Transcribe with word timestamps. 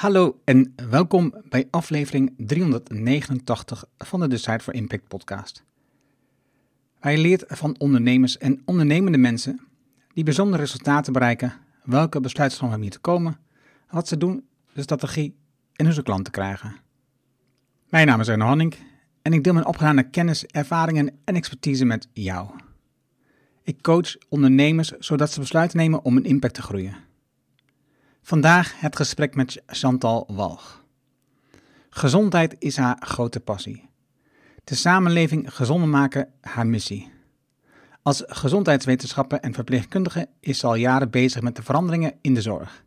Hallo 0.00 0.40
en 0.44 0.74
welkom 0.90 1.34
bij 1.48 1.68
aflevering 1.70 2.34
389 2.36 3.84
van 3.98 4.20
de 4.20 4.28
Decide 4.28 4.60
for 4.60 4.74
Impact 4.74 5.08
podcast. 5.08 5.64
Je 7.02 7.18
leert 7.18 7.44
van 7.46 7.78
ondernemers 7.78 8.38
en 8.38 8.62
ondernemende 8.64 9.18
mensen 9.18 9.60
die 10.14 10.24
bijzondere 10.24 10.62
resultaten 10.62 11.12
bereiken, 11.12 11.52
welke 11.84 12.20
besluiten 12.20 12.72
om 12.72 12.80
hier 12.80 12.90
te 12.90 12.98
komen, 12.98 13.38
wat 13.90 14.08
ze 14.08 14.16
doen, 14.16 14.44
de 14.72 14.82
strategie 14.82 15.36
en 15.72 15.84
hoe 15.84 15.94
ze 15.94 16.02
klanten 16.02 16.32
krijgen. 16.32 16.76
Mijn 17.88 18.06
naam 18.06 18.20
is 18.20 18.28
Erno 18.28 18.44
Hanning 18.44 18.74
en 19.22 19.32
ik 19.32 19.44
deel 19.44 19.52
mijn 19.52 19.66
opgedane 19.66 20.10
kennis, 20.10 20.46
ervaringen 20.46 21.18
en 21.24 21.34
expertise 21.34 21.84
met 21.84 22.08
jou. 22.12 22.50
Ik 23.62 23.82
coach 23.82 24.16
ondernemers 24.28 24.90
zodat 24.90 25.30
ze 25.30 25.40
besluiten 25.40 25.78
nemen 25.78 26.04
om 26.04 26.16
een 26.16 26.24
impact 26.24 26.54
te 26.54 26.62
groeien. 26.62 27.08
Vandaag 28.22 28.80
het 28.80 28.96
gesprek 28.96 29.34
met 29.34 29.62
Chantal 29.66 30.28
Walg. 30.28 30.84
Gezondheid 31.90 32.56
is 32.58 32.76
haar 32.76 32.96
grote 33.00 33.40
passie. 33.40 33.88
De 34.64 34.74
samenleving 34.74 35.54
gezonder 35.54 35.88
maken 35.88 36.28
haar 36.40 36.66
missie. 36.66 37.10
Als 38.02 38.22
gezondheidswetenschapper 38.26 39.40
en 39.40 39.54
verpleegkundige 39.54 40.28
is 40.40 40.58
ze 40.58 40.66
al 40.66 40.74
jaren 40.74 41.10
bezig 41.10 41.42
met 41.42 41.56
de 41.56 41.62
veranderingen 41.62 42.14
in 42.20 42.34
de 42.34 42.42
zorg. 42.42 42.84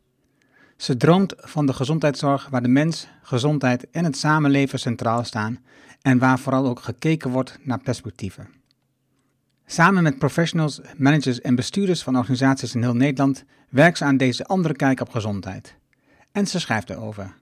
Ze 0.77 0.98
droomt 0.98 1.34
van 1.38 1.66
de 1.66 1.74
gezondheidszorg 1.74 2.50
waar 2.50 2.62
de 2.62 2.68
mens, 2.68 3.08
gezondheid 3.22 3.90
en 3.90 4.04
het 4.04 4.18
samenleven 4.18 4.80
centraal 4.80 5.24
staan 5.24 5.63
en 6.02 6.18
waar 6.18 6.40
vooral 6.40 6.68
ook 6.68 6.80
gekeken 6.80 7.32
wordt 7.32 7.58
naar 7.62 7.80
perspectieven. 7.82 8.48
Samen 9.66 10.03
met 10.03 10.17
professionals, 10.17 10.81
managers 10.98 11.41
en 11.41 11.55
bestuurders 11.55 12.04
van 12.04 12.17
organisaties 12.17 12.76
in 12.76 12.81
heel 12.81 12.95
Nederland 12.95 13.44
werkt 13.70 13.98
ze 13.98 14.04
aan 14.04 14.17
deze 14.17 14.45
andere 14.45 14.73
kijk 14.73 15.02
op 15.02 15.09
gezondheid. 15.09 15.76
En 16.31 16.48
ze 16.48 16.59
schrijft 16.59 16.90
erover. 16.90 17.35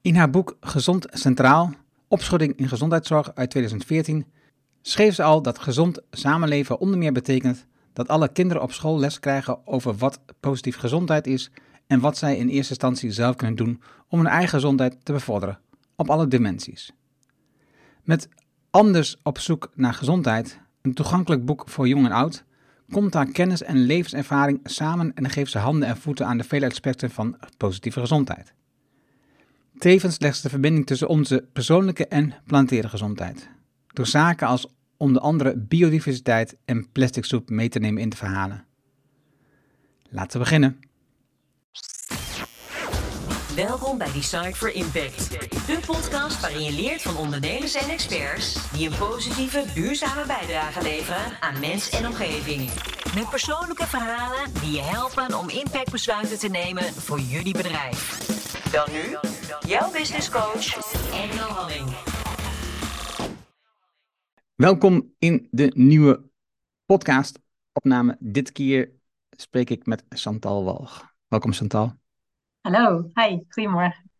In 0.00 0.14
haar 0.16 0.30
boek 0.30 0.56
Gezond 0.60 1.06
Centraal, 1.10 1.72
opschudding 2.08 2.56
in 2.56 2.68
gezondheidszorg 2.68 3.34
uit 3.34 3.50
2014, 3.50 4.26
schreef 4.82 5.14
ze 5.14 5.22
al 5.22 5.42
dat 5.42 5.58
gezond 5.58 6.00
samenleven 6.10 6.78
onder 6.78 6.98
meer 6.98 7.12
betekent 7.12 7.66
dat 7.92 8.08
alle 8.08 8.32
kinderen 8.32 8.62
op 8.62 8.72
school 8.72 8.98
les 8.98 9.20
krijgen 9.20 9.66
over 9.66 9.94
wat 9.96 10.20
positief 10.40 10.76
gezondheid 10.76 11.26
is 11.26 11.50
en 11.86 12.00
wat 12.00 12.16
zij 12.16 12.36
in 12.36 12.48
eerste 12.48 12.70
instantie 12.70 13.12
zelf 13.12 13.36
kunnen 13.36 13.56
doen 13.56 13.82
om 14.08 14.18
hun 14.18 14.28
eigen 14.28 14.48
gezondheid 14.48 14.96
te 15.02 15.12
bevorderen, 15.12 15.58
op 15.96 16.10
alle 16.10 16.28
dimensies. 16.28 16.92
Met 18.02 18.28
Anders 18.74 19.16
op 19.22 19.38
zoek 19.38 19.70
naar 19.74 19.94
gezondheid, 19.94 20.60
een 20.84 20.94
toegankelijk 20.94 21.44
boek 21.44 21.68
voor 21.68 21.88
jong 21.88 22.04
en 22.06 22.12
oud, 22.12 22.44
komt 22.90 23.14
haar 23.14 23.30
kennis 23.32 23.62
en 23.62 23.76
levenservaring 23.76 24.60
samen 24.62 25.14
en 25.14 25.30
geeft 25.30 25.50
ze 25.50 25.58
handen 25.58 25.88
en 25.88 25.96
voeten 25.96 26.26
aan 26.26 26.36
de 26.36 26.44
vele 26.44 26.66
aspecten 26.66 27.10
van 27.10 27.36
positieve 27.56 28.00
gezondheid. 28.00 28.54
Tevens 29.78 30.18
legt 30.18 30.36
ze 30.36 30.42
de 30.42 30.48
verbinding 30.48 30.86
tussen 30.86 31.08
onze 31.08 31.48
persoonlijke 31.52 32.06
en 32.06 32.34
planetaire 32.46 32.88
gezondheid, 32.88 33.48
door 33.92 34.06
zaken 34.06 34.46
als 34.46 34.66
onder 34.96 35.22
andere 35.22 35.56
biodiversiteit 35.56 36.56
en 36.64 36.92
plastic 36.92 37.24
soep 37.24 37.50
mee 37.50 37.68
te 37.68 37.78
nemen 37.78 38.02
in 38.02 38.08
de 38.08 38.16
verhalen. 38.16 38.64
Laten 40.08 40.32
we 40.32 40.38
beginnen. 40.38 40.80
Welkom 43.54 43.98
bij 43.98 44.12
Decide 44.12 44.54
for 44.54 44.72
Impact, 44.72 45.30
de 45.66 45.80
podcast 45.86 46.40
waarin 46.40 46.62
je 46.62 46.72
leert 46.72 47.02
van 47.02 47.16
ondernemers 47.16 47.74
en 47.74 47.88
experts 47.88 48.72
die 48.72 48.90
een 48.90 48.98
positieve, 48.98 49.64
duurzame 49.74 50.26
bijdrage 50.26 50.82
leveren 50.82 51.40
aan 51.40 51.60
mens 51.60 51.90
en 51.90 52.06
omgeving. 52.06 52.70
Met 53.14 53.30
persoonlijke 53.30 53.86
verhalen 53.86 54.52
die 54.60 54.70
je 54.70 54.80
helpen 54.80 55.38
om 55.38 55.48
impactbesluiten 55.48 56.38
te 56.38 56.48
nemen 56.48 56.82
voor 56.82 57.20
jullie 57.20 57.52
bedrijf. 57.52 58.18
Dan 58.72 58.88
nu, 58.92 59.16
jouw 59.68 59.90
business 59.90 60.30
coach, 60.30 60.92
Engel 61.12 61.48
Halling. 61.48 61.88
Welkom 64.54 65.14
in 65.18 65.48
de 65.50 65.72
nieuwe 65.74 66.30
podcast-opname. 66.86 68.16
Dit 68.20 68.52
keer 68.52 68.92
spreek 69.30 69.70
ik 69.70 69.86
met 69.86 70.04
Chantal 70.08 70.64
Walg. 70.64 71.14
Welkom 71.28 71.52
Chantal. 71.52 72.02
Hallo, 72.64 73.10
hi, 73.14 73.38
goedemorgen. 73.48 74.10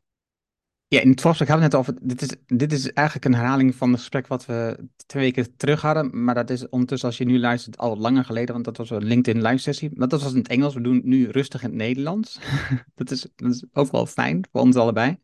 Ja, 0.89 1.01
in 1.01 1.11
het 1.11 1.21
voorgesprek 1.21 1.51
hadden 1.51 1.71
we 1.71 1.77
het 1.77 1.87
over. 1.87 2.07
Dit 2.07 2.23
is, 2.23 2.37
dit 2.47 2.73
is 2.73 2.93
eigenlijk 2.93 3.27
een 3.27 3.35
herhaling 3.35 3.75
van 3.75 3.91
het 3.91 3.99
gesprek 3.99 4.27
wat 4.27 4.47
we 4.47 4.89
twee 5.07 5.23
weken 5.23 5.57
terug 5.57 5.81
hadden. 5.81 6.25
Maar 6.25 6.35
dat 6.35 6.51
is 6.51 6.69
ondertussen, 6.69 7.09
als 7.09 7.19
je 7.19 7.25
nu 7.25 7.39
luistert, 7.39 7.79
al 7.79 7.97
langer 7.97 8.25
geleden. 8.25 8.53
Want 8.53 8.65
dat 8.65 8.77
was 8.77 8.91
een 8.91 9.05
LinkedIn 9.05 9.43
live 9.43 9.57
sessie. 9.57 9.91
Maar 9.95 10.09
dat 10.09 10.23
was 10.23 10.33
in 10.33 10.39
het 10.39 10.49
Engels. 10.49 10.75
We 10.75 10.81
doen 10.81 10.95
het 10.95 11.05
nu 11.05 11.29
rustig 11.31 11.63
in 11.63 11.69
het 11.69 11.77
Nederlands. 11.77 12.41
dat, 12.95 13.11
is, 13.11 13.27
dat 13.37 13.51
is 13.51 13.65
ook 13.73 13.91
wel 13.91 14.07
fijn 14.07 14.47
voor 14.53 14.61
ons 14.61 14.77
allebei. 14.77 15.17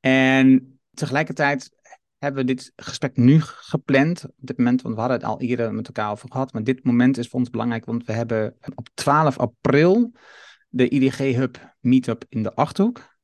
En 0.00 0.78
tegelijkertijd 0.94 1.70
hebben 2.18 2.40
we 2.40 2.54
dit 2.54 2.72
gesprek 2.76 3.16
nu 3.16 3.40
gepland. 3.40 4.24
Op 4.24 4.32
dit 4.36 4.58
moment, 4.58 4.82
want 4.82 4.94
we 4.94 5.00
hadden 5.00 5.18
het 5.18 5.28
al 5.28 5.40
eerder 5.40 5.74
met 5.74 5.86
elkaar 5.86 6.10
over 6.10 6.30
gehad. 6.30 6.52
Maar 6.52 6.64
dit 6.64 6.84
moment 6.84 7.18
is 7.18 7.28
voor 7.28 7.40
ons 7.40 7.50
belangrijk, 7.50 7.84
want 7.84 8.04
we 8.04 8.12
hebben 8.12 8.56
op 8.74 8.88
12 8.94 9.38
april 9.38 10.12
de 10.72 10.88
IDG 10.88 11.18
Hub 11.18 11.74
Meetup 11.80 12.24
in 12.28 12.42
de 12.42 12.54
Achterhoek. 12.54 13.16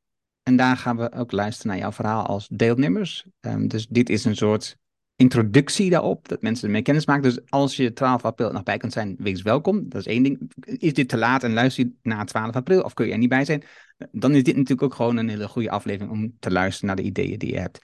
En 0.43 0.57
daar 0.57 0.77
gaan 0.77 0.97
we 0.97 1.13
ook 1.13 1.33
luisteren 1.33 1.71
naar 1.71 1.81
jouw 1.81 1.93
verhaal 1.93 2.27
als 2.27 2.49
deelnemers. 2.49 3.27
Ehm, 3.41 3.67
dus 3.67 3.87
dit 3.87 4.09
is 4.09 4.25
een 4.25 4.37
soort 4.37 4.77
introductie 5.17 5.91
daarop, 5.91 6.29
dat 6.29 6.43
mensen 6.43 6.67
ermee 6.67 6.83
kennis 6.83 7.07
maken. 7.07 7.23
Dus 7.23 7.41
als 7.49 7.77
je 7.77 7.93
12 7.93 8.25
april 8.25 8.53
nog 8.53 8.63
bij 8.63 8.77
kunt 8.77 8.93
zijn, 8.93 9.17
wees 9.19 9.43
welkom. 9.43 9.89
Dat 9.89 10.01
is 10.01 10.07
één 10.07 10.23
ding. 10.23 10.53
Is 10.65 10.93
dit 10.93 11.09
te 11.09 11.17
laat 11.17 11.43
en 11.43 11.53
luister 11.53 11.85
je 11.85 11.93
na 12.03 12.25
12 12.25 12.55
april 12.55 12.83
of 12.83 12.95
kun 12.95 13.07
je 13.07 13.13
er 13.13 13.19
niet 13.19 13.29
bij 13.29 13.45
zijn? 13.45 13.63
Dan 14.11 14.35
is 14.35 14.43
dit 14.43 14.55
natuurlijk 14.55 14.83
ook 14.83 14.95
gewoon 14.95 15.17
een 15.17 15.29
hele 15.29 15.49
goede 15.49 15.71
aflevering 15.71 16.13
om 16.13 16.37
te 16.39 16.51
luisteren 16.51 16.87
naar 16.87 16.97
de 16.97 17.09
ideeën 17.11 17.39
die 17.39 17.53
je 17.53 17.59
hebt. 17.59 17.81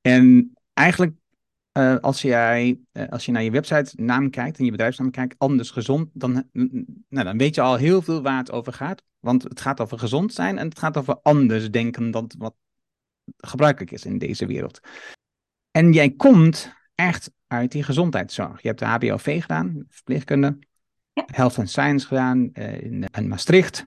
En 0.00 0.52
eigenlijk 0.72 1.12
uh, 1.78 1.96
als, 1.96 2.22
jij, 2.22 2.80
uh, 2.92 3.08
als 3.08 3.24
je 3.24 3.32
naar 3.32 3.42
je 3.42 3.50
website 3.50 4.02
naam 4.02 4.30
kijkt 4.30 4.58
en 4.58 4.64
je 4.64 4.70
bedrijfsnaam 4.70 5.10
kijkt, 5.10 5.34
anders 5.38 5.70
gezond, 5.70 6.08
dan, 6.12 6.48
nou, 7.08 7.24
dan 7.24 7.38
weet 7.38 7.54
je 7.54 7.60
al 7.60 7.76
heel 7.76 8.02
veel 8.02 8.22
waar 8.22 8.38
het 8.38 8.50
over 8.50 8.72
gaat. 8.72 9.02
Want 9.18 9.42
het 9.42 9.60
gaat 9.60 9.80
over 9.80 9.98
gezond 9.98 10.32
zijn 10.32 10.58
en 10.58 10.68
het 10.68 10.78
gaat 10.78 10.96
over 10.96 11.18
anders 11.22 11.70
denken 11.70 12.10
dan 12.10 12.30
wat 12.38 12.54
gebruikelijk 13.36 13.90
is 13.90 14.04
in 14.04 14.18
deze 14.18 14.46
wereld. 14.46 14.80
En 15.70 15.92
jij 15.92 16.10
komt 16.10 16.72
echt 16.94 17.30
uit 17.46 17.72
die 17.72 17.82
gezondheidszorg. 17.82 18.62
Je 18.62 18.68
hebt 18.68 18.80
de 18.80 18.86
HBOV 18.86 19.40
gedaan, 19.40 19.84
verpleegkunde, 19.88 20.58
ja. 21.12 21.24
Health 21.26 21.58
and 21.58 21.70
Science 21.70 22.06
gedaan 22.06 22.50
uh, 22.52 22.80
in, 22.82 23.04
in 23.04 23.28
Maastricht. 23.28 23.86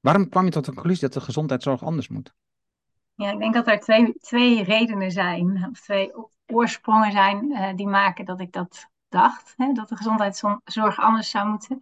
Waarom 0.00 0.28
kwam 0.28 0.44
je 0.44 0.50
tot 0.50 0.64
de 0.64 0.72
conclusie 0.72 1.00
dat 1.00 1.12
de 1.12 1.20
gezondheidszorg 1.20 1.84
anders 1.84 2.08
moet? 2.08 2.34
Ja, 3.14 3.32
ik 3.32 3.38
denk 3.38 3.54
dat 3.54 3.68
er 3.68 3.80
twee, 3.80 4.14
twee 4.20 4.62
redenen 4.62 5.10
zijn, 5.10 5.68
of 5.70 5.80
twee 5.80 6.10
oorsprongen 6.46 7.12
zijn 7.12 7.50
uh, 7.50 7.76
die 7.76 7.86
maken 7.86 8.24
dat 8.24 8.40
ik 8.40 8.52
dat 8.52 8.90
dacht, 9.08 9.54
hè, 9.56 9.72
dat 9.72 9.88
de 9.88 9.96
gezondheidszorg 9.96 10.98
anders 11.00 11.30
zou 11.30 11.48
moeten. 11.48 11.78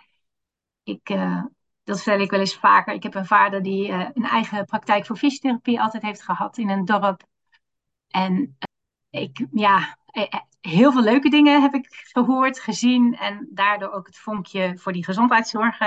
Ik, 0.83 1.11
uh, 1.11 1.45
dat 1.85 2.03
vertel 2.03 2.21
ik 2.21 2.31
wel 2.31 2.41
eens 2.41 2.57
vaker. 2.57 2.95
Ik 2.95 3.03
heb 3.03 3.15
een 3.15 3.27
vader 3.27 3.63
die 3.63 3.89
uh, 3.89 4.09
een 4.15 4.25
eigen 4.25 4.65
praktijk 4.65 5.07
voor 5.07 5.17
fysiotherapie 5.17 5.81
altijd 5.81 6.03
heeft 6.03 6.23
gehad 6.23 6.59
in 6.59 6.69
een 6.69 6.85
dorp. 6.85 7.23
En 8.09 8.59
ik, 9.11 9.47
ja, 9.53 9.97
heel 10.61 10.93
veel 10.93 11.03
leuke 11.03 11.31
dingen 11.31 11.63
heb 11.63 11.75
ik 11.75 11.87
gehoord, 12.13 12.61
gezien 12.61 13.17
en 13.17 13.49
daardoor 13.51 13.91
ook 13.91 14.07
het 14.07 14.19
vonkje 14.19 14.79
voor 14.79 14.93
die 14.93 15.05
gezondheidszorg 15.05 15.79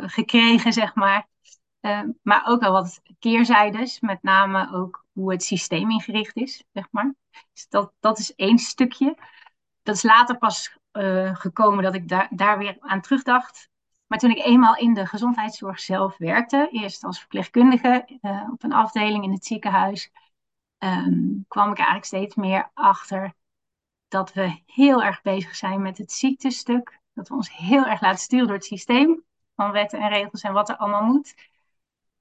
gekregen, 0.00 0.72
zeg 0.72 0.94
maar. 0.94 1.28
maar 2.22 2.42
ook 2.46 2.60
wel 2.60 2.72
wat 2.72 3.02
keerzijdes, 3.18 4.00
met 4.00 4.22
name 4.22 4.72
ook 4.72 5.01
hoe 5.12 5.32
het 5.32 5.42
systeem 5.42 5.90
ingericht 5.90 6.36
is, 6.36 6.64
zeg 6.72 6.88
maar. 6.90 7.14
Dus 7.52 7.68
dat, 7.68 7.92
dat 8.00 8.18
is 8.18 8.34
één 8.34 8.58
stukje. 8.58 9.16
Dat 9.82 9.94
is 9.94 10.02
later 10.02 10.38
pas 10.38 10.76
uh, 10.92 11.36
gekomen 11.36 11.84
dat 11.84 11.94
ik 11.94 12.08
daar, 12.08 12.28
daar 12.30 12.58
weer 12.58 12.76
aan 12.80 13.00
terugdacht. 13.00 13.70
Maar 14.06 14.18
toen 14.18 14.30
ik 14.30 14.44
eenmaal 14.44 14.76
in 14.76 14.94
de 14.94 15.06
gezondheidszorg 15.06 15.80
zelf 15.80 16.16
werkte, 16.16 16.68
eerst 16.70 17.04
als 17.04 17.18
verpleegkundige 17.18 18.18
uh, 18.20 18.48
op 18.52 18.62
een 18.62 18.72
afdeling 18.72 19.24
in 19.24 19.32
het 19.32 19.44
ziekenhuis, 19.44 20.10
um, 20.78 21.44
kwam 21.48 21.70
ik 21.70 21.76
eigenlijk 21.76 22.06
steeds 22.06 22.34
meer 22.34 22.70
achter 22.74 23.34
dat 24.08 24.32
we 24.32 24.62
heel 24.66 25.02
erg 25.02 25.22
bezig 25.22 25.56
zijn 25.56 25.82
met 25.82 25.98
het 25.98 26.12
ziektestuk. 26.12 27.00
Dat 27.14 27.28
we 27.28 27.34
ons 27.34 27.56
heel 27.56 27.86
erg 27.86 28.00
laten 28.00 28.20
sturen 28.20 28.46
door 28.46 28.56
het 28.56 28.64
systeem 28.64 29.24
van 29.54 29.70
wetten 29.70 30.00
en 30.00 30.08
regels 30.08 30.42
en 30.42 30.52
wat 30.52 30.68
er 30.68 30.76
allemaal 30.76 31.02
moet. 31.02 31.34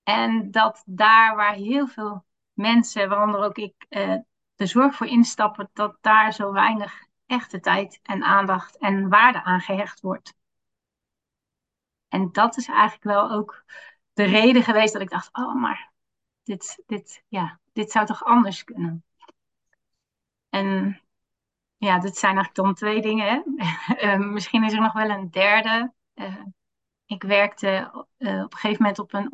En 0.03 0.51
dat 0.51 0.83
daar 0.85 1.35
waar 1.35 1.53
heel 1.53 1.87
veel 1.87 2.25
mensen, 2.61 3.09
waaronder 3.09 3.43
ook 3.43 3.57
ik, 3.57 3.85
uh, 3.89 4.15
de 4.55 4.65
zorg 4.65 4.95
voor 4.95 5.07
instappen, 5.07 5.69
dat 5.73 5.97
daar 6.01 6.33
zo 6.33 6.51
weinig 6.51 7.03
echte 7.25 7.59
tijd 7.59 7.99
en 8.03 8.23
aandacht 8.23 8.77
en 8.77 9.09
waarde 9.09 9.43
aan 9.43 9.61
gehecht 9.61 10.01
wordt. 10.01 10.33
En 12.07 12.31
dat 12.31 12.57
is 12.57 12.67
eigenlijk 12.67 13.03
wel 13.03 13.31
ook 13.31 13.63
de 14.13 14.23
reden 14.23 14.63
geweest 14.63 14.93
dat 14.93 15.01
ik 15.01 15.09
dacht, 15.09 15.29
oh, 15.33 15.55
maar 15.61 15.91
dit, 16.43 16.83
dit, 16.85 17.23
ja, 17.27 17.59
dit 17.73 17.91
zou 17.91 18.05
toch 18.05 18.23
anders 18.23 18.63
kunnen. 18.63 19.03
En 20.49 21.01
ja, 21.77 21.99
dit 21.99 22.17
zijn 22.17 22.35
eigenlijk 22.35 22.55
dan 22.55 22.73
twee 22.73 23.01
dingen. 23.01 23.25
Hè? 23.27 23.41
uh, 24.17 24.27
misschien 24.33 24.63
is 24.63 24.73
er 24.73 24.81
nog 24.81 24.93
wel 24.93 25.09
een 25.09 25.29
derde. 25.29 25.93
Uh, 26.15 26.43
ik 27.05 27.23
werkte 27.23 27.89
op 27.93 28.07
een 28.17 28.49
gegeven 28.49 28.81
moment 28.83 28.99
op 28.99 29.13
een 29.13 29.31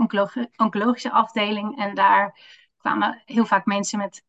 oncologische 0.56 1.12
afdeling. 1.12 1.78
En 1.78 1.96
daar 1.96 2.40
kwamen 2.88 3.22
heel 3.26 3.46
vaak 3.46 3.66
mensen 3.66 4.00
met, 4.00 4.24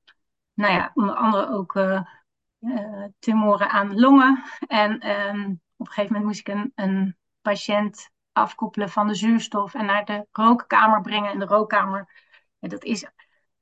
nou 0.55 0.73
ja, 0.73 0.91
onder 0.95 1.15
andere 1.15 1.49
ook 1.49 1.75
uh, 1.75 2.03
tumoren 3.19 3.71
aan 3.71 3.99
longen. 3.99 4.43
En 4.67 5.11
um, 5.11 5.61
op 5.77 5.87
een 5.87 5.93
gegeven 5.93 6.13
moment 6.13 6.25
moest 6.25 6.49
ik 6.49 6.49
een, 6.49 6.73
een 6.75 7.17
patiënt 7.43 8.11
afkoppelen 8.33 8.89
van 8.89 9.07
de 9.07 9.15
zuurstof 9.15 9.75
en 9.75 9.87
naar 9.87 10.05
de 10.05 10.27
rookkamer 10.33 11.01
brengen. 11.01 11.31
En 11.31 11.39
de 11.39 11.45
rookkamer, 11.45 12.09
dat 12.59 12.85
is 12.85 13.07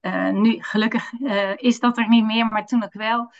uh, 0.01 0.31
nu 0.31 0.63
gelukkig 0.63 1.13
uh, 1.13 1.57
is 1.57 1.81
dat 1.81 1.99
er 1.99 2.09
niet 2.09 2.25
meer, 2.25 2.47
maar 2.47 2.67
toen 2.67 2.85
ook 2.85 2.93
wel. 2.93 3.33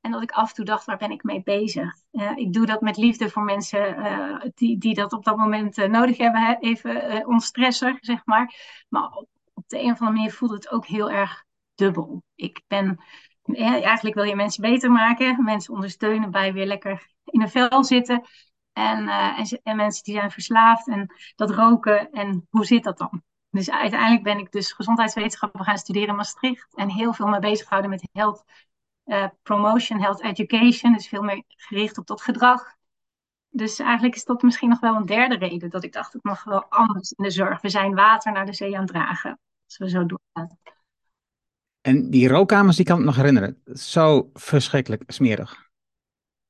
En 0.00 0.10
dat 0.10 0.22
ik 0.22 0.30
af 0.30 0.48
en 0.48 0.54
toe 0.54 0.64
dacht, 0.64 0.84
waar 0.84 0.96
ben 0.96 1.10
ik 1.10 1.22
mee 1.22 1.42
bezig? 1.42 1.94
Uh, 2.12 2.36
ik 2.36 2.52
doe 2.52 2.66
dat 2.66 2.80
met 2.80 2.96
liefde 2.96 3.30
voor 3.30 3.42
mensen 3.42 4.52
die, 4.54 4.78
die 4.78 4.94
dat 4.94 5.12
op 5.12 5.24
dat 5.24 5.36
moment 5.36 5.76
nodig 5.76 6.16
hebben. 6.16 6.40
Hè? 6.40 6.54
Even 6.58 7.26
ontstresser, 7.26 7.96
zeg 8.00 8.24
maar. 8.24 8.54
Maar 8.88 9.24
op, 9.54 9.64
de 9.66 9.78
een 9.78 9.92
of 9.92 10.00
andere 10.00 10.10
manier 10.10 10.32
voelde 10.32 10.54
het 10.54 10.70
ook 10.70 10.86
heel 10.86 11.10
erg 11.10 11.44
dubbel. 11.74 12.22
Ik 12.34 12.62
ben, 12.66 13.04
eigenlijk 13.82 14.14
wil 14.14 14.24
je 14.24 14.36
mensen 14.36 14.62
beter 14.62 14.90
maken. 14.90 15.44
Mensen 15.44 15.74
ondersteunen 15.74 16.30
bij 16.30 16.52
weer 16.52 16.66
lekker 16.66 17.10
in 17.24 17.42
een 17.42 17.50
vel 17.50 17.84
zitten. 17.84 18.26
En, 18.72 19.08
en, 19.08 19.60
en 19.62 19.76
mensen 19.76 20.04
die 20.04 20.14
zijn 20.14 20.30
verslaafd 20.30 20.88
en 20.88 21.14
dat 21.34 21.50
roken. 21.50 22.10
En 22.10 22.46
hoe 22.50 22.64
zit 22.64 22.84
dat 22.84 22.98
dan? 22.98 23.22
Dus 23.50 23.70
uiteindelijk 23.70 24.22
ben 24.22 24.38
ik 24.38 24.52
dus 24.52 24.72
gezondheidswetenschappen 24.72 25.64
gaan 25.64 25.78
studeren 25.78 26.08
in 26.08 26.16
Maastricht. 26.16 26.74
En 26.74 26.90
heel 26.90 27.12
veel 27.12 27.26
me 27.26 27.38
bezig 27.38 27.64
gehouden 27.64 27.90
met 27.90 28.08
health 28.12 28.44
uh, 29.04 29.26
promotion, 29.42 30.00
health 30.00 30.22
education. 30.22 30.92
Dus 30.92 31.08
veel 31.08 31.22
meer 31.22 31.42
gericht 31.46 31.98
op 31.98 32.06
dat 32.06 32.22
gedrag. 32.22 32.74
Dus 33.54 33.78
eigenlijk 33.78 34.14
is 34.14 34.24
dat 34.24 34.42
misschien 34.42 34.68
nog 34.68 34.80
wel 34.80 34.94
een 34.94 35.06
derde 35.06 35.36
reden 35.36 35.70
dat 35.70 35.84
ik 35.84 35.92
dacht, 35.92 36.12
het 36.12 36.24
mag 36.24 36.44
wel 36.44 36.64
anders 36.64 37.10
in 37.10 37.24
de 37.24 37.30
zorg. 37.30 37.60
We 37.60 37.68
zijn 37.68 37.94
water 37.94 38.32
naar 38.32 38.46
de 38.46 38.54
zee 38.54 38.74
aan 38.74 38.82
het 38.82 38.90
dragen, 38.90 39.38
als 39.64 39.78
we 39.78 39.88
zo 39.88 40.06
doorgaan. 40.06 40.58
En 41.80 42.10
die 42.10 42.28
rookkamers, 42.28 42.76
die 42.76 42.84
kan 42.84 42.98
ik 42.98 43.04
nog 43.04 43.16
herinneren. 43.16 43.62
Zo 43.74 44.30
verschrikkelijk 44.32 45.02
smerig. 45.06 45.70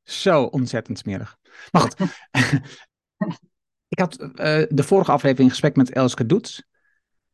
Zo 0.02 0.42
ontzettend 0.42 0.98
smerig. 0.98 1.38
Maar 1.70 1.82
goed. 1.82 2.00
ik 3.94 3.98
had 3.98 4.20
uh, 4.20 4.28
de 4.68 4.82
vorige 4.82 5.12
aflevering 5.12 5.50
gesprek 5.50 5.76
met 5.76 5.92
Elske 5.92 6.26
Doets. 6.26 6.62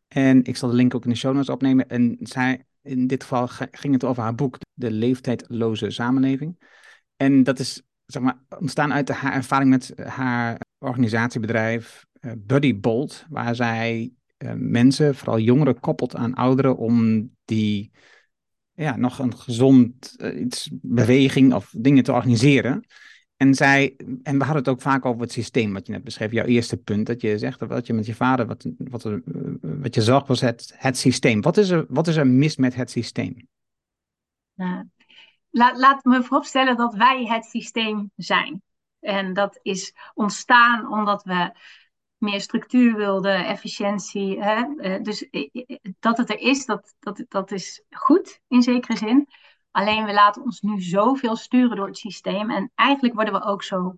En 0.09 0.45
ik 0.45 0.57
zal 0.57 0.69
de 0.69 0.75
link 0.75 0.95
ook 0.95 1.05
in 1.05 1.11
de 1.11 1.17
show 1.17 1.35
notes 1.35 1.49
opnemen. 1.49 1.89
En 1.89 2.17
zij, 2.21 2.65
in 2.83 3.07
dit 3.07 3.23
geval 3.23 3.49
ging 3.49 3.93
het 3.93 4.05
over 4.05 4.23
haar 4.23 4.35
boek, 4.35 4.59
De 4.75 4.91
Leeftijdloze 4.91 5.91
Samenleving. 5.91 6.59
En 7.17 7.43
dat 7.43 7.59
is 7.59 7.83
zeg 8.13 8.23
maar, 8.23 8.39
ontstaan 8.59 8.93
uit 8.93 9.09
haar 9.09 9.33
ervaring 9.33 9.71
met 9.71 9.93
haar 9.97 10.61
organisatiebedrijf 10.79 12.07
uh, 12.21 12.33
Buddy 12.37 12.81
Bolt, 12.81 13.27
waar 13.29 13.55
zij 13.55 14.13
uh, 14.39 14.53
mensen, 14.57 15.15
vooral 15.15 15.39
jongeren, 15.39 15.81
koppelt 15.81 16.17
aan 16.17 16.35
ouderen 16.35 16.77
om 16.77 17.31
die 17.45 17.91
ja, 18.73 18.97
nog 18.97 19.19
een 19.19 19.37
gezond 19.37 20.15
uh, 20.17 20.41
iets, 20.41 20.71
beweging 20.73 21.55
of 21.55 21.75
dingen 21.77 22.03
te 22.05 22.13
organiseren. 22.13 22.87
En, 23.37 23.55
zij, 23.55 23.97
en 24.23 24.39
we 24.39 24.45
hadden 24.45 24.63
het 24.63 24.69
ook 24.69 24.81
vaak 24.81 25.05
over 25.05 25.21
het 25.21 25.33
systeem, 25.33 25.73
wat 25.73 25.87
je 25.87 25.93
net 25.93 26.05
beschreef. 26.05 26.33
Jouw 26.33 26.45
eerste 26.45 26.77
punt, 26.77 27.07
dat 27.07 27.21
je 27.21 27.39
zegt 27.39 27.69
dat 27.69 27.87
je 27.87 27.93
met 27.93 28.07
je 28.07 28.15
vader, 28.15 28.47
wat, 28.47 28.67
wat, 28.79 29.03
wat 29.61 29.95
je 29.95 30.03
zag, 30.03 30.27
was 30.27 30.41
het, 30.41 30.75
het 30.77 30.99
systeem. 30.99 31.41
Wat 31.41 31.57
is, 31.57 31.71
er, 31.71 31.87
wat 31.89 32.07
is 32.07 32.17
er 32.17 32.27
mis 32.27 32.57
met 32.57 32.75
het 32.75 32.91
systeem? 32.91 33.49
Nou, 34.55 34.85
laat, 35.59 35.77
laat 35.77 36.05
me 36.05 36.23
vooropstellen 36.23 36.77
dat 36.77 36.95
wij 36.95 37.25
het 37.25 37.45
systeem 37.45 38.11
zijn. 38.17 38.63
En 39.01 39.33
dat 39.33 39.59
is 39.63 39.95
ontstaan 40.15 40.93
omdat 40.93 41.23
we 41.23 41.53
meer 42.19 42.41
structuur 42.41 42.97
wilden, 42.97 43.47
efficiëntie. 43.47 44.43
Hè? 44.43 44.65
Eh, 44.77 45.03
dus 45.03 45.31
eh, 45.31 45.49
eh, 45.53 45.77
dat 45.99 46.19
het 46.19 46.31
er 46.31 46.39
is, 46.39 46.67
dat, 46.67 46.95
dat, 47.01 47.25
dat 47.29 47.51
is 47.51 47.83
goed 47.91 48.41
in 48.49 48.63
zekere 48.63 48.97
zin. 48.97 49.29
Alleen 49.71 50.05
we 50.05 50.13
laten 50.13 50.43
ons 50.43 50.61
nu 50.61 50.81
zoveel 50.81 51.37
sturen 51.37 51.77
door 51.77 51.87
het 51.87 51.99
systeem. 51.99 52.51
En 52.51 52.71
eigenlijk 52.75 53.15
worden 53.15 53.35
we 53.35 53.45
ook 53.45 53.63
zo 53.63 53.95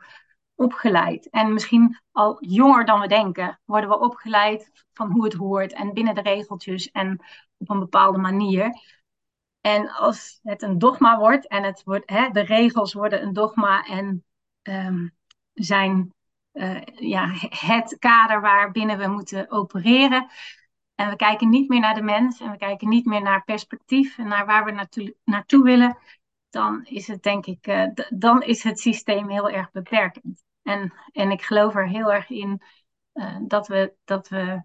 opgeleid. 0.55 1.31
En 1.31 1.53
misschien 1.53 1.99
al 2.13 2.37
jonger 2.45 2.85
dan 2.85 3.01
we 3.01 3.09
denken, 3.09 3.61
worden 3.65 3.91
we 3.91 4.01
opgeleid 4.01 4.71
van 4.93 5.11
hoe 5.11 5.25
het 5.25 5.35
hoort 5.35 5.73
en 5.73 5.93
binnen 5.93 6.15
de 6.15 6.23
regeltjes 6.23 6.91
en 6.91 7.21
op 7.59 7.71
een 7.71 7.79
bepaalde 7.79 8.19
manier. 8.19 8.81
En 9.61 9.91
als 9.91 10.41
het 10.43 10.63
een 10.63 10.79
dogma 10.79 11.19
wordt 11.19 11.47
en 11.47 11.63
het 11.63 11.83
wordt, 11.85 12.11
hè, 12.11 12.29
de 12.31 12.41
regels 12.41 12.93
worden 12.93 13.23
een 13.23 13.33
dogma 13.33 13.85
en 13.85 14.25
um, 14.63 15.17
zijn 15.53 16.15
uh, 16.53 16.81
ja, 16.85 17.31
het 17.49 17.97
kader 17.99 18.41
waarbinnen 18.41 18.99
we 18.99 19.07
moeten 19.07 19.51
opereren, 19.51 20.29
en 20.95 21.09
we 21.09 21.17
kijken 21.17 21.49
niet 21.49 21.69
meer 21.69 21.81
naar 21.81 21.95
de 21.95 22.03
mens 22.03 22.41
en 22.41 22.51
we 22.51 22.57
kijken 22.57 22.89
niet 22.89 23.05
meer 23.05 23.23
naar 23.23 23.45
perspectief 23.45 24.19
en 24.19 24.29
naar 24.29 24.47
waar 24.47 24.65
we 24.65 24.71
naartoe, 24.71 25.17
naartoe 25.25 25.63
willen, 25.63 25.99
dan 26.51 26.85
is 26.85 27.07
het 27.07 27.23
denk 27.23 27.47
ik, 27.47 27.67
uh, 27.67 27.87
dan 28.09 28.43
is 28.43 28.63
het 28.63 28.81
systeem 28.81 29.29
heel 29.29 29.51
erg 29.51 29.71
beperkend. 29.71 30.45
En, 30.63 30.93
en 31.13 31.31
ik 31.31 31.43
geloof 31.43 31.75
er 31.75 31.89
heel 31.89 32.13
erg 32.13 32.31
in 32.31 32.63
uh, 33.15 33.37
dat, 33.43 33.69
we, 33.69 33.95
dat 34.05 34.29
we 34.29 34.63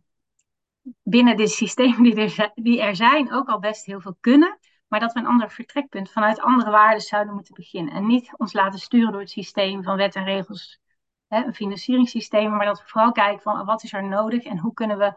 binnen 1.03 1.37
dit 1.37 1.51
systeem 1.51 2.03
die 2.03 2.51
die 2.55 2.81
er 2.81 2.95
zijn 2.95 3.33
ook 3.33 3.47
al 3.47 3.59
best 3.59 3.85
heel 3.85 4.01
veel 4.01 4.17
kunnen, 4.19 4.59
maar 4.87 4.99
dat 4.99 5.13
we 5.13 5.19
een 5.19 5.25
ander 5.25 5.51
vertrekpunt 5.51 6.11
vanuit 6.11 6.39
andere 6.39 6.71
waarden 6.71 7.01
zouden 7.01 7.33
moeten 7.33 7.53
beginnen. 7.53 7.93
En 7.93 8.05
niet 8.05 8.33
ons 8.37 8.53
laten 8.53 8.79
sturen 8.79 9.11
door 9.11 9.21
het 9.21 9.29
systeem 9.29 9.83
van 9.83 9.97
wet 9.97 10.15
en 10.15 10.23
regels, 10.23 10.79
hè, 11.27 11.43
een 11.45 11.55
financieringssysteem, 11.55 12.51
maar 12.51 12.65
dat 12.65 12.81
we 12.81 12.87
vooral 12.87 13.11
kijken 13.11 13.41
van 13.41 13.65
wat 13.65 13.83
is 13.83 13.93
er 13.93 14.07
nodig 14.07 14.43
en 14.43 14.57
hoe 14.57 14.73
kunnen 14.73 14.97
we 14.97 15.13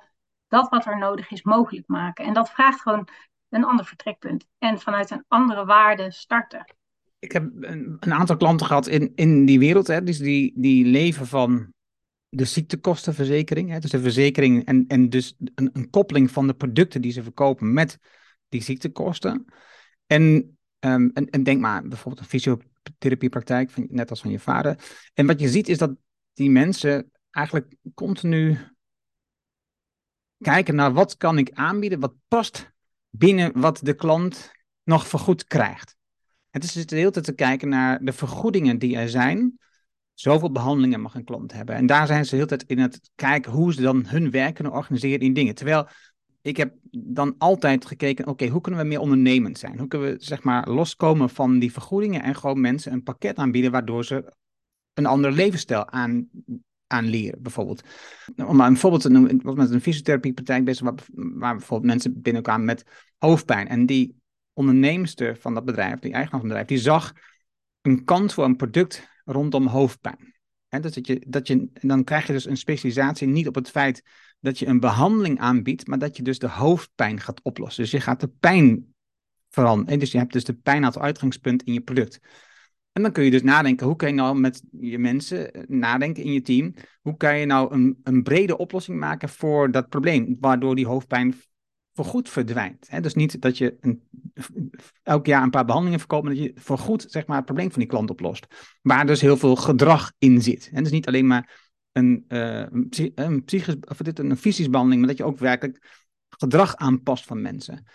dat 0.49 0.69
wat 0.69 0.87
er 0.87 0.99
nodig 0.99 1.31
is 1.31 1.43
mogelijk 1.43 1.87
maken. 1.87 2.25
En 2.25 2.33
dat 2.33 2.51
vraagt 2.51 2.81
gewoon 2.81 3.09
een 3.49 3.65
ander 3.65 3.85
vertrekpunt 3.85 4.47
en 4.59 4.81
vanuit 4.81 5.11
een 5.11 5.25
andere 5.29 5.65
waarde 5.65 6.11
starten. 6.11 6.75
Ik 7.19 7.33
heb 7.33 7.43
een, 7.61 7.97
een 8.01 8.13
aantal 8.13 8.37
klanten 8.37 8.67
gehad 8.67 8.87
in, 8.87 9.13
in 9.15 9.45
die 9.45 9.59
wereld, 9.59 9.87
hè, 9.87 10.03
dus 10.03 10.19
die, 10.19 10.53
die 10.57 10.85
leven 10.85 11.27
van 11.27 11.73
de 12.29 12.45
ziektekostenverzekering. 12.45 13.71
Hè, 13.71 13.79
dus 13.79 13.91
de 13.91 14.01
verzekering 14.01 14.65
en, 14.65 14.85
en 14.89 15.09
dus 15.09 15.37
een, 15.55 15.71
een 15.73 15.91
koppeling 15.91 16.31
van 16.31 16.47
de 16.47 16.55
producten 16.55 17.03
die 17.03 17.13
ze 17.13 17.23
verkopen 17.23 17.73
met 17.73 17.99
die 18.49 18.63
ziektekosten. 18.63 19.45
En, 20.07 20.23
um, 20.79 21.11
en, 21.15 21.31
en 21.31 21.43
denk 21.43 21.61
maar 21.61 21.89
bijvoorbeeld 21.89 22.19
een 22.19 22.29
fysiotherapiepraktijk, 22.29 23.91
net 23.91 24.11
als 24.11 24.21
van 24.21 24.31
je 24.31 24.39
vader. 24.39 24.79
En 25.15 25.27
wat 25.27 25.41
je 25.41 25.49
ziet 25.49 25.69
is 25.69 25.79
dat 25.79 25.97
die 26.33 26.51
mensen 26.51 27.11
eigenlijk 27.31 27.77
continu 27.95 28.59
kijken 30.39 30.75
naar 30.75 30.93
wat 30.93 31.17
kan 31.17 31.39
ik 31.39 31.51
aanbieden, 31.53 32.01
wat 32.01 32.15
past 32.29 32.73
binnen 33.11 33.61
wat 33.61 33.81
de 33.83 33.95
klant 33.95 34.51
nog 34.83 35.07
vergoed 35.07 35.45
krijgt. 35.45 35.97
Het 36.51 36.65
is 36.65 36.73
dus 36.73 36.87
de 36.87 36.97
hele 36.97 37.11
tijd 37.11 37.25
te 37.25 37.35
kijken 37.35 37.69
naar 37.69 38.05
de 38.05 38.13
vergoedingen 38.13 38.79
die 38.79 38.97
er 38.97 39.09
zijn. 39.09 39.59
Zoveel 40.15 40.53
behandelingen 40.53 41.01
mag 41.01 41.15
een 41.15 41.25
klant 41.25 41.53
hebben. 41.53 41.75
En 41.75 41.87
daar 41.87 42.07
zijn 42.07 42.25
ze 42.25 42.31
de 42.31 42.37
hele 42.37 42.49
tijd 42.49 42.65
in 42.65 42.79
het 42.79 43.11
kijken 43.15 43.53
hoe 43.53 43.73
ze 43.73 43.83
dan 43.83 44.07
hun 44.07 44.31
werk 44.31 44.55
kunnen 44.55 44.73
organiseren 44.73 45.21
in 45.21 45.33
dingen. 45.33 45.55
Terwijl 45.55 45.89
ik 46.43 46.57
heb 46.57 46.75
dan 46.91 47.35
altijd 47.39 47.87
gekeken, 47.87 48.27
oké, 48.27 48.47
hoe 48.47 48.61
kunnen 48.61 48.81
we 48.81 48.87
meer 48.87 49.01
ondernemend 49.01 49.59
zijn? 49.59 49.79
Hoe 49.79 49.89
kunnen 49.89 50.13
we 50.13 50.25
zeg 50.25 50.43
maar 50.43 50.69
loskomen 50.69 51.31
van 51.31 51.59
die 51.59 51.73
vergoedingen 51.73 52.23
en 52.23 52.37
gewoon 52.37 52.61
mensen 52.61 52.93
een 52.93 53.03
pakket 53.03 53.37
aanbieden 53.37 53.71
waardoor 53.71 54.05
ze 54.05 54.33
een 54.95 55.07
andere 55.07 55.35
levensstijl 55.35 55.89
aan, 55.89 56.29
aanleren, 56.87 57.43
bijvoorbeeld. 57.43 57.83
Om 58.37 58.57
maar 58.57 58.69
een 58.69 58.77
voorbeeld 58.77 59.03
te 59.03 59.11
noemen, 59.11 59.43
was 59.43 59.55
met 59.55 59.71
een 59.71 59.81
fysiotherapiepraktijk 59.81 60.65
bezig, 60.65 60.85
waar, 60.85 60.95
waar 61.15 61.57
bijvoorbeeld 61.57 61.91
mensen 61.91 62.23
binnenkwamen 62.23 62.67
met 62.67 62.85
hoofdpijn. 63.19 63.69
En 63.69 63.87
die 63.87 64.17
onderneemster 64.53 65.37
van 65.37 65.55
dat 65.55 65.65
bedrijf, 65.65 65.99
die 65.99 66.13
eigenaar 66.13 66.41
van 66.41 66.49
het 66.51 66.59
bedrijf, 66.59 66.67
die 66.67 66.79
zag 66.79 67.13
een 67.81 68.05
kans 68.05 68.35
voor 68.35 68.45
een 68.45 68.57
product 68.57 69.09
rondom 69.25 69.67
hoofdpijn. 69.67 70.37
En 70.69 70.83
dus 70.83 70.95
dat 70.95 71.07
je, 71.07 71.25
dat 71.29 71.47
je, 71.47 71.69
dan 71.73 72.05
krijg 72.05 72.27
je 72.27 72.33
dus 72.33 72.47
een 72.47 72.57
specialisatie 72.57 73.27
niet 73.27 73.49
op 73.49 73.55
het 73.55 73.71
feit 73.71 74.03
dat 74.41 74.59
je 74.59 74.67
een 74.67 74.81
behandeling 74.81 75.39
aanbiedt, 75.39 75.87
maar 75.87 75.99
dat 75.99 76.17
je 76.17 76.23
dus 76.23 76.39
de 76.39 76.49
hoofdpijn 76.49 77.21
gaat 77.21 77.43
oplossen. 77.43 77.83
Dus 77.83 77.93
je 77.93 78.01
gaat 78.01 78.21
de 78.21 78.33
pijn 78.41 78.95
veranderen. 79.49 79.99
Dus 79.99 80.13
je 80.13 80.19
hebt 80.19 80.33
dus 80.33 80.45
de 80.45 80.55
pijn 80.55 80.85
als 80.85 80.99
uitgangspunt 80.99 81.63
in 81.63 81.73
je 81.73 81.81
product. 81.81 82.21
En 82.93 83.03
dan 83.03 83.13
kun 83.13 83.25
je 83.25 83.31
dus 83.31 83.43
nadenken, 83.43 83.87
hoe 83.87 83.97
kan 83.97 84.09
je 84.09 84.15
nou 84.15 84.39
met 84.39 84.63
je 84.81 84.99
mensen 84.99 85.53
eh, 85.53 85.63
nadenken 85.67 86.23
in 86.23 86.33
je 86.33 86.43
team, 86.43 86.75
hoe 87.01 87.17
kan 87.17 87.39
je 87.39 87.47
nou 87.47 87.75
een, 87.75 87.99
een 88.03 88.23
brede 88.23 88.57
oplossing 88.57 88.99
maken 88.99 89.29
voor 89.29 89.71
dat 89.71 89.89
probleem, 89.89 90.37
waardoor 90.41 90.75
die 90.75 90.87
hoofdpijn 90.87 91.35
voorgoed 91.93 92.29
verdwijnt. 92.29 93.03
Dus 93.03 93.15
niet 93.15 93.41
dat 93.41 93.59
je 93.59 93.77
een, 93.81 94.03
elk 95.03 95.27
jaar 95.27 95.43
een 95.43 95.51
paar 95.51 95.65
behandelingen 95.65 96.01
verkoopt, 96.01 96.25
maar 96.25 96.35
dat 96.35 96.43
je 96.43 96.53
voorgoed 96.55 97.07
zeg 97.09 97.27
maar, 97.27 97.37
het 97.37 97.45
probleem 97.45 97.71
van 97.71 97.81
die 97.81 97.89
klant 97.89 98.11
oplost. 98.11 98.47
Waar 98.83 99.07
dus 99.07 99.21
heel 99.21 99.37
veel 99.37 99.57
gedrag 99.57 100.13
in 100.19 100.43
zit. 100.43 100.71
En 100.73 100.83
dus 100.83 100.93
niet 100.93 101.07
alleen 101.07 101.27
maar 101.27 101.68
een, 101.99 102.25
uh, 102.29 102.67
een, 102.71 103.13
een, 103.15 103.45
psychisch, 103.45 103.77
of 103.89 103.97
dit, 103.97 104.19
een 104.19 104.37
fysisch 104.37 104.71
behandeling, 104.71 105.01
maar 105.01 105.17
dat 105.17 105.19
je 105.19 105.33
ook 105.33 105.39
werkelijk 105.39 106.07
gedrag 106.29 106.77
aanpast 106.77 107.25
van 107.25 107.43
mensen. 107.43 107.87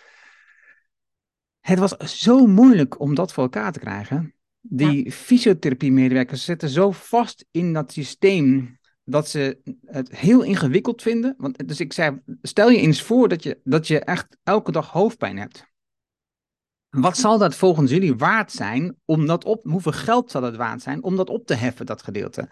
Het 1.60 1.78
was 1.78 1.96
zo 2.22 2.46
moeilijk 2.46 3.00
om 3.00 3.14
dat 3.14 3.32
voor 3.32 3.42
elkaar 3.42 3.72
te 3.72 3.78
krijgen. 3.78 4.34
Die 4.60 5.04
ja. 5.04 5.10
fysiotherapie-medewerkers 5.10 6.44
zitten 6.44 6.68
zo 6.68 6.90
vast 6.90 7.46
in 7.50 7.72
dat 7.72 7.92
systeem 7.92 8.78
dat 9.04 9.28
ze 9.28 9.60
het 9.84 10.16
heel 10.16 10.42
ingewikkeld 10.42 11.02
vinden. 11.02 11.34
Want, 11.38 11.68
dus 11.68 11.80
ik 11.80 11.92
zei, 11.92 12.20
stel 12.42 12.70
je 12.70 12.78
eens 12.78 13.02
voor 13.02 13.28
dat 13.28 13.42
je, 13.42 13.60
dat 13.64 13.86
je 13.86 14.00
echt 14.00 14.36
elke 14.42 14.72
dag 14.72 14.90
hoofdpijn 14.90 15.38
hebt. 15.38 15.72
Wat 16.88 17.16
zal 17.16 17.38
dat 17.38 17.54
volgens 17.54 17.90
jullie 17.90 18.14
waard 18.14 18.52
zijn 18.52 18.96
om 19.04 19.26
dat 19.26 19.44
op, 19.44 19.64
hoeveel 19.64 19.92
geld 19.92 20.30
zal 20.30 20.42
het 20.42 20.56
waard 20.56 20.82
zijn 20.82 21.02
om 21.02 21.16
dat 21.16 21.30
op 21.30 21.46
te 21.46 21.54
heffen, 21.54 21.86
dat 21.86 22.02
gedeelte? 22.02 22.48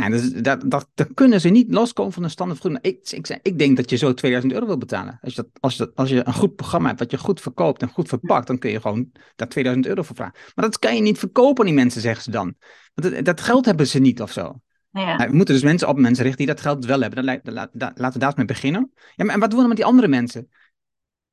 Nou, 0.00 0.10
dus 0.10 0.32
dat, 0.32 0.70
dat, 0.70 0.88
dat 0.94 1.08
kunnen 1.14 1.40
ze 1.40 1.48
niet 1.48 1.72
loskomen 1.72 2.12
van 2.12 2.22
een 2.22 2.30
standaard 2.30 2.60
vergoeding. 2.60 2.94
Ik, 2.94 3.10
ik, 3.10 3.38
ik 3.42 3.58
denk 3.58 3.76
dat 3.76 3.90
je 3.90 3.96
zo 3.96 4.14
2000 4.14 4.52
euro 4.52 4.66
wil 4.66 4.78
betalen. 4.78 5.18
Als 5.22 5.34
je, 5.34 5.42
dat, 5.42 5.50
als, 5.60 5.76
je 5.76 5.84
dat, 5.84 5.94
als 5.94 6.08
je 6.08 6.26
een 6.26 6.34
goed 6.34 6.56
programma 6.56 6.88
hebt, 6.88 7.00
wat 7.00 7.10
je 7.10 7.18
goed 7.18 7.40
verkoopt 7.40 7.82
en 7.82 7.88
goed 7.88 8.08
verpakt, 8.08 8.46
dan 8.46 8.58
kun 8.58 8.70
je 8.70 8.80
gewoon 8.80 9.10
daar 9.36 9.48
2000 9.48 9.86
euro 9.86 10.02
voor 10.02 10.16
vragen. 10.16 10.34
Maar 10.54 10.64
dat 10.64 10.78
kan 10.78 10.94
je 10.94 11.02
niet 11.02 11.18
verkopen 11.18 11.60
aan 11.60 11.70
die 11.70 11.80
mensen, 11.80 12.00
zeggen 12.00 12.22
ze 12.22 12.30
dan. 12.30 12.54
Want 12.94 13.14
dat, 13.14 13.24
dat 13.24 13.40
geld 13.40 13.64
hebben 13.64 13.86
ze 13.86 13.98
niet 13.98 14.22
of 14.22 14.32
zo. 14.32 14.60
Ja. 14.90 15.16
Nou, 15.16 15.30
we 15.30 15.36
moeten 15.36 15.54
dus 15.54 15.64
mensen 15.64 15.88
op 15.88 15.98
mensen 15.98 16.24
richten 16.24 16.46
die 16.46 16.54
dat 16.54 16.64
geld 16.64 16.84
wel 16.84 17.00
hebben. 17.00 17.26
Dan, 17.26 17.68
laten 17.72 18.12
we 18.12 18.18
daar 18.18 18.28
eens 18.28 18.34
mee 18.34 18.46
beginnen. 18.46 18.92
Ja, 19.14 19.24
maar 19.24 19.34
en 19.34 19.40
wat 19.40 19.50
doen 19.50 19.58
we 19.58 19.66
dan 19.66 19.68
met 19.68 19.76
die 19.76 19.86
andere 19.86 20.08
mensen? 20.08 20.48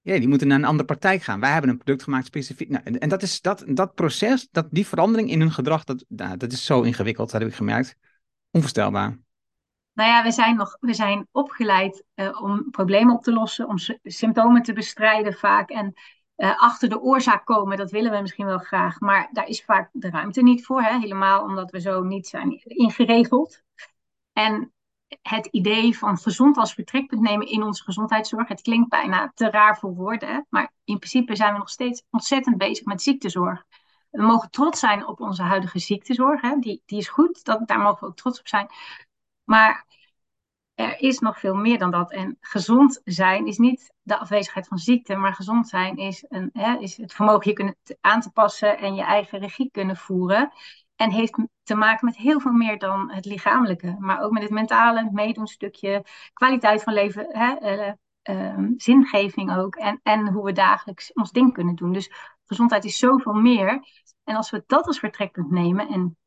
Ja, 0.02 0.20
die 0.20 0.28
moeten 0.28 0.48
naar 0.48 0.58
een 0.58 0.66
andere 0.66 0.86
praktijk 0.86 1.24
gaan. 1.24 1.40
Wij 1.40 1.52
hebben 1.52 1.70
een 1.70 1.78
product 1.78 2.04
gemaakt 2.04 2.26
specifiek. 2.26 2.70
Nou, 2.70 2.84
en 2.84 3.10
dat, 3.10 3.22
is, 3.22 3.42
dat, 3.42 3.64
dat 3.68 3.94
proces, 3.94 4.48
dat, 4.52 4.68
die 4.72 4.88
verandering 4.88 5.30
in 5.30 5.40
hun 5.40 5.52
gedrag, 5.52 5.84
dat, 5.84 6.06
nou, 6.08 6.38
dat 6.38 6.52
is 6.52 6.66
zo 6.66 6.82
ingewikkeld, 6.82 7.32
dat 7.32 7.42
heb 7.42 7.50
ik 7.50 7.56
gemerkt. 7.56 7.98
Onvoorstelbaar. 8.54 9.18
Nou 9.94 10.10
ja, 10.10 10.24
we 10.24 10.32
zijn, 10.32 10.56
nog, 10.56 10.78
we 10.80 10.94
zijn 10.94 11.28
opgeleid 11.32 12.04
uh, 12.16 12.42
om 12.42 12.70
problemen 12.72 13.16
op 13.16 13.24
te 13.24 13.34
lossen, 13.34 13.68
om 13.68 13.76
symptomen 14.04 14.62
te 14.62 14.74
bestrijden 14.74 15.34
vaak. 15.34 15.70
En 15.70 15.94
uh, 16.38 16.62
achter 16.62 16.90
de 16.90 17.02
oorzaak 17.02 17.46
komen, 17.46 17.78
dat 17.78 17.92
willen 17.92 18.12
we 18.12 18.22
misschien 18.22 18.46
wel 18.46 18.58
graag. 18.58 19.00
Maar 19.00 19.30
daar 19.32 19.48
is 19.48 19.64
vaak 19.64 19.90
de 19.92 20.10
ruimte 20.10 20.42
niet 20.42 20.66
voor. 20.66 20.82
Hè? 20.82 21.00
Helemaal 21.00 21.44
omdat 21.44 21.72
we 21.72 21.82
zo 21.82 22.04
niet 22.04 22.28
zijn 22.28 22.62
ingeregeld. 22.64 23.64
En 24.34 24.74
het 25.22 25.46
idee 25.46 25.98
van 25.98 26.18
gezond 26.18 26.58
als 26.58 26.74
vertrekpunt 26.74 27.22
nemen 27.22 27.48
in 27.48 27.64
onze 27.64 27.84
gezondheidszorg. 27.84 28.48
Het 28.48 28.62
klinkt 28.62 28.90
bijna 28.90 29.32
te 29.36 29.50
raar 29.50 29.78
voor 29.78 29.96
woorden, 29.96 30.46
maar 30.50 30.72
in 30.84 30.98
principe 30.98 31.36
zijn 31.36 31.54
we 31.54 31.58
nog 31.58 31.70
steeds 31.70 32.04
ontzettend 32.10 32.58
bezig 32.58 32.86
met 32.86 33.02
ziektezorg. 33.02 33.66
We 34.14 34.22
mogen 34.22 34.50
trots 34.50 34.80
zijn 34.80 35.08
op 35.08 35.22
onze 35.22 35.44
huidige 35.44 35.80
ziektezorg. 35.80 36.42
Hè. 36.42 36.56
Die, 36.60 36.82
die 36.86 36.98
is 36.98 37.08
goed, 37.08 37.44
dat, 37.44 37.68
daar 37.68 37.80
mogen 37.80 38.00
we 38.00 38.06
ook 38.06 38.16
trots 38.16 38.40
op 38.40 38.48
zijn. 38.48 38.68
Maar 39.44 39.86
er 40.74 41.00
is 41.00 41.20
nog 41.20 41.40
veel 41.40 41.56
meer 41.56 41.78
dan 41.78 41.92
dat. 41.92 42.12
En 42.12 42.38
gezond 42.40 43.02
zijn 43.04 43.48
is 43.48 43.58
niet 43.58 43.94
de 44.02 44.18
afwezigheid 44.18 44.68
van 44.68 44.78
ziekte, 44.78 45.16
maar 45.16 45.34
gezond 45.34 45.68
zijn 45.68 45.98
is, 45.98 46.26
een, 46.30 46.50
hè, 46.54 46.78
is 46.78 46.98
het 46.98 47.14
vermogen 47.14 47.50
je 47.50 47.54
kunnen 47.54 47.76
aan 48.02 48.22
te 48.22 48.32
passen 48.32 48.78
en 48.78 48.96
je 48.96 49.04
eigen 49.04 49.40
regie 49.40 49.70
kunnen 49.72 49.98
voeren. 49.98 50.52
En 50.96 51.12
heeft 51.12 51.38
te 51.64 51.76
maken 51.76 52.06
met 52.06 52.18
heel 52.18 52.40
veel 52.40 52.52
meer 52.52 52.78
dan 52.80 53.12
het 53.12 53.26
lichamelijke, 53.26 53.96
maar 54.00 54.22
ook 54.22 54.32
met 54.32 54.44
het 54.44 54.52
mentale, 54.52 55.10
meedoen 55.12 55.48
stukje, 55.48 56.06
kwaliteit 56.34 56.84
van 56.84 56.94
leven, 56.94 57.28
hè, 57.30 57.76
uh, 57.88 57.94
uh, 58.24 58.68
zingeving 58.78 59.58
ook. 59.58 59.76
En, 59.76 60.00
en 60.04 60.28
hoe 60.28 60.46
we 60.46 60.52
dagelijks 60.52 61.14
ons 61.14 61.32
ding 61.32 61.54
kunnen 61.54 61.76
doen. 61.76 61.94
Dus 61.94 62.12
gezondheid 62.54 62.86
is 62.86 62.98
zoveel 62.98 63.34
meer. 63.34 63.84
En 64.24 64.36
als 64.36 64.52
we 64.52 64.64
dat 64.68 64.88
als 64.88 65.00
vertrekpunt 65.00 65.52
nemen 65.52 65.88
en 65.88 66.18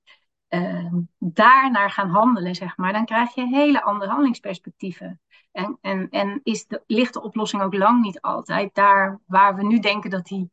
uh, 0.48 0.92
daarnaar 1.18 1.90
gaan 1.90 2.10
handelen, 2.10 2.54
zeg 2.54 2.76
maar, 2.76 2.92
dan 2.92 3.04
krijg 3.04 3.34
je 3.34 3.46
hele 3.46 3.82
andere 3.82 4.10
handelingsperspectieven. 4.10 5.20
En, 5.52 5.78
en, 5.80 6.10
en 6.10 6.40
is 6.42 6.66
de, 6.66 6.82
ligt 6.86 7.12
de 7.12 7.22
oplossing 7.22 7.62
ook 7.62 7.74
lang 7.74 8.02
niet 8.02 8.20
altijd 8.20 8.74
daar 8.74 9.20
waar 9.26 9.54
we 9.54 9.66
nu 9.66 9.78
denken 9.78 10.10
dat 10.10 10.24
die, 10.26 10.50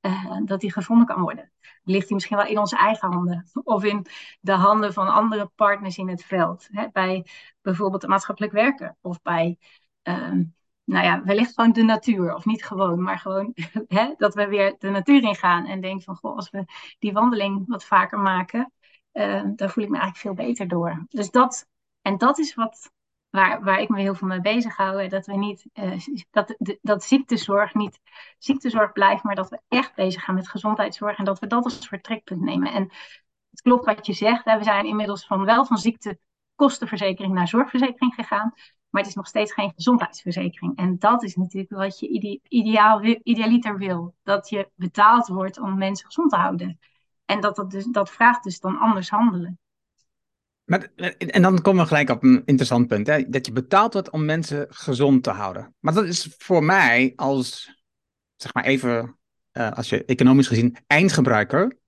uh, 0.00 0.36
dat 0.44 0.60
die 0.60 0.72
gevonden 0.72 1.06
kan 1.06 1.20
worden. 1.20 1.52
Ligt 1.82 2.06
die 2.06 2.14
misschien 2.14 2.36
wel 2.36 2.46
in 2.46 2.58
onze 2.58 2.76
eigen 2.76 3.12
handen 3.12 3.50
of 3.64 3.84
in 3.84 4.06
de 4.40 4.52
handen 4.52 4.92
van 4.92 5.08
andere 5.08 5.46
partners 5.54 5.98
in 5.98 6.08
het 6.08 6.24
veld. 6.24 6.68
Hè? 6.72 6.88
Bij 6.92 7.26
bijvoorbeeld 7.60 8.06
maatschappelijk 8.06 8.52
werker 8.52 8.96
of 9.00 9.22
bij 9.22 9.58
uh, 10.02 10.40
nou 10.88 11.04
ja, 11.04 11.22
wellicht 11.24 11.54
gewoon 11.54 11.72
de 11.72 11.82
natuur. 11.82 12.34
Of 12.34 12.44
niet 12.44 12.64
gewoon, 12.64 13.02
maar 13.02 13.18
gewoon 13.18 13.54
hè, 13.88 14.14
dat 14.16 14.34
we 14.34 14.46
weer 14.46 14.74
de 14.78 14.88
natuur 14.88 15.22
ingaan. 15.22 15.66
En 15.66 15.80
denken 15.80 16.02
van, 16.02 16.16
goh, 16.16 16.36
als 16.36 16.50
we 16.50 16.64
die 16.98 17.12
wandeling 17.12 17.64
wat 17.66 17.84
vaker 17.84 18.18
maken, 18.18 18.72
uh, 19.12 19.42
dan 19.56 19.70
voel 19.70 19.84
ik 19.84 19.90
me 19.90 19.98
eigenlijk 19.98 20.16
veel 20.16 20.46
beter 20.46 20.68
door. 20.68 21.06
Dus 21.08 21.30
dat, 21.30 21.66
en 22.02 22.18
dat 22.18 22.38
is 22.38 22.54
wat, 22.54 22.92
waar, 23.30 23.62
waar 23.64 23.80
ik 23.80 23.88
me 23.88 24.00
heel 24.00 24.14
veel 24.14 24.28
mee 24.28 24.40
bezig 24.40 24.76
hou. 24.76 25.08
Dat 25.08 25.26
we 25.26 25.36
niet, 25.36 25.66
uh, 25.74 26.06
dat, 26.30 26.54
de, 26.58 26.78
dat 26.82 27.04
ziektezorg 27.04 27.74
niet 27.74 28.00
ziektezorg 28.38 28.92
blijft, 28.92 29.22
maar 29.22 29.34
dat 29.34 29.50
we 29.50 29.60
echt 29.68 29.94
bezig 29.94 30.24
gaan 30.24 30.34
met 30.34 30.48
gezondheidszorg. 30.48 31.18
En 31.18 31.24
dat 31.24 31.38
we 31.38 31.46
dat 31.46 31.64
als 31.64 31.88
vertrekpunt 31.88 32.40
nemen. 32.40 32.72
En 32.72 32.82
het 33.50 33.62
klopt 33.62 33.84
wat 33.84 34.06
je 34.06 34.12
zegt. 34.12 34.44
Hè, 34.44 34.58
we 34.58 34.64
zijn 34.64 34.86
inmiddels 34.86 35.26
van 35.26 35.44
wel 35.44 35.64
van 35.64 35.78
ziektekostenverzekering 35.78 37.34
naar 37.34 37.48
zorgverzekering 37.48 38.14
gegaan. 38.14 38.54
Maar 38.90 39.02
het 39.02 39.10
is 39.10 39.16
nog 39.16 39.26
steeds 39.26 39.52
geen 39.52 39.72
gezondheidsverzekering. 39.74 40.76
En 40.76 40.98
dat 40.98 41.22
is 41.22 41.36
natuurlijk 41.36 41.72
wat 41.72 41.98
je 41.98 42.08
ide 42.08 42.40
ideaal, 42.48 43.04
idealiter 43.04 43.78
wil. 43.78 44.14
Dat 44.22 44.48
je 44.48 44.70
betaald 44.74 45.26
wordt 45.26 45.60
om 45.60 45.78
mensen 45.78 46.06
gezond 46.06 46.30
te 46.30 46.36
houden. 46.36 46.78
En 47.24 47.40
dat, 47.40 47.56
dat, 47.56 47.70
dus, 47.70 47.84
dat 47.84 48.10
vraagt 48.10 48.44
dus 48.44 48.60
dan 48.60 48.78
anders 48.78 49.10
handelen. 49.10 49.58
Maar, 50.64 50.88
en 51.16 51.42
dan 51.42 51.62
komen 51.62 51.82
we 51.82 51.88
gelijk 51.88 52.10
op 52.10 52.22
een 52.22 52.42
interessant 52.44 52.86
punt. 52.86 53.06
Hè? 53.06 53.28
Dat 53.28 53.46
je 53.46 53.52
betaald 53.52 53.92
wordt 53.92 54.10
om 54.10 54.24
mensen 54.24 54.66
gezond 54.68 55.22
te 55.22 55.30
houden. 55.30 55.74
Maar 55.78 55.94
dat 55.94 56.04
is 56.04 56.34
voor 56.38 56.64
mij 56.64 57.12
als, 57.16 57.76
zeg 58.36 58.54
maar 58.54 58.64
even, 58.64 59.18
uh, 59.52 59.70
als 59.70 59.88
je 59.88 60.04
economisch 60.04 60.46
gezien 60.46 60.76
eindgebruiker, 60.86 61.78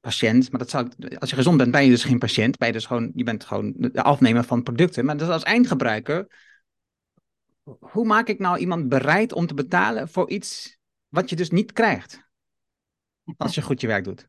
patiënt, 0.00 0.50
maar 0.50 0.60
dat 0.60 0.74
als 1.18 1.30
je 1.30 1.36
gezond 1.36 1.56
bent, 1.56 1.70
ben 1.70 1.84
je 1.84 1.90
dus 1.90 2.04
geen 2.04 2.18
patiënt. 2.18 2.58
Ben 2.58 2.66
je, 2.66 2.72
dus 2.72 2.86
gewoon, 2.86 3.10
je 3.14 3.24
bent 3.24 3.44
gewoon 3.44 3.74
de 3.76 4.02
afnemer 4.02 4.44
van 4.44 4.62
producten. 4.62 5.04
Maar 5.04 5.16
dus 5.16 5.28
als 5.28 5.42
eindgebruiker, 5.42 6.26
hoe 7.80 8.06
maak 8.06 8.28
ik 8.28 8.38
nou 8.38 8.58
iemand 8.58 8.88
bereid 8.88 9.32
om 9.32 9.46
te 9.46 9.54
betalen 9.54 10.08
voor 10.08 10.30
iets 10.30 10.78
wat 11.08 11.30
je 11.30 11.36
dus 11.36 11.50
niet 11.50 11.72
krijgt? 11.72 12.28
Als 13.36 13.54
je 13.54 13.62
goed 13.62 13.80
je 13.80 13.86
werk 13.86 14.04
doet. 14.04 14.28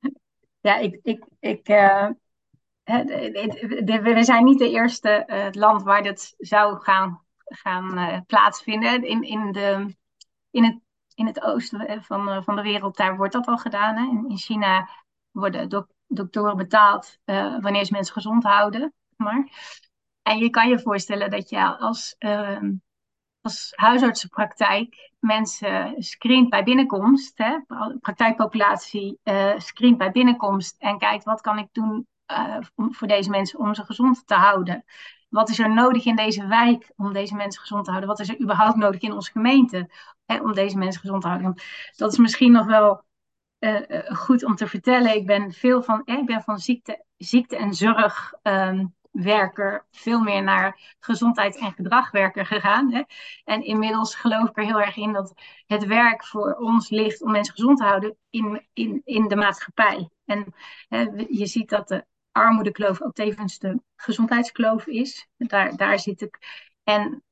Ja, 0.60 0.76
ik, 0.78 0.98
ik, 1.02 1.24
ik, 1.40 1.68
uh, 1.68 2.08
we 2.84 4.20
zijn 4.20 4.44
niet 4.44 4.58
de 4.58 4.70
eerste 4.70 5.24
uh, 5.26 5.46
land 5.50 5.82
waar 5.82 6.02
dit 6.02 6.34
zou 6.38 6.80
gaan, 6.80 7.24
gaan 7.44 7.98
uh, 7.98 8.20
plaatsvinden. 8.26 9.04
In, 9.04 9.22
in, 9.22 9.52
de, 9.52 9.96
in 10.50 10.64
het 10.64 10.78
in 11.14 11.26
het 11.26 11.42
oosten 11.42 11.88
eh, 11.88 12.02
van, 12.02 12.28
eh, 12.28 12.42
van 12.42 12.56
de 12.56 12.62
wereld, 12.62 12.96
daar 12.96 13.16
wordt 13.16 13.32
dat 13.32 13.46
al 13.46 13.58
gedaan. 13.58 13.96
Hè. 13.96 14.02
In, 14.02 14.24
in 14.28 14.38
China 14.38 14.88
worden 15.30 15.68
dok 15.68 15.88
doktoren 16.06 16.56
betaald 16.56 17.18
uh, 17.24 17.60
wanneer 17.60 17.84
ze 17.84 17.92
mensen 17.92 18.14
gezond 18.14 18.42
houden. 18.44 18.92
Maar. 19.16 19.70
En 20.22 20.38
je 20.38 20.50
kan 20.50 20.68
je 20.68 20.78
voorstellen 20.78 21.30
dat 21.30 21.48
je 21.48 21.76
als, 21.78 22.16
uh, 22.18 22.60
als 23.40 23.72
huisartsenpraktijk 23.74 25.12
mensen 25.18 25.94
screent 26.02 26.50
bij 26.50 26.62
binnenkomst, 26.62 27.38
hè, 27.38 27.58
praktijkpopulatie 28.00 29.18
uh, 29.24 29.58
screent 29.58 29.98
bij 29.98 30.10
binnenkomst 30.10 30.76
en 30.78 30.98
kijkt 30.98 31.24
wat 31.24 31.40
kan 31.40 31.58
ik 31.58 31.68
doen 31.72 32.06
voor 32.74 33.08
deze 33.08 33.30
mensen 33.30 33.58
om 33.58 33.74
ze 33.74 33.84
gezond 33.84 34.26
te 34.26 34.34
houden. 34.34 34.84
Wat 35.32 35.48
is 35.48 35.58
er 35.58 35.74
nodig 35.74 36.04
in 36.04 36.16
deze 36.16 36.46
wijk 36.46 36.92
om 36.96 37.12
deze 37.12 37.34
mensen 37.34 37.60
gezond 37.60 37.84
te 37.84 37.90
houden? 37.90 38.10
Wat 38.10 38.20
is 38.20 38.28
er 38.28 38.40
überhaupt 38.40 38.76
nodig 38.76 39.00
in 39.00 39.12
onze 39.12 39.30
gemeente 39.30 39.90
hè, 40.26 40.40
om 40.40 40.54
deze 40.54 40.78
mensen 40.78 41.00
gezond 41.00 41.22
te 41.22 41.28
houden? 41.28 41.54
dat 41.96 42.12
is 42.12 42.18
misschien 42.18 42.52
nog 42.52 42.66
wel 42.66 43.04
uh, 43.58 43.80
goed 44.04 44.44
om 44.44 44.54
te 44.54 44.66
vertellen. 44.66 45.16
Ik 45.16 45.26
ben 45.26 45.52
veel 45.52 45.82
van, 45.82 46.02
eh, 46.04 46.18
ik 46.18 46.26
ben 46.26 46.42
van 46.42 46.58
ziekte, 46.58 47.04
ziekte 47.16 47.56
en 47.56 47.74
zorgwerker 47.74 49.86
veel 49.90 50.20
meer 50.20 50.42
naar 50.42 50.96
gezondheid 50.98 51.58
en 51.58 51.72
gedragwerker 51.72 52.46
gegaan. 52.46 52.92
Hè. 52.92 53.02
En 53.44 53.64
inmiddels 53.64 54.14
geloof 54.14 54.48
ik 54.48 54.56
er 54.56 54.64
heel 54.64 54.80
erg 54.80 54.96
in 54.96 55.12
dat 55.12 55.34
het 55.66 55.86
werk 55.86 56.24
voor 56.24 56.54
ons 56.54 56.90
ligt 56.90 57.22
om 57.22 57.30
mensen 57.30 57.54
gezond 57.54 57.78
te 57.78 57.84
houden 57.84 58.16
in, 58.30 58.66
in, 58.72 59.02
in 59.04 59.28
de 59.28 59.36
maatschappij. 59.36 60.08
En 60.24 60.54
hè, 60.88 61.00
je 61.28 61.46
ziet 61.46 61.68
dat 61.68 61.88
de 61.88 62.04
armoedekloof 62.32 63.02
ook 63.02 63.14
tevens 63.14 63.58
de 63.58 63.80
gezondheidskloof 63.96 64.86
is. 64.86 65.28
Daar, 65.36 65.76
daar 65.76 65.98
zit 65.98 66.20
ik. 66.20 66.38
En 66.84 67.22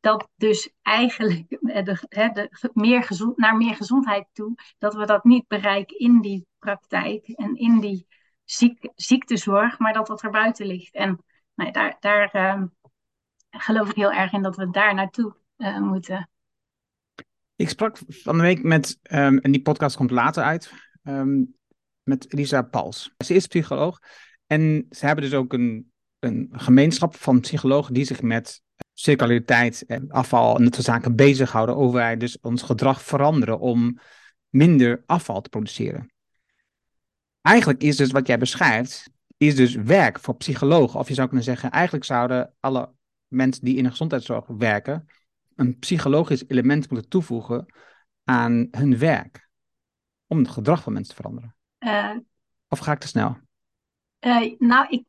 dat 0.00 0.28
dus 0.36 0.70
eigenlijk 0.82 1.46
de, 1.60 2.70
meer 2.72 3.02
gezond, 3.02 3.36
naar 3.36 3.56
meer 3.56 3.74
gezondheid 3.74 4.26
toe, 4.32 4.54
dat 4.78 4.94
we 4.94 5.06
dat 5.06 5.24
niet 5.24 5.46
bereiken 5.46 5.98
in 5.98 6.20
die 6.20 6.46
praktijk 6.58 7.28
en 7.28 7.56
in 7.56 7.80
die 7.80 8.06
ziek, 8.44 8.88
ziektezorg, 8.94 9.78
maar 9.78 9.92
dat 9.92 10.06
dat 10.06 10.22
er 10.22 10.30
buiten 10.30 10.66
ligt. 10.66 10.94
En 10.94 11.24
nou, 11.54 11.70
daar, 11.70 11.96
daar 12.00 12.36
uh, 12.36 12.62
geloof 13.50 13.88
ik 13.88 13.96
heel 13.96 14.12
erg 14.12 14.32
in 14.32 14.42
dat 14.42 14.56
we 14.56 14.70
daar 14.70 14.94
naartoe 14.94 15.36
uh, 15.56 15.78
moeten. 15.78 16.30
Ik 17.56 17.68
sprak 17.68 17.98
van 18.08 18.36
de 18.36 18.42
week 18.42 18.62
met, 18.62 18.98
um, 19.10 19.38
en 19.38 19.52
die 19.52 19.62
podcast 19.62 19.96
komt 19.96 20.10
later 20.10 20.42
uit, 20.42 20.72
um, 21.02 21.56
met 22.02 22.26
Lisa 22.28 22.62
Pals. 22.62 23.14
Ze 23.24 23.34
is 23.34 23.46
psycholoog 23.46 23.98
en 24.50 24.86
ze 24.90 25.06
hebben 25.06 25.24
dus 25.24 25.34
ook 25.34 25.52
een, 25.52 25.92
een 26.18 26.48
gemeenschap 26.52 27.16
van 27.16 27.40
psychologen 27.40 27.94
die 27.94 28.04
zich 28.04 28.22
met 28.22 28.62
circulariteit 28.92 29.84
en 29.86 30.10
afval 30.10 30.56
en 30.56 30.64
dat 30.64 30.74
soort 30.74 30.86
zaken 30.86 31.16
bezighouden. 31.16 31.74
Hoe 31.74 31.92
wij 31.92 32.16
dus 32.16 32.40
ons 32.40 32.62
gedrag 32.62 33.02
veranderen 33.02 33.58
om 33.58 33.98
minder 34.48 35.02
afval 35.06 35.40
te 35.40 35.48
produceren. 35.48 36.12
Eigenlijk 37.40 37.82
is 37.82 37.96
dus 37.96 38.10
wat 38.10 38.26
jij 38.26 38.38
beschrijft, 38.38 39.10
is 39.36 39.56
dus 39.56 39.74
werk 39.74 40.20
voor 40.20 40.36
psychologen. 40.36 41.00
Of 41.00 41.08
je 41.08 41.14
zou 41.14 41.26
kunnen 41.26 41.44
zeggen, 41.44 41.70
eigenlijk 41.70 42.04
zouden 42.04 42.54
alle 42.60 42.92
mensen 43.26 43.64
die 43.64 43.76
in 43.76 43.84
de 43.84 43.90
gezondheidszorg 43.90 44.46
werken, 44.46 45.06
een 45.54 45.78
psychologisch 45.78 46.44
element 46.48 46.90
moeten 46.90 47.10
toevoegen 47.10 47.66
aan 48.24 48.68
hun 48.70 48.98
werk. 48.98 49.48
Om 50.26 50.38
het 50.38 50.48
gedrag 50.48 50.82
van 50.82 50.92
mensen 50.92 51.14
te 51.14 51.22
veranderen. 51.22 51.54
Uh, 51.78 52.16
of 52.68 52.78
ga 52.78 52.92
ik 52.92 52.98
te 52.98 53.08
snel? 53.08 53.48
Uh, 54.20 54.58
nou, 54.58 54.86
ik, 54.88 55.04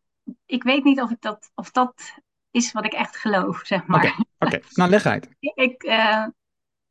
ik 0.46 0.64
weet 0.64 0.84
niet 0.84 1.02
of, 1.02 1.12
ik 1.12 1.22
dat, 1.22 1.52
of 1.56 1.72
dat 1.72 2.14
is 2.52 2.72
wat 2.72 2.86
ik 2.86 2.94
echt 2.94 3.18
geloof, 3.18 3.62
zeg 3.64 3.86
maar. 3.86 4.06
Oké, 4.06 4.24
okay. 4.40 4.64
nou 4.74 4.90
leg 4.90 5.06
uit. 5.06 5.30
ik, 5.40 5.84
uh, 5.84 6.28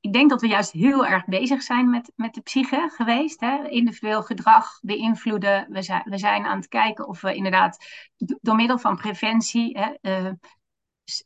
ik 0.01 0.13
denk 0.13 0.31
dat 0.31 0.41
we 0.41 0.49
juist 0.49 0.73
heel 0.73 1.07
erg 1.07 1.25
bezig 1.25 1.63
zijn 1.63 1.91
met, 1.91 2.13
met 2.17 2.35
de 2.35 2.41
psyche 2.41 2.91
geweest. 2.95 3.41
Hè? 3.41 3.69
Individueel 3.69 4.23
gedrag 4.23 4.79
beïnvloeden. 4.83 5.67
We 5.69 5.83
zijn, 5.83 6.03
we 6.05 6.19
zijn 6.19 6.45
aan 6.45 6.57
het 6.57 6.69
kijken 6.69 7.09
of 7.09 7.21
we 7.21 7.35
inderdaad 7.35 7.85
door 8.17 8.57
middel 8.57 8.79
van 8.79 8.97
preventie, 8.97 9.79
hè, 9.79 10.11
uh, 10.27 10.33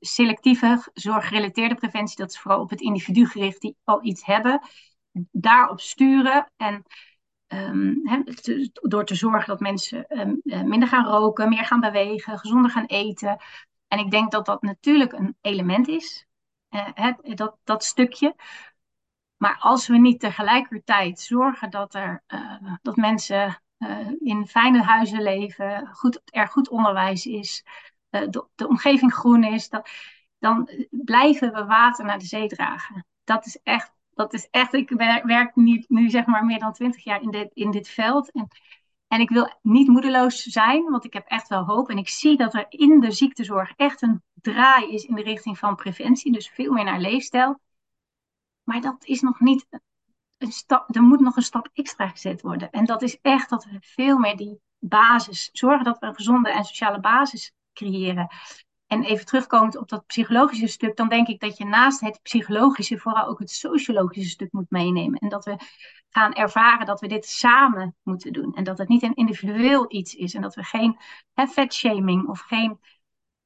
selectieve 0.01 0.91
zorggerelateerde 0.93 1.75
preventie, 1.75 2.17
dat 2.17 2.31
is 2.31 2.39
vooral 2.39 2.61
op 2.61 2.71
het 2.71 2.81
individu 2.81 3.27
gericht 3.27 3.61
die 3.61 3.77
al 3.85 4.05
iets 4.05 4.25
hebben, 4.25 4.61
daarop 5.31 5.81
sturen. 5.81 6.53
En 6.57 6.85
um, 7.55 8.03
door 8.73 9.05
te 9.05 9.15
zorgen 9.15 9.49
dat 9.49 9.61
mensen 9.61 10.07
um, 10.09 10.41
minder 10.45 10.89
gaan 10.89 11.07
roken, 11.07 11.49
meer 11.49 11.65
gaan 11.65 11.81
bewegen, 11.81 12.39
gezonder 12.39 12.71
gaan 12.71 12.87
eten. 12.87 13.37
En 13.89 13.99
ik 13.99 14.11
denk 14.11 14.31
dat 14.31 14.47
dat 14.47 14.63
natuurlijk 14.63 15.13
een 15.13 15.37
element 15.41 15.89
is. 15.89 16.27
Uh, 16.71 17.13
dat, 17.35 17.57
dat 17.65 17.85
stukje. 17.85 18.35
Maar 19.37 19.57
als 19.59 19.87
we 19.87 19.99
niet 19.99 20.21
tegelijkertijd 20.21 21.21
zorgen 21.21 21.71
dat, 21.71 21.95
er, 21.95 22.23
uh, 22.29 22.75
dat 22.83 22.97
mensen 22.97 23.63
in 24.19 24.47
fijne 24.47 24.83
huizen 24.83 25.23
leven, 25.23 25.89
goed, 25.93 26.21
er 26.25 26.49
goed 26.49 26.69
onderwijs 26.69 27.27
is, 27.27 27.65
de, 28.09 28.49
de, 28.55 28.69
omgeving 28.69 29.15
groen 29.15 29.45
is, 29.45 29.69
dat, 29.69 29.89
dan 30.39 30.69
blijven 30.91 31.53
we 31.53 31.65
water 31.65 32.05
naar 32.05 32.19
de 32.19 32.25
zee 32.25 32.49
dragen. 32.49 33.07
Dat 33.25 33.47
is 33.47 33.61
echt 33.63 33.94
dat 34.15 34.33
is 34.33 34.49
echt, 34.51 34.73
ik 34.73 34.91
werk 35.25 35.57
nu, 35.57 35.85
nu 35.89 36.11
zeg 36.11 36.27
maar 36.27 36.45
meer 36.45 36.59
dan 36.59 36.73
twintig 36.73 37.05
jaar 37.05 37.23
in 37.23 37.31
dit, 37.31 37.51
in 37.53 37.71
dit 37.71 37.89
veld. 37.89 38.31
En, 38.33 38.49
en 39.09 39.21
ik 39.21 39.29
wil 39.29 39.59
niet 39.63 39.89
moedeloos 39.89 40.43
zijn, 40.43 40.91
want 40.91 41.05
ik 41.05 41.13
heb 41.13 41.27
echt 41.27 41.49
wel 41.49 41.65
hoop. 41.65 41.91
En 41.91 41.99
ik 41.99 42.09
zie 42.09 42.37
dat 42.37 42.55
er 42.55 42.67
in 42.69 43.01
de 43.01 43.11
ziektezorg 43.11 43.73
echt 43.77 44.03
een 44.03 44.23
draai 44.35 44.93
is 44.93 45.05
in 45.05 45.15
de 45.15 45.23
richting 45.23 45.59
van 45.59 45.75
preventie. 45.75 46.33
Dus 46.33 46.49
veel 46.49 46.73
meer 46.73 46.85
naar 46.85 47.01
leefstijl. 47.01 47.61
Maar 48.63 48.81
dat 48.81 49.05
is 49.05 49.21
nog 49.21 49.41
niet 49.41 49.67
een 50.39 50.53
stap, 50.53 50.95
er 50.97 51.03
moet 51.03 51.21
nog 51.21 51.37
een 51.37 51.43
stap 51.43 51.69
extra 51.73 52.09
gezet 52.09 52.43
worden. 52.43 52.71
En 52.71 52.85
dat 52.85 53.03
is 53.03 53.19
echt 53.21 53.51
dat 53.51 53.65
we 53.65 53.77
veel 53.81 54.19
meer 54.19 54.37
die 54.37 54.61
basis, 54.79 55.49
zorgen 55.53 55.85
dat 55.85 55.99
we 55.99 56.07
een 56.07 56.15
gezonde 56.15 56.51
en 56.51 56.65
sociale 56.65 57.01
basis 57.01 57.53
creëren. 57.73 58.29
En 58.87 59.03
even 59.03 59.27
terugkomend 59.27 59.77
op 59.77 59.89
dat 59.89 60.07
psychologische 60.07 60.67
stuk, 60.67 60.97
dan 60.97 61.09
denk 61.09 61.29
ik 61.29 61.41
dat 61.41 61.57
je 61.57 61.65
naast 61.65 62.01
het 62.01 62.23
psychologische 62.23 62.99
vooral 62.99 63.27
ook 63.27 63.39
het 63.39 63.51
sociologische 63.51 64.31
stuk 64.31 64.53
moet 64.53 64.71
meenemen. 64.71 65.19
En 65.19 65.29
dat 65.29 65.45
we 65.45 65.57
gaan 66.09 66.33
ervaren 66.33 66.87
dat 66.87 67.01
we 67.01 67.07
dit 67.09 67.27
samen 67.27 67.97
moeten 68.03 68.33
doen. 68.33 68.55
En 68.55 68.65
dat 68.65 68.79
het 68.79 68.89
niet 68.89 69.03
een 69.03 69.15
individueel 69.15 69.85
iets 69.89 70.15
is. 70.15 70.35
En 70.35 70.43
dat 70.43 70.55
we 70.55 70.63
geen 70.63 70.99
fatshaming 71.35 72.29
of 72.29 72.41
geen. 72.41 72.81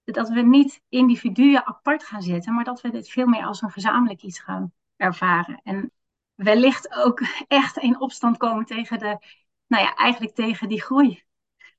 Dat 0.05 0.29
we 0.29 0.41
niet 0.41 0.81
individuen 0.89 1.67
apart 1.67 2.05
gaan 2.05 2.23
zetten, 2.23 2.55
maar 2.55 2.65
dat 2.65 2.81
we 2.81 2.91
dit 2.91 3.09
veel 3.09 3.27
meer 3.27 3.45
als 3.45 3.63
een 3.63 3.71
gezamenlijk 3.71 4.23
iets 4.23 4.41
gaan 4.41 4.73
ervaren. 4.97 5.61
En 5.65 5.93
wellicht 6.35 6.95
ook 6.95 7.21
echt 7.49 7.77
in 7.77 8.01
opstand 8.01 8.37
komen 8.37 8.65
tegen 8.65 8.99
de, 8.99 9.19
nou 9.67 9.83
ja, 9.85 9.95
eigenlijk 9.95 10.35
tegen 10.35 10.69
die 10.69 10.83
groei 10.83 11.27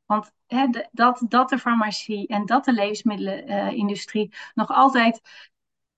want 0.10 0.32
dat, 0.92 1.26
dat 1.28 1.50
de 1.50 1.58
farmacie 1.58 2.28
en 2.28 2.46
dat 2.46 2.66
de 2.66 2.74
levensmiddelenindustrie 2.74 4.34
nog 4.54 4.70
altijd, 4.70 5.22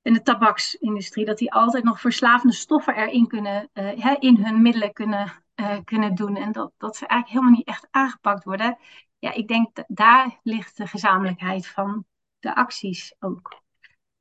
en 0.02 0.14
de 0.14 0.22
tabaksindustrie, 0.22 1.26
dat 1.26 1.38
die 1.38 1.54
altijd 1.54 1.84
nog 1.84 2.00
verslavende 2.00 2.54
stoffen 2.54 2.96
erin 2.96 3.28
kunnen, 3.28 3.70
hè, 3.74 4.16
in 4.20 4.36
hun 4.46 4.62
middelen 4.62 4.94
kunnen, 4.94 5.44
uh, 5.56 5.78
kunnen 5.84 6.16
doen. 6.16 6.36
En 6.36 6.52
dat, 6.52 6.72
dat 6.78 6.96
ze 6.96 7.08
eigenlijk 7.08 7.30
helemaal 7.30 7.58
niet 7.58 7.68
echt 7.68 7.88
aangepakt 7.92 8.44
worden. 8.44 8.78
Ja, 9.20 9.34
ik 9.34 9.48
denk 9.48 9.84
daar 9.88 10.40
ligt 10.44 10.78
de 10.78 10.88
gezamenlijkheid 10.88 11.68
van 11.68 12.06
de 12.40 12.56
acties 12.56 13.16
ook. 13.20 13.62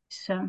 Dus, 0.07 0.29
uh... 0.29 0.45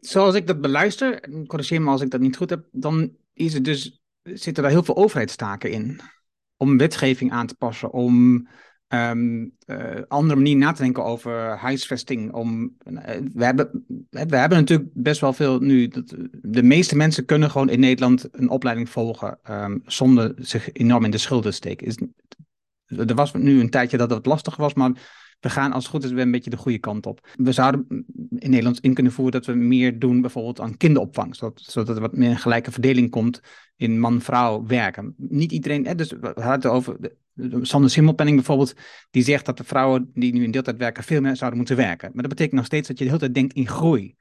Zoals 0.00 0.34
ik 0.34 0.46
dat 0.46 0.60
beluister, 0.60 1.30
corrigeer 1.46 1.82
me 1.82 1.90
als 1.90 2.00
ik 2.00 2.10
dat 2.10 2.20
niet 2.20 2.36
goed 2.36 2.50
heb, 2.50 2.68
dan 2.70 3.16
is 3.32 3.54
het 3.54 3.64
dus, 3.64 4.02
zitten 4.22 4.62
daar 4.62 4.72
heel 4.72 4.82
veel 4.82 4.96
overheidstaken 4.96 5.70
in 5.70 6.00
om 6.62 6.78
wetgeving 6.78 7.32
aan 7.32 7.46
te 7.46 7.54
passen, 7.54 7.92
om 7.92 8.46
um, 8.88 9.52
uh, 9.66 10.02
andere 10.08 10.34
manieren 10.34 10.60
na 10.60 10.72
te 10.72 10.82
denken 10.82 11.04
over 11.04 11.56
huisvesting. 11.56 12.32
Om, 12.32 12.76
uh, 12.84 13.00
we, 13.34 13.44
hebben, 13.44 13.84
we 14.10 14.36
hebben 14.36 14.58
natuurlijk 14.58 14.90
best 14.92 15.20
wel 15.20 15.32
veel 15.32 15.58
nu. 15.58 15.88
Dat, 15.88 16.14
de 16.42 16.62
meeste 16.62 16.96
mensen 16.96 17.24
kunnen 17.24 17.50
gewoon 17.50 17.68
in 17.68 17.80
Nederland 17.80 18.28
een 18.30 18.48
opleiding 18.48 18.88
volgen 18.88 19.38
um, 19.50 19.82
zonder 19.86 20.32
zich 20.36 20.72
enorm 20.72 21.04
in 21.04 21.10
de 21.10 21.18
schulden 21.18 21.50
te 21.50 21.56
steken. 21.56 22.14
Er 22.86 23.14
was 23.14 23.32
nu 23.32 23.60
een 23.60 23.70
tijdje 23.70 23.96
dat 23.96 24.10
het 24.10 24.26
lastig 24.26 24.56
was, 24.56 24.74
maar 24.74 24.92
we 25.42 25.50
gaan 25.50 25.72
als 25.72 25.82
het 25.84 25.92
goed 25.92 26.04
is 26.04 26.10
een 26.10 26.30
beetje 26.30 26.50
de 26.50 26.56
goede 26.56 26.78
kant 26.78 27.06
op. 27.06 27.28
We 27.34 27.52
zouden 27.52 27.86
in 28.38 28.50
Nederland 28.50 28.80
in 28.80 28.94
kunnen 28.94 29.12
voeren 29.12 29.32
dat 29.32 29.46
we 29.46 29.52
meer 29.52 29.98
doen 29.98 30.20
bijvoorbeeld 30.20 30.60
aan 30.60 30.76
kinderopvang, 30.76 31.36
zodat, 31.36 31.60
zodat 31.60 31.96
er 31.96 32.02
wat 32.02 32.16
meer 32.16 32.30
een 32.30 32.38
gelijke 32.38 32.70
verdeling 32.70 33.10
komt 33.10 33.40
in 33.76 34.00
man-vrouw 34.00 34.66
werken. 34.66 35.14
Niet 35.16 35.52
iedereen, 35.52 35.86
hè, 35.86 35.94
dus 35.94 36.10
we 36.10 36.26
hadden 36.26 36.52
het 36.52 36.66
over, 36.66 36.96
de, 37.00 37.16
Sander 37.62 37.90
Simmelpenning 37.90 38.36
bijvoorbeeld, 38.36 38.74
die 39.10 39.22
zegt 39.22 39.46
dat 39.46 39.56
de 39.56 39.64
vrouwen 39.64 40.10
die 40.14 40.32
nu 40.32 40.44
in 40.44 40.50
deeltijd 40.50 40.76
werken 40.76 41.04
veel 41.04 41.20
meer 41.20 41.36
zouden 41.36 41.58
moeten 41.58 41.76
werken. 41.76 42.10
Maar 42.12 42.22
dat 42.22 42.32
betekent 42.32 42.56
nog 42.56 42.66
steeds 42.66 42.88
dat 42.88 42.98
je 42.98 43.04
de 43.04 43.10
hele 43.10 43.22
tijd 43.22 43.34
denkt 43.34 43.54
in 43.54 43.68
groei. 43.68 44.16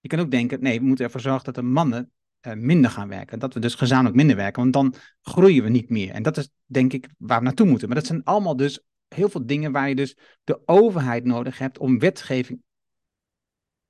Je 0.00 0.08
kan 0.08 0.18
ook 0.18 0.30
denken, 0.30 0.62
nee, 0.62 0.80
we 0.80 0.86
moeten 0.86 1.04
ervoor 1.04 1.20
zorgen 1.20 1.44
dat 1.44 1.54
de 1.54 1.62
mannen 1.62 2.10
uh, 2.46 2.52
minder 2.52 2.90
gaan 2.90 3.08
werken. 3.08 3.38
Dat 3.38 3.54
we 3.54 3.60
dus 3.60 3.74
gezamenlijk 3.74 4.16
minder 4.16 4.36
werken, 4.36 4.62
want 4.62 4.72
dan 4.72 4.94
groeien 5.22 5.62
we 5.62 5.68
niet 5.68 5.90
meer. 5.90 6.10
En 6.10 6.22
dat 6.22 6.36
is 6.36 6.48
denk 6.66 6.92
ik 6.92 7.08
waar 7.18 7.38
we 7.38 7.44
naartoe 7.44 7.66
moeten. 7.66 7.88
Maar 7.88 7.96
dat 7.96 8.06
zijn 8.06 8.24
allemaal 8.24 8.56
dus 8.56 8.80
heel 9.14 9.28
veel 9.28 9.46
dingen 9.46 9.72
waar 9.72 9.88
je 9.88 9.94
dus 9.94 10.16
de 10.44 10.60
overheid 10.64 11.24
nodig 11.24 11.58
hebt 11.58 11.78
om 11.78 11.98
wetgeving. 11.98 12.62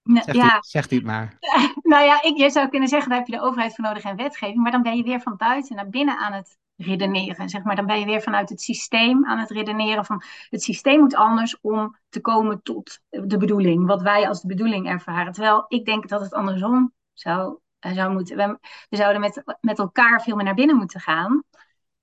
Zegt, 0.02 0.34
ja. 0.34 0.56
u, 0.56 0.58
zegt 0.60 0.92
u 0.92 0.96
het 0.96 1.04
maar. 1.04 1.36
Nou 1.82 2.04
ja, 2.04 2.22
ik, 2.22 2.36
je 2.36 2.50
zou 2.50 2.68
kunnen 2.68 2.88
zeggen, 2.88 3.08
daar 3.08 3.18
heb 3.18 3.26
je 3.26 3.36
de 3.36 3.42
overheid 3.42 3.74
voor 3.74 3.84
nodig 3.84 4.02
en 4.02 4.16
wetgeving. 4.16 4.62
Maar 4.62 4.72
dan 4.72 4.82
ben 4.82 4.96
je 4.96 5.02
weer 5.02 5.20
van 5.20 5.36
buiten 5.36 5.76
naar 5.76 5.88
binnen 5.88 6.18
aan 6.18 6.32
het 6.32 6.58
redeneren. 6.76 7.48
Zeg 7.48 7.62
maar. 7.62 7.76
Dan 7.76 7.86
ben 7.86 7.98
je 7.98 8.04
weer 8.04 8.22
vanuit 8.22 8.48
het 8.48 8.60
systeem 8.60 9.26
aan 9.26 9.38
het 9.38 9.50
redeneren 9.50 10.04
van 10.04 10.22
het 10.48 10.62
systeem 10.62 11.00
moet 11.00 11.14
anders 11.14 11.60
om 11.60 11.96
te 12.08 12.20
komen 12.20 12.62
tot 12.62 13.00
de 13.08 13.36
bedoeling. 13.36 13.86
Wat 13.86 14.02
wij 14.02 14.28
als 14.28 14.40
de 14.40 14.46
bedoeling 14.46 14.88
ervaren. 14.88 15.32
Terwijl 15.32 15.64
ik 15.68 15.84
denk 15.84 16.08
dat 16.08 16.20
het 16.20 16.32
andersom 16.32 16.92
zou, 17.12 17.58
eh, 17.78 17.92
zou 17.92 18.12
moeten. 18.12 18.36
We, 18.36 18.58
we 18.88 18.96
zouden 18.96 19.20
met, 19.20 19.42
met 19.60 19.78
elkaar 19.78 20.22
veel 20.22 20.36
meer 20.36 20.44
naar 20.44 20.54
binnen 20.54 20.76
moeten 20.76 21.00
gaan. 21.00 21.42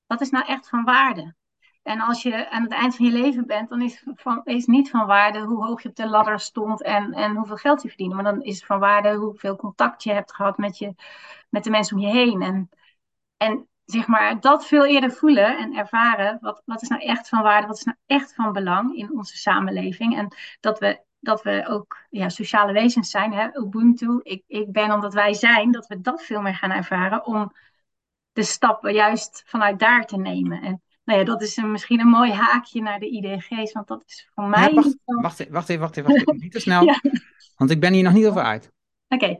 Wat 0.05 0.21
is 0.21 0.29
nou 0.29 0.45
echt 0.45 0.69
van 0.69 0.83
waarde? 0.83 1.35
En 1.87 2.01
als 2.01 2.21
je 2.21 2.49
aan 2.49 2.63
het 2.63 2.71
eind 2.71 2.95
van 2.95 3.05
je 3.05 3.11
leven 3.11 3.45
bent, 3.45 3.69
dan 3.69 3.81
is, 3.81 4.03
van, 4.15 4.41
is 4.43 4.65
niet 4.65 4.89
van 4.89 5.05
waarde 5.05 5.39
hoe 5.39 5.65
hoog 5.65 5.83
je 5.83 5.89
op 5.89 5.95
de 5.95 6.07
ladder 6.07 6.39
stond 6.39 6.81
en, 6.81 7.13
en 7.13 7.35
hoeveel 7.35 7.55
geld 7.55 7.81
je 7.81 7.87
verdiende. 7.87 8.15
Maar 8.15 8.23
dan 8.23 8.41
is 8.41 8.55
het 8.55 8.65
van 8.65 8.79
waarde 8.79 9.15
hoeveel 9.15 9.55
contact 9.55 10.03
je 10.03 10.11
hebt 10.11 10.35
gehad 10.35 10.57
met, 10.57 10.77
je, 10.77 10.95
met 11.49 11.63
de 11.63 11.69
mensen 11.69 11.95
om 11.95 12.01
je 12.01 12.07
heen. 12.07 12.41
En, 12.41 12.69
en 13.37 13.67
zeg 13.85 14.07
maar, 14.07 14.39
dat 14.39 14.65
veel 14.65 14.85
eerder 14.85 15.11
voelen 15.11 15.57
en 15.57 15.75
ervaren. 15.75 16.37
Wat, 16.41 16.61
wat 16.65 16.81
is 16.81 16.87
nou 16.87 17.01
echt 17.01 17.29
van 17.29 17.41
waarde? 17.41 17.67
Wat 17.67 17.77
is 17.77 17.83
nou 17.83 17.97
echt 18.05 18.33
van 18.33 18.53
belang 18.53 18.95
in 18.95 19.11
onze 19.11 19.37
samenleving? 19.37 20.17
En 20.17 20.35
dat 20.59 20.79
we, 20.79 21.01
dat 21.19 21.43
we 21.43 21.65
ook 21.67 21.97
ja, 22.09 22.29
sociale 22.29 22.73
wezens 22.73 23.09
zijn. 23.09 23.33
Hè? 23.33 23.57
Ubuntu, 23.57 24.19
ik, 24.23 24.43
ik 24.47 24.71
ben 24.71 24.91
omdat 24.91 25.13
wij 25.13 25.33
zijn. 25.33 25.71
Dat 25.71 25.87
we 25.87 26.01
dat 26.01 26.23
veel 26.23 26.41
meer 26.41 26.55
gaan 26.55 26.71
ervaren 26.71 27.25
om 27.25 27.53
de 28.31 28.43
stappen 28.43 28.93
juist 28.93 29.43
vanuit 29.45 29.79
daar 29.79 30.05
te 30.05 30.17
nemen. 30.17 30.61
En 30.61 30.81
nou 31.07 31.19
ja, 31.19 31.25
dat 31.25 31.41
is 31.41 31.57
een, 31.57 31.71
misschien 31.71 31.99
een 31.99 32.07
mooi 32.07 32.31
haakje 32.31 32.81
naar 32.81 32.99
de 32.99 33.09
IDG's, 33.09 33.71
want 33.71 33.87
dat 33.87 34.03
is 34.05 34.29
voor 34.35 34.43
mij... 34.43 34.69
Ja, 34.69 34.73
wacht, 34.73 34.95
wacht, 35.05 35.39
even, 35.39 35.53
wacht 35.53 35.69
even, 35.69 35.79
wacht 35.81 35.97
even, 35.97 36.37
niet 36.37 36.51
te 36.51 36.59
snel, 36.59 36.83
ja. 36.91 37.01
want 37.55 37.71
ik 37.71 37.79
ben 37.79 37.93
hier 37.93 38.03
nog 38.03 38.13
niet 38.13 38.25
over 38.25 38.41
uit. 38.41 38.71
Oké. 39.07 39.39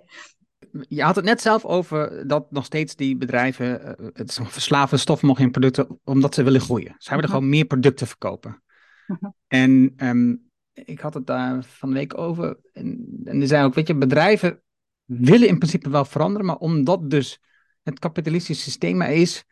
Je 0.88 1.04
had 1.04 1.16
het 1.16 1.26
net 1.26 1.42
zelf 1.42 1.66
over 1.66 2.28
dat 2.28 2.52
nog 2.52 2.66
steeds 2.66 2.96
die 2.96 3.18
bedrijven 3.18 3.82
uh, 3.82 4.08
het 4.14 4.40
verslaven 4.44 5.00
stoffen 5.00 5.28
mogen 5.28 5.44
in 5.44 5.52
producten 5.52 6.00
omdat 6.04 6.34
ze 6.34 6.44
willen 6.44 6.62
groeien. 6.62 6.96
Ze 6.98 7.10
willen 7.10 7.26
uh 7.26 7.30
gewoon 7.30 7.50
meer 7.50 7.66
producten 7.66 8.08
verkopen. 8.08 8.64
Uh 9.08 9.30
En 9.48 9.94
um, 9.98 10.50
ik 10.74 11.00
had 11.00 11.14
het 11.14 11.28
daar 11.28 11.64
van 11.64 11.90
de 11.90 11.96
week 11.96 12.18
over. 12.18 12.58
En, 12.74 13.20
en 13.24 13.42
er 13.42 13.48
zijn 13.48 13.66
ook, 13.66 13.74
weet 13.74 13.88
je, 13.88 13.96
bedrijven 13.96 14.62
willen 15.06 15.48
in 15.48 15.58
principe 15.58 15.90
wel 15.90 16.06
veranderen, 16.06 16.46
maar 16.46 16.58
omdat 16.58 17.10
dus 17.10 17.40
het 17.84 18.00
kapitalistische 18.00 18.64
systeem 18.64 19.02
er 19.02 19.10
is, 19.10 19.46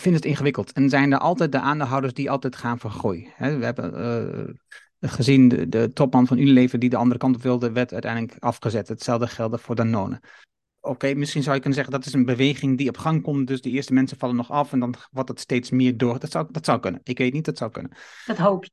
vinden 0.00 0.20
het 0.20 0.30
ingewikkeld. 0.30 0.72
En 0.72 0.88
zijn 0.88 1.12
er 1.12 1.18
altijd 1.18 1.52
de 1.52 1.60
aandeelhouders 1.60 2.12
die 2.12 2.30
altijd 2.30 2.56
gaan 2.56 2.78
vergooien. 2.78 3.32
we 3.38 3.64
hebben 3.64 4.54
uh, 5.00 5.10
gezien 5.10 5.48
de, 5.48 5.68
de, 5.68 5.92
topman 5.92 6.26
van 6.26 6.38
Unilever 6.38 6.78
die 6.78 6.90
de 6.90 6.96
andere 6.96 7.18
kant 7.18 7.34
op 7.36 7.42
wilde, 7.42 7.72
werd 7.72 7.92
uiteindelijk 7.92 8.36
afgezet. 8.38 8.88
Hetzelfde 8.88 9.26
geldt 9.26 9.60
voor 9.60 9.74
Danone. 9.74 10.20
oké, 10.80 11.14
misschien 11.14 11.42
zou 11.42 11.54
je 11.54 11.60
kunnen 11.60 11.78
zeggen 11.78 11.98
dat 11.98 12.06
is 12.06 12.12
een 12.12 12.24
beweging 12.24 12.78
die 12.78 12.88
op 12.88 12.96
gang 12.96 13.22
komt, 13.22 13.46
dus 13.46 13.60
de 13.60 13.70
eerste 13.70 13.92
mensen 13.92 14.18
vallen 14.18 14.36
nog 14.36 14.50
af 14.50 14.72
en 14.72 14.80
dan 14.80 14.94
wordt 15.10 15.28
het 15.28 15.40
steeds 15.40 15.70
meer 15.70 15.96
door. 15.96 16.18
Dat 16.18 16.30
zou, 16.30 16.46
dat 16.50 16.64
zou 16.64 16.80
kunnen. 16.80 17.00
Ik 17.04 17.18
weet 17.18 17.32
niet, 17.32 17.44
dat 17.44 17.58
zou 17.58 17.70
kunnen. 17.70 17.92
Dat 18.26 18.36
hoop 18.36 18.64
je. 18.64 18.70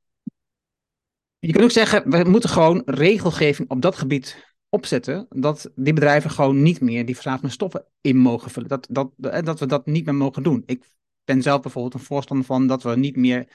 Je 1.40 1.52
kunt 1.52 1.64
ook 1.64 1.70
zeggen, 1.70 2.10
we 2.10 2.24
moeten 2.24 2.50
gewoon 2.50 2.82
regelgeving 2.84 3.70
op 3.70 3.82
dat 3.82 3.96
gebied 3.96 4.56
opzetten, 4.68 5.26
dat 5.28 5.70
die 5.74 5.92
bedrijven 5.92 6.30
gewoon 6.30 6.62
niet 6.62 6.80
meer 6.80 7.06
die 7.06 7.14
verslavende 7.14 7.52
stoffen 7.52 7.84
in 8.00 8.16
mogen 8.16 8.50
vullen. 8.50 8.68
Dat, 8.68 8.86
dat, 8.90 9.10
dat 9.44 9.60
we 9.60 9.66
dat 9.66 9.86
niet 9.86 10.04
meer 10.04 10.14
mogen 10.14 10.42
doen. 10.42 10.62
Ik 10.66 10.84
ben 11.28 11.42
zelf 11.42 11.60
bijvoorbeeld 11.60 11.94
een 11.94 12.00
voorstander 12.00 12.46
van 12.46 12.66
dat 12.66 12.82
we 12.82 12.96
niet 12.96 13.16
meer 13.16 13.48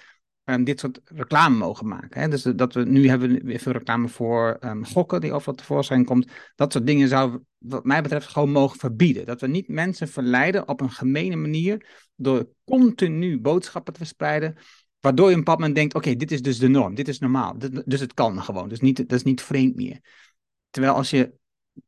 um, 0.46 0.64
dit 0.64 0.80
soort 0.80 1.02
reclame 1.04 1.58
mogen 1.58 1.88
maken. 1.88 2.22
Hè? 2.22 2.28
Dus 2.28 2.42
dat 2.42 2.74
we 2.74 2.84
nu 2.84 3.10
hebben 3.10 3.46
we 3.46 3.60
veel 3.60 3.72
reclame 3.72 4.08
voor 4.08 4.58
um, 4.60 4.86
gokken 4.86 5.22
die 5.22 5.34
overal 5.34 5.56
tevoorschijn 5.56 6.06
komt. 6.06 6.32
Dat 6.56 6.72
soort 6.72 6.88
dingen 6.88 7.08
zouden 7.08 7.48
wat 7.58 7.84
mij 7.84 8.02
betreft 8.02 8.28
gewoon 8.28 8.52
mogen 8.52 8.80
verbieden. 8.80 9.26
Dat 9.26 9.42
we 9.42 9.48
niet 9.48 9.68
mensen 9.68 10.08
verleiden 10.08 10.68
op 10.68 10.82
een 10.82 10.92
gemene 10.92 11.36
manier 11.36 11.86
door 12.16 12.50
continu 12.66 13.40
boodschappen 13.40 13.94
te 13.94 14.00
verspreiden. 14.00 14.58
Waardoor 15.00 15.26
je 15.28 15.34
een 15.34 15.40
bepaald 15.40 15.60
moment 15.60 15.76
denkt, 15.76 15.96
oké, 15.96 16.16
dit 16.16 16.32
is 16.32 16.42
dus 16.42 16.60
de 16.60 16.68
norm, 16.68 16.96
dit 16.96 17.08
is 17.08 17.20
normaal. 17.20 17.56
Dus 17.86 18.00
het 18.00 18.14
kan 18.14 18.42
gewoon, 18.42 18.70
dus 18.70 18.80
niet, 18.80 18.98
dat 18.98 19.12
is 19.12 19.24
niet 19.24 19.42
vreemd 19.42 19.76
meer. 19.76 20.00
Terwijl 20.70 20.94
als 20.94 21.10
je 21.10 21.34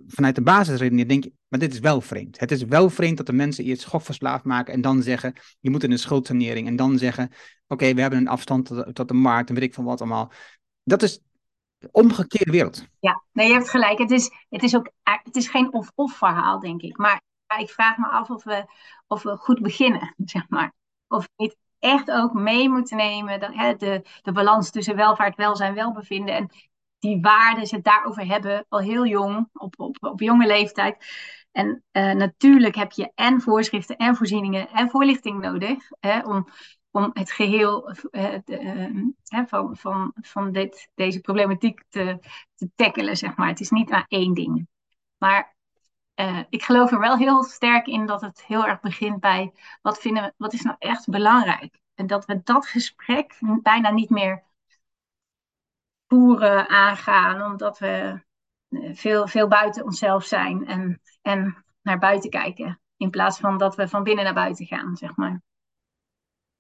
vanuit 0.08 0.36
de 0.36 0.42
basis 0.42 0.80
redeneert, 0.80 1.10
denk 1.10 1.24
je, 1.24 1.34
maar 1.48 1.60
dit 1.60 1.74
is 1.74 1.80
wel 1.80 2.02
vreemd. 2.02 2.40
Het 2.40 2.52
is 2.52 2.64
wel 2.64 2.90
vreemd 2.90 3.18
dat 3.18 3.26
de 3.26 3.34
mensen 3.34 3.64
eerst 3.64 3.86
gokverslaafd 3.86 4.44
maken 4.44 4.74
en 4.74 4.82
dan 4.82 5.02
zeggen, 5.02 5.34
je 5.60 5.70
moet 5.70 5.84
in 5.84 5.92
een 5.92 6.00
schuldsanering 6.00 6.68
en 6.68 6.76
dan 6.76 6.98
zeggen, 6.98 7.32
oké, 7.68 7.94
we 7.94 8.02
hebben 8.02 8.20
een 8.20 8.28
afstand 8.28 8.66
tot, 8.94 9.08
de 9.08 9.14
markt 9.14 9.50
en 9.50 9.56
weet 9.56 9.64
ik 9.64 9.74
van 9.74 9.84
wat 9.84 10.02
allemaal. 10.02 10.32
Dat 10.84 11.04
is 11.04 11.20
de 11.78 11.90
omgekeerde 11.92 12.52
wereld. 12.52 12.86
Ja, 13.00 13.24
nee, 13.32 13.48
je 13.48 13.54
hebt 13.54 13.70
gelijk. 13.70 13.98
Het 13.98 14.12
is, 14.12 14.32
het 14.50 14.64
is 14.64 14.76
ook 14.76 14.92
het 15.04 15.36
is 15.36 15.48
geen 15.48 15.74
of-of 15.74 16.18
verhaal, 16.18 16.60
denk 16.60 16.82
ik. 16.82 16.98
Maar 16.98 17.22
ik 17.58 17.70
vraag 17.70 17.98
me 17.98 18.08
af 18.08 18.30
of 18.30 18.44
we, 18.44 18.66
of 19.08 19.24
we 19.24 19.38
goed 19.38 19.62
beginnen, 19.62 20.16
zeg 20.26 20.50
maar. 20.50 20.74
Of 21.08 21.24
we 21.24 21.44
niet 21.44 21.56
echt 21.80 22.12
ook 22.12 22.34
mee 22.34 22.70
moeten 22.70 22.98
nemen 22.98 23.40
de, 23.40 23.76
de, 23.78 24.02
de 24.22 24.32
balans 24.32 24.70
tussen 24.70 24.96
welvaart, 24.96 25.36
welzijn, 25.36 25.74
welbevinden. 25.74 26.36
En 26.36 26.50
die 27.06 27.22
waarden, 27.22 27.68
ze 27.68 27.82
daarover 27.82 28.26
hebben, 28.26 28.66
al 28.70 28.80
heel 28.80 29.06
jong, 29.06 29.50
op, 29.54 29.74
op, 29.80 29.98
op 30.00 30.20
jonge 30.20 30.48
leeftijd. 30.48 31.06
En 31.52 31.84
uh, 31.92 32.12
natuurlijk 32.12 32.76
heb 32.76 32.92
je 32.92 33.12
en 33.16 33.42
voorschriften 33.42 33.98
en 33.98 34.16
voorzieningen 34.16 34.70
en 34.70 34.90
voorlichting 34.90 35.42
nodig 35.42 35.90
hè, 36.00 36.20
om, 36.20 36.48
om 36.92 37.10
het 37.14 37.32
geheel 37.32 37.96
de, 38.12 39.14
uh, 39.34 39.46
van, 39.46 39.78
van, 39.78 40.14
van 40.22 40.52
dit, 40.52 40.90
deze 40.96 41.20
problematiek 41.20 41.84
te, 41.90 42.20
te 42.56 42.70
tackelen, 42.76 43.18
zeg 43.18 43.36
maar. 43.36 43.48
Het 43.48 43.60
is 43.60 43.70
niet 43.70 43.90
maar 43.90 44.06
één 44.08 44.34
ding. 44.34 44.68
Maar 45.18 45.56
ik 46.50 46.64
geloof 46.64 46.92
er 46.92 47.00
wel 47.00 47.18
heel 47.18 47.44
sterk 47.44 47.88
in 47.88 48.06
dat 48.06 48.22
het 48.22 48.44
heel 48.46 48.66
erg 48.66 48.80
begint 48.80 49.20
bij 49.20 49.54
wat, 49.82 50.00
vinden 50.00 50.24
we, 50.24 50.34
wat 50.38 50.54
is 50.54 50.62
nou 50.62 50.76
echt 50.80 51.10
belangrijk. 51.10 51.80
En 51.96 52.08
dat 52.08 52.26
we 52.26 52.42
dat 52.44 52.68
gesprek 52.68 53.38
bijna 53.62 53.92
niet 53.92 54.10
meer 54.10 54.44
voeren 56.16 56.70
aangaan, 56.70 57.52
omdat 57.52 57.80
we 57.80 58.22
eh, 58.70 58.96
veel, 58.96 59.28
veel 59.28 59.48
buiten 59.48 59.84
onszelf 59.84 60.26
zijn 60.26 60.68
en, 60.68 61.02
en 61.22 61.66
naar 61.82 62.00
buiten 62.00 62.30
kijken. 62.30 62.80
In 62.98 63.10
plaats 63.10 63.40
van 63.40 63.58
dat 63.58 63.76
we 63.76 63.88
van 63.88 64.04
binnen 64.04 64.24
naar 64.24 64.34
buiten 64.34 64.66
gaan, 64.66 64.96
zeg 64.96 65.16
maar. 65.16 65.42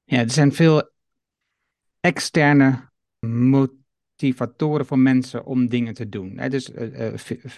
Ja, 0.04 0.20
er 0.20 0.32
zijn 0.32 0.54
veel 0.54 0.92
externe 2.00 2.90
motivatoren 3.20 4.86
voor 4.86 5.00
mensen 5.00 5.46
om 5.46 5.68
dingen 5.68 5.94
te 5.94 6.10
doen. 6.10 6.36
Dus 6.36 6.70
uh, 6.70 7.14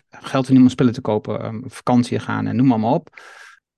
geld 0.09 0.49
niet 0.49 0.59
om 0.59 0.69
spullen 0.69 0.93
te 0.93 1.01
kopen, 1.01 1.45
um, 1.45 1.63
vakantie 1.65 2.19
gaan 2.19 2.47
en 2.47 2.55
noem 2.55 2.67
maar, 2.67 2.79
maar 2.79 2.91
op. 2.91 3.21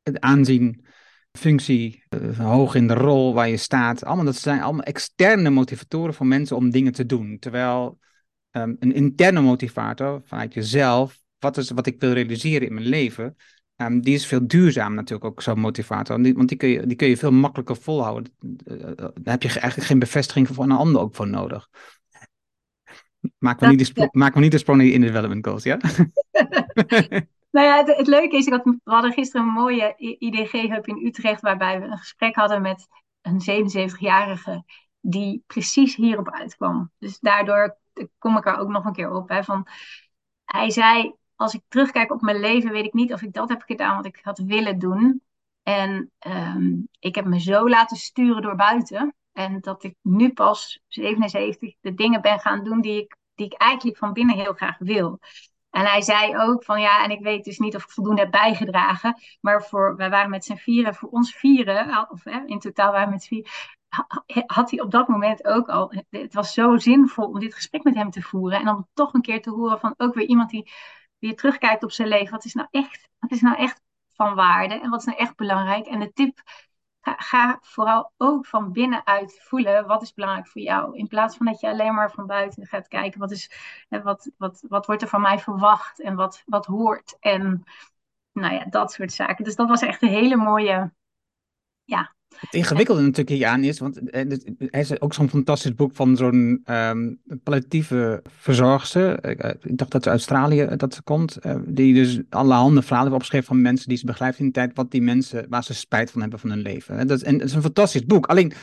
Het 0.01 0.19
aanzien, 0.19 0.85
functie, 1.31 2.03
hoog 2.37 2.75
in 2.75 2.87
de 2.87 2.93
rol 2.93 3.33
waar 3.33 3.49
je 3.49 3.57
staat. 3.57 4.03
Allemaal, 4.03 4.25
dat 4.25 4.35
zijn 4.35 4.61
allemaal 4.61 4.83
externe 4.83 5.49
motivatoren 5.49 6.13
voor 6.13 6.27
mensen 6.27 6.55
om 6.55 6.69
dingen 6.69 6.91
te 6.91 7.05
doen. 7.05 7.39
Terwijl 7.39 7.99
um, 8.51 8.75
een 8.79 8.93
interne 8.93 9.41
motivator 9.41 10.21
vanuit 10.25 10.53
jezelf, 10.53 11.19
wat 11.39 11.57
is 11.57 11.69
wat 11.69 11.87
ik 11.87 11.99
wil 11.99 12.11
realiseren 12.11 12.67
in 12.67 12.73
mijn 12.73 12.87
leven, 12.87 13.35
um, 13.75 14.01
die 14.01 14.13
is 14.13 14.25
veel 14.25 14.47
duurzaam 14.47 14.93
natuurlijk 14.93 15.31
ook 15.31 15.41
zo'n 15.41 15.59
motivator. 15.59 16.21
Want 16.33 16.47
die 16.49 16.57
kun, 16.57 16.69
je, 16.69 16.85
die 16.85 16.95
kun 16.95 17.07
je 17.07 17.17
veel 17.17 17.31
makkelijker 17.31 17.75
volhouden. 17.75 18.33
Uh, 18.39 18.79
daar 18.95 19.11
heb 19.23 19.41
je 19.43 19.49
eigenlijk 19.49 19.83
geen 19.83 19.99
bevestiging 19.99 20.47
van 20.47 20.71
een 20.71 20.77
ander 20.77 21.01
ook 21.01 21.15
voor 21.15 21.27
nodig. 21.27 21.69
Maak 23.37 23.61
me, 23.61 23.67
niet, 23.67 23.95
de 23.95 24.09
maak 24.11 24.35
me 24.35 24.41
niet 24.41 24.51
de 24.51 24.57
sprong 24.57 24.81
in 24.81 25.01
de 25.01 25.07
development 25.07 25.45
goals, 25.47 25.63
ja? 25.63 25.77
nou 27.55 27.67
ja, 27.67 27.77
het, 27.77 27.97
het, 27.97 28.07
leuke 28.07 28.37
is, 28.37 28.45
dat 28.45 28.63
we 28.63 28.79
hadden 28.83 29.11
gisteren 29.11 29.47
een 29.47 29.53
mooie 29.53 29.93
IDG-hub 29.97 30.87
in 30.87 31.05
Utrecht, 31.05 31.41
waarbij 31.41 31.79
we 31.79 31.85
een 31.85 31.97
gesprek 31.97 32.35
hadden 32.35 32.61
met 32.61 32.87
een 33.21 33.67
77-jarige 33.67 34.63
die 35.01 35.43
precies 35.47 35.95
hierop 35.95 36.29
uitkwam. 36.29 36.91
Dus 36.97 37.19
daardoor 37.19 37.77
kom 38.17 38.37
ik 38.37 38.45
er 38.45 38.57
ook 38.57 38.69
nog 38.69 38.85
een 38.85 38.93
keer 38.93 39.11
op. 39.11 39.29
Hè, 39.29 39.43
van, 39.43 39.67
hij 40.45 40.69
zei, 40.69 41.13
als 41.35 41.53
ik 41.53 41.61
terugkijk 41.67 42.11
op 42.11 42.21
mijn 42.21 42.39
leven, 42.39 42.71
weet 42.71 42.85
ik 42.85 42.93
niet 42.93 43.13
of 43.13 43.21
ik 43.21 43.33
dat 43.33 43.49
heb 43.49 43.61
gedaan 43.61 43.95
wat 43.95 44.05
ik 44.05 44.19
had 44.21 44.37
willen 44.37 44.79
doen. 44.79 45.21
En 45.63 46.11
ehm, 46.19 46.71
ik 46.99 47.15
heb 47.15 47.25
me 47.25 47.39
zo 47.39 47.69
laten 47.69 47.97
sturen 47.97 48.41
door 48.41 48.55
buiten. 48.55 49.15
En 49.31 49.59
dat 49.61 49.83
ik 49.83 49.95
nu 50.01 50.33
pas 50.33 50.79
77 50.87 51.75
de 51.81 51.93
dingen 51.93 52.21
ben 52.21 52.39
gaan 52.39 52.63
doen 52.63 52.81
die 52.81 53.01
ik, 53.01 53.15
die 53.35 53.45
ik 53.45 53.53
eigenlijk 53.53 53.97
van 53.97 54.13
binnen 54.13 54.35
heel 54.35 54.53
graag 54.53 54.77
wil. 54.77 55.19
En 55.69 55.85
hij 55.85 56.01
zei 56.01 56.37
ook 56.37 56.63
van 56.63 56.81
ja, 56.81 57.03
en 57.03 57.11
ik 57.11 57.21
weet 57.21 57.43
dus 57.43 57.57
niet 57.57 57.75
of 57.75 57.83
ik 57.83 57.89
voldoende 57.89 58.21
heb 58.21 58.31
bijgedragen. 58.31 59.15
Maar 59.41 59.63
voor, 59.63 59.95
wij 59.95 60.09
waren 60.09 60.29
met 60.29 60.45
z'n 60.45 60.55
vieren, 60.55 60.95
voor 60.95 61.09
ons 61.09 61.35
vieren, 61.35 62.09
of 62.09 62.23
hè, 62.23 62.41
in 62.45 62.59
totaal 62.59 62.91
waren 62.91 63.07
we 63.07 63.13
met 63.13 63.23
z'n 63.23 63.27
vieren, 63.27 63.51
had 64.45 64.71
hij 64.71 64.81
op 64.81 64.91
dat 64.91 65.07
moment 65.07 65.45
ook 65.45 65.69
al. 65.69 65.93
Het 66.09 66.33
was 66.33 66.53
zo 66.53 66.77
zinvol 66.77 67.27
om 67.27 67.39
dit 67.39 67.53
gesprek 67.53 67.83
met 67.83 67.95
hem 67.95 68.09
te 68.09 68.21
voeren. 68.21 68.59
En 68.59 68.69
om 68.69 68.87
toch 68.93 69.13
een 69.13 69.21
keer 69.21 69.41
te 69.41 69.49
horen 69.49 69.79
van 69.79 69.93
ook 69.97 70.13
weer 70.13 70.27
iemand 70.27 70.49
die 70.49 70.71
weer 71.19 71.35
terugkijkt 71.35 71.83
op 71.83 71.91
zijn 71.91 72.07
leven. 72.07 72.31
Wat 72.31 72.45
is 72.45 72.53
nou 72.53 72.67
echt, 72.71 73.09
wat 73.19 73.31
is 73.31 73.41
nou 73.41 73.57
echt 73.57 73.81
van 74.13 74.35
waarde 74.35 74.79
en 74.79 74.89
wat 74.89 74.99
is 74.99 75.05
nou 75.05 75.17
echt 75.17 75.35
belangrijk? 75.35 75.85
En 75.85 75.99
de 75.99 76.13
tip, 76.13 76.41
ga, 77.01 77.59
vooral 77.61 78.11
ook 78.17 78.45
van 78.45 78.71
binnenuit 78.71 79.39
voelen 79.41 79.87
wat 79.87 80.01
is 80.01 80.13
belangrijk 80.13 80.47
voor 80.47 80.61
jou. 80.61 80.97
In 80.97 81.07
plaats 81.07 81.37
van 81.37 81.45
dat 81.45 81.59
je 81.59 81.67
alleen 81.69 81.93
maar 81.93 82.11
van 82.11 82.27
buiten 82.27 82.65
gaat 82.65 82.87
kijken 82.87 83.19
wat, 83.19 83.31
is, 83.31 83.51
wat, 83.89 84.31
wat, 84.37 84.63
wat 84.67 84.85
wordt 84.85 85.01
er 85.01 85.07
van 85.07 85.21
mij 85.21 85.39
verwacht 85.39 86.01
en 86.01 86.15
wat, 86.15 86.43
wat 86.45 86.65
hoort. 86.65 87.17
En 87.19 87.63
nou 88.31 88.53
ja, 88.53 88.65
dat 88.65 88.91
soort 88.91 89.11
zaken. 89.13 89.43
Dus 89.43 89.55
dat 89.55 89.69
was 89.69 89.81
echt 89.81 90.01
een 90.01 90.09
hele 90.09 90.35
mooie 90.35 90.93
ja, 91.83 92.15
het 92.35 92.53
ingewikkelde 92.53 93.01
natuurlijk 93.01 93.29
hier 93.29 93.47
aan 93.47 93.63
is, 93.63 93.79
want 93.79 94.13
er 94.13 94.79
is 94.79 95.01
ook 95.01 95.13
zo'n 95.13 95.29
fantastisch 95.29 95.75
boek 95.75 95.95
van 95.95 96.15
zo'n 96.15 96.61
um, 96.65 97.21
palliatieve 97.43 98.23
verzorgster. 98.27 99.19
Eh, 99.19 99.53
ik 99.61 99.77
dacht 99.77 99.91
dat 99.91 100.03
ze 100.03 100.09
Australië 100.09 100.61
eh, 100.61 100.77
dat 100.77 100.93
ze 100.93 101.01
komt. 101.01 101.37
Die 101.65 101.93
dus 101.93 102.21
allerhande 102.29 102.81
verhalen 102.81 103.11
heeft 103.11 103.15
opgeschreven 103.15 103.47
van 103.47 103.61
mensen 103.61 103.89
die 103.89 103.97
ze 103.97 104.05
begrijpt 104.05 104.39
in 104.39 104.45
de 104.45 104.51
tijd. 104.51 104.75
Wat 104.75 104.91
die 104.91 105.01
mensen, 105.01 105.45
waar 105.49 105.63
ze 105.63 105.73
spijt 105.73 106.11
van 106.11 106.21
hebben 106.21 106.39
van 106.39 106.49
hun 106.49 106.61
leven. 106.61 107.07
Dat, 107.07 107.21
en 107.21 107.33
het 107.33 107.43
is 107.43 107.53
een 107.53 107.61
fantastisch 107.61 108.05
boek. 108.05 108.25
Alleen, 108.25 108.53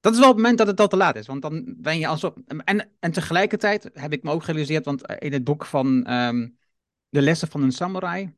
dat 0.00 0.12
is 0.12 0.18
wel 0.18 0.28
het 0.28 0.36
moment 0.36 0.58
dat 0.58 0.66
het 0.66 0.80
al 0.80 0.88
te 0.88 0.96
laat 0.96 1.16
is. 1.16 1.26
Want 1.26 1.42
dan 1.42 1.74
ben 1.76 1.98
je 1.98 2.06
alsof. 2.06 2.34
En, 2.64 2.88
en 3.00 3.12
tegelijkertijd 3.12 3.90
heb 3.92 4.12
ik 4.12 4.22
me 4.22 4.30
ook 4.30 4.44
gerealiseerd, 4.44 4.84
want 4.84 5.12
in 5.18 5.32
het 5.32 5.44
boek 5.44 5.66
van 5.66 6.12
um, 6.12 6.56
De 7.08 7.22
lessen 7.22 7.48
van 7.48 7.62
een 7.62 7.72
samurai. 7.72 8.34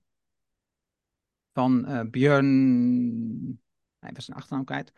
Van 1.52 1.84
uh, 1.88 2.00
Björn 2.10 3.60
hij 3.98 4.12
was 4.12 4.24
zijn 4.24 4.36
achternaam 4.36 4.64
kwijt. 4.64 4.92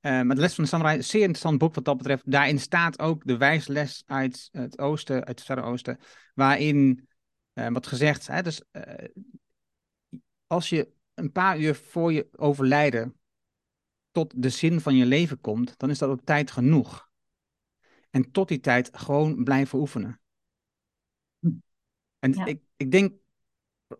Uh, 0.00 0.22
maar 0.22 0.34
de 0.34 0.40
les 0.40 0.54
van 0.54 0.64
de 0.64 0.70
samurai, 0.70 0.96
een 0.96 1.04
zeer 1.04 1.20
interessant 1.20 1.58
boek 1.58 1.74
wat 1.74 1.84
dat 1.84 1.96
betreft. 1.96 2.30
Daarin 2.30 2.58
staat 2.58 2.98
ook 2.98 3.26
de 3.26 3.36
wijsles 3.36 4.02
uit 4.06 4.48
het 4.52 4.78
oosten, 4.78 5.14
uit 5.14 5.38
het 5.38 5.42
verre 5.42 5.62
oosten, 5.62 5.98
waarin 6.34 7.08
uh, 7.54 7.68
wat 7.68 7.86
gezegd, 7.86 8.26
hè, 8.26 8.42
dus 8.42 8.62
uh, 8.72 8.82
als 10.46 10.68
je 10.68 10.92
een 11.14 11.32
paar 11.32 11.58
uur 11.58 11.74
voor 11.74 12.12
je 12.12 12.28
overlijden 12.36 13.20
tot 14.10 14.42
de 14.42 14.48
zin 14.48 14.80
van 14.80 14.96
je 14.96 15.06
leven 15.06 15.40
komt, 15.40 15.78
dan 15.78 15.90
is 15.90 15.98
dat 15.98 16.10
ook 16.10 16.24
tijd 16.24 16.50
genoeg. 16.50 17.08
En 18.10 18.30
tot 18.30 18.48
die 18.48 18.60
tijd 18.60 18.90
gewoon 18.92 19.44
blijven 19.44 19.78
oefenen. 19.78 20.20
En 22.18 22.34
ik, 22.46 22.62
ik 22.76 22.90
denk, 22.90 23.14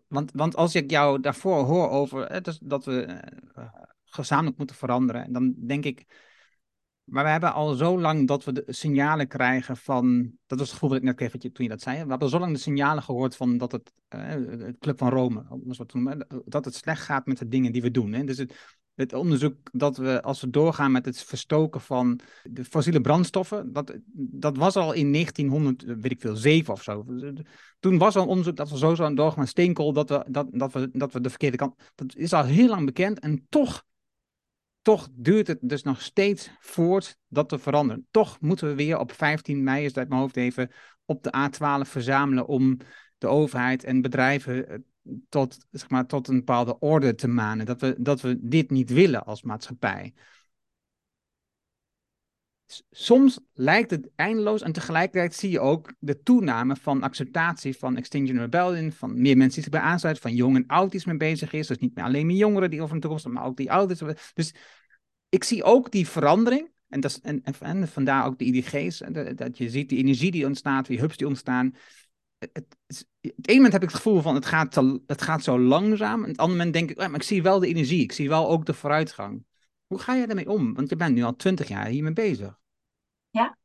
want, 0.07 0.31
want 0.31 0.55
als 0.55 0.75
ik 0.75 0.89
jou 0.89 1.19
daarvoor 1.19 1.63
hoor 1.63 1.89
over 1.89 2.25
hè, 2.25 2.41
dus 2.41 2.59
dat 2.63 2.85
we 2.85 3.21
gezamenlijk 4.13 4.57
moeten 4.57 4.75
veranderen. 4.75 5.23
En 5.23 5.33
dan 5.33 5.53
denk 5.57 5.85
ik, 5.85 6.05
maar 7.03 7.23
we 7.23 7.29
hebben 7.29 7.53
al 7.53 7.73
zo 7.73 7.99
lang 7.99 8.27
dat 8.27 8.43
we 8.43 8.51
de 8.51 8.63
signalen 8.67 9.27
krijgen 9.27 9.77
van, 9.77 10.31
dat 10.45 10.57
was 10.57 10.67
het 10.67 10.71
gevoel 10.71 10.89
dat 10.89 10.97
ik 10.97 11.03
net 11.03 11.15
kreeg 11.15 11.31
toen 11.31 11.51
je 11.65 11.69
dat 11.69 11.81
zei. 11.81 12.03
We 12.03 12.09
hebben 12.09 12.29
zo 12.29 12.39
lang 12.39 12.53
de 12.53 12.59
signalen 12.59 13.03
gehoord 13.03 13.35
van 13.35 13.57
dat 13.57 13.71
het, 13.71 13.93
uh, 14.15 14.21
het 14.65 14.77
Club 14.79 14.97
van 14.97 15.09
Rome, 15.09 15.45
dat 16.45 16.65
het 16.65 16.75
slecht 16.75 17.01
gaat 17.01 17.25
met 17.25 17.37
de 17.37 17.47
dingen 17.47 17.71
die 17.71 17.81
we 17.81 17.91
doen. 17.91 18.13
Hè. 18.13 18.23
Dus 18.23 18.37
het, 18.37 18.77
het 18.95 19.13
onderzoek 19.13 19.55
dat 19.71 19.97
we, 19.97 20.21
als 20.21 20.41
we 20.41 20.49
doorgaan 20.49 20.91
met 20.91 21.05
het 21.05 21.23
verstoken 21.23 21.81
van 21.81 22.19
de 22.43 22.65
fossiele 22.65 23.01
brandstoffen, 23.01 23.73
dat, 23.73 23.97
dat 24.15 24.57
was 24.57 24.75
al 24.75 24.93
in 24.93 25.11
1900, 25.11 25.83
weet 25.83 26.11
ik 26.11 26.21
veel, 26.21 26.35
7 26.35 26.73
of 26.73 26.83
zo. 26.83 27.05
Toen 27.79 27.97
was 27.97 28.15
al 28.15 28.27
onderzoek 28.27 28.55
dat 28.55 28.69
we 28.69 28.77
zo 28.77 28.95
zouden 28.95 29.17
doorgaan 29.17 29.39
met 29.39 29.49
steenkool, 29.49 29.93
dat 29.93 30.09
we, 30.09 30.25
dat, 30.27 30.47
dat, 30.51 30.73
we, 30.73 30.89
dat 30.93 31.13
we 31.13 31.21
de 31.21 31.29
verkeerde 31.29 31.57
kant. 31.57 31.91
Dat 31.95 32.15
is 32.15 32.33
al 32.33 32.43
heel 32.43 32.67
lang 32.67 32.85
bekend 32.85 33.19
en 33.19 33.45
toch, 33.49 33.83
toch 34.81 35.09
duurt 35.11 35.47
het 35.47 35.59
dus 35.61 35.83
nog 35.83 36.01
steeds 36.01 36.49
voort 36.59 37.17
dat 37.27 37.51
we 37.51 37.59
veranderen. 37.59 38.07
Toch 38.11 38.39
moeten 38.39 38.67
we 38.67 38.75
weer 38.75 38.99
op 38.99 39.11
15 39.11 39.63
mei, 39.63 39.85
is 39.85 39.93
dat 39.93 39.97
uit 39.97 40.09
mijn 40.09 40.21
hoofd 40.21 40.37
even, 40.37 40.71
op 41.05 41.23
de 41.23 41.33
A12 41.49 41.89
verzamelen 41.89 42.47
om 42.47 42.77
de 43.17 43.27
overheid 43.27 43.83
en 43.83 44.01
bedrijven 44.01 44.69
eh, 44.69 44.77
tot, 45.29 45.57
zeg 45.71 45.89
maar, 45.89 46.05
tot 46.05 46.27
een 46.27 46.35
bepaalde 46.35 46.79
orde 46.79 47.15
te 47.15 47.27
manen. 47.27 47.65
Dat 47.65 47.81
we, 47.81 47.95
dat 47.99 48.21
we 48.21 48.37
dit 48.41 48.69
niet 48.69 48.89
willen 48.89 49.25
als 49.25 49.41
maatschappij. 49.41 50.13
Soms 52.91 53.39
lijkt 53.53 53.91
het 53.91 54.09
eindeloos 54.15 54.61
en 54.61 54.71
tegelijkertijd 54.71 55.33
zie 55.33 55.49
je 55.49 55.59
ook 55.59 55.93
de 55.99 56.21
toename 56.21 56.75
van 56.75 57.03
acceptatie 57.03 57.77
van 57.77 57.97
Extinction 57.97 58.37
Rebellion, 58.37 58.91
van 58.91 59.21
meer 59.21 59.37
mensen 59.37 59.61
die 59.61 59.63
zich 59.63 59.81
bij 59.81 59.89
aansluiten, 59.89 60.23
van 60.23 60.35
jong 60.35 60.55
en 60.55 60.67
oud 60.67 60.91
die 60.91 61.01
mee 61.05 61.17
bezig 61.17 61.53
is. 61.53 61.67
Dus 61.67 61.77
niet 61.77 61.95
meer 61.95 62.03
alleen 62.03 62.25
maar 62.25 62.35
jongeren 62.35 62.69
die 62.69 62.81
over 62.81 62.95
een 62.95 63.01
toekomst, 63.01 63.27
maar 63.27 63.45
ook 63.45 63.57
die 63.57 63.71
ouders. 63.71 64.01
Dus 64.33 64.53
ik 65.29 65.43
zie 65.43 65.63
ook 65.63 65.91
die 65.91 66.07
verandering. 66.07 66.69
En, 66.87 66.99
dat 66.99 67.11
is, 67.11 67.19
en, 67.21 67.43
en, 67.43 67.87
vandaar 67.87 68.25
ook 68.25 68.39
de 68.39 68.45
IDG's, 68.45 69.01
dat 69.35 69.57
je 69.57 69.69
ziet 69.69 69.89
die 69.89 69.97
energie 69.97 70.31
die 70.31 70.45
ontstaat, 70.45 70.85
die 70.85 70.99
hubs 70.99 71.17
die 71.17 71.27
ontstaan 71.27 71.75
het, 72.53 73.05
ene 73.41 73.55
moment 73.55 73.73
heb 73.73 73.83
ik 73.83 73.87
het 73.89 73.97
gevoel 73.97 74.21
van 74.21 74.35
het 74.35 74.45
gaat, 74.45 74.75
het 75.07 75.21
gaat 75.21 75.43
zo 75.43 75.59
langzaam. 75.59 76.23
En 76.23 76.29
het 76.29 76.37
andere 76.37 76.57
moment 76.57 76.73
denk 76.73 76.89
ik, 76.89 76.97
maar 76.97 77.15
ik 77.15 77.23
zie 77.23 77.41
wel 77.41 77.59
de 77.59 77.67
energie. 77.67 78.01
Ik 78.01 78.11
zie 78.11 78.29
wel 78.29 78.49
ook 78.49 78.65
de 78.65 78.73
vooruitgang. 78.73 79.45
Hoe 79.87 79.99
ga 79.99 80.15
je 80.15 80.27
daarmee 80.27 80.49
om? 80.49 80.73
Want 80.73 80.89
je 80.89 80.95
bent 80.95 81.15
nu 81.15 81.23
al 81.23 81.35
twintig 81.35 81.67
jaar 81.67 81.85
hiermee 81.85 82.13
bezig. 82.13 82.59
Ja. 83.31 83.57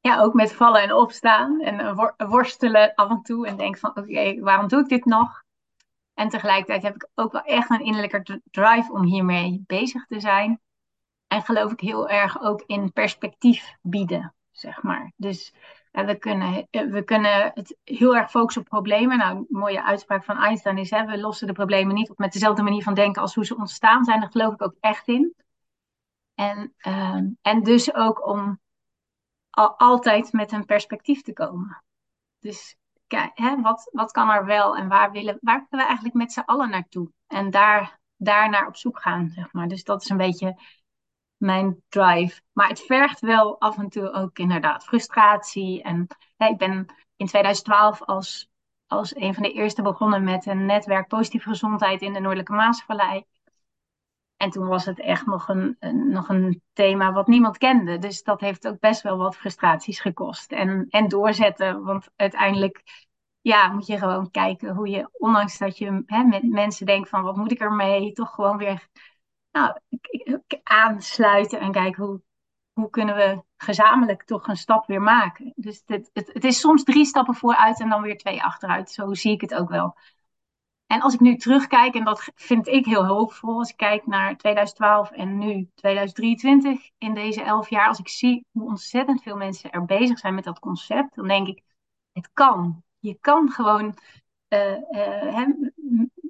ja, 0.00 0.20
ook 0.20 0.34
met 0.34 0.52
vallen 0.52 0.82
en 0.82 0.92
opstaan. 0.92 1.60
En 1.60 1.94
worstelen 2.28 2.94
af 2.94 3.10
en 3.10 3.22
toe. 3.22 3.46
En 3.46 3.56
denk 3.56 3.78
van, 3.78 3.90
oké, 3.90 4.40
waarom 4.40 4.68
doe 4.68 4.80
ik 4.80 4.88
dit 4.88 5.04
nog? 5.04 5.44
En 6.14 6.28
tegelijkertijd 6.28 6.82
heb 6.82 6.94
ik 6.94 7.08
ook 7.14 7.32
wel 7.32 7.42
echt 7.42 7.70
een 7.70 7.84
innerlijke 7.84 8.40
drive 8.50 8.92
om 8.92 9.02
hiermee 9.02 9.62
bezig 9.66 10.06
te 10.06 10.20
zijn. 10.20 10.60
En 11.26 11.42
geloof 11.42 11.72
ik 11.72 11.80
heel 11.80 12.08
erg 12.08 12.40
ook 12.40 12.62
in 12.66 12.92
perspectief 12.92 13.76
bieden, 13.82 14.34
zeg 14.50 14.82
maar. 14.82 15.12
Dus 15.16 15.52
en 15.96 16.06
we 16.06 16.18
kunnen, 16.18 16.66
eh, 16.70 16.90
we 16.90 17.04
kunnen 17.04 17.50
het 17.54 17.76
heel 17.84 18.16
erg 18.16 18.30
focussen 18.30 18.62
op 18.62 18.68
problemen. 18.68 19.18
Nou, 19.18 19.36
een 19.36 19.46
mooie 19.48 19.84
uitspraak 19.84 20.24
van 20.24 20.38
Einstein 20.38 20.78
is: 20.78 20.90
hè, 20.90 21.04
we 21.04 21.18
lossen 21.18 21.46
de 21.46 21.52
problemen 21.52 21.94
niet 21.94 22.10
op 22.10 22.18
met 22.18 22.32
dezelfde 22.32 22.62
manier 22.62 22.82
van 22.82 22.94
denken 22.94 23.22
als 23.22 23.34
hoe 23.34 23.44
ze 23.44 23.56
ontstaan 23.56 24.04
zijn. 24.04 24.20
Daar 24.20 24.30
geloof 24.30 24.52
ik 24.52 24.62
ook 24.62 24.76
echt 24.80 25.08
in. 25.08 25.34
En, 26.34 26.74
ehm, 26.76 27.28
en 27.42 27.62
dus 27.62 27.94
ook 27.94 28.26
om 28.26 28.60
altijd 29.56 30.32
met 30.32 30.52
een 30.52 30.64
perspectief 30.64 31.22
te 31.22 31.32
komen. 31.32 31.82
Dus 32.38 32.76
kijk, 33.06 33.30
hè, 33.34 33.60
wat, 33.60 33.90
wat 33.92 34.12
kan 34.12 34.30
er 34.30 34.44
wel 34.44 34.76
en 34.76 34.88
waar 34.88 35.10
willen, 35.10 35.38
waar 35.40 35.66
willen 35.70 35.84
we 35.84 35.90
eigenlijk 35.90 36.14
met 36.14 36.32
z'n 36.32 36.40
allen 36.40 36.70
naartoe? 36.70 37.10
En 37.26 37.50
daar, 37.50 38.00
daar 38.16 38.48
naar 38.48 38.66
op 38.66 38.76
zoek 38.76 39.00
gaan, 39.00 39.28
zeg 39.28 39.52
maar. 39.52 39.68
Dus 39.68 39.84
dat 39.84 40.02
is 40.02 40.08
een 40.08 40.16
beetje 40.16 40.60
mijn 41.36 41.82
drive. 41.88 42.40
Maar 42.52 42.68
het 42.68 42.80
vergt 42.80 43.20
wel 43.20 43.60
af 43.60 43.78
en 43.78 43.88
toe 43.88 44.12
ook 44.12 44.38
inderdaad 44.38 44.84
frustratie. 44.84 45.82
En 45.82 46.06
ik 46.36 46.56
ben 46.56 46.86
in 47.16 47.26
2012 47.26 48.02
als, 48.02 48.48
als 48.86 49.16
een 49.16 49.34
van 49.34 49.42
de 49.42 49.52
eerste 49.52 49.82
begonnen 49.82 50.24
met 50.24 50.46
een 50.46 50.66
netwerk 50.66 51.08
positieve 51.08 51.48
gezondheid 51.48 52.02
in 52.02 52.12
de 52.12 52.20
Noordelijke 52.20 52.52
Maasvallei. 52.52 53.24
En 54.36 54.50
toen 54.50 54.66
was 54.66 54.84
het 54.84 55.00
echt 55.00 55.26
nog 55.26 55.48
een, 55.48 55.76
nog 56.10 56.28
een 56.28 56.62
thema 56.72 57.12
wat 57.12 57.26
niemand 57.26 57.58
kende. 57.58 57.98
Dus 57.98 58.22
dat 58.22 58.40
heeft 58.40 58.68
ook 58.68 58.78
best 58.78 59.02
wel 59.02 59.16
wat 59.16 59.36
frustraties 59.36 60.00
gekost. 60.00 60.52
En, 60.52 60.86
en 60.88 61.08
doorzetten, 61.08 61.82
want 61.82 62.08
uiteindelijk 62.16 62.82
ja, 63.40 63.68
moet 63.68 63.86
je 63.86 63.98
gewoon 63.98 64.30
kijken 64.30 64.74
hoe 64.74 64.88
je, 64.88 65.08
ondanks 65.12 65.58
dat 65.58 65.78
je 65.78 66.02
hè, 66.06 66.22
met 66.22 66.42
mensen 66.42 66.86
denkt 66.86 67.08
van 67.08 67.22
wat 67.22 67.36
moet 67.36 67.52
ik 67.52 67.60
ermee, 67.60 68.12
toch 68.12 68.34
gewoon 68.34 68.56
weer 68.56 68.88
nou, 69.50 69.78
aansluiten 70.62 71.60
en 71.60 71.72
kijken 71.72 72.04
hoe, 72.04 72.22
hoe 72.72 72.90
kunnen 72.90 73.14
we 73.14 73.42
gezamenlijk 73.56 74.24
toch 74.24 74.48
een 74.48 74.56
stap 74.56 74.86
weer 74.86 75.02
maken. 75.02 75.52
Dus 75.56 75.82
het, 75.86 76.10
het, 76.12 76.30
het 76.32 76.44
is 76.44 76.60
soms 76.60 76.82
drie 76.82 77.04
stappen 77.04 77.34
vooruit 77.34 77.80
en 77.80 77.88
dan 77.88 78.02
weer 78.02 78.16
twee 78.16 78.42
achteruit. 78.42 78.90
Zo 78.90 79.14
zie 79.14 79.32
ik 79.32 79.40
het 79.40 79.54
ook 79.54 79.68
wel. 79.68 79.96
En 80.86 81.00
als 81.00 81.14
ik 81.14 81.20
nu 81.20 81.36
terugkijk, 81.36 81.94
en 81.94 82.04
dat 82.04 82.30
vind 82.34 82.66
ik 82.66 82.86
heel 82.86 83.06
hoopvol, 83.06 83.58
als 83.58 83.70
ik 83.70 83.76
kijk 83.76 84.06
naar 84.06 84.36
2012 84.36 85.10
en 85.10 85.38
nu 85.38 85.70
2023, 85.74 86.90
in 86.98 87.14
deze 87.14 87.42
elf 87.42 87.70
jaar, 87.70 87.88
als 87.88 87.98
ik 87.98 88.08
zie 88.08 88.46
hoe 88.52 88.68
ontzettend 88.68 89.22
veel 89.22 89.36
mensen 89.36 89.70
er 89.70 89.84
bezig 89.84 90.18
zijn 90.18 90.34
met 90.34 90.44
dat 90.44 90.58
concept, 90.58 91.14
dan 91.14 91.28
denk 91.28 91.48
ik, 91.48 91.62
het 92.12 92.30
kan. 92.32 92.82
Je 92.98 93.18
kan 93.20 93.50
gewoon 93.50 93.96
uh, 94.48 94.76
uh, 94.90 95.48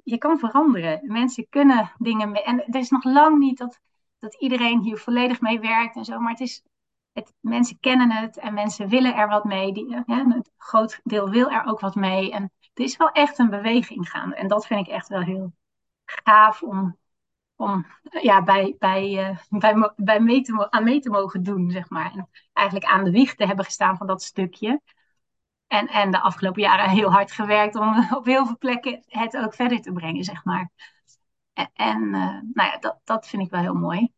je 0.03 0.17
kan 0.17 0.39
veranderen. 0.39 0.99
Mensen 1.03 1.49
kunnen 1.49 1.91
dingen 1.97 2.31
mee. 2.31 2.43
En 2.43 2.63
het 2.65 2.75
is 2.75 2.89
nog 2.89 3.03
lang 3.03 3.39
niet 3.39 3.57
dat, 3.57 3.79
dat 4.19 4.35
iedereen 4.39 4.79
hier 4.79 4.97
volledig 4.97 5.41
mee 5.41 5.59
werkt 5.59 5.95
en 5.95 6.05
zo. 6.05 6.19
Maar 6.19 6.31
het 6.31 6.39
is, 6.39 6.63
het, 7.11 7.33
mensen 7.39 7.79
kennen 7.79 8.11
het 8.11 8.37
en 8.37 8.53
mensen 8.53 8.89
willen 8.89 9.15
er 9.15 9.27
wat 9.27 9.43
mee. 9.43 9.73
Die, 9.73 10.03
het 10.05 10.51
groot 10.57 10.99
deel 11.03 11.29
wil 11.29 11.49
er 11.49 11.65
ook 11.65 11.79
wat 11.79 11.95
mee. 11.95 12.31
En 12.31 12.51
er 12.77 12.83
is 12.83 12.97
wel 12.97 13.09
echt 13.11 13.37
een 13.37 13.49
beweging 13.49 14.09
gaan. 14.09 14.33
En 14.33 14.47
dat 14.47 14.67
vind 14.67 14.87
ik 14.87 14.93
echt 14.93 15.07
wel 15.07 15.21
heel 15.21 15.53
gaaf 16.05 16.61
om, 16.61 16.97
om 17.55 17.85
ja, 18.21 18.43
bij, 18.43 18.75
bij, 18.79 19.29
uh, 19.29 19.37
bij, 19.49 19.91
bij 19.95 20.19
mee 20.19 20.41
te, 20.41 20.71
aan 20.71 20.83
mee 20.83 20.99
te 20.99 21.09
mogen 21.09 21.43
doen, 21.43 21.71
zeg 21.71 21.89
maar. 21.89 22.11
En 22.11 22.29
eigenlijk 22.53 22.87
aan 22.87 23.03
de 23.03 23.11
wieg 23.11 23.35
te 23.35 23.45
hebben 23.45 23.65
gestaan 23.65 23.97
van 23.97 24.07
dat 24.07 24.23
stukje. 24.23 24.81
En, 25.67 25.87
en 25.87 26.11
de 26.11 26.21
afgelopen 26.21 26.61
jaren 26.61 26.89
heel 26.89 27.11
hard 27.11 27.31
gewerkt 27.31 27.75
om 27.75 28.07
op 28.17 28.25
heel 28.25 28.45
veel 28.45 28.57
plekken 28.57 29.03
het 29.07 29.37
ook 29.37 29.53
verder 29.53 29.81
te 29.81 29.91
brengen, 29.91 30.23
zeg 30.23 30.43
maar. 30.43 30.71
En, 31.53 31.69
en 31.73 32.01
uh, 32.03 32.11
nou 32.53 32.69
ja, 32.69 32.77
dat, 32.77 32.99
dat 33.03 33.27
vind 33.27 33.43
ik 33.43 33.49
wel 33.49 33.61
heel 33.61 33.73
mooi. 33.73 34.13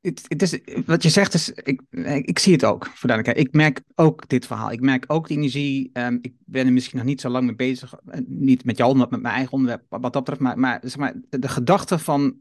Het, 0.00 0.24
het 0.28 0.42
is, 0.42 0.58
wat 0.86 1.02
je 1.02 1.08
zegt 1.08 1.34
is, 1.34 1.50
ik, 1.50 1.82
ik 2.22 2.38
zie 2.38 2.52
het 2.52 2.64
ook, 2.64 2.90
voor. 2.94 3.10
Ik 3.10 3.52
merk 3.52 3.82
ook 3.94 4.28
dit 4.28 4.46
verhaal. 4.46 4.72
Ik 4.72 4.80
merk 4.80 5.04
ook 5.06 5.28
de 5.28 5.34
energie. 5.34 5.90
Um, 5.92 6.18
ik 6.22 6.34
ben 6.44 6.66
er 6.66 6.72
misschien 6.72 6.98
nog 6.98 7.06
niet 7.06 7.20
zo 7.20 7.28
lang 7.28 7.46
mee 7.46 7.54
bezig. 7.54 7.94
Uh, 8.06 8.20
niet 8.26 8.64
met 8.64 8.76
jou, 8.76 8.96
maar 8.96 9.06
met 9.10 9.22
mijn 9.22 9.34
eigen 9.34 9.52
onderwerp, 9.52 9.84
wat 9.88 10.12
dat 10.12 10.12
betreft. 10.12 10.40
Maar, 10.40 10.58
maar, 10.58 10.80
zeg 10.82 10.96
maar 10.96 11.14
de, 11.28 11.38
de 11.38 11.48
gedachte 11.48 11.98
van 11.98 12.36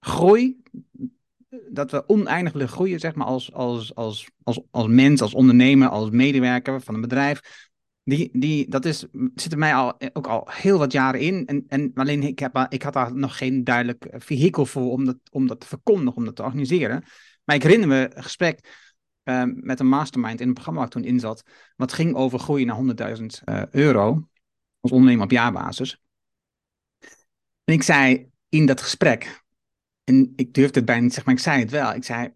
groei, 0.00 0.62
dat 1.70 1.90
we 1.90 2.08
oneindig 2.08 2.52
willen 2.52 2.68
groeien, 2.68 3.00
zeg 3.00 3.14
maar, 3.14 3.26
als, 3.26 3.52
als, 3.52 3.94
als, 3.94 4.30
als, 4.42 4.60
als 4.70 4.86
mens, 4.86 5.22
als 5.22 5.34
ondernemer, 5.34 5.88
als 5.88 6.10
medewerker 6.10 6.80
van 6.80 6.94
een 6.94 7.00
bedrijf. 7.00 7.67
Die, 8.08 8.30
die, 8.32 8.68
dat 8.68 8.84
is, 8.84 9.06
zit 9.34 9.52
er 9.52 9.58
mij 9.58 9.74
al, 9.74 10.00
ook 10.12 10.26
al 10.26 10.48
heel 10.50 10.78
wat 10.78 10.92
jaren 10.92 11.20
in. 11.20 11.46
En, 11.46 11.64
en 11.68 11.90
alleen 11.94 12.22
ik, 12.22 12.38
heb, 12.38 12.66
ik 12.68 12.82
had 12.82 12.92
daar 12.92 13.14
nog 13.14 13.36
geen 13.36 13.64
duidelijk 13.64 14.06
vehikel 14.10 14.66
voor 14.66 14.90
om 14.90 15.04
dat, 15.04 15.16
om 15.30 15.46
dat 15.46 15.60
te 15.60 15.66
verkondigen, 15.66 16.16
om 16.16 16.24
dat 16.24 16.36
te 16.36 16.42
organiseren. 16.42 17.04
Maar 17.44 17.56
ik 17.56 17.62
herinner 17.62 17.88
me 17.88 18.16
een 18.16 18.22
gesprek 18.22 18.86
uh, 19.24 19.42
met 19.44 19.80
een 19.80 19.88
mastermind 19.88 20.40
in 20.40 20.48
een 20.48 20.54
programma 20.54 20.80
waar 20.80 20.88
ik 20.88 20.94
toen 20.94 21.04
in 21.04 21.20
zat. 21.20 21.42
Wat 21.76 21.92
ging 21.92 22.14
over 22.14 22.38
groeien 22.38 22.66
naar 22.66 23.16
100.000 23.16 23.24
uh, 23.44 23.62
euro 23.70 24.28
als 24.80 24.92
ondernemer 24.92 25.24
op 25.24 25.30
jaarbasis. 25.30 26.02
En 27.64 27.74
ik 27.74 27.82
zei 27.82 28.30
in 28.48 28.66
dat 28.66 28.80
gesprek, 28.80 29.42
en 30.04 30.32
ik 30.36 30.54
durfde 30.54 30.76
het 30.78 30.84
bijna 30.84 31.02
niet 31.02 31.14
zeggen, 31.14 31.32
maar 31.32 31.40
ik 31.40 31.46
zei 31.48 31.60
het 31.60 31.70
wel. 31.70 31.94
Ik 31.94 32.04
zei, 32.04 32.34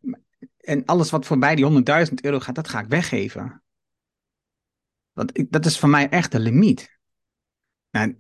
en 0.56 0.85
alles 0.85 1.11
wat 1.11 1.26
voorbij 1.26 1.54
die 1.54 1.82
100.000 2.08 2.14
euro 2.22 2.40
gaat, 2.40 2.54
dat 2.54 2.68
ga 2.68 2.80
ik 2.80 2.88
weggeven. 2.88 3.62
Want 5.12 5.38
ik, 5.38 5.53
dat 5.53 5.66
is 5.66 5.79
voor 5.79 5.88
mij 5.88 6.09
echt 6.09 6.33
de 6.33 6.40
limiet. 6.40 6.98
Nou, 7.90 8.14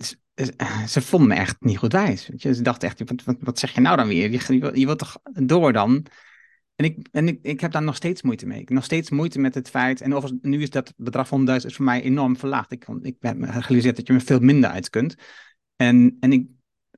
ze, 0.86 1.00
vonden 1.00 1.28
me 1.28 1.34
echt 1.34 1.56
niet 1.60 1.78
goed 1.78 1.92
wijs. 1.92 2.30
Je? 2.36 2.54
Ze 2.54 2.62
dachten 2.62 2.88
echt, 2.88 3.24
wat, 3.24 3.36
wat, 3.40 3.58
zeg 3.58 3.74
je 3.74 3.80
nou 3.80 3.96
dan 3.96 4.08
weer? 4.08 4.30
Je, 4.30 4.78
je, 4.78 4.86
wilt 4.86 4.98
toch 4.98 5.18
door 5.32 5.72
dan? 5.72 6.06
En, 6.74 6.84
ik, 6.84 7.08
en 7.12 7.28
ik, 7.28 7.38
ik 7.42 7.60
heb 7.60 7.72
daar 7.72 7.82
nog 7.82 7.96
steeds 7.96 8.22
moeite 8.22 8.46
mee. 8.46 8.60
Ik 8.60 8.68
heb 8.68 8.76
nog 8.76 8.84
steeds 8.84 9.10
moeite 9.10 9.38
met 9.38 9.54
het 9.54 9.70
feit. 9.70 10.00
En 10.00 10.38
nu 10.42 10.62
is 10.62 10.70
dat 10.70 10.92
bedrag 10.96 11.28
van 11.28 11.60
100.000 11.60 11.66
voor 11.66 11.84
mij 11.84 12.02
enorm 12.02 12.36
verlaagd. 12.36 12.72
Ik, 12.72 12.86
ik 13.02 13.16
heb 13.20 13.36
gerealiseerd 13.42 13.96
dat 13.96 14.06
je 14.06 14.12
me 14.12 14.20
veel 14.20 14.40
minder 14.40 14.70
uit 14.70 14.90
kunt. 14.90 15.14
En, 15.76 16.16
en 16.20 16.32
ik 16.32 16.46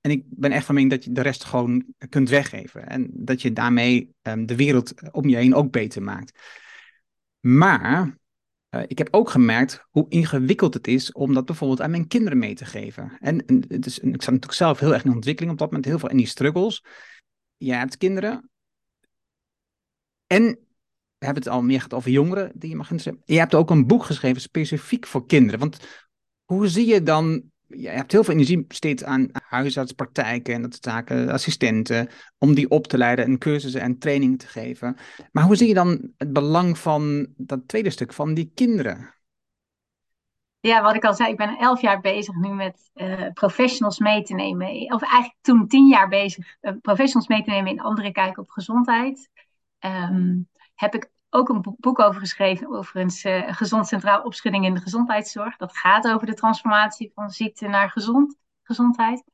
en 0.04 0.10
ik 0.10 0.24
ben 0.26 0.52
echt 0.52 0.64
van 0.66 0.74
mening 0.74 0.92
dat 0.92 1.04
je 1.04 1.12
de 1.12 1.20
rest 1.20 1.44
gewoon 1.44 1.84
kunt 2.08 2.28
weggeven. 2.28 2.88
En 2.88 3.10
dat 3.12 3.42
je 3.42 3.52
daarmee 3.52 4.14
um, 4.22 4.46
de 4.46 4.56
wereld 4.56 5.12
om 5.12 5.28
je 5.28 5.36
heen 5.36 5.54
ook 5.54 5.70
beter 5.70 6.02
maakt. 6.02 6.38
Maar 7.40 8.18
uh, 8.74 8.82
ik 8.86 8.98
heb 8.98 9.08
ook 9.10 9.30
gemerkt 9.30 9.84
hoe 9.90 10.06
ingewikkeld 10.08 10.74
het 10.74 10.86
is 10.86 11.12
om 11.12 11.34
dat 11.34 11.44
bijvoorbeeld 11.44 11.80
aan 11.80 11.90
mijn 11.90 12.08
kinderen 12.08 12.38
mee 12.38 12.54
te 12.54 12.64
geven. 12.64 13.16
En, 13.20 13.38
ik 13.68 13.90
zat 13.90 14.02
natuurlijk 14.02 14.52
zelf 14.52 14.78
heel 14.78 14.92
erg 14.92 15.04
in 15.04 15.12
ontwikkeling 15.12 15.52
op 15.52 15.58
dat 15.58 15.68
moment, 15.68 15.86
heel 15.86 15.98
veel 15.98 16.10
in 16.10 16.16
die 16.16 16.26
struggles. 16.26 16.84
Je 17.56 17.72
hebt 17.72 17.96
kinderen. 17.96 18.50
En 20.26 20.42
we 21.18 21.24
hebben 21.24 21.42
het 21.42 21.52
al 21.52 21.62
meer 21.62 21.76
gehad 21.76 21.94
over 21.94 22.10
jongeren 22.10 22.52
die 22.54 22.70
je 22.70 22.76
mag 22.76 22.90
interesseren. 22.90 23.22
Je 23.34 23.38
hebt 23.38 23.54
ook 23.54 23.70
een 23.70 23.86
boek 23.86 24.04
geschreven 24.04 24.40
specifiek 24.40 25.06
voor 25.06 25.26
kinderen. 25.26 25.60
Want 25.60 25.78
hoe 26.44 26.68
zie 26.68 26.86
je 26.86 27.02
dan 27.02 27.52
je 27.66 27.88
hebt 27.88 28.12
heel 28.12 28.24
veel 28.24 28.34
energie 28.34 28.64
besteed 28.64 29.04
aan 29.04 29.28
huisartspraktijken 29.32 30.54
en 30.54 30.62
dat 30.62 30.78
zaken, 30.80 31.28
assistenten, 31.28 32.08
om 32.38 32.54
die 32.54 32.70
op 32.70 32.86
te 32.86 32.98
leiden 32.98 33.24
en 33.24 33.38
cursussen 33.38 33.80
en 33.80 33.98
trainingen 33.98 34.38
te 34.38 34.46
geven. 34.46 34.96
Maar 35.32 35.44
hoe 35.44 35.56
zie 35.56 35.68
je 35.68 35.74
dan 35.74 36.12
het 36.16 36.32
belang 36.32 36.78
van 36.78 37.26
dat 37.36 37.68
tweede 37.68 37.90
stuk, 37.90 38.12
van 38.12 38.34
die 38.34 38.50
kinderen? 38.54 39.14
Ja, 40.60 40.82
wat 40.82 40.94
ik 40.94 41.04
al 41.04 41.14
zei, 41.14 41.30
ik 41.30 41.36
ben 41.36 41.58
elf 41.58 41.80
jaar 41.80 42.00
bezig 42.00 42.34
nu 42.34 42.48
met 42.48 42.90
uh, 42.94 43.26
professionals 43.32 43.98
mee 43.98 44.22
te 44.22 44.34
nemen. 44.34 44.68
Of 44.92 45.02
eigenlijk 45.02 45.36
toen 45.40 45.68
tien 45.68 45.86
jaar 45.88 46.08
bezig, 46.08 46.56
uh, 46.60 46.72
professionals 46.80 47.28
mee 47.28 47.42
te 47.42 47.50
nemen 47.50 47.70
in 47.70 47.80
andere 47.80 48.12
kijk 48.12 48.38
op 48.38 48.50
gezondheid. 48.50 49.30
Um, 49.80 50.48
heb 50.74 50.94
ik 50.94 51.10
ook 51.34 51.48
een 51.48 51.76
boek 51.78 51.98
over 51.98 52.20
geschreven, 52.20 52.68
overigens 52.68 53.24
uh, 53.24 53.52
Gezond 53.54 53.86
Centraal 53.86 54.22
Opschudding 54.22 54.64
in 54.64 54.74
de 54.74 54.80
Gezondheidszorg. 54.80 55.56
Dat 55.56 55.76
gaat 55.76 56.08
over 56.08 56.26
de 56.26 56.34
transformatie 56.34 57.12
van 57.14 57.30
ziekte 57.30 57.66
naar 57.66 57.90
gezond, 57.90 58.36
gezondheid. 58.62 59.24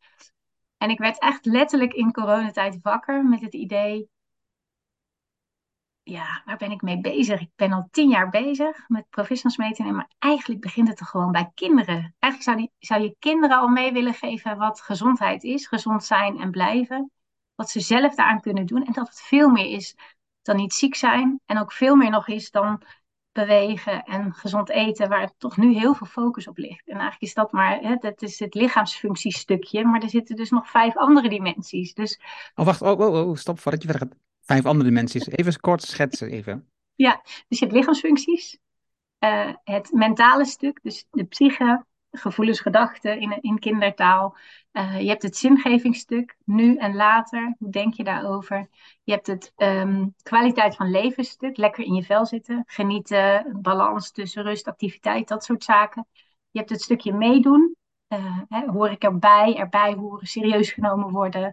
En 0.76 0.90
ik 0.90 0.98
werd 0.98 1.18
echt 1.18 1.44
letterlijk 1.44 1.92
in 1.92 2.12
coronatijd 2.12 2.78
wakker 2.82 3.24
met 3.24 3.40
het 3.40 3.54
idee, 3.54 4.08
ja, 6.02 6.42
waar 6.44 6.56
ben 6.56 6.70
ik 6.70 6.82
mee 6.82 7.00
bezig? 7.00 7.40
Ik 7.40 7.50
ben 7.56 7.72
al 7.72 7.88
tien 7.90 8.08
jaar 8.08 8.28
bezig 8.28 8.88
met 8.88 9.08
professionals 9.10 9.78
maar 9.92 10.10
eigenlijk 10.18 10.60
begint 10.60 10.88
het 10.88 11.00
er 11.00 11.06
gewoon 11.06 11.32
bij 11.32 11.50
kinderen. 11.54 12.14
Eigenlijk 12.18 12.58
zou, 12.58 12.68
zou 12.78 13.02
je 13.02 13.16
kinderen 13.18 13.58
al 13.58 13.68
mee 13.68 13.92
willen 13.92 14.14
geven 14.14 14.56
wat 14.56 14.80
gezondheid 14.80 15.42
is, 15.42 15.66
gezond 15.66 16.04
zijn 16.04 16.38
en 16.38 16.50
blijven. 16.50 17.10
Wat 17.54 17.70
ze 17.70 17.80
zelf 17.80 18.14
daaraan 18.14 18.40
kunnen 18.40 18.66
doen 18.66 18.84
en 18.84 18.92
dat 18.92 19.08
het 19.08 19.20
veel 19.20 19.48
meer 19.48 19.66
is 19.66 19.96
dan 20.42 20.56
niet 20.56 20.74
ziek 20.74 20.94
zijn. 20.94 21.40
En 21.46 21.58
ook 21.58 21.72
veel 21.72 21.96
meer 21.96 22.10
nog 22.10 22.28
is 22.28 22.50
dan 22.50 22.82
bewegen 23.32 24.02
en 24.02 24.32
gezond 24.34 24.70
eten, 24.70 25.08
waar 25.08 25.30
toch 25.38 25.56
nu 25.56 25.74
heel 25.74 25.94
veel 25.94 26.06
focus 26.06 26.48
op 26.48 26.58
ligt. 26.58 26.88
En 26.88 26.92
eigenlijk 26.92 27.22
is 27.22 27.34
dat 27.34 27.52
maar, 27.52 27.78
hè, 27.80 27.94
dat 27.94 28.22
is 28.22 28.38
het 28.38 28.54
lichaamsfunctiestukje, 28.54 29.84
maar 29.84 30.02
er 30.02 30.08
zitten 30.08 30.36
dus 30.36 30.50
nog 30.50 30.70
vijf 30.70 30.96
andere 30.96 31.28
dimensies. 31.28 31.94
Dus... 31.94 32.20
Oh, 32.54 32.64
wacht, 32.64 32.82
oh, 32.82 33.00
oh, 33.00 33.28
oh 33.28 33.36
stop 33.36 33.58
voordat 33.58 33.82
je 33.82 33.88
verder 33.88 34.08
gaat. 34.08 34.18
Vijf 34.40 34.66
andere 34.66 34.88
dimensies. 34.88 35.28
Even 35.28 35.60
kort 35.60 35.82
schetsen, 35.82 36.30
even. 36.30 36.68
Ja, 36.94 37.20
dus 37.48 37.58
je 37.58 37.64
hebt 37.64 37.76
lichaamsfuncties, 37.76 38.58
uh, 39.18 39.52
het 39.64 39.92
mentale 39.92 40.44
stuk, 40.44 40.78
dus 40.82 41.06
de 41.10 41.24
psyche, 41.24 41.84
gevoelens, 42.10 42.60
gedachten 42.60 43.20
in, 43.20 43.38
in 43.40 43.58
kindertaal. 43.58 44.36
Uh, 44.72 45.00
je 45.00 45.08
hebt 45.08 45.22
het 45.22 45.36
zingevingsstuk, 45.36 46.36
nu 46.44 46.76
en 46.76 46.94
later. 46.94 47.54
Hoe 47.58 47.70
denk 47.70 47.94
je 47.94 48.04
daarover? 48.04 48.68
Je 49.04 49.12
hebt 49.12 49.26
het 49.26 49.52
um, 49.56 50.14
kwaliteit 50.22 50.76
van 50.76 50.90
leven 50.90 51.24
stuk, 51.24 51.56
lekker 51.56 51.84
in 51.84 51.94
je 51.94 52.02
vel 52.02 52.26
zitten, 52.26 52.62
genieten, 52.66 53.58
balans 53.62 54.12
tussen 54.12 54.42
rust, 54.42 54.68
activiteit, 54.68 55.28
dat 55.28 55.44
soort 55.44 55.64
zaken. 55.64 56.06
Je 56.50 56.58
hebt 56.58 56.70
het 56.70 56.82
stukje 56.82 57.12
meedoen, 57.12 57.76
uh, 58.08 58.38
hè, 58.48 58.66
hoor 58.66 58.90
ik 58.90 59.02
erbij, 59.02 59.56
erbij 59.56 59.94
horen, 59.94 60.26
serieus 60.26 60.72
genomen 60.72 61.10
worden, 61.10 61.52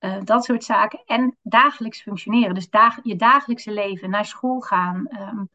uh, 0.00 0.16
dat 0.24 0.44
soort 0.44 0.64
zaken. 0.64 1.02
En 1.06 1.36
dagelijks 1.42 2.02
functioneren, 2.02 2.54
dus 2.54 2.68
je 3.02 3.16
dagelijkse 3.16 3.72
leven, 3.72 4.10
naar 4.10 4.24
school 4.24 4.60
gaan, 4.60 5.08
um, 5.20 5.48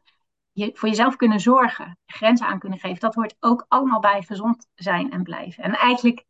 voor 0.58 0.88
jezelf 0.88 1.16
kunnen 1.16 1.40
zorgen, 1.40 1.98
grenzen 2.06 2.46
aan 2.46 2.58
kunnen 2.58 2.78
geven, 2.78 3.00
dat 3.00 3.14
hoort 3.14 3.36
ook 3.40 3.64
allemaal 3.68 4.00
bij 4.00 4.22
gezond 4.22 4.66
zijn 4.74 5.10
en 5.10 5.22
blijven. 5.22 5.64
En 5.64 5.72
eigenlijk 5.72 6.26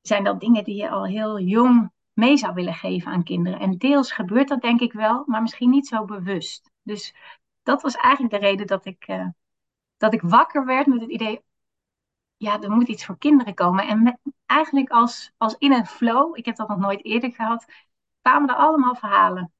zijn 0.00 0.24
dat 0.24 0.40
dingen 0.40 0.64
die 0.64 0.76
je 0.76 0.90
al 0.90 1.06
heel 1.06 1.40
jong 1.40 1.90
mee 2.12 2.36
zou 2.36 2.54
willen 2.54 2.74
geven 2.74 3.12
aan 3.12 3.22
kinderen. 3.22 3.60
En 3.60 3.78
deels 3.78 4.12
gebeurt 4.12 4.48
dat 4.48 4.60
denk 4.60 4.80
ik 4.80 4.92
wel, 4.92 5.22
maar 5.26 5.42
misschien 5.42 5.70
niet 5.70 5.86
zo 5.86 6.04
bewust. 6.04 6.70
Dus 6.82 7.14
dat 7.62 7.82
was 7.82 7.94
eigenlijk 7.94 8.34
de 8.34 8.48
reden 8.48 8.66
dat 8.66 8.84
ik, 8.84 9.08
uh, 9.08 9.26
dat 9.96 10.14
ik 10.14 10.22
wakker 10.22 10.64
werd 10.64 10.86
met 10.86 11.00
het 11.00 11.10
idee, 11.10 11.42
ja, 12.36 12.60
er 12.60 12.70
moet 12.70 12.88
iets 12.88 13.04
voor 13.04 13.18
kinderen 13.18 13.54
komen. 13.54 13.86
En 13.86 14.20
eigenlijk 14.46 14.90
als, 14.90 15.32
als 15.36 15.54
in 15.58 15.72
een 15.72 15.86
flow, 15.86 16.36
ik 16.36 16.44
heb 16.44 16.56
dat 16.56 16.68
nog 16.68 16.78
nooit 16.78 17.04
eerder 17.04 17.32
gehad, 17.32 17.66
kwamen 18.22 18.48
er 18.48 18.54
allemaal 18.54 18.94
verhalen. 18.94 19.52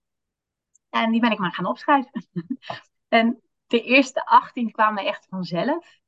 En 0.90 1.10
die 1.10 1.20
ben 1.20 1.30
ik 1.30 1.38
maar 1.38 1.52
gaan 1.52 1.66
opschrijven. 1.66 2.26
En 3.08 3.42
de 3.66 3.82
eerste 3.82 4.24
18 4.24 4.70
kwamen 4.70 5.04
echt 5.04 5.26
vanzelf. 5.30 5.98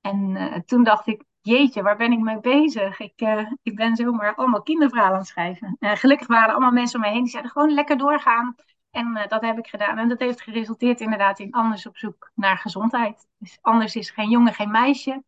En 0.00 0.36
uh, 0.36 0.54
toen 0.54 0.84
dacht 0.84 1.06
ik, 1.06 1.24
jeetje, 1.40 1.82
waar 1.82 1.96
ben 1.96 2.12
ik 2.12 2.18
mee 2.18 2.40
bezig? 2.40 3.00
Ik, 3.00 3.20
uh, 3.20 3.52
ik 3.62 3.76
ben 3.76 3.96
zomaar 3.96 4.34
allemaal 4.34 4.62
kinderverhalen 4.62 5.12
aan 5.12 5.18
het 5.18 5.28
schrijven. 5.28 5.76
Uh, 5.80 5.92
gelukkig 5.92 6.26
waren 6.26 6.46
er 6.46 6.54
allemaal 6.54 6.72
mensen 6.72 6.94
om 6.94 7.00
mij 7.00 7.12
heen 7.12 7.22
die 7.22 7.30
zeiden 7.30 7.52
gewoon 7.52 7.74
lekker 7.74 7.98
doorgaan. 7.98 8.54
En 8.90 9.26
dat 9.28 9.40
heb 9.40 9.58
ik 9.58 9.66
gedaan. 9.66 9.98
En 9.98 10.08
dat 10.08 10.18
heeft 10.18 10.40
geresulteerd 10.40 11.00
inderdaad 11.00 11.38
in 11.38 11.52
Anders 11.52 11.86
op 11.86 11.96
zoek 11.96 12.30
naar 12.34 12.58
gezondheid. 12.58 13.28
Dus 13.38 13.58
Anders 13.60 13.96
is 13.96 14.10
geen 14.10 14.30
jongen, 14.30 14.54
geen 14.54 14.70
meisje. 14.70 15.22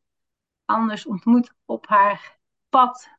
Anders 0.65 1.07
ontmoet 1.07 1.55
op 1.65 1.87
haar 1.89 2.39
pad 2.69 3.19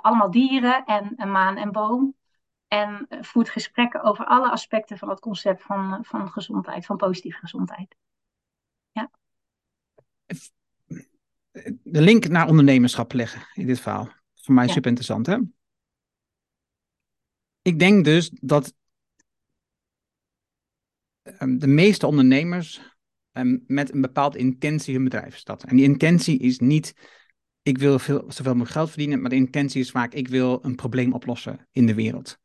allemaal 0.00 0.30
dieren 0.30 0.84
en 0.84 1.12
een 1.16 1.30
maan 1.30 1.56
en 1.56 1.72
boom. 1.72 2.14
En 2.74 3.06
voert 3.20 3.48
gesprekken 3.48 4.02
over 4.02 4.24
alle 4.24 4.50
aspecten 4.50 4.98
van 4.98 5.08
het 5.08 5.20
concept 5.20 5.62
van, 5.62 6.04
van 6.04 6.30
gezondheid, 6.30 6.86
van 6.86 6.96
positieve 6.96 7.38
gezondheid. 7.38 7.96
Ja. 8.90 9.10
De 11.82 12.00
link 12.00 12.28
naar 12.28 12.48
ondernemerschap 12.48 13.12
leggen 13.12 13.46
in 13.54 13.66
dit 13.66 13.80
verhaal. 13.80 14.08
Voor 14.34 14.54
mij 14.54 14.66
ja. 14.66 14.72
super 14.72 14.88
interessant, 14.88 15.26
hè? 15.26 15.38
Ik 17.62 17.78
denk 17.78 18.04
dus 18.04 18.30
dat 18.40 18.74
ehm, 21.22 21.58
de 21.58 21.66
meeste 21.66 22.06
ondernemers 22.06 22.80
ehm, 23.32 23.58
met 23.66 23.94
een 23.94 24.00
bepaalde 24.00 24.38
intentie 24.38 24.94
hun 24.94 25.04
bedrijf 25.04 25.36
starten. 25.36 25.68
En 25.68 25.76
die 25.76 25.84
intentie 25.84 26.38
is 26.38 26.58
niet, 26.58 26.94
ik 27.64 27.78
wil 27.78 27.98
veel, 27.98 28.24
zoveel 28.28 28.52
mogelijk 28.52 28.70
geld 28.70 28.88
verdienen, 28.88 29.20
maar 29.20 29.30
de 29.30 29.36
intentie 29.36 29.80
is 29.80 29.90
vaak, 29.90 30.12
ik 30.12 30.28
wil 30.28 30.64
een 30.64 30.74
probleem 30.74 31.12
oplossen 31.12 31.68
in 31.72 31.86
de 31.86 31.94
wereld. 31.94 32.38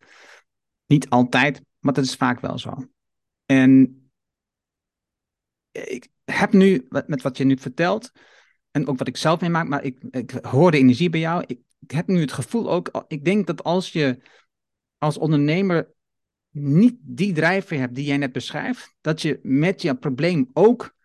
Niet 0.85 1.09
altijd, 1.09 1.61
maar 1.79 1.93
dat 1.93 2.03
is 2.03 2.15
vaak 2.15 2.39
wel 2.39 2.57
zo. 2.57 2.87
En 3.45 4.01
ik 5.71 6.07
heb 6.25 6.53
nu, 6.53 6.87
met 6.89 7.21
wat 7.21 7.37
je 7.37 7.43
nu 7.43 7.57
vertelt, 7.57 8.11
en 8.71 8.87
ook 8.87 8.97
wat 8.97 9.07
ik 9.07 9.17
zelf 9.17 9.41
meemaak, 9.41 9.67
maar 9.67 9.83
ik, 9.83 10.03
ik 10.09 10.31
hoor 10.31 10.71
de 10.71 10.77
energie 10.77 11.09
bij 11.09 11.19
jou. 11.19 11.43
Ik, 11.47 11.59
heb 11.87 12.07
nu 12.07 12.21
het 12.21 12.31
gevoel 12.31 12.71
ook, 12.71 13.05
ik 13.07 13.25
denk 13.25 13.47
dat 13.47 13.63
als 13.63 13.91
je 13.91 14.21
als 14.97 15.17
ondernemer 15.17 15.93
niet 16.49 16.95
die 17.01 17.33
drijfveer 17.33 17.79
hebt 17.79 17.95
die 17.95 18.05
jij 18.05 18.17
net 18.17 18.31
beschrijft, 18.31 18.95
dat 19.01 19.21
je 19.21 19.39
met 19.43 19.81
je 19.81 19.95
probleem 19.95 20.49
ook 20.53 20.95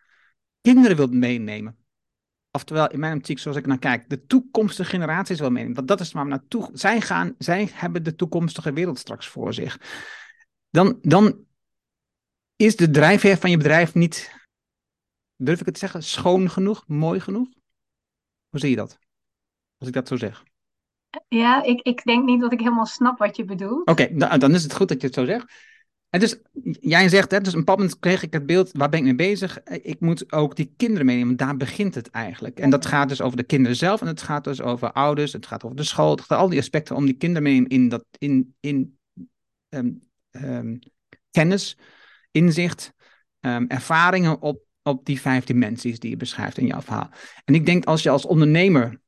kinderen 0.61 0.97
wilt 0.97 1.13
meenemen. 1.13 1.84
Oftewel, 2.55 2.89
in 2.89 2.99
mijn 2.99 3.17
optiek, 3.17 3.39
zoals 3.39 3.57
ik 3.57 3.65
naar 3.65 3.79
kijk, 3.79 4.09
de 4.09 4.25
toekomstige 4.25 4.89
generaties 4.89 5.39
wel 5.39 5.49
meenemen. 5.49 5.75
Want 5.75 5.87
dat 5.87 5.99
is 5.99 6.11
waar 6.11 6.23
we 6.23 6.29
naartoe. 6.29 6.69
Zij, 6.73 7.01
gaan, 7.01 7.35
zij 7.37 7.69
hebben 7.73 8.03
de 8.03 8.15
toekomstige 8.15 8.73
wereld 8.73 8.99
straks 8.99 9.27
voor 9.27 9.53
zich. 9.53 9.79
Dan, 10.69 10.99
dan 11.01 11.45
is 12.55 12.75
de 12.75 12.89
drijfveer 12.89 13.37
van 13.37 13.49
je 13.49 13.57
bedrijf 13.57 13.93
niet, 13.93 14.31
durf 15.35 15.59
ik 15.59 15.65
het 15.65 15.73
te 15.73 15.79
zeggen, 15.79 16.03
schoon 16.03 16.49
genoeg, 16.49 16.87
mooi 16.87 17.19
genoeg? 17.19 17.47
Hoe 18.49 18.59
zie 18.59 18.69
je 18.69 18.75
dat? 18.75 18.99
Als 19.77 19.87
ik 19.87 19.93
dat 19.93 20.07
zo 20.07 20.15
zeg. 20.15 20.43
Ja, 21.27 21.63
ik, 21.63 21.81
ik 21.81 22.03
denk 22.03 22.25
niet 22.25 22.41
dat 22.41 22.53
ik 22.53 22.59
helemaal 22.59 22.85
snap 22.85 23.17
wat 23.17 23.35
je 23.35 23.45
bedoelt. 23.45 23.89
Oké, 23.89 24.09
okay, 24.13 24.37
dan 24.37 24.53
is 24.53 24.63
het 24.63 24.73
goed 24.73 24.87
dat 24.87 25.01
je 25.01 25.07
het 25.07 25.15
zo 25.15 25.25
zegt. 25.25 25.74
En 26.15 26.21
dus, 26.21 26.37
jij 26.79 27.09
zegt, 27.09 27.31
hè, 27.31 27.41
dus 27.41 27.53
een 27.53 27.59
bepaald 27.59 27.77
moment 27.77 27.99
kreeg 27.99 28.23
ik 28.23 28.33
het 28.33 28.45
beeld, 28.45 28.69
waar 28.71 28.89
ben 28.89 28.99
ik 28.99 29.05
mee 29.05 29.15
bezig? 29.15 29.63
Ik 29.63 29.99
moet 29.99 30.31
ook 30.31 30.55
die 30.55 30.73
kinderen 30.77 31.05
meenemen, 31.05 31.37
daar 31.37 31.57
begint 31.57 31.95
het 31.95 32.09
eigenlijk. 32.09 32.59
En 32.59 32.69
dat 32.69 32.85
gaat 32.85 33.09
dus 33.09 33.21
over 33.21 33.37
de 33.37 33.43
kinderen 33.43 33.77
zelf 33.77 34.01
en 34.01 34.07
het 34.07 34.21
gaat 34.21 34.43
dus 34.43 34.61
over 34.61 34.91
ouders, 34.91 35.33
het 35.33 35.45
gaat 35.45 35.63
over 35.63 35.77
de 35.77 35.83
school, 35.83 36.11
het 36.11 36.21
gaat 36.21 36.39
al 36.39 36.49
die 36.49 36.59
aspecten 36.59 36.95
om 36.95 37.05
die 37.05 37.17
kinderen 37.17 37.43
mee 37.43 37.67
in, 37.67 37.89
dat, 37.89 38.05
in, 38.17 38.55
in 38.59 38.97
um, 39.69 40.01
um, 40.31 40.79
kennis, 41.31 41.77
inzicht, 42.31 42.93
um, 43.39 43.67
ervaringen 43.67 44.41
op, 44.41 44.63
op 44.81 45.05
die 45.05 45.21
vijf 45.21 45.43
dimensies 45.43 45.99
die 45.99 46.09
je 46.09 46.17
beschrijft 46.17 46.57
in 46.57 46.67
jouw 46.67 46.81
verhaal. 46.81 47.09
En 47.45 47.55
ik 47.55 47.65
denk 47.65 47.85
als 47.85 48.03
je 48.03 48.09
als 48.09 48.25
ondernemer 48.25 49.01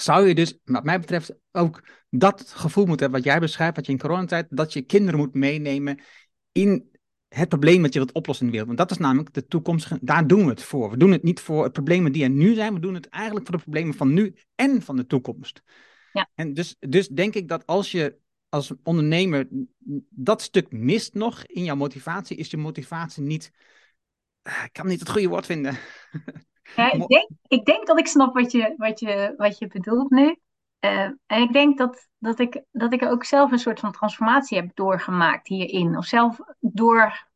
zou 0.00 0.28
je 0.28 0.34
dus, 0.34 0.58
wat 0.64 0.84
mij 0.84 1.00
betreft, 1.00 1.34
ook 1.52 1.88
dat 2.10 2.52
gevoel 2.54 2.86
moeten 2.86 3.02
hebben 3.04 3.22
wat 3.22 3.32
jij 3.32 3.40
beschrijft, 3.40 3.76
wat 3.76 3.86
je 3.86 3.92
in 3.92 3.98
coronatijd, 3.98 4.46
dat 4.50 4.72
je 4.72 4.82
kinderen 4.82 5.20
moet 5.20 5.34
meenemen 5.34 6.00
in 6.52 6.90
het 7.28 7.48
probleem 7.48 7.82
dat 7.82 7.92
je 7.92 7.98
wilt 7.98 8.12
oplossen 8.12 8.46
in 8.46 8.52
de 8.52 8.58
wereld. 8.58 8.76
Want 8.76 8.88
dat 8.88 8.98
is 8.98 9.04
namelijk 9.04 9.34
de 9.34 9.46
toekomstige, 9.46 9.98
daar 10.00 10.26
doen 10.26 10.44
we 10.44 10.50
het 10.50 10.62
voor. 10.62 10.90
We 10.90 10.96
doen 10.96 11.12
het 11.12 11.22
niet 11.22 11.40
voor 11.40 11.64
de 11.64 11.70
problemen 11.70 12.12
die 12.12 12.22
er 12.22 12.30
nu 12.30 12.54
zijn, 12.54 12.74
we 12.74 12.80
doen 12.80 12.94
het 12.94 13.08
eigenlijk 13.08 13.46
voor 13.46 13.56
de 13.56 13.62
problemen 13.62 13.94
van 13.94 14.12
nu 14.12 14.34
en 14.54 14.82
van 14.82 14.96
de 14.96 15.06
toekomst. 15.06 15.62
Ja. 16.12 16.30
En 16.34 16.54
dus, 16.54 16.76
dus 16.78 17.08
denk 17.08 17.34
ik 17.34 17.48
dat 17.48 17.66
als 17.66 17.90
je 17.90 18.18
als 18.48 18.72
ondernemer 18.82 19.48
dat 20.08 20.42
stuk 20.42 20.72
mist 20.72 21.14
nog 21.14 21.44
in 21.44 21.64
jouw 21.64 21.76
motivatie, 21.76 22.36
is 22.36 22.50
je 22.50 22.56
motivatie 22.56 23.22
niet, 23.22 23.50
ah, 24.42 24.64
ik 24.64 24.72
kan 24.72 24.86
niet 24.86 25.00
het 25.00 25.08
goede 25.08 25.28
woord 25.28 25.46
vinden. 25.46 25.78
Ja, 26.76 26.92
ik, 26.92 27.06
denk, 27.06 27.28
ik 27.46 27.64
denk 27.64 27.86
dat 27.86 27.98
ik 27.98 28.06
snap 28.06 28.34
wat 28.34 28.52
je, 28.52 28.74
wat 28.76 29.00
je, 29.00 29.34
wat 29.36 29.58
je 29.58 29.66
bedoelt 29.66 30.10
nu. 30.10 30.38
Uh, 30.80 31.02
en 31.26 31.42
ik 31.42 31.52
denk 31.52 31.78
dat, 31.78 32.08
dat, 32.18 32.38
ik, 32.38 32.62
dat 32.70 32.92
ik 32.92 33.02
ook 33.02 33.24
zelf 33.24 33.52
een 33.52 33.58
soort 33.58 33.80
van 33.80 33.92
transformatie 33.92 34.58
heb 34.58 34.70
doorgemaakt 34.74 35.48
hierin. 35.48 35.96
Of 35.96 36.04
zelf 36.04 36.40
door, 36.60 37.28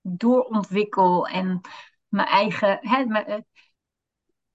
doorontwikkel 0.00 1.26
en 1.26 1.60
mijn 2.08 2.26
eigen. 2.26 2.78
Hè, 2.80 3.04
mijn, 3.04 3.30
uh, 3.30 3.36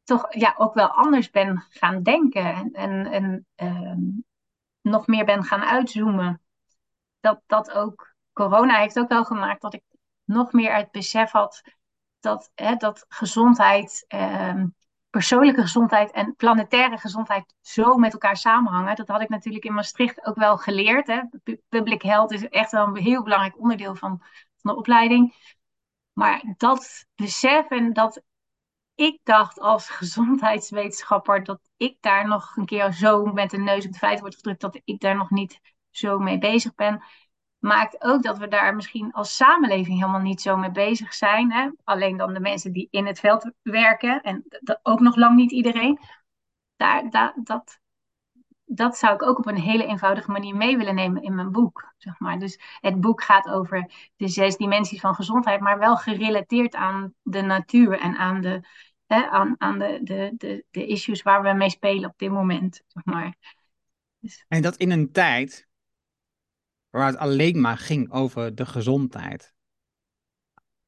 toch 0.03 0.33
ja, 0.33 0.53
ook 0.57 0.73
wel 0.73 0.87
anders 0.87 1.29
ben 1.29 1.65
gaan 1.69 2.03
denken 2.03 2.53
en, 2.53 2.71
en, 2.71 3.05
en 3.05 3.47
ehm, 3.55 4.01
nog 4.81 5.07
meer 5.07 5.25
ben 5.25 5.43
gaan 5.43 5.63
uitzoomen. 5.63 6.41
Dat, 7.19 7.41
dat 7.45 7.71
ook 7.71 8.15
corona 8.33 8.79
heeft 8.79 8.99
ook 8.99 9.09
wel 9.09 9.25
gemaakt 9.25 9.61
dat 9.61 9.73
ik 9.73 9.83
nog 10.23 10.51
meer 10.51 10.75
het 10.75 10.91
besef 10.91 11.31
had 11.31 11.61
dat, 12.25 12.51
hè, 12.55 12.75
dat 12.75 13.05
gezondheid, 13.07 14.05
ehm, 14.07 14.67
persoonlijke 15.09 15.61
gezondheid 15.61 16.11
en 16.11 16.35
planetaire 16.35 16.97
gezondheid 16.97 17.55
zo 17.61 17.97
met 17.97 18.13
elkaar 18.13 18.37
samenhangen. 18.37 18.95
Dat 18.95 19.07
had 19.07 19.21
ik 19.21 19.29
natuurlijk 19.29 19.65
in 19.65 19.73
Maastricht 19.73 20.25
ook 20.25 20.35
wel 20.35 20.57
geleerd. 20.57 21.07
Hè. 21.07 21.21
Public 21.69 22.01
health 22.01 22.31
is 22.31 22.47
echt 22.49 22.71
wel 22.71 22.87
een 22.87 22.95
heel 22.95 23.23
belangrijk 23.23 23.59
onderdeel 23.59 23.95
van, 23.95 24.21
van 24.57 24.71
de 24.71 24.75
opleiding. 24.75 25.35
Maar 26.13 26.53
dat 26.57 27.05
besef 27.15 27.69
en 27.69 27.93
dat 27.93 28.21
ik 28.95 29.19
dacht 29.23 29.59
als 29.59 29.89
gezondheidswetenschapper 29.89 31.43
dat 31.43 31.59
ik 31.77 31.97
daar 31.99 32.27
nog 32.27 32.55
een 32.55 32.65
keer 32.65 32.93
zo 32.93 33.25
met 33.25 33.49
de 33.49 33.57
neus 33.57 33.85
op 33.85 33.91
de 33.91 33.97
feiten 33.97 34.21
wordt 34.21 34.35
gedrukt, 34.35 34.61
dat 34.61 34.81
ik 34.83 34.99
daar 34.99 35.15
nog 35.15 35.29
niet 35.29 35.59
zo 35.89 36.19
mee 36.19 36.37
bezig 36.37 36.75
ben, 36.75 37.03
maakt 37.65 38.03
ook 38.03 38.23
dat 38.23 38.37
we 38.37 38.47
daar 38.47 38.75
misschien 38.75 39.11
als 39.11 39.35
samenleving 39.35 39.99
helemaal 39.99 40.21
niet 40.21 40.41
zo 40.41 40.57
mee 40.57 40.71
bezig 40.71 41.13
zijn. 41.13 41.51
Hè? 41.51 41.69
Alleen 41.83 42.17
dan 42.17 42.33
de 42.33 42.39
mensen 42.39 42.71
die 42.71 42.87
in 42.91 43.05
het 43.05 43.19
veld 43.19 43.51
werken 43.61 44.21
en 44.21 44.45
ook 44.81 44.99
nog 44.99 45.15
lang 45.15 45.35
niet 45.35 45.51
iedereen. 45.51 45.99
Daar, 46.75 47.09
daar, 47.09 47.33
dat, 47.43 47.79
dat 48.65 48.97
zou 48.97 49.13
ik 49.13 49.23
ook 49.23 49.37
op 49.37 49.47
een 49.47 49.59
hele 49.59 49.85
eenvoudige 49.85 50.31
manier 50.31 50.55
mee 50.55 50.77
willen 50.77 50.95
nemen 50.95 51.23
in 51.23 51.35
mijn 51.35 51.51
boek. 51.51 51.93
Zeg 51.97 52.19
maar. 52.19 52.39
Dus 52.39 52.59
het 52.79 53.01
boek 53.01 53.23
gaat 53.23 53.49
over 53.49 53.91
de 54.15 54.27
zes 54.27 54.57
dimensies 54.57 54.99
van 54.99 55.15
gezondheid, 55.15 55.59
maar 55.59 55.79
wel 55.79 55.97
gerelateerd 55.97 56.75
aan 56.75 57.13
de 57.21 57.41
natuur 57.41 57.99
en 57.99 58.15
aan 58.15 58.41
de, 58.41 58.61
hè, 59.05 59.29
aan, 59.29 59.55
aan 59.57 59.79
de, 59.79 59.99
de, 60.03 60.33
de, 60.37 60.65
de 60.71 60.85
issues 60.85 61.21
waar 61.21 61.41
we 61.41 61.53
mee 61.53 61.69
spelen 61.69 62.09
op 62.09 62.17
dit 62.17 62.31
moment. 62.31 62.81
Zeg 62.87 63.05
maar. 63.05 63.35
Dus... 64.19 64.45
En 64.47 64.61
dat 64.61 64.75
in 64.75 64.91
een 64.91 65.11
tijd 65.11 65.67
waar 66.97 67.07
het 67.07 67.17
alleen 67.17 67.61
maar 67.61 67.77
ging 67.77 68.11
over 68.11 68.55
de 68.55 68.65
gezondheid. 68.65 69.53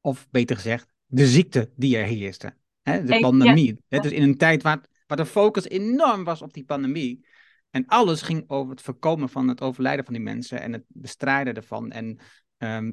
Of 0.00 0.28
beter 0.30 0.56
gezegd, 0.56 0.88
de 1.06 1.26
ziekte 1.26 1.70
die 1.76 1.96
er 1.96 2.04
heerste. 2.04 2.56
Hè, 2.82 3.04
de 3.04 3.18
pandemie. 3.18 3.82
Ja. 3.88 4.00
Dus 4.00 4.12
in 4.12 4.22
een 4.22 4.36
tijd 4.36 4.62
waar, 4.62 4.84
waar 5.06 5.16
de 5.16 5.26
focus 5.26 5.68
enorm 5.68 6.24
was 6.24 6.42
op 6.42 6.52
die 6.52 6.64
pandemie 6.64 7.26
en 7.70 7.86
alles 7.86 8.22
ging 8.22 8.44
over 8.46 8.70
het 8.70 8.82
voorkomen 8.82 9.28
van 9.28 9.48
het 9.48 9.60
overlijden 9.60 10.04
van 10.04 10.14
die 10.14 10.22
mensen 10.22 10.60
en 10.60 10.72
het 10.72 10.84
bestrijden 10.88 11.54
ervan 11.54 11.90
en 11.90 12.06
um, 12.06 12.18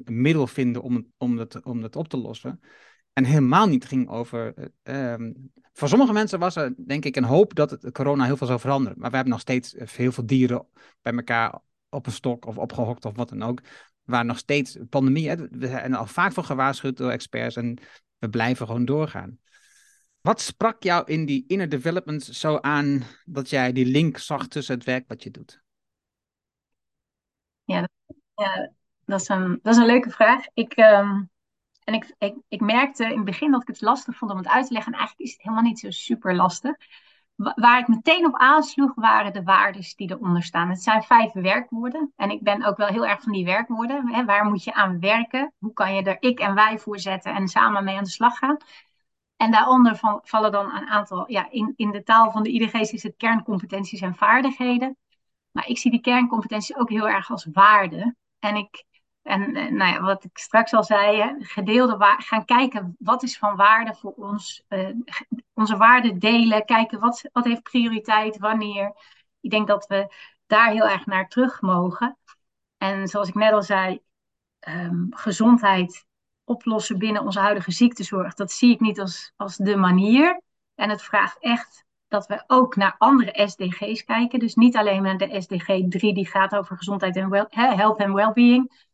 een 0.04 0.20
middel 0.20 0.46
vinden 0.46 0.82
om 0.82 0.94
het, 0.94 1.06
om, 1.16 1.38
het, 1.38 1.64
om 1.64 1.82
het 1.82 1.96
op 1.96 2.08
te 2.08 2.16
lossen. 2.16 2.60
En 3.12 3.24
helemaal 3.24 3.66
niet 3.66 3.84
ging 3.84 4.08
over. 4.08 4.54
Um, 4.82 5.52
voor 5.72 5.88
sommige 5.88 6.12
mensen 6.12 6.38
was 6.38 6.56
er, 6.56 6.74
denk 6.86 7.04
ik, 7.04 7.16
een 7.16 7.24
hoop 7.24 7.54
dat 7.54 7.70
het 7.70 7.92
corona 7.92 8.24
heel 8.24 8.36
veel 8.36 8.46
zou 8.46 8.60
veranderen. 8.60 8.98
Maar 8.98 9.08
we 9.10 9.14
hebben 9.16 9.34
nog 9.34 9.42
steeds 9.42 9.74
heel 9.76 10.12
veel 10.12 10.26
dieren 10.26 10.66
bij 11.02 11.12
elkaar 11.12 11.60
op 11.88 12.06
een 12.06 12.12
stok 12.12 12.46
of 12.46 12.58
opgehokt 12.58 13.04
of 13.04 13.16
wat 13.16 13.28
dan 13.28 13.42
ook. 13.42 13.60
Waar 14.04 14.24
nog 14.24 14.38
steeds 14.38 14.78
pandemie. 14.90 15.28
Hè, 15.28 15.36
we 15.36 15.66
zijn 15.66 15.94
al 15.94 16.06
vaak 16.06 16.32
voor 16.32 16.44
gewaarschuwd 16.44 16.96
door 16.96 17.10
experts 17.10 17.56
en 17.56 17.78
we 18.18 18.28
blijven 18.28 18.66
gewoon 18.66 18.84
doorgaan. 18.84 19.38
Wat 20.20 20.40
sprak 20.40 20.82
jou 20.82 21.04
in 21.06 21.26
die 21.26 21.44
inner 21.46 21.68
development 21.68 22.22
zo 22.22 22.58
aan 22.58 23.02
dat 23.24 23.50
jij 23.50 23.72
die 23.72 23.86
link 23.86 24.18
zag 24.18 24.48
tussen 24.48 24.74
het 24.74 24.84
werk 24.84 25.08
wat 25.08 25.22
je 25.22 25.30
doet? 25.30 25.62
Ja, 27.64 27.88
ja 28.34 28.72
dat, 29.04 29.20
is 29.20 29.28
een, 29.28 29.58
dat 29.62 29.74
is 29.74 29.80
een 29.80 29.86
leuke 29.86 30.10
vraag. 30.10 30.44
Ik, 30.54 30.72
ehm, 30.72 31.22
en 31.84 31.94
ik, 31.94 32.14
ik, 32.18 32.34
ik 32.48 32.60
merkte 32.60 33.04
in 33.04 33.16
het 33.16 33.24
begin 33.24 33.50
dat 33.50 33.62
ik 33.62 33.68
het 33.68 33.80
lastig 33.80 34.16
vond 34.16 34.30
om 34.30 34.36
het 34.36 34.48
uit 34.48 34.66
te 34.66 34.72
leggen. 34.72 34.92
En 34.92 34.98
eigenlijk 34.98 35.28
is 35.28 35.34
het 35.34 35.42
helemaal 35.42 35.64
niet 35.64 35.78
zo 35.78 35.90
super 35.90 36.34
lastig. 36.34 36.76
Waar 37.36 37.78
ik 37.78 37.88
meteen 37.88 38.26
op 38.26 38.36
aansloeg 38.36 38.94
waren 38.94 39.32
de 39.32 39.42
waarden 39.42 39.82
die 39.96 40.10
eronder 40.10 40.42
staan. 40.42 40.68
Het 40.68 40.82
zijn 40.82 41.02
vijf 41.02 41.32
werkwoorden. 41.32 42.12
En 42.16 42.30
ik 42.30 42.42
ben 42.42 42.64
ook 42.64 42.76
wel 42.76 42.86
heel 42.86 43.06
erg 43.06 43.22
van 43.22 43.32
die 43.32 43.44
werkwoorden. 43.44 44.08
Hè? 44.08 44.24
Waar 44.24 44.44
moet 44.44 44.64
je 44.64 44.74
aan 44.74 45.00
werken? 45.00 45.52
Hoe 45.58 45.72
kan 45.72 45.94
je 45.94 46.02
er 46.02 46.16
ik 46.20 46.38
en 46.38 46.54
wij 46.54 46.78
voor 46.78 46.98
zetten 46.98 47.34
en 47.34 47.48
samen 47.48 47.84
mee 47.84 47.96
aan 47.96 48.04
de 48.04 48.10
slag 48.10 48.38
gaan? 48.38 48.56
En 49.36 49.50
daaronder 49.50 50.20
vallen 50.22 50.52
dan 50.52 50.74
een 50.74 50.86
aantal, 50.88 51.30
ja, 51.30 51.50
in, 51.50 51.72
in 51.76 51.90
de 51.90 52.02
taal 52.02 52.30
van 52.30 52.42
de 52.42 52.50
IDG's 52.50 52.92
is 52.92 53.02
het 53.02 53.16
kerncompetenties 53.16 54.00
en 54.00 54.14
vaardigheden. 54.14 54.96
Maar 55.50 55.66
ik 55.66 55.78
zie 55.78 55.90
die 55.90 56.00
kerncompetenties 56.00 56.76
ook 56.76 56.90
heel 56.90 57.08
erg 57.08 57.30
als 57.30 57.48
waarden. 57.52 58.16
En 58.38 58.56
ik, 58.56 58.84
en 59.22 59.52
nou 59.52 59.92
ja, 59.92 60.00
wat 60.00 60.24
ik 60.24 60.38
straks 60.38 60.72
al 60.72 60.84
zei, 60.84 61.34
gedeelde 61.38 61.96
waar, 61.96 62.22
gaan 62.22 62.44
kijken 62.44 62.96
wat 62.98 63.22
is 63.22 63.38
van 63.38 63.56
waarde 63.56 63.94
voor 63.94 64.12
ons. 64.12 64.64
Uh, 64.68 64.88
onze 65.56 65.76
waarden 65.76 66.18
delen, 66.18 66.64
kijken 66.64 67.00
wat, 67.00 67.28
wat 67.32 67.44
heeft 67.44 67.62
prioriteit, 67.62 68.38
wanneer. 68.38 68.94
Ik 69.40 69.50
denk 69.50 69.66
dat 69.66 69.86
we 69.86 70.14
daar 70.46 70.70
heel 70.70 70.88
erg 70.88 71.06
naar 71.06 71.28
terug 71.28 71.60
mogen. 71.60 72.18
En 72.76 73.08
zoals 73.08 73.28
ik 73.28 73.34
net 73.34 73.52
al 73.52 73.62
zei, 73.62 74.00
um, 74.68 75.06
gezondheid 75.10 76.06
oplossen 76.44 76.98
binnen 76.98 77.22
onze 77.22 77.40
huidige 77.40 77.70
ziektezorg, 77.70 78.34
dat 78.34 78.52
zie 78.52 78.72
ik 78.72 78.80
niet 78.80 79.00
als, 79.00 79.32
als 79.36 79.56
de 79.56 79.76
manier. 79.76 80.40
En 80.74 80.90
het 80.90 81.02
vraagt 81.02 81.38
echt 81.38 81.84
dat 82.08 82.26
we 82.26 82.44
ook 82.46 82.76
naar 82.76 82.94
andere 82.98 83.48
SDG's 83.48 84.04
kijken. 84.04 84.38
Dus 84.38 84.54
niet 84.54 84.76
alleen 84.76 85.02
naar 85.02 85.18
de 85.18 85.40
SDG 85.40 85.66
3 85.88 86.14
die 86.14 86.26
gaat 86.26 86.54
over 86.54 86.76
gezondheid 86.76 87.16
en 87.16 87.30
well, 87.30 87.46
health 87.48 87.98
en 87.98 88.14
well-being. 88.14 88.85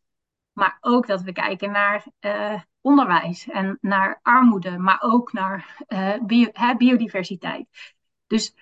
Maar 0.53 0.77
ook 0.81 1.07
dat 1.07 1.21
we 1.21 1.31
kijken 1.31 1.71
naar 1.71 2.05
uh, 2.21 2.61
onderwijs 2.81 3.49
en 3.49 3.77
naar 3.81 4.19
armoede, 4.21 4.77
maar 4.77 5.01
ook 5.01 5.33
naar 5.33 5.77
bio, 6.25 6.49
hè, 6.51 6.75
biodiversiteit. 6.75 7.67
Dus 8.27 8.55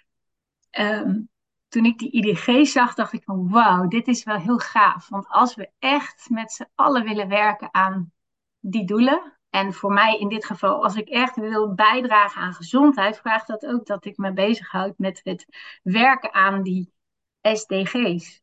um, 0.72 1.30
toen 1.72 1.86
ik 1.86 1.98
die 1.98 2.12
IDG 2.12 2.68
zag, 2.68 2.94
dacht 2.94 3.14
ik 3.14 3.24
van 3.24 3.50
wauw, 3.50 3.88
dit 3.88 4.08
is 4.08 4.24
wel 4.24 4.38
heel 4.38 4.58
gaaf. 4.58 5.10
Want 5.10 5.28
als 5.28 5.56
we 5.56 5.70
echt 5.80 6.30
met 6.30 6.52
z'n 6.52 6.68
allen 6.76 7.04
willen 7.04 7.28
werken 7.28 7.74
aan 7.74 8.12
die 8.60 8.86
doelen. 8.86 9.38
En 9.50 9.74
voor 9.74 9.94
mij 9.94 10.20
in 10.20 10.30
dit 10.30 10.46
geval, 10.46 10.84
als 10.84 10.96
ik 10.96 11.10
echt 11.10 11.36
wil 11.36 11.74
bijdragen 11.74 12.42
aan 12.42 12.54
gezondheid, 12.54 13.18
vraagt 13.18 13.48
dat 13.48 13.66
ook 13.66 13.86
dat 13.86 14.06
ik 14.06 14.18
me 14.18 14.34
bezighoud 14.34 14.98
met 14.98 15.22
het 15.24 15.46
werken 15.84 16.34
aan 16.34 16.64
die 16.64 16.94
SDG's. 17.42 18.42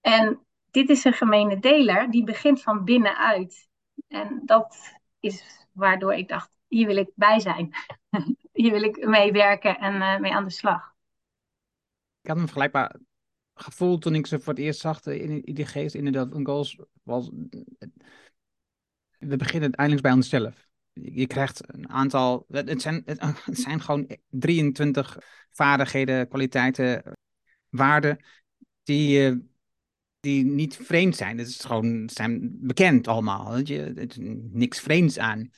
En 0.00 0.45
dit 0.76 0.88
is 0.88 1.04
een 1.04 1.12
gemene 1.12 1.58
deler, 1.58 2.10
die 2.10 2.24
begint 2.24 2.62
van 2.62 2.84
binnenuit. 2.84 3.68
En 4.08 4.42
dat 4.44 4.96
is 5.20 5.66
waardoor 5.72 6.14
ik 6.14 6.28
dacht, 6.28 6.50
hier 6.68 6.86
wil 6.86 6.96
ik 6.96 7.10
bij 7.14 7.40
zijn. 7.40 7.74
hier 8.52 8.72
wil 8.72 8.82
ik 8.82 9.06
mee 9.06 9.32
werken 9.32 9.78
en 9.78 9.94
uh, 9.94 10.18
mee 10.18 10.32
aan 10.32 10.44
de 10.44 10.50
slag. 10.50 10.94
Ik 12.20 12.28
had 12.28 12.36
een 12.36 12.42
vergelijkbaar 12.42 12.96
gevoel 13.54 13.98
toen 13.98 14.14
ik 14.14 14.26
ze 14.26 14.40
voor 14.40 14.52
het 14.52 14.62
eerst 14.62 14.80
zag 14.80 15.06
in 15.06 15.44
IDG's, 15.44 15.94
inderdaad, 15.94 16.34
een 16.34 16.46
goals 16.46 16.78
was 17.02 17.30
we 19.18 19.36
beginnen 19.36 19.62
uiteindelijk 19.62 20.02
bij 20.02 20.12
onszelf. 20.12 20.66
Je 20.92 21.26
krijgt 21.26 21.74
een 21.74 21.88
aantal, 21.88 22.44
het 22.48 22.82
zijn, 22.82 23.02
het 23.44 23.58
zijn 23.58 23.80
gewoon 23.80 24.16
23 24.28 25.18
vaardigheden, 25.50 26.28
kwaliteiten, 26.28 27.12
waarden 27.68 28.24
die, 28.82 29.54
die 30.26 30.44
niet 30.44 30.76
vreemd 30.76 31.16
zijn. 31.16 31.38
Het 31.38 31.48
is 31.48 31.60
gewoon, 31.60 32.10
zijn 32.12 32.56
bekend 32.60 33.08
allemaal. 33.08 33.58
Je? 33.58 34.06
Niks 34.52 34.80
vreemds 34.80 35.18
aan. 35.18 35.50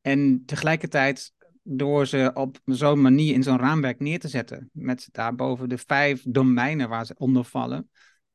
En 0.00 0.42
tegelijkertijd, 0.46 1.32
door 1.62 2.06
ze 2.06 2.30
op 2.34 2.58
zo'n 2.64 3.00
manier 3.00 3.34
in 3.34 3.42
zo'n 3.42 3.58
raamwerk 3.58 4.00
neer 4.00 4.18
te 4.18 4.28
zetten, 4.28 4.70
met 4.72 5.08
daarboven 5.12 5.68
de 5.68 5.78
vijf 5.78 6.22
domeinen 6.28 6.88
waar 6.88 7.06
ze 7.06 7.14
onder 7.18 7.44
vallen, 7.44 7.90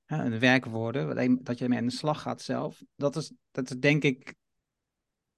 de 0.06 0.40
werkwoorden, 0.40 1.44
dat 1.44 1.58
je 1.58 1.64
ermee 1.64 1.80
aan 1.80 1.86
de 1.86 1.92
slag 1.92 2.22
gaat 2.22 2.42
zelf, 2.42 2.84
dat 2.96 3.16
is, 3.16 3.34
dat 3.52 3.70
is 3.70 3.78
denk 3.78 4.04
ik 4.04 4.34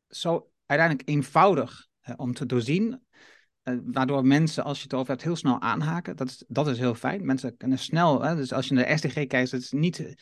zo 0.08 0.52
uiteindelijk 0.66 1.10
eenvoudig 1.10 1.88
om 2.16 2.34
te 2.34 2.46
doorzien. 2.46 3.05
Uh, 3.66 3.78
waardoor 3.84 4.26
mensen, 4.26 4.63
als 4.63 4.78
je 4.78 4.84
het 4.84 4.93
over 4.93 5.09
hebt, 5.09 5.24
heel 5.24 5.36
snel 5.36 5.61
aanhaken. 5.61 6.16
Dat 6.16 6.28
is, 6.28 6.43
dat 6.47 6.68
is 6.68 6.78
heel 6.78 6.95
fijn. 6.95 7.26
Mensen 7.26 7.57
kunnen 7.57 7.80
snel, 7.80 8.22
hè, 8.22 8.36
dus 8.36 8.53
als 8.53 8.68
je 8.68 8.74
naar 8.74 8.86
de 8.86 8.97
SDG 8.97 9.13
kijkt, 9.13 9.51
het 9.51 9.61
is 9.61 9.72
niet 9.72 10.16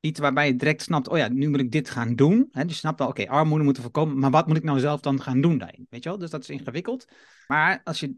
iets 0.00 0.20
waarbij 0.20 0.46
je 0.46 0.56
direct 0.56 0.82
snapt, 0.82 1.08
oh 1.08 1.16
ja, 1.18 1.28
nu 1.28 1.48
moet 1.48 1.60
ik 1.60 1.72
dit 1.72 1.90
gaan 1.90 2.14
doen. 2.14 2.48
Hè? 2.50 2.62
Dus 2.62 2.72
je 2.72 2.78
snapt 2.78 2.98
wel, 2.98 3.08
oké, 3.08 3.28
armoede 3.28 3.64
moeten 3.64 3.82
voorkomen, 3.82 4.18
maar 4.18 4.30
wat 4.30 4.46
moet 4.46 4.56
ik 4.56 4.62
nou 4.62 4.78
zelf 4.78 5.00
dan 5.00 5.22
gaan 5.22 5.40
doen 5.40 5.58
daarin? 5.58 5.86
Weet 5.90 6.02
je 6.02 6.08
wel? 6.08 6.18
Dus 6.18 6.30
dat 6.30 6.42
is 6.42 6.50
ingewikkeld. 6.50 7.04
Maar 7.46 7.80
als 7.84 8.00
je 8.00 8.16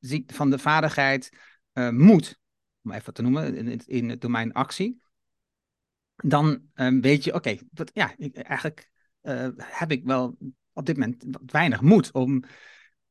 ziet 0.00 0.32
van 0.34 0.50
de 0.50 0.58
vaardigheid 0.58 1.36
uh, 1.72 1.90
moed, 1.90 2.38
om 2.82 2.92
even 2.92 3.14
te 3.14 3.22
noemen, 3.22 3.54
in, 3.56 3.80
in 3.86 4.08
het 4.08 4.20
domein 4.20 4.52
actie, 4.52 5.02
dan 6.14 6.62
uh, 6.74 7.00
weet 7.00 7.24
je, 7.24 7.34
oké, 7.34 7.56
ja, 7.92 8.14
eigenlijk 8.32 8.90
heb 9.56 9.90
ik 9.90 10.04
wel 10.04 10.36
op 10.72 10.86
dit 10.86 10.96
moment 10.96 11.24
weinig 11.46 11.80
moed 11.80 12.12
om 12.12 12.44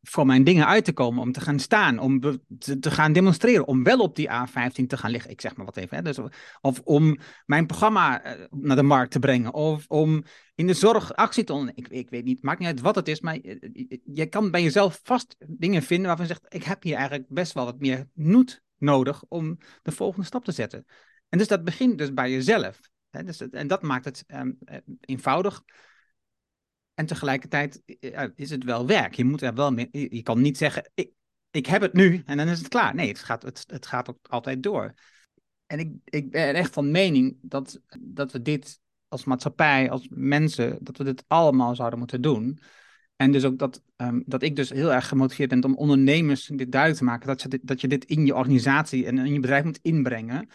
voor 0.06 0.26
mijn 0.26 0.43
dingen 0.43 0.68
uit 0.68 0.86
te 0.86 0.93
komen, 0.93 1.22
om 1.22 1.32
te 1.32 1.41
gaan 1.41 1.60
staan, 1.60 1.99
om 1.99 2.20
te, 2.20 2.91
gaan 2.91 3.14
demonstreren, 3.14 3.68
om 3.68 3.84
wel 3.84 3.99
op 3.99 4.16
die 4.16 4.30
A15 4.30 4.86
te 4.88 4.97
gaan 4.97 5.12
liggen. 5.12 5.32
Ik 5.32 5.41
zeg 5.41 5.56
maar 5.56 5.66
wat 5.66 5.78
even. 5.78 5.97
Hè? 5.97 6.04
Dus, 6.04 6.20
of 6.62 6.82
om 6.84 7.18
mijn 7.45 7.66
programma 7.66 8.24
eh, 8.24 8.45
naar 8.49 8.76
de 8.76 8.84
markt 8.84 9.12
te 9.12 9.20
brengen, 9.20 9.54
of 9.54 9.86
om 9.88 10.24
in 10.56 10.68
de 10.68 10.74
zorg 10.74 11.14
actie 11.14 11.43
te 11.43 11.54
ondernemen. 11.54 11.84
Ik, 11.84 11.97
ik 11.97 12.10
weet 12.10 12.24
niet, 12.24 12.43
maakt 12.43 12.60
niet 12.60 12.68
uit 12.68 12.82
wat 12.82 12.95
het 12.95 13.08
is, 13.08 13.22
maar 13.22 13.36
je, 13.36 14.01
je 14.14 14.26
kan 14.26 14.51
bij 14.51 14.64
jezelf 14.64 14.99
vast 15.04 15.36
dingen 15.47 15.84
vinden 15.84 16.08
waarvan 16.08 16.28
je 16.28 16.34
zegt, 16.34 16.54
ik 16.54 16.64
heb 16.64 16.84
hier 16.84 16.95
eigenlijk 16.95 17.26
best 17.30 17.54
wel 17.54 17.66
wat 17.66 17.80
meer 17.80 18.08
moed 18.14 18.62
nodig 18.78 19.24
om 19.28 19.58
de 19.82 19.91
volgende 19.91 20.26
stap 20.26 20.45
te 20.45 20.51
zetten. 20.51 20.86
En 21.30 21.38
dus 21.38 21.47
dat 21.47 21.64
begint 21.64 21.97
dus 21.97 22.14
bij 22.14 22.32
jezelf. 22.32 22.80
Hè? 23.10 23.24
Dus, 23.24 23.49
en 23.49 23.68
dat 23.68 23.82
maakt 23.82 24.06
het 24.06 24.24
um, 24.28 24.58
eenvoudig. 24.99 25.64
En 26.93 27.05
tegelijkertijd 27.05 27.81
is 28.35 28.49
het 28.49 28.63
wel 28.63 28.87
werk. 28.87 29.13
Je 29.13 29.25
moet 29.25 29.41
er 29.41 29.53
wel 29.53 29.77
je 29.91 30.21
kan 30.23 30.41
niet 30.41 30.57
zeggen, 30.57 30.91
ik, 30.93 31.11
ik 31.51 31.65
heb 31.65 31.81
het 31.81 31.93
nu 31.93 32.21
en 32.25 32.37
dan 32.37 32.47
is 32.47 32.57
het 32.57 32.67
klaar. 32.67 32.95
Nee, 32.95 33.07
het 33.07 33.19
gaat, 33.19 33.43
het, 33.43 33.63
het 33.67 33.85
gaat 33.85 34.09
ook 34.09 34.27
altijd 34.29 34.63
door. 34.63 34.93
En 35.65 35.79
ik, 35.79 35.91
ik 36.03 36.31
ben 36.31 36.55
echt 36.55 36.73
van 36.73 36.91
mening 36.91 37.37
dat, 37.41 37.81
dat 37.99 38.31
we 38.31 38.41
dit 38.41 38.79
als 39.07 39.23
maatschappij, 39.23 39.89
als 39.89 40.07
mensen, 40.09 40.77
dat 40.81 40.97
we 40.97 41.03
dit 41.03 41.23
allemaal 41.27 41.75
zouden 41.75 41.99
moeten 41.99 42.21
doen. 42.21 42.59
En 43.15 43.31
dus 43.31 43.43
ook 43.43 43.57
dat, 43.57 43.83
um, 43.97 44.23
dat 44.25 44.43
ik 44.43 44.55
dus 44.55 44.69
heel 44.69 44.93
erg 44.93 45.07
gemotiveerd 45.07 45.49
ben 45.49 45.63
om 45.63 45.75
ondernemers 45.75 46.45
dit 46.45 46.71
duidelijk 46.71 47.01
te 47.01 47.07
maken. 47.07 47.27
Dat 47.27 47.41
je 47.41 47.47
dit, 47.47 47.67
dat 47.67 47.81
je 47.81 47.87
dit 47.87 48.05
in 48.05 48.25
je 48.25 48.35
organisatie 48.35 49.05
en 49.05 49.17
in 49.17 49.33
je 49.33 49.39
bedrijf 49.39 49.63
moet 49.63 49.79
inbrengen. 49.81 50.49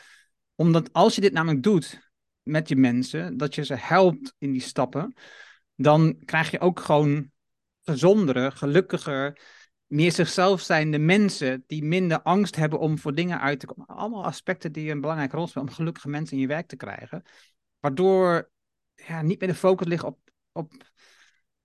Omdat 0.55 0.93
als 0.93 1.15
je 1.15 1.21
dit 1.21 1.33
namelijk 1.33 1.63
doet 1.63 2.11
met 2.43 2.69
je 2.69 2.77
mensen, 2.77 3.37
dat 3.37 3.55
je 3.55 3.65
ze 3.65 3.75
helpt 3.75 4.35
in 4.39 4.53
die 4.53 4.61
stappen 4.61 5.15
dan 5.81 6.23
krijg 6.25 6.51
je 6.51 6.61
ook 6.61 6.81
gewoon 6.81 7.31
gezondere, 7.83 8.51
gelukkiger, 8.51 9.41
meer 9.87 10.13
zichzelf 10.13 10.61
zijnde 10.61 10.99
mensen 10.99 11.65
die 11.67 11.85
minder 11.85 12.23
angst 12.23 12.57
hebben 12.57 12.79
om 12.79 12.99
voor 12.99 13.15
dingen 13.15 13.41
uit 13.41 13.61
te 13.61 13.67
komen. 13.67 13.87
Allemaal 13.87 14.25
aspecten 14.25 14.73
die 14.73 14.91
een 14.91 15.01
belangrijke 15.01 15.37
rol 15.37 15.47
spelen 15.47 15.69
om 15.69 15.75
gelukkige 15.75 16.09
mensen 16.09 16.37
in 16.37 16.43
je 16.43 16.49
werk 16.49 16.69
te 16.69 16.77
krijgen. 16.77 17.23
Waardoor 17.81 18.51
ja, 18.95 19.23
niet 19.23 19.41
meer 19.41 19.49
de 19.49 19.55
focus 19.55 19.87
ligt 19.87 20.05
op, 20.05 20.19
op, 20.53 20.73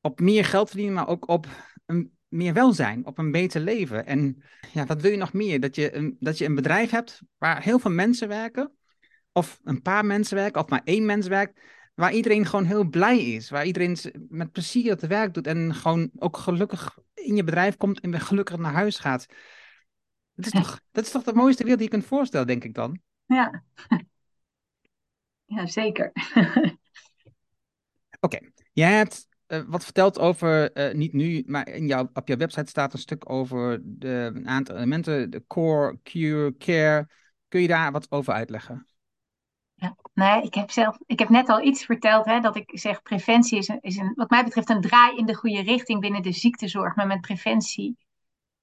op 0.01 0.19
meer 0.19 0.45
geld 0.45 0.67
verdienen, 0.67 0.95
maar 0.95 1.07
ook 1.07 1.27
op 1.27 1.47
een, 1.85 2.17
meer 2.27 2.53
welzijn, 2.53 3.05
op 3.05 3.17
een 3.17 3.31
beter 3.31 3.61
leven. 3.61 4.05
En 4.05 4.43
ja, 4.73 4.85
wat 4.85 5.01
wil 5.01 5.11
je 5.11 5.17
nog 5.17 5.33
meer? 5.33 5.59
Dat 5.59 5.75
je, 5.75 5.95
een, 5.95 6.17
dat 6.19 6.37
je 6.37 6.45
een 6.45 6.55
bedrijf 6.55 6.89
hebt 6.89 7.21
waar 7.37 7.63
heel 7.63 7.79
veel 7.79 7.91
mensen 7.91 8.27
werken, 8.27 8.71
of 9.31 9.59
een 9.63 9.81
paar 9.81 10.05
mensen 10.05 10.35
werken, 10.35 10.61
of 10.61 10.69
maar 10.69 10.81
één 10.83 11.05
mens 11.05 11.27
werkt 11.27 11.59
waar 11.93 12.13
iedereen 12.13 12.45
gewoon 12.45 12.65
heel 12.65 12.83
blij 12.89 13.19
is. 13.19 13.49
Waar 13.49 13.65
iedereen 13.65 13.97
met 14.29 14.51
plezier 14.51 14.91
het 14.91 15.07
werk 15.07 15.33
doet 15.33 15.47
en 15.47 15.75
gewoon 15.75 16.11
ook 16.15 16.37
gelukkig 16.37 16.97
in 17.13 17.35
je 17.35 17.43
bedrijf 17.43 17.77
komt 17.77 17.99
en 17.99 18.11
weer 18.11 18.21
gelukkig 18.21 18.57
naar 18.57 18.73
huis 18.73 18.97
gaat. 18.97 19.25
Dat 20.35 20.45
is, 20.45 20.51
toch, 20.51 20.79
dat 20.91 21.05
is 21.05 21.11
toch 21.11 21.23
de 21.23 21.33
mooiste 21.33 21.63
wereld 21.63 21.81
die 21.81 21.89
je 21.89 21.95
kunt 21.95 22.07
voorstellen, 22.07 22.47
denk 22.47 22.63
ik 22.63 22.73
dan? 22.73 22.99
Ja, 23.25 23.63
ja 25.55 25.65
zeker. 25.65 26.11
Oké, 28.19 28.39
jij 28.71 28.91
hebt 28.91 29.27
uh, 29.47 29.61
wat 29.67 29.83
verteld 29.83 30.19
over, 30.19 30.77
uh, 30.77 30.93
niet 30.93 31.13
nu, 31.13 31.43
maar 31.45 31.69
in 31.69 31.87
jouw, 31.87 32.09
op 32.13 32.27
jouw 32.27 32.37
website 32.37 32.69
staat 32.69 32.93
een 32.93 32.99
stuk 32.99 33.29
over 33.29 33.79
de, 33.83 34.31
een 34.33 34.47
aantal 34.47 34.75
elementen, 34.75 35.29
de 35.29 35.43
core, 35.47 35.99
cure, 36.03 36.57
care. 36.57 37.07
Kun 37.47 37.61
je 37.61 37.67
daar 37.67 37.91
wat 37.91 38.11
over 38.11 38.33
uitleggen? 38.33 38.87
Nee, 40.13 40.41
ik 40.41 40.53
heb 40.53 40.71
zelf, 40.71 40.97
ik 41.05 41.19
heb 41.19 41.29
net 41.29 41.49
al 41.49 41.61
iets 41.61 41.85
verteld, 41.85 42.25
hè, 42.25 42.39
dat 42.39 42.55
ik 42.55 42.79
zeg 42.79 43.01
preventie 43.01 43.57
is, 43.57 43.67
een, 43.67 43.81
is 43.81 43.97
een, 43.97 44.13
wat 44.15 44.29
mij 44.29 44.43
betreft 44.43 44.69
een 44.69 44.81
draai 44.81 45.17
in 45.17 45.25
de 45.25 45.35
goede 45.35 45.61
richting 45.61 46.01
binnen 46.01 46.21
de 46.21 46.31
ziektezorg. 46.31 46.95
Maar 46.95 47.07
met 47.07 47.21
preventie 47.21 47.97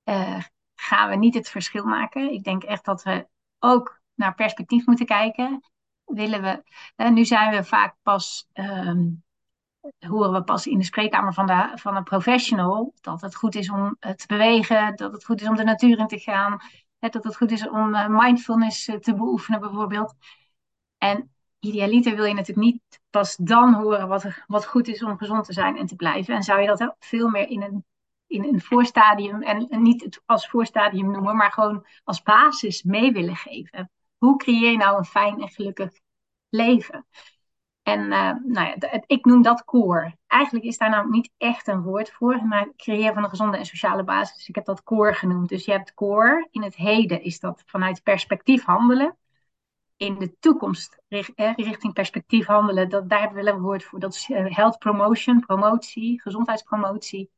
uh, 0.05 0.43
gaan 0.75 1.09
we 1.09 1.17
niet 1.17 1.35
het 1.35 1.49
verschil 1.49 1.85
maken. 1.85 2.33
Ik 2.33 2.45
denk 2.45 2.63
echt 2.63 2.85
dat 2.85 3.03
we 3.03 3.29
ook 3.59 4.01
naar 4.15 4.35
perspectief 4.35 4.87
moeten 4.87 5.07
kijken. 5.07 5.61
Willen 6.05 6.43
we, 6.43 6.63
nu 7.11 7.25
zijn 7.25 7.51
we 7.51 7.65
vaak 7.65 7.97
pas, 8.03 8.49
um, 8.53 9.25
horen 9.99 10.33
we 10.33 10.43
pas 10.43 10.67
in 10.67 10.79
de 10.79 10.85
spreekkamer 10.85 11.35
van, 11.35 11.47
de, 11.47 11.71
van 11.75 11.97
een 11.97 12.03
professional 12.03 12.95
dat 13.01 13.21
het 13.21 13.35
goed 13.35 13.55
is 13.55 13.71
om 13.71 13.97
te 13.99 14.27
bewegen, 14.27 14.97
dat 14.97 15.13
het 15.13 15.25
goed 15.25 15.41
is 15.41 15.49
om 15.49 15.57
de 15.57 15.65
natuur 15.65 15.99
in 15.99 16.07
te 16.07 16.19
gaan, 16.19 16.59
dat 16.99 17.25
het 17.25 17.37
goed 17.37 17.51
is 17.51 17.69
om 17.69 17.95
uh, 17.95 18.07
mindfulness 18.09 18.85
te 18.85 19.15
beoefenen 19.15 19.61
bijvoorbeeld. 19.61 20.15
En 20.99 21.31
idealiter 21.61 22.17
wil 22.17 22.25
je 22.25 22.35
natuurlijk 22.35 22.67
niet 22.67 23.01
pas 23.11 23.37
dan 23.37 23.75
horen 23.75 24.09
wat, 24.09 24.27
wat 24.47 24.67
goed 24.67 24.89
is 24.89 25.03
om 25.03 25.19
gezond 25.19 25.45
te 25.45 25.53
zijn 25.53 25.77
en 25.77 25.87
te 25.87 25.97
blijven. 25.97 26.35
En 26.35 26.43
zou 26.43 26.61
je 26.61 26.67
dat 26.67 26.95
veel 26.99 27.29
meer 27.29 27.49
in 27.49 27.63
een, 27.63 27.85
in 28.27 28.45
een 28.45 28.61
voorstadium, 28.61 29.43
en, 29.43 29.83
niet 29.83 30.21
als 30.27 30.49
voorstadium 30.49 31.11
noemen, 31.11 31.37
maar 31.37 31.53
gewoon 31.53 31.87
als 32.05 32.23
basis 32.23 32.83
mee 32.83 33.13
willen 33.13 33.37
geven. 33.37 33.91
Hoe 34.19 34.37
creëer 34.37 34.71
je 34.71 34.77
nou 34.77 34.99
een 34.99 35.05
fijn 35.05 35.41
en 35.41 35.49
gelukkig 35.49 35.91
leven? 36.49 37.07
En 37.83 38.01
uh, 38.01 38.33
nou 38.45 38.67
ja, 38.67 39.03
ik 39.07 39.25
noem 39.25 39.43
dat 39.43 39.65
core. 39.65 40.17
Eigenlijk 40.27 40.65
is 40.65 40.79
daar 40.79 40.91
nou 40.91 41.11
niet 41.11 41.31
echt 41.37 41.69
een 41.69 41.83
woord 41.83 42.11
voor, 42.11 42.45
maar 42.47 42.69
creëren 42.77 43.15
van 43.15 43.23
een 43.23 43.31
gezonde 43.31 43.57
en 43.57 43.67
sociale 43.67 44.05
basis. 44.05 44.49
Ik 44.49 44.55
heb 44.55 44.65
dat 44.65 44.83
core 44.83 45.15
genoemd. 45.15 45.49
Dus 45.49 45.65
je 45.65 45.73
hebt 45.73 45.95
core. 45.95 46.49
In 46.51 46.63
het 46.63 46.77
heden 46.77 47.23
is 47.23 47.41
dat 47.41 47.63
vanuit 47.67 48.03
perspectief 48.03 48.65
handelen 48.65 49.17
in 50.01 50.19
de 50.19 50.39
toekomst 50.39 51.03
richting 51.09 51.93
perspectief 51.93 52.47
handelen, 52.47 52.89
dat, 52.89 53.09
daar 53.09 53.21
hebben 53.21 53.45
we 53.45 53.51
een 53.51 53.61
woord 53.61 53.85
voor. 53.85 54.01
Dat 54.01 54.15
is 54.15 54.31
eh, 54.31 54.57
health 54.57 54.79
promotion, 54.79 55.41
promotie, 55.41 56.21
gezondheidspromotie. 56.21 57.31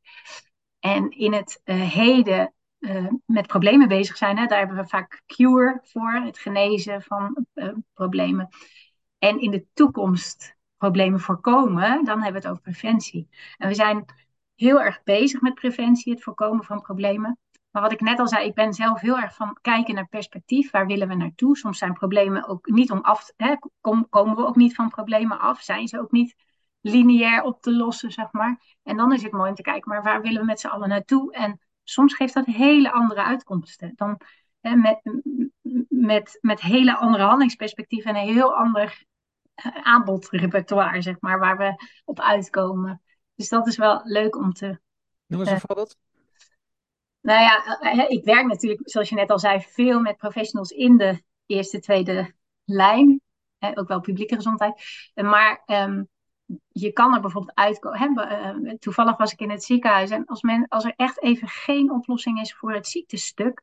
En 0.79 1.09
in 1.09 1.33
het 1.33 1.61
uh, 1.65 1.81
heden 1.81 2.53
uh, 2.79 3.07
met 3.25 3.47
problemen 3.47 3.87
bezig 3.87 4.17
zijn, 4.17 4.37
hè, 4.37 4.45
daar 4.45 4.57
hebben 4.57 4.77
we 4.77 4.87
vaak 4.87 5.21
cure 5.25 5.79
voor, 5.83 6.13
het 6.13 6.37
genezen 6.37 7.01
van 7.01 7.45
problemen. 7.93 8.49
En 9.17 9.39
in 9.39 9.51
de 9.51 9.65
toekomst 9.73 10.55
problemen 10.77 11.19
voorkomen, 11.19 12.05
dan 12.05 12.21
hebben 12.21 12.41
we 12.41 12.47
het 12.47 12.47
over 12.47 12.61
preventie. 12.61 13.27
En 13.57 13.67
we 13.67 13.73
zijn 13.73 14.05
heel 14.55 14.81
erg 14.81 15.03
bezig 15.03 15.41
met 15.41 15.53
preventie, 15.53 16.13
het 16.13 16.23
voorkomen 16.23 16.63
van 16.63 16.81
problemen. 16.81 17.37
Maar 17.73 17.81
wat 17.81 17.91
ik 17.91 18.01
net 18.01 18.19
al 18.19 18.27
zei, 18.27 18.45
ik 18.45 18.53
ben 18.53 18.73
zelf 18.73 18.99
heel 18.99 19.19
erg 19.19 19.35
van 19.35 19.57
kijken 19.61 19.95
naar 19.95 20.07
perspectief. 20.07 20.71
Waar 20.71 20.85
willen 20.85 21.07
we 21.07 21.15
naartoe? 21.15 21.57
Soms 21.57 21.77
zijn 21.77 21.93
problemen 21.93 22.47
ook 22.47 22.67
niet 22.67 22.91
om 22.91 23.01
af, 23.01 23.31
hè, 23.35 23.55
komen 24.09 24.35
we 24.35 24.45
ook 24.45 24.55
niet 24.55 24.75
van 24.75 24.89
problemen 24.89 25.39
af? 25.39 25.61
Zijn 25.61 25.87
ze 25.87 25.99
ook 25.99 26.11
niet 26.11 26.35
lineair 26.81 27.43
op 27.43 27.61
te 27.61 27.73
lossen, 27.73 28.11
zeg 28.11 28.31
maar? 28.31 28.77
En 28.83 28.97
dan 28.97 29.13
is 29.13 29.23
het 29.23 29.31
mooi 29.31 29.49
om 29.49 29.55
te 29.55 29.61
kijken, 29.61 29.89
maar 29.89 30.03
waar 30.03 30.21
willen 30.21 30.39
we 30.39 30.45
met 30.45 30.59
z'n 30.59 30.67
allen 30.67 30.89
naartoe? 30.89 31.33
En 31.33 31.59
soms 31.83 32.13
geeft 32.13 32.33
dat 32.33 32.45
hele 32.45 32.91
andere 32.91 33.23
uitkomsten. 33.23 33.93
Dan 33.95 34.19
hè, 34.59 34.75
met, 34.75 35.01
met, 35.89 36.37
met 36.41 36.61
hele 36.61 36.97
andere 36.97 37.23
handelingsperspectieven 37.23 38.15
en 38.15 38.21
een 38.21 38.33
heel 38.33 38.55
ander 38.55 39.05
eh, 39.53 39.75
aanbodrepertoire, 39.81 41.01
zeg 41.01 41.15
maar, 41.19 41.39
waar 41.39 41.57
we 41.57 41.75
op 42.05 42.19
uitkomen. 42.19 43.01
Dus 43.35 43.49
dat 43.49 43.67
is 43.67 43.77
wel 43.77 44.01
leuk 44.03 44.35
om 44.35 44.53
te. 44.53 44.79
Noem 45.25 45.39
eens 45.39 45.49
een 45.49 45.55
uh, 45.55 45.61
voorbeeld. 45.65 45.97
Nou 47.23 47.41
ja, 47.41 47.79
eh, 47.79 48.09
ik 48.09 48.23
werk 48.23 48.45
natuurlijk, 48.45 48.81
zoals 48.83 49.09
je 49.09 49.15
net 49.15 49.29
al 49.29 49.39
zei, 49.39 49.61
veel 49.61 49.99
met 49.99 50.17
professionals 50.17 50.69
in 50.69 50.97
de 50.97 51.23
eerste, 51.45 51.79
tweede 51.79 52.33
lijn. 52.65 53.21
ook 53.73 53.87
wel 53.87 53.99
publieke 53.99 54.35
gezondheid. 54.35 54.83
Maar 55.15 55.63
um, 55.65 56.07
je 56.67 56.91
kan 56.91 57.13
er 57.13 57.21
bijvoorbeeld 57.21 57.57
uitkomen. 57.57 58.77
Toevallig 58.79 59.17
was 59.17 59.31
ik 59.31 59.39
in 59.39 59.49
het 59.49 59.63
ziekenhuis. 59.63 60.09
En 60.09 60.25
als, 60.25 60.41
men, 60.41 60.67
als 60.67 60.83
er 60.83 60.93
echt 60.95 61.21
even 61.21 61.47
geen 61.47 61.91
oplossing 61.91 62.39
is 62.39 62.55
voor 62.55 62.73
het 62.73 62.87
ziektestuk. 62.87 63.61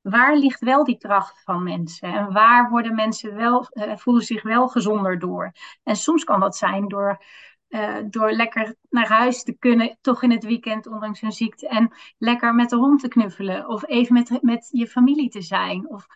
Waar 0.00 0.36
ligt 0.36 0.60
wel 0.60 0.84
die 0.84 0.98
kracht 0.98 1.42
van 1.42 1.62
mensen? 1.62 2.12
En 2.12 2.32
waar 2.32 2.70
worden 2.70 2.94
mensen 2.94 3.34
wel, 3.34 3.66
voelen 3.72 4.22
zich 4.22 4.42
wel 4.42 4.68
gezonder 4.68 5.18
door? 5.18 5.52
En 5.82 5.96
soms 5.96 6.24
kan 6.24 6.40
dat 6.40 6.56
zijn 6.56 6.88
door 6.88 7.24
uh, 7.70 7.96
door 8.04 8.32
lekker 8.32 8.74
naar 8.88 9.08
huis 9.08 9.42
te 9.42 9.52
kunnen, 9.52 9.98
toch 10.00 10.22
in 10.22 10.30
het 10.30 10.44
weekend, 10.44 10.86
ondanks 10.86 11.20
hun 11.20 11.32
ziekte. 11.32 11.68
En 11.68 11.92
lekker 12.18 12.54
met 12.54 12.70
de 12.70 12.76
hond 12.76 13.00
te 13.00 13.08
knuffelen. 13.08 13.68
Of 13.68 13.86
even 13.86 14.14
met, 14.14 14.38
met 14.42 14.68
je 14.72 14.86
familie 14.86 15.30
te 15.30 15.42
zijn. 15.42 15.88
Of 15.88 16.06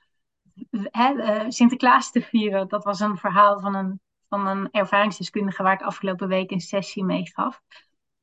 hè, 0.71 1.15
uh, 1.15 1.45
Sinterklaas 1.49 2.11
te 2.11 2.23
vieren. 2.23 2.69
Dat 2.69 2.85
was 2.85 3.01
een 3.01 3.17
verhaal 3.17 3.61
van 3.61 3.75
een, 3.75 4.01
van 4.29 4.47
een 4.47 4.71
ervaringsdeskundige 4.71 5.63
waar 5.63 5.73
ik 5.73 5.83
afgelopen 5.83 6.29
week 6.29 6.51
een 6.51 6.61
sessie 6.61 7.05
mee 7.05 7.31
gaf. 7.33 7.63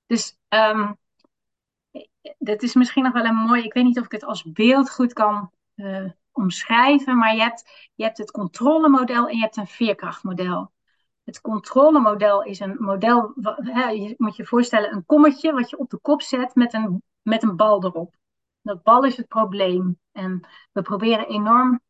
Dus 0.05 0.37
um, 0.49 0.97
dat 2.37 2.61
is 2.63 2.73
misschien 2.73 3.03
nog 3.03 3.13
wel 3.13 3.25
een 3.25 3.35
mooi. 3.35 3.63
Ik 3.63 3.73
weet 3.73 3.83
niet 3.83 3.99
of 3.99 4.05
ik 4.05 4.11
het 4.11 4.23
als 4.23 4.43
beeld 4.43 4.91
goed 4.91 5.13
kan 5.13 5.51
uh, 5.75 6.09
omschrijven. 6.31 7.17
Maar 7.17 7.35
je 7.35 7.41
hebt, 7.41 7.89
je 7.95 8.03
hebt 8.03 8.17
het 8.17 8.31
controlemodel 8.31 9.27
en 9.27 9.35
je 9.35 9.41
hebt 9.41 9.57
een 9.57 9.67
veerkrachtmodel. 9.67 10.71
Het 11.31 11.41
controlemodel 11.41 12.43
is 12.43 12.59
een 12.59 12.75
model, 12.79 13.33
hè, 13.55 13.89
je 13.89 14.13
moet 14.17 14.35
je 14.35 14.45
voorstellen, 14.45 14.93
een 14.93 15.05
kommetje 15.05 15.53
wat 15.53 15.69
je 15.69 15.77
op 15.77 15.89
de 15.89 15.97
kop 15.97 16.21
zet 16.21 16.55
met 16.55 16.73
een, 16.73 17.03
met 17.21 17.43
een 17.43 17.55
bal 17.55 17.83
erop. 17.83 18.15
Dat 18.61 18.83
bal 18.83 19.03
is 19.03 19.17
het 19.17 19.27
probleem. 19.27 19.99
En 20.11 20.47
we 20.71 20.81
proberen 20.81 21.27
enorm 21.27 21.81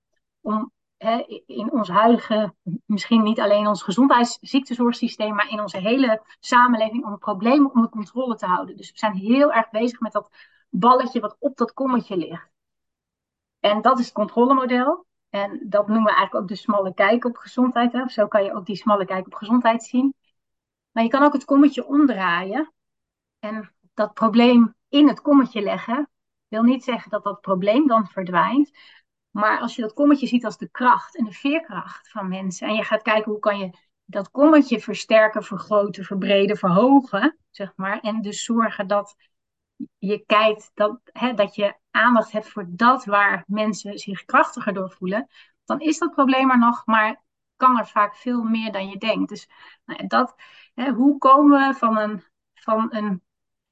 om 0.42 0.72
hè, 0.98 1.42
in 1.46 1.72
ons 1.72 1.89
huidige, 1.89 2.54
misschien 2.86 3.24
niet 3.24 3.39
alleen 3.39 3.68
ons 3.68 3.84
gezondheidsziektezorgsysteem, 3.84 5.36
maar 5.36 5.50
in 5.50 5.62
onze 5.62 5.78
hele 5.78 6.24
samenleving 6.39 7.06
om 7.06 7.12
het 7.12 7.20
probleem 7.20 7.68
onder 7.68 7.89
controle 7.89 8.36
te 8.36 8.46
houden. 8.46 8.78
Dus 8.78 8.92
we 8.92 8.98
zijn 8.98 9.14
heel 9.14 9.52
erg 9.52 9.70
bezig 9.70 10.00
met 10.00 10.12
dat 10.12 10.30
balletje 10.70 11.20
wat 11.20 11.36
op 11.39 11.58
dat 11.58 11.74
kommetje 11.74 12.18
ligt. 12.18 12.50
En 13.60 13.82
dat 13.82 14.00
is 14.00 14.06
het 14.06 14.14
controlemodel. 14.14 15.06
En 15.32 15.59
dat 15.63 15.88
noemen 15.88 16.05
we 16.05 16.15
eigenlijk 16.15 16.43
ook 16.43 16.49
de 16.49 16.55
smalle 16.55 16.93
kijk 16.93 17.25
op 17.25 17.38
gezondheid. 17.38 17.91
Hè? 17.91 18.09
Zo 18.09 18.27
kan 18.27 18.43
je 18.43 18.53
ook 18.53 18.65
die 18.65 18.75
smalle 18.75 19.05
kijk 19.05 19.25
op 19.25 19.34
gezondheid 19.34 19.84
zien. 19.84 20.13
Maar 20.91 21.03
je 21.03 21.09
kan 21.09 21.23
ook 21.23 21.34
het 21.34 21.45
kommetje 21.45 21.86
omdraaien 21.86 22.73
en 23.39 23.73
dat 23.93 24.13
probleem 24.13 24.75
in 24.89 25.07
het 25.07 25.21
kommetje 25.21 25.61
leggen. 25.61 26.09
Wil 26.47 26.63
niet 26.63 26.84
zeggen 26.84 27.09
dat 27.09 27.23
dat 27.23 27.41
probleem 27.41 27.88
dan 27.88 28.07
verdwijnt. 28.07 28.71
Maar 29.29 29.59
als 29.59 29.75
je 29.75 29.82
dat 29.82 29.93
kommetje 29.93 30.27
ziet 30.27 30.45
als 30.45 30.57
de 30.57 30.69
kracht 30.69 31.17
en 31.17 31.25
de 31.25 31.32
veerkracht 31.32 32.09
van 32.09 32.27
mensen. 32.27 32.67
En 32.67 32.75
je 32.75 32.84
gaat 32.84 33.01
kijken 33.01 33.32
hoe 33.32 33.39
kan 33.39 33.59
je 33.59 33.69
dat 34.05 34.32
kommetje 34.32 34.79
versterken, 34.79 35.43
vergroten, 35.43 36.03
verbreden, 36.03 36.57
verhogen. 36.57 37.38
Zeg 37.49 37.73
maar. 37.75 37.99
En 37.99 38.21
dus 38.21 38.43
zorgen 38.43 38.88
dat 38.88 39.15
je 39.97 40.25
kijkt 40.25 40.71
dat, 40.73 40.99
hè, 41.03 41.34
dat 41.34 41.55
je 41.55 41.75
aandacht 41.91 42.32
hebt 42.32 42.49
voor 42.49 42.65
dat 42.69 43.05
waar 43.05 43.43
mensen 43.47 43.97
zich 43.97 44.25
krachtiger 44.25 44.73
door 44.73 44.91
voelen. 44.91 45.27
Dan 45.65 45.79
is 45.79 45.97
dat 45.97 46.11
probleem 46.11 46.51
er 46.51 46.57
nog, 46.57 46.86
maar 46.86 47.23
kan 47.55 47.77
er 47.79 47.88
vaak 47.88 48.15
veel 48.15 48.43
meer 48.43 48.71
dan 48.71 48.89
je 48.89 48.97
denkt. 48.97 49.29
Dus 49.29 49.49
nou, 49.86 50.07
dat, 50.07 50.36
hè, 50.73 50.91
hoe 50.91 51.17
komen 51.17 51.67
we 51.67 51.73
van 51.73 51.97
een, 51.97 52.23
van 52.53 52.88
een 52.95 53.21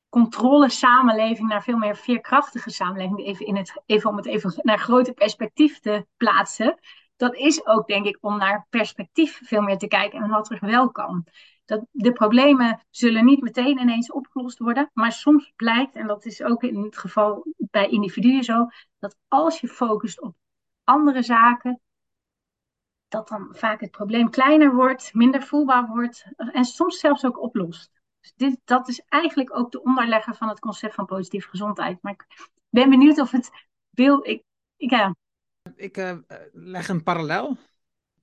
controle 0.09 0.69
samenleving 0.69 1.49
naar 1.49 1.63
veel 1.63 1.77
meer 1.77 1.95
veerkrachtige 1.95 2.69
samenleving, 2.69 3.19
even, 3.19 3.45
in 3.45 3.55
het, 3.55 3.81
even 3.85 4.09
om 4.09 4.17
het 4.17 4.25
even 4.25 4.53
naar 4.61 4.79
grote 4.79 5.13
perspectief 5.13 5.79
te 5.79 6.07
plaatsen. 6.17 6.79
Dat 7.15 7.35
is 7.35 7.65
ook, 7.65 7.87
denk 7.87 8.05
ik, 8.05 8.17
om 8.21 8.37
naar 8.37 8.67
perspectief 8.69 9.41
veel 9.43 9.61
meer 9.61 9.77
te 9.77 9.87
kijken 9.87 10.21
en 10.21 10.29
wat 10.29 10.51
er 10.51 10.59
wel 10.61 10.91
kan. 10.91 11.25
Dat 11.69 11.85
de 11.91 12.11
problemen 12.11 12.85
zullen 12.89 13.25
niet 13.25 13.41
meteen 13.41 13.79
ineens 13.79 14.11
opgelost 14.11 14.59
worden, 14.59 14.89
maar 14.93 15.11
soms 15.11 15.53
blijkt, 15.55 15.95
en 15.95 16.07
dat 16.07 16.25
is 16.25 16.41
ook 16.41 16.63
in 16.63 16.83
het 16.83 16.97
geval 16.97 17.45
bij 17.57 17.89
individuen 17.89 18.43
zo, 18.43 18.67
dat 18.99 19.15
als 19.27 19.59
je 19.59 19.67
focust 19.67 20.21
op 20.21 20.35
andere 20.83 21.21
zaken, 21.21 21.81
dat 23.07 23.27
dan 23.27 23.47
vaak 23.51 23.81
het 23.81 23.91
probleem 23.91 24.29
kleiner 24.29 24.75
wordt, 24.75 25.13
minder 25.13 25.43
voelbaar 25.43 25.87
wordt 25.87 26.25
en 26.35 26.65
soms 26.65 26.99
zelfs 26.99 27.25
ook 27.25 27.41
oplost. 27.41 27.91
Dus 28.19 28.33
dit, 28.35 28.59
dat 28.63 28.87
is 28.87 29.01
eigenlijk 29.07 29.55
ook 29.57 29.71
de 29.71 29.83
onderlegger 29.83 30.35
van 30.35 30.49
het 30.49 30.59
concept 30.59 30.95
van 30.95 31.05
positieve 31.05 31.49
gezondheid. 31.49 32.01
Maar 32.01 32.11
ik 32.11 32.49
ben 32.69 32.89
benieuwd 32.89 33.19
of 33.19 33.31
het 33.31 33.51
wil. 33.89 34.25
Ik, 34.25 34.43
ik, 34.77 34.89
ja. 34.89 35.15
ik 35.75 35.97
uh, 35.97 36.17
leg 36.51 36.87
een 36.87 37.03
parallel 37.03 37.57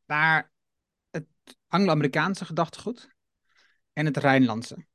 naar 0.06 0.50
het 1.10 1.26
Anglo-Amerikaanse 1.68 2.44
gedachtegoed 2.44 3.14
en 3.96 4.06
het 4.06 4.16
Rijnlandse. 4.16 4.86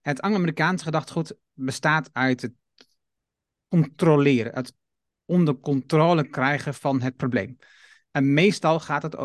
Het 0.00 0.20
Anglo-Amerikaanse 0.20 0.84
gedachtegoed 0.84 1.36
bestaat 1.52 2.10
uit 2.12 2.42
het 2.42 2.52
controleren, 3.68 4.54
het 4.54 4.74
onder 5.24 5.60
controle 5.60 6.28
krijgen 6.28 6.74
van 6.74 7.00
het 7.00 7.16
probleem. 7.16 7.58
En 8.10 8.32
meestal 8.32 8.80
gaat 8.80 9.02
het, 9.02 9.16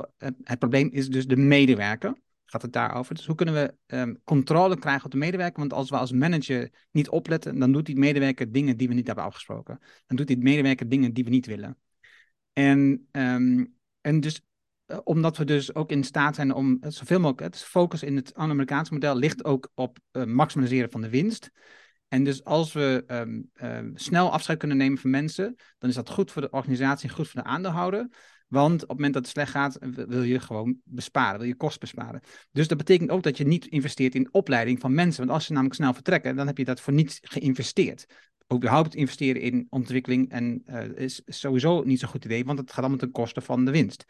het 0.44 0.60
probleem 0.60 0.90
is 0.92 1.10
dus 1.10 1.28
de 1.28 1.38
medewerker 1.38 2.22
gaat 2.54 2.62
het 2.62 2.74
daarover. 2.74 3.16
Dus 3.16 3.26
hoe 3.26 3.36
kunnen 3.36 3.56
we 3.56 3.96
um, 3.96 4.22
controle 4.24 4.80
krijgen 4.80 5.06
op 5.06 5.12
de 5.12 5.18
medewerker? 5.18 5.60
Want 5.60 5.74
als 5.74 5.90
we 5.90 5.98
als 5.98 6.12
manager 6.12 6.70
niet 6.92 7.10
opletten, 7.10 7.60
dan 7.60 7.72
doet 7.72 7.86
die 7.86 7.98
medewerker 7.98 8.52
dingen 8.52 8.78
die 8.78 8.88
we 8.88 8.94
niet 8.94 9.08
hebben 9.08 9.26
afgesproken. 9.26 9.80
Dan 10.06 10.18
doet 10.18 10.28
die 10.28 10.38
medewerker 10.38 10.90
dingen 10.90 11.14
die 11.14 11.24
we 11.24 11.30
niet 11.30 11.46
willen. 11.46 11.78
En, 12.54 13.08
um, 13.12 13.76
en 14.02 14.20
dus 14.20 14.42
omdat 15.04 15.38
we 15.38 15.46
dus 15.46 15.76
ook 15.76 15.92
in 15.92 16.04
staat 16.04 16.36
zijn 16.36 16.54
om 16.54 16.78
zoveel 16.88 17.20
mogelijk, 17.20 17.54
het 17.54 17.64
focus 17.64 18.04
in 18.04 18.16
het 18.16 18.34
Amerikaanse 18.34 18.94
model 18.94 19.16
ligt 19.16 19.44
ook 19.44 19.72
op 19.74 19.98
uh, 20.12 20.24
maximaliseren 20.24 20.92
van 20.92 21.02
de 21.02 21.10
winst. 21.10 21.52
En 22.08 22.24
dus 22.24 22.44
als 22.44 22.74
we 22.74 23.04
um, 23.58 23.92
snel 23.94 24.32
afscheid 24.32 24.60
kunnen 24.60 24.78
nemen 24.78 24.98
van 24.98 25.10
mensen, 25.10 25.56
dan 25.78 25.90
is 25.90 25.96
dat 25.96 26.10
goed 26.10 26.32
voor 26.32 26.42
de 26.42 26.50
organisatie, 26.50 27.10
goed 27.10 27.30
voor 27.30 27.42
de 27.42 27.48
aandeelhouder. 27.48 28.08
Want 28.48 28.82
op 28.82 28.90
het 28.90 28.98
moment 28.98 29.14
dat 29.14 29.24
het 29.24 29.32
slecht 29.32 29.52
gaat, 29.52 29.78
wil 30.08 30.24
je 30.24 30.40
gewoon 30.40 30.78
besparen, 30.84 31.40
wil 31.40 31.48
je 31.48 31.56
kosten 31.56 31.80
besparen. 31.80 32.22
Dus 32.52 32.68
dat 32.68 32.78
betekent 32.78 33.10
ook 33.10 33.24
dat 33.24 33.38
je 33.38 33.46
niet 33.46 33.66
investeert 33.66 34.16
in 34.16 34.34
opleiding 34.34 34.80
van 34.80 34.94
mensen. 34.94 35.20
Want 35.20 35.32
als 35.32 35.46
ze 35.46 35.52
namelijk 35.52 35.76
snel 35.76 35.94
vertrekken, 35.94 36.36
dan 36.36 36.48
heb 36.48 36.58
je 36.58 36.66
dat 36.66 36.82
voor 36.82 36.94
niets 36.94 37.20
geïnvesteerd. 37.22 38.06
Überhaupt 38.54 38.96
investeren 38.96 39.42
in 39.42 39.68
ontwikkeling 39.70 40.32
en, 40.32 40.64
is 40.96 41.22
sowieso 41.26 41.84
niet 41.84 42.00
zo'n 42.00 42.10
goed 42.10 42.26
idee, 42.26 42.46
want 42.46 42.60
het 42.60 42.70
gaat 42.70 42.80
allemaal 42.80 42.98
ten 42.98 43.12
koste 43.12 43.42
van 43.42 43.66
de 43.66 43.72
winst. 43.72 44.06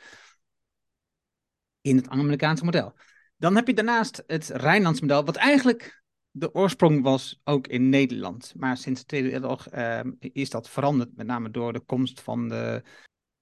In 1.84 1.96
het 1.96 2.10
Amerikaanse 2.10 2.66
model. 2.66 2.94
Dan 3.38 3.56
heb 3.56 3.68
je 3.68 3.74
daarnaast 3.74 4.24
het 4.28 4.50
Rijnlands 4.50 5.02
model, 5.02 5.26
wat 5.26 5.36
eigenlijk 5.36 6.04
de 6.32 6.54
oorsprong 6.54 7.04
was 7.04 7.42
ook 7.44 7.68
in 7.68 7.90
Nederland. 7.90 8.54
Maar 8.56 8.78
sinds 8.78 9.00
de 9.00 9.06
Tweede 9.06 9.28
Wereldoorlog 9.28 9.74
uh, 9.74 10.00
is 10.20 10.50
dat 10.50 10.70
veranderd, 10.70 11.16
met 11.16 11.28
name 11.28 11.52
door 11.52 11.74
de 11.74 11.80
komst 11.80 12.22
van 12.22 12.50
de 12.50 12.84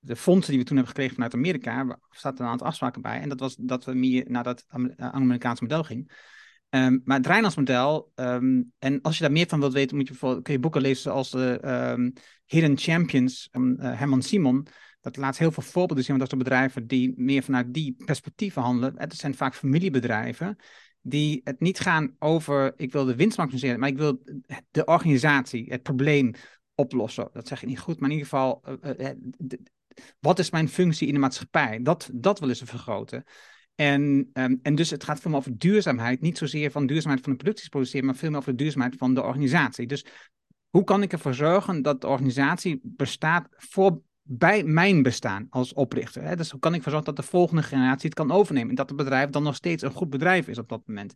de 0.04 0.16
fondsen 0.16 0.52
die 0.52 0.60
we 0.60 0.66
toen 0.66 0.78
hebben 0.78 0.96
gekregen 0.96 1.16
vanuit 1.16 1.34
Amerika, 1.34 2.00
staat 2.10 2.40
er 2.40 2.46
een 2.46 2.52
aantal 2.52 2.68
afspraken 2.68 3.02
bij. 3.02 3.20
En 3.20 3.30
dat 3.30 3.40
was 3.40 3.56
dat 3.56 3.86
we 3.86 3.94
meer 3.94 4.26
naar 4.28 4.44
dat 4.44 4.66
eh, 4.68 5.10
Amerikaanse 5.10 5.64
model 5.64 5.84
gingen. 5.84 6.06
Um, 6.70 7.02
maar 7.06 7.18
het 7.18 7.26
Rijnlands 7.26 7.56
model, 7.56 8.12
um, 8.16 8.74
en 8.80 9.02
als 9.02 9.18
je 9.18 9.24
daar 9.24 9.32
meer 9.32 9.48
van 9.48 9.60
wilt 9.60 9.74
weten, 9.74 9.98
moet 9.98 10.08
je 10.08 10.42
kun 10.42 10.54
je 10.54 10.60
boeken 10.60 10.82
lezen 10.82 11.02
zoals 11.02 11.30
de 11.30 11.60
um, 11.98 12.14
Hidden 12.46 12.78
Champions, 12.78 13.50
uh, 13.52 14.00
Herman 14.00 14.22
Simon. 14.22 14.68
Dat 15.02 15.18
laat 15.18 15.38
heel 15.38 15.52
veel 15.52 15.64
voorbeelden 15.64 16.06
zien, 16.06 16.18
want 16.18 16.30
dat 16.30 16.40
zijn 16.40 16.50
bedrijven 16.50 16.88
die 16.88 17.14
meer 17.16 17.44
vanuit 17.44 17.74
die 17.74 17.96
perspectieven 18.06 18.62
handelen. 18.62 18.94
Het 18.98 19.14
zijn 19.14 19.36
vaak 19.36 19.56
familiebedrijven 19.56 20.56
die 21.02 21.42
het 21.44 21.60
niet 21.60 21.80
gaan 21.80 22.16
over, 22.20 22.74
ik 22.76 22.92
wil 22.92 23.06
de 23.06 23.16
winst 23.16 23.38
maximaliseren, 23.38 23.80
maar 23.80 23.90
ik 23.90 23.98
wil 23.98 24.22
de 24.72 24.86
organisatie, 24.86 25.66
het 25.70 25.84
probleem 25.84 26.34
oplossen. 26.76 27.30
Dat 27.34 27.48
zeg 27.48 27.62
ik 27.62 27.68
niet 27.68 27.80
goed, 27.80 28.00
maar 28.00 28.10
in 28.10 28.16
ieder 28.16 28.30
geval, 28.30 28.62
uh, 28.84 28.92
uh, 28.98 29.10
wat 30.20 30.40
is 30.40 30.50
mijn 30.50 30.70
functie 30.70 31.08
in 31.08 31.14
de 31.14 31.20
maatschappij? 31.20 31.80
Dat, 31.82 32.10
dat 32.14 32.40
willen 32.40 32.56
ze 32.56 32.66
vergroten. 32.66 33.24
En, 33.76 34.30
um, 34.34 34.60
en 34.62 34.76
dus 34.76 34.90
het 34.90 35.04
gaat 35.04 35.20
veel 35.20 35.32
meer 35.32 35.40
over 35.40 35.58
duurzaamheid. 35.58 36.22
Niet 36.22 36.38
zozeer 36.38 36.72
van 36.72 36.86
duurzaamheid 36.86 37.24
van 37.24 37.32
de 37.32 37.38
producties 37.38 37.70
produceren, 37.70 38.06
maar 38.06 38.16
veel 38.16 38.30
meer 38.30 38.40
over 38.40 38.52
de 38.52 38.58
duurzaamheid 38.58 38.96
van 38.98 39.14
de 39.14 39.24
organisatie. 39.24 39.88
Dus 39.88 40.06
hoe 40.70 40.84
kan 40.84 41.02
ik 41.02 41.12
ervoor 41.12 41.34
zorgen 41.34 41.82
dat 41.82 42.02
de 42.02 42.08
organisatie 42.08 42.80
bestaat 42.84 43.48
voor, 43.50 44.02
bij 44.22 44.64
mijn 44.64 45.02
bestaan 45.02 45.48
als 45.50 45.74
oprichter? 45.74 46.24
Hè? 46.24 46.36
Dus 46.36 46.52
hoe 46.52 46.60
kan 46.60 46.72
ik 46.72 46.78
ervoor 46.78 46.92
zorgen 46.92 47.14
dat 47.16 47.26
de 47.26 47.32
volgende 47.32 47.64
generatie 47.64 48.10
het 48.10 48.18
kan 48.18 48.32
overnemen? 48.32 48.70
En 48.70 48.76
dat 48.76 48.90
het 48.90 48.98
bedrijf 48.98 49.30
dan 49.30 49.44
nog 49.44 49.56
steeds 49.56 49.84
een 49.84 49.92
goed 49.92 50.10
bedrijf 50.10 50.48
is 50.48 50.58
op 50.58 50.70
dat 50.70 50.82
moment. 50.86 51.16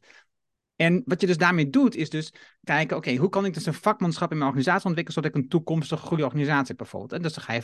En 0.75 1.01
wat 1.05 1.21
je 1.21 1.27
dus 1.27 1.37
daarmee 1.37 1.69
doet, 1.69 1.95
is 1.95 2.09
dus 2.09 2.33
kijken, 2.63 2.97
oké, 2.97 3.15
hoe 3.15 3.29
kan 3.29 3.45
ik 3.45 3.53
dus 3.53 3.65
een 3.65 3.73
vakmanschap 3.73 4.31
in 4.31 4.37
mijn 4.37 4.49
organisatie 4.49 4.87
ontwikkelen, 4.87 5.23
zodat 5.23 5.37
ik 5.37 5.43
een 5.43 5.49
toekomstige 5.49 6.05
goede 6.05 6.23
organisatie 6.23 6.67
heb 6.67 6.77
bijvoorbeeld. 6.77 7.13
En 7.13 7.21
dus 7.21 7.33
dan 7.33 7.43
ga 7.43 7.53
je 7.53 7.63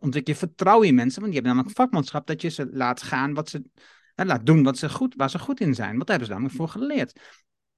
ontwikkel 0.00 0.32
je 0.32 0.38
vertrouwen 0.38 0.88
in 0.88 0.94
mensen, 0.94 1.20
want 1.20 1.32
die 1.32 1.42
hebben 1.42 1.52
namelijk 1.52 1.76
vakmanschap, 1.76 2.26
dat 2.26 2.42
je 2.42 2.48
ze 2.48 2.68
laat 2.72 3.02
gaan, 3.02 3.34
wat 3.34 3.48
ze, 3.48 3.62
laat 4.14 4.46
doen 4.46 4.62
wat 4.62 4.78
ze 4.78 4.88
goed, 4.88 5.14
waar 5.16 5.30
ze 5.30 5.38
goed 5.38 5.60
in 5.60 5.74
zijn. 5.74 5.98
Wat 5.98 6.08
hebben 6.08 6.26
ze 6.26 6.32
namelijk 6.32 6.56
voor 6.56 6.68
geleerd. 6.68 7.20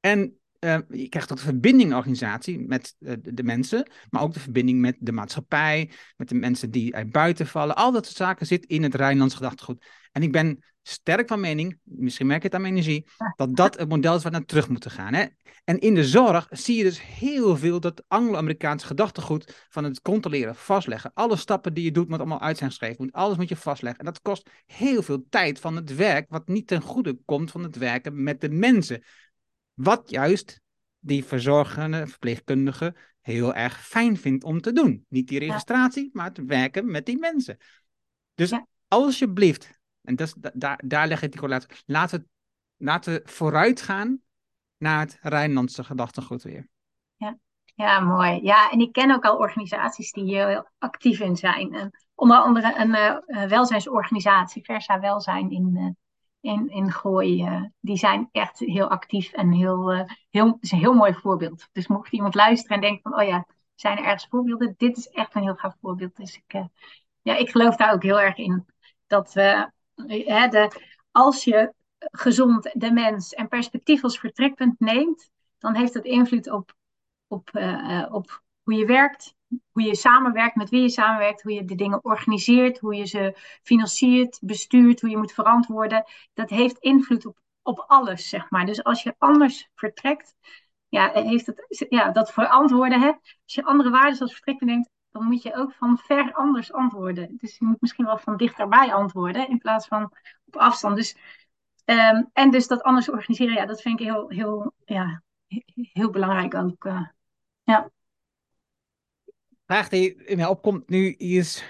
En 0.01 0.41
uh, 0.65 0.79
je 0.89 1.09
krijgt 1.09 1.33
ook 1.33 1.39
de 1.39 1.45
verbinding 1.45 1.83
in 1.83 1.89
de 1.89 1.97
organisatie 1.97 2.59
met 2.59 2.95
uh, 2.99 3.13
de 3.23 3.43
mensen, 3.43 3.91
maar 4.11 4.23
ook 4.23 4.35
de 4.35 4.41
verbinding 4.41 4.81
met 4.81 4.97
de 4.99 5.13
maatschappij, 5.13 5.91
met 6.17 6.29
de 6.29 6.35
mensen 6.35 6.71
die 6.71 6.93
er 6.93 7.09
buiten 7.09 7.47
vallen. 7.47 7.77
Al 7.77 7.93
dat 7.93 8.05
soort 8.05 8.17
zaken 8.17 8.47
zit 8.47 8.67
in 8.67 8.83
het 8.83 8.95
Rijnlands 8.95 9.35
gedachtegoed. 9.35 9.85
En 10.13 10.23
ik 10.23 10.33
ben 10.33 10.65
sterk 10.83 11.29
van 11.29 11.41
mening, 11.41 11.79
misschien 11.83 12.27
merk 12.27 12.41
je 12.41 12.47
het 12.47 12.57
aan 12.57 12.63
mijn 12.63 12.73
energie, 12.73 13.07
dat 13.37 13.57
dat 13.57 13.79
het 13.79 13.89
model 13.89 14.17
is 14.17 14.23
waar 14.23 14.33
naar 14.33 14.45
terug 14.45 14.69
moeten 14.69 14.91
gaan. 14.91 15.15
Hè? 15.15 15.25
En 15.65 15.79
in 15.79 15.95
de 15.95 16.05
zorg 16.05 16.47
zie 16.51 16.77
je 16.77 16.83
dus 16.83 17.03
heel 17.03 17.57
veel 17.57 17.81
dat 17.81 18.05
Anglo-Amerikaanse 18.09 18.87
gedachtegoed 18.87 19.67
van 19.69 19.85
het 19.85 20.01
controleren, 20.01 20.55
vastleggen. 20.55 21.11
Alle 21.15 21.37
stappen 21.37 21.75
die 21.75 21.85
je 21.85 21.93
doet, 21.93 22.09
moet 22.09 22.19
allemaal 22.19 22.41
uit 22.41 22.59
zijn 22.59 22.71
geschreven. 22.71 23.05
Moet, 23.05 23.13
alles 23.13 23.37
moet 23.37 23.49
je 23.49 23.57
vastleggen. 23.57 24.01
En 24.01 24.07
dat 24.07 24.23
kost 24.23 24.51
heel 24.67 25.03
veel 25.03 25.27
tijd 25.29 25.61
van 25.61 25.77
het 25.77 25.95
werk, 25.95 26.27
wat 26.29 26.49
niet 26.49 26.67
ten 26.67 26.81
goede 26.81 27.19
komt 27.25 27.51
van 27.51 27.63
het 27.63 27.77
werken 27.77 28.23
met 28.23 28.41
de 28.41 28.51
mensen. 28.51 29.03
Wat 29.83 30.11
juist 30.11 30.61
die 30.99 31.25
verzorgende, 31.25 32.07
verpleegkundige 32.07 32.95
heel 33.21 33.55
erg 33.55 33.87
fijn 33.87 34.17
vindt 34.17 34.45
om 34.45 34.61
te 34.61 34.73
doen. 34.73 35.07
Niet 35.09 35.29
die 35.29 35.39
registratie, 35.39 36.11
maar 36.13 36.27
het 36.27 36.45
werken 36.45 36.91
met 36.91 37.07
die 37.07 37.19
mensen. 37.19 37.57
Dus 38.35 38.51
ja. 38.51 38.67
alsjeblieft, 38.89 39.81
en 40.03 40.17
dat, 40.17 40.35
daar, 40.55 40.81
daar 40.85 41.09
leg 41.09 41.23
ik 41.23 41.31
die 41.31 41.41
correlatie. 41.41 41.69
Laten 41.87 42.19
we, 42.19 42.27
laten 42.85 43.13
we 43.13 43.21
vooruit 43.25 43.83
gaan 43.83 44.21
naar 44.79 45.01
het 45.01 45.19
Rijnlandse 45.21 45.85
gedachtegoed 45.85 46.43
weer. 46.43 46.69
Ja. 47.17 47.39
ja, 47.75 48.01
mooi. 48.01 48.43
Ja, 48.43 48.71
en 48.71 48.81
ik 48.81 48.93
ken 48.93 49.11
ook 49.11 49.25
al 49.25 49.37
organisaties 49.37 50.13
die 50.13 50.25
hier 50.25 50.49
heel 50.49 50.69
actief 50.79 51.21
in 51.21 51.37
zijn. 51.37 51.75
En 51.75 51.91
onder 52.15 52.37
andere 52.37 52.75
een 52.77 52.89
uh, 52.89 53.49
welzijnsorganisatie, 53.49 54.65
Versa 54.65 55.01
Welzijn 55.01 55.51
in, 55.51 55.77
uh, 55.77 55.91
in, 56.43 56.71
in 56.71 56.93
Gooi. 56.93 57.49
Die 57.81 57.97
zijn 57.97 58.29
echt 58.33 58.59
heel 58.59 58.89
actief 58.89 59.33
en 59.33 59.53
heel, 59.53 60.07
heel, 60.31 60.57
is 60.61 60.73
een 60.73 60.79
heel 60.79 60.95
mooi 60.95 61.15
voorbeeld. 61.15 61.69
Dus 61.73 61.87
mocht 61.87 62.13
iemand 62.13 62.35
luisteren 62.35 62.77
en 62.77 62.83
denken 62.83 63.03
van, 63.03 63.21
oh 63.21 63.27
ja, 63.27 63.47
zijn 63.75 63.99
er 63.99 64.05
ergens 64.05 64.27
voorbeelden? 64.27 64.75
Dit 64.77 64.97
is 64.97 65.09
echt 65.09 65.35
een 65.35 65.43
heel 65.43 65.55
gaaf 65.55 65.75
voorbeeld. 65.81 66.17
Dus 66.17 66.37
ik, 66.37 66.65
ja, 67.23 67.37
ik 67.37 67.51
geloof 67.51 67.77
daar 67.77 67.93
ook 67.93 68.03
heel 68.03 68.21
erg 68.21 68.37
in. 68.37 68.67
Dat 69.07 69.33
we 69.33 69.71
hè, 70.07 70.49
de, 70.49 70.71
als 71.11 71.45
je 71.45 71.73
gezond 71.99 72.71
de 72.73 72.93
mens 72.93 73.33
en 73.35 73.49
perspectief 73.49 74.03
als 74.03 74.19
vertrekpunt 74.19 74.81
neemt, 74.81 75.31
dan 75.59 75.75
heeft 75.75 75.93
dat 75.93 76.05
invloed 76.05 76.51
op, 76.51 76.75
op, 77.27 77.51
op 78.11 78.43
hoe 78.63 78.75
je 78.75 78.87
werkt, 78.87 79.35
hoe 79.73 79.83
je 79.83 79.95
samenwerkt, 79.95 80.55
met 80.55 80.71
wie 80.71 80.83
je 80.83 80.89
samenwerkt, 80.89 81.43
hoe 81.43 81.53
je 81.53 81.65
de 81.65 81.75
dingen 81.75 82.05
organiseert, 82.05 82.79
hoe 82.79 82.95
je 82.95 83.07
ze 83.07 83.39
financiert, 83.63 84.39
bestuurt, 84.43 85.01
hoe 85.01 85.11
je 85.11 85.17
moet 85.17 85.33
verantwoorden. 85.33 86.05
Dat 86.35 86.51
heeft 86.51 86.79
invloed 86.79 87.27
op, 87.27 87.39
op 87.63 87.85
alles, 87.87 88.29
zeg 88.29 88.51
maar. 88.51 88.67
Dus 88.67 88.85
als 88.85 89.03
je 89.03 89.15
anders 89.19 89.69
vertrekt, 89.75 90.35
ja, 90.89 91.11
heeft 91.13 91.47
het, 91.47 91.87
ja, 91.89 92.11
dat 92.11 92.33
verantwoorden 92.33 93.01
hebt. 93.01 93.39
Als 93.45 93.55
je 93.55 93.65
andere 93.65 93.91
waarden 93.91 94.21
als 94.21 94.33
vertrekken 94.33 94.67
neemt, 94.67 94.89
dan 95.11 95.25
moet 95.25 95.43
je 95.43 95.55
ook 95.55 95.73
van 95.73 95.99
ver 95.99 96.33
anders 96.33 96.73
antwoorden. 96.73 97.37
Dus 97.37 97.59
je 97.59 97.65
moet 97.65 97.81
misschien 97.81 98.05
wel 98.05 98.19
van 98.19 98.37
dichterbij 98.37 98.93
antwoorden 98.93 99.49
in 99.49 99.59
plaats 99.59 99.87
van 99.87 100.13
op 100.45 100.57
afstand. 100.57 100.97
Dus, 100.97 101.17
um, 101.85 102.31
en 102.33 102.51
dus 102.51 102.67
dat 102.67 102.83
anders 102.83 103.11
organiseren, 103.11 103.55
ja, 103.55 103.67
dat 103.67 103.81
vind 103.81 104.01
ik 104.01 104.07
heel, 104.07 104.29
heel, 104.29 104.75
ja, 104.85 105.23
heel 105.75 106.11
belangrijk 106.11 106.55
ook. 106.55 106.85
Uh, 106.85 107.09
ja. 107.63 107.91
Vraag 109.73 109.89
die 109.89 110.15
in 110.15 110.37
mij 110.37 110.47
opkomt 110.47 110.89
nu 110.89 111.13
is. 111.13 111.65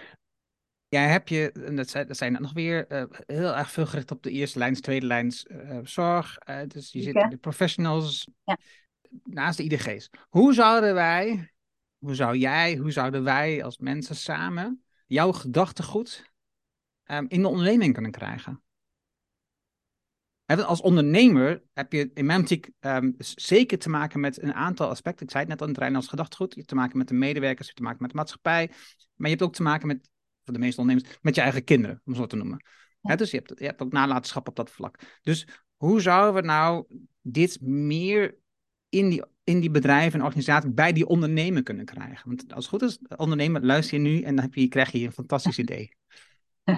Ja, 0.88 1.00
heb 1.00 1.28
je, 1.28 1.52
en 1.52 1.76
dat 1.76 1.88
zijn, 1.88 2.06
dat 2.06 2.16
zijn 2.16 2.32
nog 2.32 2.52
weer 2.52 2.92
uh, 2.92 3.04
heel 3.26 3.56
erg 3.56 3.70
veel 3.70 3.86
gericht 3.86 4.10
op 4.10 4.22
de 4.22 4.30
eerste 4.30 4.58
lijns, 4.58 4.80
tweede 4.80 5.06
lijns 5.06 5.46
uh, 5.50 5.78
zorg. 5.82 6.38
dus 6.66 6.92
je 6.92 7.02
zit 7.02 7.14
in 7.14 7.28
de 7.28 7.36
professionals. 7.36 8.28
Ja. 8.44 8.58
Naast 9.24 9.56
de 9.56 9.62
IDG's. 9.62 10.10
Hoe 10.28 10.54
zouden 10.54 10.94
wij 10.94 11.52
hoe 11.98 12.14
zou 12.14 12.36
jij, 12.36 12.76
hoe 12.76 12.90
zouden 12.90 13.24
wij 13.24 13.64
als 13.64 13.78
mensen 13.78 14.16
samen 14.16 14.84
jouw 15.06 15.32
gedachtegoed 15.32 16.32
um, 17.04 17.24
in 17.28 17.42
de 17.42 17.48
onderneming 17.48 17.92
kunnen 17.92 18.10
krijgen? 18.10 18.62
Als 20.46 20.80
ondernemer 20.80 21.62
heb 21.72 21.92
je 21.92 22.10
in 22.14 22.26
mijn 22.26 22.40
optiek 22.40 22.70
um, 22.80 23.14
zeker 23.18 23.78
te 23.78 23.88
maken 23.88 24.20
met 24.20 24.42
een 24.42 24.54
aantal 24.54 24.88
aspecten. 24.88 25.26
Ik 25.26 25.30
zei 25.30 25.42
het 25.42 25.52
net 25.52 25.62
al, 25.76 25.84
het 25.84 25.94
als 25.94 26.08
gedachtegoed. 26.08 26.50
Je 26.50 26.56
hebt 26.56 26.68
te 26.68 26.74
maken 26.74 26.98
met 26.98 27.08
de 27.08 27.14
medewerkers, 27.14 27.58
je 27.58 27.64
hebt 27.64 27.76
te 27.76 27.82
maken 27.82 28.02
met 28.02 28.10
de 28.10 28.16
maatschappij. 28.16 28.70
Maar 29.14 29.30
je 29.30 29.36
hebt 29.36 29.42
ook 29.42 29.54
te 29.54 29.62
maken 29.62 29.86
met, 29.86 30.10
voor 30.44 30.54
de 30.54 30.60
meeste 30.60 30.80
ondernemers, 30.80 31.18
met 31.22 31.34
je 31.34 31.40
eigen 31.40 31.64
kinderen, 31.64 32.00
om 32.04 32.14
zo 32.14 32.26
te 32.26 32.36
noemen. 32.36 32.64
Ja. 33.00 33.16
dus 33.16 33.30
je 33.30 33.36
hebt, 33.36 33.58
je 33.58 33.64
hebt 33.64 33.82
ook 33.82 33.92
nalatenschap 33.92 34.48
op 34.48 34.56
dat 34.56 34.70
vlak. 34.70 35.18
Dus 35.22 35.46
hoe 35.76 36.00
zouden 36.00 36.42
we 36.42 36.48
nou 36.48 36.86
dit 37.20 37.60
meer 37.60 38.38
in 38.88 39.08
die 39.08 39.24
in 39.44 39.60
die 39.60 39.70
bedrijven 39.70 40.18
en 40.18 40.24
organisaties 40.24 40.74
bij 40.74 40.92
die 40.92 41.06
ondernemer 41.06 41.62
kunnen 41.62 41.84
krijgen? 41.84 42.28
Want 42.28 42.54
als 42.54 42.70
het 42.70 42.80
goed 42.80 42.90
is, 42.90 42.98
ondernemer, 43.16 43.64
luister 43.64 43.96
je 43.96 44.08
nu 44.08 44.20
en 44.20 44.34
dan 44.34 44.44
heb 44.44 44.54
je, 44.54 44.68
krijg 44.68 44.90
je 44.90 45.06
een 45.06 45.12
fantastisch 45.12 45.58
idee. 45.66 45.96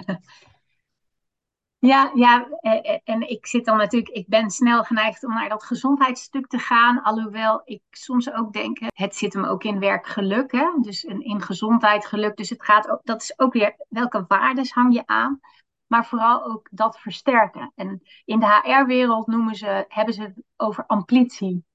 Ja, 1.79 2.11
ja, 2.13 2.47
eh, 2.59 2.93
eh, 2.93 2.99
en 3.03 3.29
ik 3.29 3.47
zit 3.47 3.65
dan 3.65 3.77
natuurlijk, 3.77 4.15
ik 4.15 4.27
ben 4.27 4.49
snel 4.49 4.83
geneigd 4.83 5.23
om 5.23 5.33
naar 5.33 5.49
dat 5.49 5.63
gezondheidsstuk 5.63 6.47
te 6.47 6.59
gaan. 6.59 7.03
Alhoewel 7.03 7.61
ik 7.65 7.81
soms 7.89 8.31
ook 8.33 8.53
denk, 8.53 8.77
het 8.87 9.15
zit 9.15 9.33
hem 9.33 9.45
ook 9.45 9.63
in 9.63 9.79
werkgeluk. 9.79 10.51
Hè? 10.51 10.65
Dus 10.81 11.03
in 11.03 11.41
gezondheid, 11.41 12.05
geluk. 12.05 12.35
Dus 12.35 12.49
het 12.49 12.63
gaat 12.63 12.89
ook, 12.89 12.99
dat 13.03 13.21
is 13.21 13.39
ook 13.39 13.53
weer 13.53 13.75
welke 13.89 14.25
waardes 14.27 14.71
hang 14.71 14.93
je 14.93 15.05
aan. 15.05 15.39
Maar 15.87 16.05
vooral 16.05 16.45
ook 16.45 16.67
dat 16.71 16.99
versterken. 16.99 17.71
En 17.75 18.01
in 18.25 18.39
de 18.39 18.61
HR-wereld 18.63 19.27
noemen 19.27 19.55
ze, 19.55 19.85
hebben 19.87 20.13
ze 20.13 20.21
het 20.21 20.43
over 20.55 20.85
amplitie. 20.85 21.65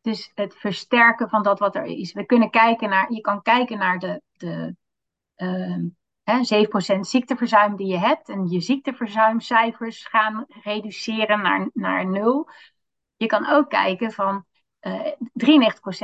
Dus 0.00 0.30
het 0.34 0.54
versterken 0.54 1.28
van 1.28 1.42
dat 1.42 1.58
wat 1.58 1.76
er 1.76 1.84
is. 1.84 2.12
We 2.12 2.26
kunnen 2.26 2.50
kijken 2.50 2.88
naar, 2.88 3.12
je 3.12 3.20
kan 3.20 3.42
kijken 3.42 3.78
naar 3.78 3.98
de, 3.98 4.22
de 4.32 4.76
uh, 5.36 5.90
hè, 6.22 6.44
7% 6.96 7.00
ziekteverzuim 7.00 7.76
die 7.76 7.86
je 7.86 7.98
hebt. 7.98 8.28
En 8.28 8.48
je 8.48 8.60
ziekteverzuimcijfers 8.60 10.06
gaan 10.06 10.44
reduceren 10.48 11.42
naar, 11.42 11.70
naar 11.72 12.06
nul. 12.06 12.48
Je 13.16 13.26
kan 13.26 13.48
ook 13.48 13.68
kijken 13.68 14.12
van 14.12 14.44
uh, 14.80 15.06
eh, 15.06 15.12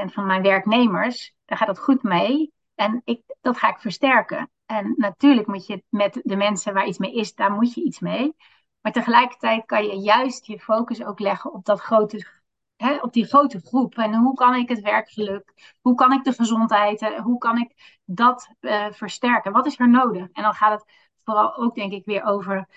93% 0.08 0.12
van 0.12 0.26
mijn 0.26 0.42
werknemers, 0.42 1.34
daar 1.44 1.58
gaat 1.58 1.68
het 1.68 1.78
goed 1.78 2.02
mee. 2.02 2.52
En 2.74 3.02
ik, 3.04 3.22
dat 3.40 3.58
ga 3.58 3.68
ik 3.68 3.78
versterken. 3.78 4.50
En 4.66 4.94
natuurlijk 4.96 5.46
moet 5.46 5.66
je 5.66 5.82
met 5.88 6.20
de 6.22 6.36
mensen 6.36 6.74
waar 6.74 6.86
iets 6.86 6.98
mee 6.98 7.14
is, 7.14 7.34
daar 7.34 7.52
moet 7.52 7.74
je 7.74 7.82
iets 7.82 7.98
mee. 7.98 8.34
Maar 8.80 8.92
tegelijkertijd 8.92 9.64
kan 9.64 9.84
je 9.84 9.96
juist 9.96 10.46
je 10.46 10.60
focus 10.60 11.04
ook 11.04 11.18
leggen 11.18 11.52
op 11.52 11.64
dat 11.64 11.80
grote 11.80 12.37
hè, 12.78 12.96
op 13.00 13.12
die 13.12 13.26
grote 13.26 13.60
groep. 13.60 13.94
En 13.94 14.14
hoe 14.14 14.34
kan 14.34 14.54
ik 14.54 14.68
het 14.68 14.80
werkgeluk, 14.80 15.74
hoe 15.80 15.94
kan 15.94 16.12
ik 16.12 16.24
de 16.24 16.32
gezondheid, 16.32 17.02
eh, 17.02 17.20
hoe 17.20 17.38
kan 17.38 17.58
ik 17.58 18.00
dat 18.04 18.48
uh, 18.60 18.86
versterken? 18.90 19.52
Wat 19.52 19.66
is 19.66 19.78
er 19.78 19.88
nodig? 19.88 20.28
En 20.32 20.42
dan 20.42 20.54
gaat 20.54 20.80
het 20.80 20.92
vooral 21.24 21.56
ook, 21.56 21.74
denk 21.74 21.92
ik, 21.92 22.04
weer 22.04 22.24
over 22.24 22.68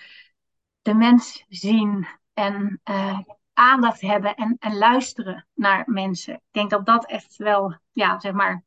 de 0.81 0.93
mens 0.93 1.45
zien 1.49 2.07
en 2.33 2.81
uh, 2.89 3.19
aandacht 3.53 4.01
hebben 4.01 4.35
en, 4.35 4.55
en 4.59 4.77
luisteren 4.77 5.47
naar 5.53 5.83
mensen. 5.85 6.33
Ik 6.33 6.41
denk 6.51 6.69
dat 6.69 6.85
dat 6.85 7.05
echt 7.05 7.35
wel, 7.35 7.77
ja, 7.91 8.19
zeg 8.19 8.33
maar, 8.33 8.51
een 8.51 8.63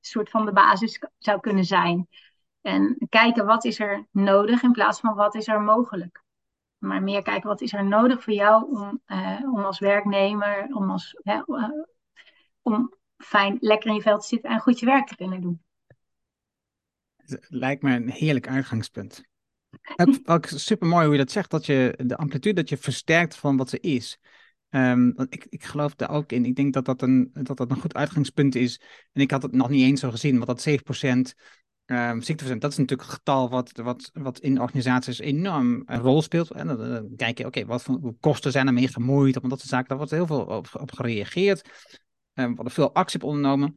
soort 0.00 0.30
van 0.30 0.44
de 0.44 0.52
basis 0.52 1.02
zou 1.18 1.40
kunnen 1.40 1.64
zijn. 1.64 2.08
En 2.60 3.06
kijken 3.08 3.46
wat 3.46 3.64
is 3.64 3.80
er 3.80 4.06
nodig 4.10 4.62
in 4.62 4.72
plaats 4.72 5.00
van 5.00 5.14
wat 5.14 5.34
is 5.34 5.48
er 5.48 5.60
mogelijk 5.60 6.22
maar 6.82 7.02
meer 7.02 7.22
kijken 7.22 7.48
wat 7.48 7.60
is 7.60 7.72
er 7.72 7.84
nodig 7.84 8.22
voor 8.22 8.32
jou 8.32 8.70
om, 8.70 9.00
uh, 9.06 9.40
om 9.52 9.64
als 9.64 9.78
werknemer, 9.78 10.66
om, 10.74 10.90
als, 10.90 11.16
uh, 11.22 11.42
om 12.62 12.94
fijn, 13.16 13.56
lekker 13.60 13.88
in 13.88 13.94
je 13.94 14.02
veld 14.02 14.20
te 14.20 14.26
zitten 14.26 14.50
en 14.50 14.60
goed 14.60 14.78
je 14.78 14.86
werk 14.86 15.06
te 15.06 15.16
kunnen 15.16 15.40
doen. 15.40 15.62
Lijkt 17.48 17.82
me 17.82 17.94
een 17.94 18.10
heerlijk 18.10 18.48
uitgangspunt. 18.48 19.22
Ook, 20.24 20.46
super 20.46 20.88
mooi 20.88 21.04
hoe 21.04 21.12
je 21.12 21.20
dat 21.20 21.30
zegt, 21.30 21.50
dat 21.50 21.66
je 21.66 21.98
de 22.04 22.16
amplitude 22.16 22.60
dat 22.60 22.68
je 22.68 22.76
versterkt 22.76 23.36
van 23.36 23.56
wat 23.56 23.72
er 23.72 23.82
is. 23.82 24.18
Um, 24.70 25.14
ik, 25.28 25.46
ik 25.48 25.64
geloof 25.64 25.94
daar 25.94 26.10
ook 26.10 26.32
in. 26.32 26.44
Ik 26.44 26.56
denk 26.56 26.72
dat 26.72 26.84
dat, 26.84 27.02
een, 27.02 27.30
dat 27.32 27.56
dat 27.56 27.70
een 27.70 27.80
goed 27.80 27.94
uitgangspunt 27.94 28.54
is. 28.54 28.80
En 29.12 29.20
ik 29.20 29.30
had 29.30 29.42
het 29.42 29.52
nog 29.52 29.68
niet 29.68 29.82
eens 29.82 30.00
zo 30.00 30.10
gezien, 30.10 30.38
want 30.38 30.46
dat 30.46 31.32
7% 31.32 31.34
Um, 31.92 32.22
ziekteverzuim, 32.22 32.60
dat 32.60 32.70
is 32.70 32.76
natuurlijk 32.76 33.08
een 33.08 33.14
getal 33.14 33.50
wat, 33.50 33.72
wat, 33.72 34.10
wat 34.12 34.38
in 34.38 34.60
organisaties 34.60 35.18
enorm 35.18 35.82
een 35.86 36.00
rol 36.00 36.22
speelt. 36.22 36.50
En 36.50 36.66
dan, 36.66 37.12
kijk 37.16 37.38
je, 37.38 37.46
oké, 37.46 37.64
wat 37.64 37.82
voor 37.82 38.14
kosten 38.20 38.52
zijn 38.52 38.66
er 38.66 38.72
mee 38.72 38.88
gemoeid? 38.88 39.36
Op 39.36 39.50
dat 39.50 39.58
soort 39.58 39.70
zaken, 39.70 39.88
daar 39.88 39.96
wordt 39.96 40.12
heel 40.12 40.26
veel 40.26 40.44
op, 40.44 40.68
op 40.72 40.92
gereageerd. 40.92 41.68
Um, 42.34 42.44
er 42.44 42.54
wordt 42.54 42.72
veel 42.72 42.94
actie 42.94 43.20
op 43.20 43.28
ondernomen. 43.28 43.74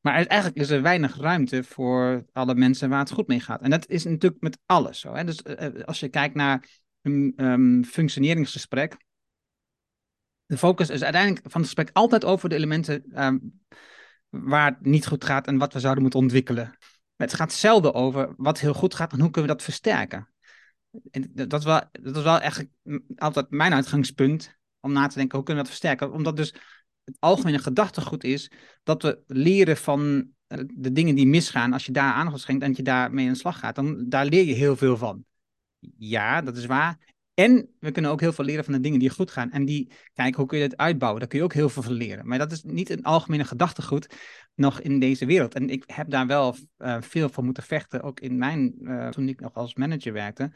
Maar 0.00 0.14
eigenlijk 0.26 0.60
is 0.60 0.70
er 0.70 0.82
weinig 0.82 1.16
ruimte 1.16 1.64
voor 1.64 2.24
alle 2.32 2.54
mensen 2.54 2.88
waar 2.88 2.98
het 2.98 3.10
goed 3.10 3.26
mee 3.26 3.40
gaat. 3.40 3.62
En 3.62 3.70
dat 3.70 3.88
is 3.88 4.04
natuurlijk 4.04 4.42
met 4.42 4.58
alles 4.66 5.00
zo. 5.00 5.14
Hè? 5.14 5.24
Dus 5.24 5.40
uh, 5.44 5.84
als 5.84 6.00
je 6.00 6.08
kijkt 6.08 6.34
naar 6.34 6.68
een 7.02 7.32
um, 7.36 7.84
functioneringsgesprek, 7.84 8.96
de 10.46 10.58
focus 10.58 10.90
is 10.90 11.02
uiteindelijk 11.02 11.42
van 11.42 11.60
het 11.60 11.70
gesprek 11.70 11.90
altijd 11.92 12.24
over 12.24 12.48
de 12.48 12.54
elementen 12.54 13.04
waar 14.28 14.70
het 14.70 14.80
niet 14.80 15.06
goed 15.06 15.24
gaat 15.24 15.46
en 15.46 15.58
wat 15.58 15.72
we 15.72 15.80
zouden 15.80 16.02
moeten 16.02 16.20
ontwikkelen. 16.20 16.76
Maar 17.16 17.26
het 17.26 17.36
gaat 17.36 17.52
zelden 17.52 17.94
over 17.94 18.34
wat 18.36 18.60
heel 18.60 18.74
goed 18.74 18.94
gaat 18.94 19.12
en 19.12 19.20
hoe 19.20 19.30
kunnen 19.30 19.50
we 19.50 19.56
dat 19.56 19.64
versterken. 19.64 20.28
En 21.10 21.30
dat 21.34 21.58
is 21.60 21.64
wel, 21.64 21.80
dat 21.92 22.16
is 22.16 22.22
wel 22.22 22.40
eigenlijk 22.40 22.70
altijd 23.16 23.50
mijn 23.50 23.74
uitgangspunt 23.74 24.56
om 24.80 24.92
na 24.92 25.06
te 25.06 25.18
denken 25.18 25.36
hoe 25.36 25.46
kunnen 25.46 25.64
we 25.64 25.70
dat 25.70 25.78
versterken. 25.78 26.12
Omdat 26.12 26.36
dus 26.36 26.54
het 27.04 27.16
algemene 27.18 27.58
gedachtegoed 27.58 28.24
is 28.24 28.50
dat 28.82 29.02
we 29.02 29.22
leren 29.26 29.76
van 29.76 30.28
eh, 30.46 30.58
de 30.74 30.92
dingen 30.92 31.14
die 31.14 31.26
misgaan. 31.26 31.72
Als 31.72 31.86
je 31.86 31.92
daar 31.92 32.12
aandacht 32.12 32.40
schenkt 32.40 32.62
en 32.62 32.72
je 32.76 32.82
daarmee 32.82 33.26
aan 33.26 33.32
de 33.32 33.38
slag 33.38 33.58
gaat, 33.58 33.74
dan 33.74 34.08
daar 34.08 34.26
leer 34.26 34.44
je 34.44 34.54
heel 34.54 34.76
veel 34.76 34.96
van. 34.96 35.24
Ja, 35.96 36.42
dat 36.42 36.56
is 36.56 36.66
waar. 36.66 37.12
En 37.34 37.68
we 37.78 37.90
kunnen 37.90 38.10
ook 38.10 38.20
heel 38.20 38.32
veel 38.32 38.44
leren 38.44 38.64
van 38.64 38.72
de 38.72 38.80
dingen 38.80 38.98
die 38.98 39.10
goed 39.10 39.30
gaan. 39.30 39.50
En 39.50 39.64
die, 39.64 39.90
kijk, 40.12 40.34
hoe 40.34 40.46
kun 40.46 40.58
je 40.58 40.64
het 40.64 40.76
uitbouwen? 40.76 41.20
Daar 41.20 41.28
kun 41.28 41.38
je 41.38 41.44
ook 41.44 41.52
heel 41.52 41.68
veel 41.68 41.82
van 41.82 41.92
leren. 41.92 42.26
Maar 42.26 42.38
dat 42.38 42.52
is 42.52 42.62
niet 42.62 42.90
een 42.90 43.02
algemene 43.02 43.44
gedachtegoed 43.44 44.14
nog 44.54 44.80
in 44.80 44.98
deze 44.98 45.26
wereld. 45.26 45.54
En 45.54 45.70
ik 45.70 45.84
heb 45.86 46.10
daar 46.10 46.26
wel 46.26 46.56
uh, 46.78 47.00
veel 47.00 47.28
voor 47.28 47.44
moeten 47.44 47.62
vechten, 47.62 48.02
ook 48.02 48.20
in 48.20 48.38
mijn, 48.38 48.74
uh, 48.80 49.08
toen 49.08 49.28
ik 49.28 49.40
nog 49.40 49.54
als 49.54 49.74
manager 49.74 50.12
werkte. 50.12 50.52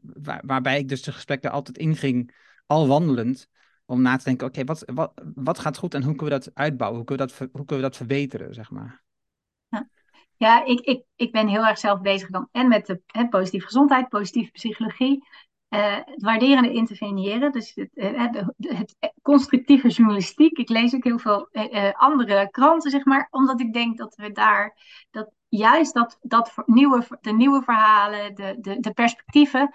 Waar, 0.00 0.42
waarbij 0.46 0.78
ik 0.78 0.88
dus 0.88 1.02
de 1.02 1.12
gesprekken 1.12 1.50
altijd 1.50 1.78
inging, 1.78 2.34
al 2.66 2.86
wandelend, 2.86 3.48
om 3.86 4.02
na 4.02 4.16
te 4.16 4.24
denken, 4.24 4.46
oké, 4.46 4.64
wat, 4.64 4.82
wat, 4.94 5.12
wat 5.34 5.58
gaat 5.58 5.76
goed 5.76 5.94
en 5.94 6.02
hoe 6.02 6.14
kunnen 6.14 6.38
we 6.38 6.44
dat 6.44 6.54
uitbouwen? 6.54 6.98
Hoe 6.98 7.06
kunnen 7.06 7.26
we 7.26 7.32
dat, 7.32 7.48
hoe 7.52 7.64
kunnen 7.64 7.84
we 7.84 7.90
dat 7.90 7.96
verbeteren, 7.96 8.54
zeg 8.54 8.70
maar? 8.70 9.02
Ja, 10.42 10.64
ik, 10.64 10.80
ik, 10.80 11.04
ik 11.16 11.32
ben 11.32 11.48
heel 11.48 11.66
erg 11.66 11.78
zelf 11.78 12.00
bezig 12.00 12.30
dan 12.30 12.48
en 12.52 12.68
met 12.68 12.86
de 12.86 13.00
hè, 13.06 13.28
positieve 13.28 13.66
gezondheid, 13.66 14.08
positieve 14.08 14.50
psychologie. 14.50 15.26
Uh, 15.72 15.96
het 16.04 16.22
waarderende 16.22 16.72
interveneren, 16.72 17.52
dus 17.52 17.72
het, 17.74 17.90
uh, 17.94 18.32
het, 18.58 18.96
constructieve 19.22 19.88
journalistiek. 19.88 20.58
Ik 20.58 20.68
lees 20.68 20.94
ook 20.94 21.04
heel 21.04 21.18
veel 21.18 21.48
uh, 21.52 21.92
andere 21.92 22.50
kranten, 22.50 22.90
zeg 22.90 23.04
maar, 23.04 23.28
omdat 23.30 23.60
ik 23.60 23.72
denk 23.72 23.98
dat 23.98 24.14
we 24.14 24.32
daar 24.32 24.76
dat 25.10 25.30
juist 25.48 25.94
dat, 25.94 26.18
dat 26.22 26.52
nieuwe, 26.66 27.18
de 27.20 27.32
nieuwe 27.32 27.62
verhalen, 27.62 28.34
de, 28.34 28.56
de, 28.60 28.80
de 28.80 28.92
perspectieven. 28.92 29.74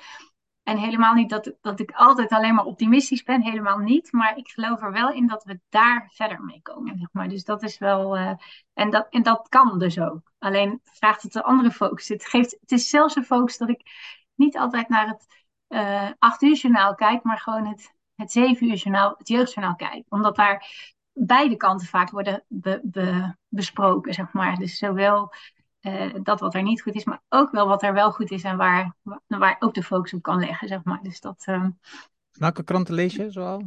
En 0.64 0.78
helemaal 0.78 1.14
niet 1.14 1.30
dat, 1.30 1.54
dat 1.62 1.80
ik 1.80 1.92
altijd 1.92 2.30
alleen 2.30 2.56
maar 2.56 2.66
optimistisch 2.66 3.24
ben, 3.24 3.44
helemaal 3.44 3.78
niet. 3.78 4.12
Maar 4.12 4.38
ik 4.38 4.48
geloof 4.48 4.82
er 4.82 4.92
wel 4.92 5.12
in 5.12 5.28
dat 5.28 5.44
we 5.44 5.60
daar 5.70 6.10
verder 6.14 6.44
mee 6.44 6.62
komen. 6.62 6.98
Zeg 6.98 7.10
maar. 7.12 7.30
Dus 7.30 7.44
dat 7.44 7.64
is 7.64 7.78
wel. 7.78 8.18
en, 8.74 8.90
dat, 8.90 9.08
en 9.10 9.24
dat 9.24 9.50
kan 9.50 9.80
dus 9.80 10.00
ook. 10.00 10.32
Alleen 10.40 10.80
vraagt 10.84 11.22
het 11.22 11.36
een 11.36 11.42
andere 11.42 11.72
focus. 11.72 12.08
Het, 12.08 12.26
geeft, 12.26 12.58
het 12.62 12.72
is 12.72 12.90
zelfs 12.90 13.16
een 13.16 13.26
focus 13.26 13.58
dat 13.58 13.70
ik 13.70 13.82
niet 14.36 14.58
altijd 14.58 14.90
naar 14.90 15.08
het 15.08 15.37
uh, 15.70 16.10
acht 16.20 16.42
uur 16.42 16.56
journaal 16.56 16.96
kijk, 16.96 17.24
maar 17.24 17.40
gewoon 17.40 17.66
het, 17.66 17.94
het 18.16 18.32
zeven 18.32 18.68
uur 18.68 18.76
journaal, 18.76 19.16
het 19.18 19.28
jeugdjournaal 19.28 19.76
kijk. 19.76 20.06
Omdat 20.10 20.36
daar 20.36 20.68
beide 21.14 21.58
kanten 21.58 21.88
vaak 21.88 22.10
worden 22.10 22.44
be, 22.48 23.36
besproken, 23.48 24.14
zeg 24.14 24.34
maar. 24.34 24.56
Dus 24.56 24.78
zowel 24.78 25.34
uh, 25.82 26.14
dat 26.24 26.40
wat 26.40 26.56
er 26.56 26.64
niet 26.64 26.82
goed 26.82 26.96
is, 26.96 27.04
maar 27.04 27.22
ook 27.30 27.52
wel 27.52 27.68
wat 27.68 27.84
er 27.84 27.94
wel 27.94 28.12
goed 28.12 28.32
is 28.32 28.44
en 28.44 28.58
waar, 28.58 28.96
waar 29.28 29.56
ook 29.60 29.74
de 29.74 29.84
focus 29.84 30.14
op 30.14 30.22
kan 30.22 30.40
leggen, 30.40 30.68
zeg 30.68 30.84
maar. 30.84 31.02
Dus 31.02 31.20
dat, 31.20 31.46
uh... 31.50 31.68
Welke 32.32 32.64
kranten 32.64 32.94
lees 32.94 33.16
je 33.16 33.32
zoal? 33.32 33.64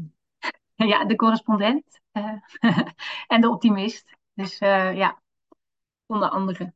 ja, 0.74 1.04
de 1.04 1.16
correspondent 1.16 2.00
uh, 2.12 2.32
en 3.26 3.40
de 3.40 3.50
optimist. 3.50 4.16
Dus 4.34 4.58
ja, 4.58 5.20
onder 6.06 6.28
andere. 6.28 6.72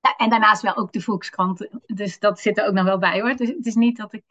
Ja, 0.00 0.16
en 0.16 0.30
daarnaast 0.30 0.62
wel 0.62 0.76
ook 0.76 0.92
de 0.92 1.00
Volkskrant. 1.00 1.68
Dus 1.86 2.18
dat 2.18 2.40
zit 2.40 2.58
er 2.58 2.66
ook 2.66 2.74
nog 2.74 2.84
wel 2.84 2.98
bij 2.98 3.20
hoor. 3.20 3.34
Dus 3.36 3.48
het 3.48 3.66
is 3.66 3.74
niet 3.74 3.96
dat 3.96 4.12
ik 4.12 4.24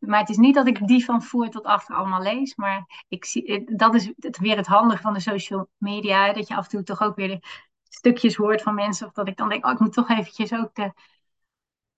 maar 0.00 0.20
het 0.20 0.28
is 0.28 0.36
niet 0.36 0.54
dat 0.54 0.66
ik 0.66 0.86
die 0.86 1.04
van 1.04 1.22
voor 1.22 1.48
tot 1.48 1.64
achter 1.64 1.94
allemaal 1.94 2.22
lees. 2.22 2.54
Maar 2.54 3.04
ik 3.08 3.24
zie, 3.24 3.76
dat 3.76 3.94
is 3.94 4.12
het, 4.18 4.38
weer 4.38 4.56
het 4.56 4.66
handige 4.66 5.02
van 5.02 5.12
de 5.12 5.20
social 5.20 5.68
media. 5.76 6.32
Dat 6.32 6.48
je 6.48 6.56
af 6.56 6.64
en 6.64 6.70
toe 6.70 6.82
toch 6.82 7.02
ook 7.02 7.16
weer 7.16 7.64
stukjes 7.88 8.36
hoort 8.36 8.62
van 8.62 8.74
mensen. 8.74 9.06
Of 9.06 9.12
dat 9.12 9.28
ik 9.28 9.36
dan 9.36 9.48
denk, 9.48 9.66
oh, 9.66 9.72
ik 9.72 9.78
moet 9.78 9.92
toch 9.92 10.08
eventjes 10.08 10.52
ook, 10.52 10.74
de, 10.74 10.92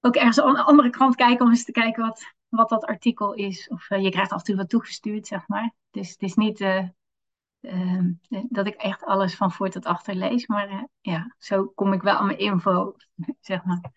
ook 0.01 0.17
ergens 0.17 0.37
een 0.37 0.57
andere 0.57 0.91
krant 0.91 1.15
kijken. 1.17 1.45
Om 1.45 1.51
eens 1.51 1.65
te 1.65 1.73
kijken 1.73 2.03
wat, 2.03 2.35
wat 2.49 2.69
dat 2.69 2.85
artikel 2.85 3.33
is. 3.33 3.69
Of 3.69 3.89
je 3.89 4.11
krijgt 4.11 4.33
af 4.33 4.39
en 4.39 4.45
toe 4.45 4.57
wat 4.57 4.69
toegestuurd, 4.69 5.27
zeg 5.27 5.49
maar. 5.49 5.75
Dus 5.91 6.11
het 6.11 6.23
is 6.23 6.35
niet 6.35 6.61
uh, 7.61 8.03
dat 8.49 8.67
ik 8.67 8.75
echt 8.75 9.05
alles 9.05 9.35
van 9.35 9.53
voor 9.53 9.71
tot 9.71 9.85
achter 9.85 10.15
lees. 10.15 10.47
Maar 10.47 10.89
ja, 11.01 11.35
zo 11.39 11.67
kom 11.67 11.93
ik 11.93 12.03
wel 12.03 12.15
aan 12.15 12.27
mijn 12.27 12.39
info, 12.39 12.97
zeg 13.41 13.65
maar. 13.65 13.91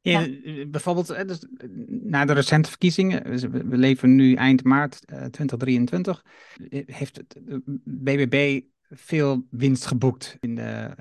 Ja. 0.00 0.26
Bijvoorbeeld, 0.68 1.28
dus, 1.28 1.46
na 1.88 2.24
de 2.24 2.32
recente 2.32 2.68
verkiezingen, 2.68 3.24
dus 3.24 3.42
we 3.42 3.76
leven 3.76 4.14
nu 4.14 4.34
eind 4.34 4.64
maart 4.64 5.06
2023, 5.06 6.24
heeft 6.86 7.16
het 7.16 7.38
BBB 7.84 8.62
veel 8.90 9.46
winst 9.50 9.86
geboekt 9.86 10.36
in 10.40 10.54
de, 10.54 10.94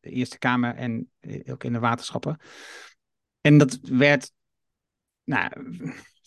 de, 0.00 0.10
Eerste 0.10 0.38
Kamer 0.38 0.74
en 0.74 1.10
ook 1.46 1.64
in 1.64 1.72
de 1.72 1.78
waterschappen. 1.78 2.38
En 3.40 3.58
dat 3.58 3.78
werd 3.82 4.32
nou, 5.24 5.50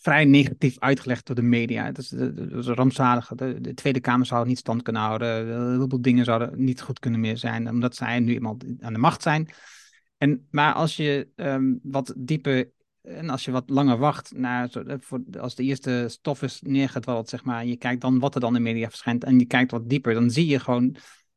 vrij 0.04 0.24
negatief 0.24 0.78
uitgelegd 0.78 1.26
door 1.26 1.36
de 1.36 1.42
media. 1.42 1.92
Dat 1.92 1.98
is, 1.98 2.12
is 2.12 2.66
rampzalig. 2.66 3.28
De, 3.34 3.60
de, 3.60 3.74
Tweede 3.74 4.00
Kamer 4.00 4.26
zou 4.26 4.46
niet 4.46 4.58
stand 4.58 4.82
kunnen 4.82 5.02
houden. 5.02 5.46
Heel 5.70 5.88
veel 5.88 6.02
dingen 6.02 6.24
zouden 6.24 6.64
niet 6.64 6.80
goed 6.80 6.98
kunnen 6.98 7.20
meer 7.20 7.36
zijn, 7.36 7.68
omdat 7.68 7.96
zij 7.96 8.20
nu 8.20 8.34
eenmaal 8.34 8.56
aan 8.80 8.92
de 8.92 8.98
macht 8.98 9.22
zijn. 9.22 9.48
En, 10.18 10.46
maar 10.50 10.72
als 10.72 10.96
je 10.96 11.28
um, 11.36 11.80
wat 11.82 12.14
dieper 12.16 12.70
en 13.02 13.30
als 13.30 13.44
je 13.44 13.50
wat 13.50 13.70
langer 13.70 13.98
wacht 13.98 14.32
naar, 14.36 14.70
eh, 14.70 15.40
als 15.40 15.54
de 15.54 15.62
eerste 15.62 16.04
stof 16.08 16.42
is 16.42 16.60
neergedwald, 16.62 17.28
zeg 17.28 17.44
maar, 17.44 17.66
je 17.66 17.76
kijkt 17.76 18.00
dan 18.00 18.18
wat 18.18 18.34
er 18.34 18.40
dan 18.40 18.56
in 18.56 18.64
de 18.64 18.70
media 18.70 18.88
verschijnt 18.88 19.24
en 19.24 19.38
je 19.38 19.44
kijkt 19.44 19.70
wat 19.70 19.88
dieper, 19.88 20.14
dan 20.14 20.30
zie 20.30 20.46
je 20.46 20.60
gewoon, 20.60 20.96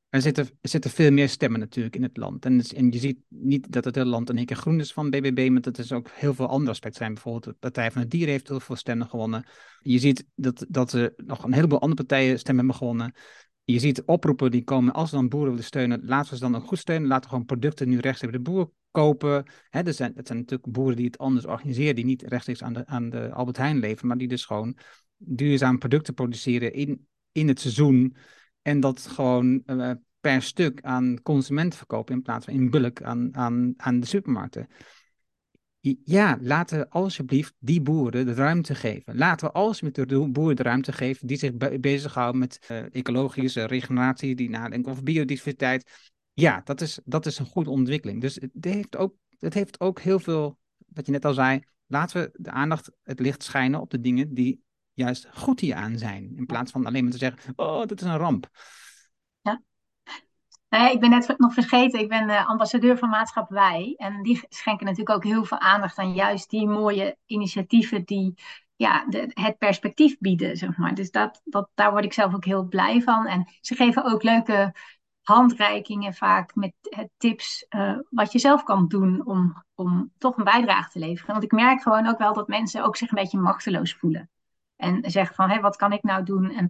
er 0.09 0.21
zitten, 0.21 0.45
er 0.61 0.69
zitten 0.69 0.91
veel 0.91 1.11
meer 1.11 1.29
stemmen 1.29 1.59
natuurlijk 1.59 1.95
in 1.95 2.03
het 2.03 2.17
land. 2.17 2.45
En, 2.45 2.61
en 2.61 2.91
je 2.91 2.99
ziet 2.99 3.19
niet 3.27 3.71
dat 3.71 3.85
het 3.85 3.95
hele 3.95 4.09
land 4.09 4.29
een 4.29 4.37
één 4.37 4.45
keer 4.45 4.55
groen 4.55 4.79
is 4.79 4.93
van 4.93 5.09
BBB, 5.09 5.49
maar 5.51 5.61
dat 5.61 5.77
er 5.77 5.95
ook 5.95 6.09
heel 6.13 6.33
veel 6.33 6.47
andere 6.47 6.71
aspecten 6.71 6.99
zijn. 6.99 7.13
Bijvoorbeeld 7.13 7.43
de 7.43 7.53
Partij 7.59 7.91
van 7.91 8.01
het 8.01 8.11
Dier 8.11 8.27
heeft 8.27 8.47
heel 8.47 8.59
veel 8.59 8.75
stemmen 8.75 9.07
gewonnen. 9.07 9.45
Je 9.79 9.99
ziet 9.99 10.25
dat, 10.35 10.65
dat 10.69 10.93
er 10.93 11.13
nog 11.17 11.43
een 11.43 11.53
heleboel 11.53 11.81
andere 11.81 12.05
partijen 12.05 12.39
stemmen 12.39 12.65
hebben 12.65 12.87
gewonnen 12.87 13.13
je 13.73 13.79
ziet 13.79 14.03
oproepen 14.05 14.51
die 14.51 14.63
komen, 14.63 14.93
als 14.93 15.11
dan 15.11 15.29
boeren 15.29 15.49
willen 15.49 15.65
steunen, 15.65 16.05
laten 16.05 16.29
we 16.29 16.35
ze 16.35 16.41
dan 16.41 16.55
ook 16.55 16.67
goed 16.67 16.77
steunen. 16.77 17.07
Laten 17.07 17.23
we 17.23 17.29
gewoon 17.29 17.45
producten 17.45 17.89
nu 17.89 17.99
rechtstreeks 17.99 18.33
bij 18.33 18.43
de 18.43 18.51
boer 18.51 18.71
kopen. 18.91 19.45
Hè, 19.69 19.81
er 19.81 19.93
zijn, 19.93 20.11
het 20.15 20.27
zijn 20.27 20.39
natuurlijk 20.39 20.71
boeren 20.71 20.95
die 20.95 21.05
het 21.05 21.17
anders 21.17 21.45
organiseren, 21.45 21.95
die 21.95 22.05
niet 22.05 22.21
rechtstreeks 22.21 22.63
aan 22.63 22.73
de, 22.73 22.85
aan 22.85 23.09
de 23.09 23.31
Albert 23.31 23.57
Heijn 23.57 23.79
leveren, 23.79 24.07
maar 24.07 24.17
die 24.17 24.27
dus 24.27 24.45
gewoon 24.45 24.77
duurzaam 25.17 25.77
producten 25.77 26.13
produceren 26.13 26.73
in, 26.73 27.07
in 27.31 27.47
het 27.47 27.59
seizoen. 27.59 28.15
En 28.67 28.79
dat 28.79 28.99
gewoon 28.99 29.63
uh, 29.65 29.91
per 30.19 30.41
stuk 30.41 30.81
aan 30.81 31.21
consumenten 31.23 31.77
verkopen 31.77 32.15
in 32.15 32.21
plaats 32.21 32.45
van 32.45 32.53
in 32.53 32.69
bulk 32.69 33.01
aan, 33.01 33.35
aan, 33.35 33.73
aan 33.77 33.99
de 33.99 34.05
supermarkten 34.05 34.67
ja, 36.03 36.37
laten 36.41 36.79
we 36.79 36.89
alsjeblieft 36.89 37.53
die 37.59 37.81
boeren 37.81 38.25
de 38.25 38.33
ruimte 38.33 38.75
geven. 38.75 39.17
Laten 39.17 39.47
we 39.47 39.53
alsjeblieft 39.53 40.09
de 40.09 40.29
boeren 40.29 40.55
de 40.55 40.63
ruimte 40.63 40.93
geven 40.93 41.27
die 41.27 41.37
zich 41.37 41.53
be 41.53 41.79
bezighouden 41.79 42.39
met 42.39 42.67
uh, 42.71 42.95
ecologische 42.95 43.63
regeneratie, 43.63 44.35
die 44.35 44.49
nadenken 44.49 44.91
over 44.91 45.03
biodiversiteit. 45.03 46.11
Ja, 46.33 46.61
dat 46.63 46.81
is, 46.81 46.99
dat 47.05 47.25
is 47.25 47.39
een 47.39 47.45
goede 47.45 47.69
ontwikkeling. 47.69 48.21
Dus 48.21 48.35
het 48.35 48.65
heeft, 48.65 48.97
ook, 48.97 49.15
het 49.39 49.53
heeft 49.53 49.79
ook 49.79 49.99
heel 49.99 50.19
veel, 50.19 50.57
wat 50.87 51.05
je 51.05 51.11
net 51.11 51.25
al 51.25 51.33
zei, 51.33 51.59
laten 51.85 52.21
we 52.21 52.29
de 52.33 52.51
aandacht, 52.51 52.91
het 53.03 53.19
licht 53.19 53.43
schijnen 53.43 53.81
op 53.81 53.89
de 53.89 53.99
dingen 53.99 54.33
die 54.33 54.61
juist 54.97 55.27
goed 55.33 55.59
hieraan 55.59 55.97
zijn. 55.97 56.33
In 56.35 56.45
plaats 56.45 56.71
van 56.71 56.85
alleen 56.85 57.03
maar 57.03 57.11
te 57.11 57.17
zeggen, 57.17 57.53
oh, 57.55 57.85
dat 57.85 58.01
is 58.01 58.07
een 58.07 58.17
ramp. 58.17 58.49
Nee, 60.69 60.91
ik 60.91 60.99
ben 60.99 61.09
net 61.09 61.33
nog 61.37 61.53
vergeten, 61.53 61.99
ik 61.99 62.09
ben 62.09 62.29
uh, 62.29 62.47
ambassadeur 62.47 62.97
van 62.97 63.09
Maatschap 63.09 63.49
Wij. 63.49 63.93
En 63.97 64.23
die 64.23 64.45
schenken 64.49 64.85
natuurlijk 64.85 65.15
ook 65.15 65.23
heel 65.23 65.45
veel 65.45 65.59
aandacht 65.59 65.97
aan 65.97 66.13
juist 66.13 66.49
die 66.49 66.67
mooie 66.67 67.17
initiatieven 67.25 68.03
die 68.03 68.33
ja, 68.75 69.05
de, 69.05 69.31
het 69.33 69.57
perspectief 69.57 70.17
bieden, 70.19 70.57
zeg 70.57 70.77
maar. 70.77 70.93
Dus 70.93 71.11
dat, 71.11 71.41
dat, 71.43 71.69
daar 71.73 71.91
word 71.91 72.05
ik 72.05 72.13
zelf 72.13 72.33
ook 72.33 72.45
heel 72.45 72.67
blij 72.67 73.01
van. 73.01 73.25
En 73.27 73.47
ze 73.61 73.75
geven 73.75 74.05
ook 74.05 74.23
leuke 74.23 74.73
handreikingen 75.21 76.13
vaak 76.13 76.55
met 76.55 76.73
tips 77.17 77.65
uh, 77.69 77.97
wat 78.09 78.31
je 78.31 78.39
zelf 78.39 78.63
kan 78.63 78.87
doen 78.87 79.25
om, 79.25 79.63
om 79.75 80.11
toch 80.17 80.37
een 80.37 80.43
bijdrage 80.43 80.91
te 80.91 80.99
leveren. 80.99 81.31
Want 81.31 81.43
ik 81.43 81.51
merk 81.51 81.81
gewoon 81.81 82.07
ook 82.07 82.17
wel 82.17 82.33
dat 82.33 82.47
mensen 82.47 82.83
ook 82.83 82.95
zich 82.95 83.09
een 83.09 83.21
beetje 83.21 83.39
machteloos 83.39 83.93
voelen. 83.93 84.29
En 84.77 85.11
zeggen 85.11 85.35
van, 85.35 85.49
hé, 85.49 85.59
wat 85.59 85.75
kan 85.75 85.91
ik 85.91 86.03
nou 86.03 86.23
doen? 86.23 86.51
En 86.51 86.69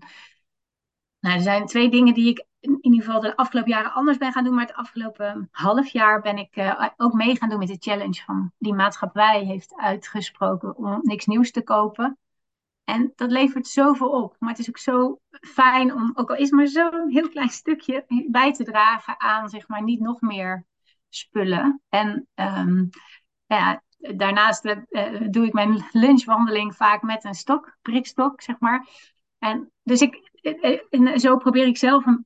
nou, 1.20 1.36
er 1.36 1.42
zijn 1.42 1.66
twee 1.66 1.90
dingen 1.90 2.14
die 2.14 2.30
ik 2.30 2.46
in 2.60 2.78
ieder 2.82 3.04
geval 3.04 3.22
de 3.22 3.36
afgelopen 3.36 3.72
jaren 3.72 3.94
anders 3.94 4.18
ben 4.18 4.32
gaan 4.32 4.44
doen. 4.44 4.56
Maar 4.56 4.66
het 4.66 4.76
afgelopen 4.76 5.48
half 5.52 5.88
jaar 5.88 6.22
ben 6.22 6.38
ik 6.38 6.56
uh, 6.56 6.88
ook 6.98 7.14
mee 7.14 7.38
gaan 7.38 7.50
doen 7.50 7.60
met 7.60 7.68
de 7.68 7.78
challenge 7.80 8.24
van 8.26 8.52
die 8.58 8.74
maatschappij 8.74 9.44
heeft 9.44 9.76
uitgesproken 9.76 10.78
om 10.78 11.00
niks 11.02 11.26
nieuws 11.26 11.52
te 11.52 11.64
kopen. 11.64 12.18
En 12.84 13.14
dat 13.16 13.32
levert 13.32 13.68
zoveel 13.68 14.10
op. 14.10 14.36
Maar 14.40 14.50
het 14.50 14.60
is 14.60 14.70
ook 14.70 14.78
zo 14.78 15.20
fijn 15.30 15.94
om, 15.94 16.12
ook 16.14 16.30
al 16.30 16.36
is 16.36 16.52
maar 16.52 16.68
zo'n 16.68 17.10
heel 17.10 17.30
klein 17.30 17.50
stukje, 17.50 18.06
bij 18.30 18.54
te 18.54 18.64
dragen 18.64 19.20
aan, 19.20 19.50
zeg 19.50 19.68
maar, 19.68 19.84
niet 19.84 20.00
nog 20.00 20.22
meer 20.22 20.66
spullen. 21.10 21.82
En 21.90 22.28
um, 22.36 22.90
ja, 23.46 23.84
daarnaast 23.98 24.66
uh, 24.66 25.22
doe 25.30 25.46
ik 25.46 25.54
mijn 25.54 25.86
lunchwandeling 25.92 26.76
vaak 26.76 27.02
met 27.02 27.24
een 27.24 27.34
stok, 27.34 27.78
prikstok, 27.82 28.42
zeg 28.42 28.60
maar. 28.60 28.88
En 29.40 29.72
dus 29.84 30.02
ik, 30.02 30.30
en 30.90 31.20
zo 31.20 31.38
probeer 31.38 31.66
ik 31.66 31.78
zelf 31.78 32.06
een 32.06 32.26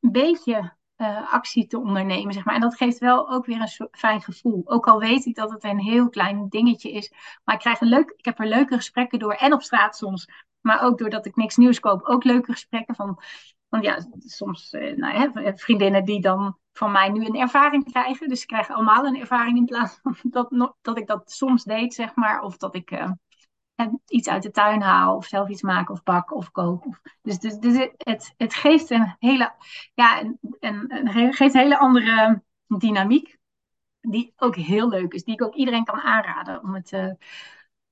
beetje 0.00 0.76
actie 1.30 1.66
te 1.66 1.78
ondernemen, 1.78 2.32
zeg 2.32 2.44
maar. 2.44 2.54
En 2.54 2.60
dat 2.60 2.76
geeft 2.76 2.98
wel 2.98 3.30
ook 3.30 3.46
weer 3.46 3.60
een 3.60 3.88
fijn 3.90 4.20
gevoel. 4.20 4.62
Ook 4.64 4.86
al 4.86 4.98
weet 4.98 5.24
ik 5.26 5.34
dat 5.34 5.50
het 5.50 5.64
een 5.64 5.80
heel 5.80 6.08
klein 6.08 6.48
dingetje 6.48 6.92
is. 6.92 7.12
Maar 7.44 7.54
ik, 7.54 7.60
krijg 7.60 7.80
een 7.80 7.88
leuk, 7.88 8.14
ik 8.16 8.24
heb 8.24 8.38
er 8.38 8.46
leuke 8.46 8.76
gesprekken 8.76 9.18
door. 9.18 9.32
En 9.32 9.52
op 9.52 9.62
straat 9.62 9.96
soms. 9.96 10.28
Maar 10.60 10.82
ook 10.82 10.98
doordat 10.98 11.26
ik 11.26 11.36
niks 11.36 11.56
nieuws 11.56 11.80
koop. 11.80 12.02
Ook 12.02 12.24
leuke 12.24 12.52
gesprekken 12.52 12.94
van... 12.94 13.22
Want 13.68 13.84
ja, 13.84 14.06
soms 14.18 14.70
nou, 14.70 15.32
hè, 15.32 15.56
vriendinnen 15.56 16.04
die 16.04 16.20
dan 16.20 16.58
van 16.78 16.92
mij 16.92 17.08
nu 17.08 17.24
een 17.24 17.40
ervaring 17.40 17.92
krijgen. 17.92 18.28
Dus 18.28 18.40
ze 18.40 18.46
krijgen 18.46 18.74
allemaal 18.74 19.06
een 19.06 19.20
ervaring 19.20 19.56
in 19.56 19.64
plaats 19.64 19.98
van 20.02 20.16
dat, 20.30 20.74
dat 20.80 20.98
ik 20.98 21.06
dat 21.06 21.30
soms 21.30 21.64
deed, 21.64 21.94
zeg 21.94 22.14
maar. 22.14 22.42
Of 22.42 22.56
dat 22.56 22.74
ik... 22.74 22.90
Uh, 22.90 23.10
iets 24.06 24.28
uit 24.28 24.42
de 24.42 24.50
tuin 24.50 24.80
haal 24.80 25.16
of 25.16 25.26
zelf 25.26 25.48
iets 25.48 25.62
maken 25.62 25.94
of 25.94 26.02
bak 26.02 26.32
of 26.34 26.50
kook. 26.50 26.84
Dus, 27.22 27.38
dus, 27.38 27.58
dus 27.58 27.88
het, 27.96 28.34
het 28.36 28.54
geeft 28.54 28.90
een 28.90 29.16
hele, 29.18 29.54
ja, 29.94 30.20
een, 30.20 30.38
een, 30.60 31.06
een, 31.06 31.32
geeft 31.32 31.54
hele 31.54 31.78
andere 31.78 32.42
dynamiek. 32.66 33.36
Die 34.00 34.32
ook 34.36 34.56
heel 34.56 34.88
leuk 34.88 35.12
is. 35.12 35.24
Die 35.24 35.34
ik 35.34 35.42
ook 35.42 35.54
iedereen 35.54 35.84
kan 35.84 36.00
aanraden 36.00 36.62
om 36.62 36.74
het, 36.74 36.92
uh, 36.92 37.12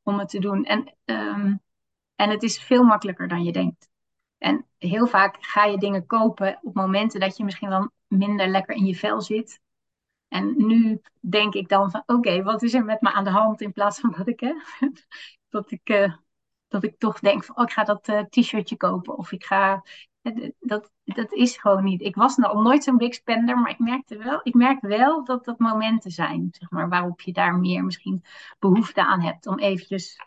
om 0.03 0.18
het 0.18 0.28
te 0.28 0.39
doen. 0.39 0.64
En, 0.64 0.95
um, 1.05 1.61
en 2.16 2.30
het 2.30 2.43
is 2.43 2.62
veel 2.62 2.84
makkelijker 2.84 3.28
dan 3.28 3.45
je 3.45 3.53
denkt. 3.53 3.89
En 4.39 4.66
heel 4.78 5.07
vaak 5.07 5.37
ga 5.41 5.64
je 5.64 5.78
dingen 5.78 6.07
kopen 6.07 6.59
op 6.62 6.74
momenten 6.74 7.20
dat 7.20 7.37
je 7.37 7.45
misschien 7.45 7.68
wel 7.68 7.91
minder 8.09 8.48
lekker 8.48 8.74
in 8.74 8.84
je 8.84 8.94
vel 8.94 9.20
zit. 9.20 9.61
En 10.28 10.54
nu 10.57 11.00
denk 11.20 11.54
ik 11.54 11.68
dan 11.68 11.90
van 11.90 12.02
oké, 12.07 12.42
wat 12.42 12.62
is 12.62 12.74
er 12.74 12.84
met 12.84 13.00
me 13.00 13.12
aan 13.12 13.24
de 13.24 13.30
hand 13.30 13.61
in 13.61 13.72
plaats 13.72 14.00
van 14.00 14.14
dat 14.16 14.28
ik 14.28 14.40
hè, 14.40 14.52
dat 15.48 15.70
ik, 15.70 15.88
uh, 15.90 16.14
dat 16.68 16.84
ik 16.84 16.98
toch 16.98 17.20
denk 17.20 17.44
van, 17.44 17.57
oh, 17.57 17.62
ik 17.64 17.70
ga 17.70 17.84
dat 17.84 18.09
uh, 18.09 18.20
t-shirtje 18.20 18.76
kopen. 18.76 19.16
Of 19.16 19.32
ik 19.32 19.44
ga, 19.44 19.82
uh, 20.22 20.50
dat, 20.59 20.92
dat 21.04 21.32
is 21.32 21.57
gewoon 21.57 21.84
niet. 21.84 22.00
Ik 22.00 22.14
was 22.14 22.36
nog 22.36 22.62
nooit 22.62 22.84
zo'n 22.84 22.96
big 22.96 23.14
spender, 23.14 23.59
maar 23.59 23.70
ik 23.70 23.78
merkte 23.78 24.16
wel, 24.16 24.40
ik 24.42 24.54
merk 24.54 24.80
wel 24.80 25.24
dat 25.24 25.44
dat 25.44 25.59
momenten 25.59 26.11
zijn, 26.11 26.48
zeg 26.50 26.70
maar, 26.70 26.88
waarop 26.88 27.20
je 27.20 27.32
daar 27.32 27.54
meer 27.54 27.84
misschien 27.84 28.24
behoefte 28.59 29.07
aan 29.07 29.20
hebt 29.20 29.46
om 29.46 29.59
eventjes, 29.59 30.20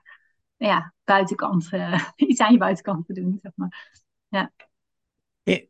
ja, 0.58 0.94
buitenkant, 1.04 1.70
iets 2.16 2.42
aan 2.42 2.52
je 2.52 2.58
buitenkant 2.58 3.06
te 3.06 3.14
doen, 3.14 3.40
zeg 3.42 3.52
maar. 3.56 4.00
Ja. 4.28 4.52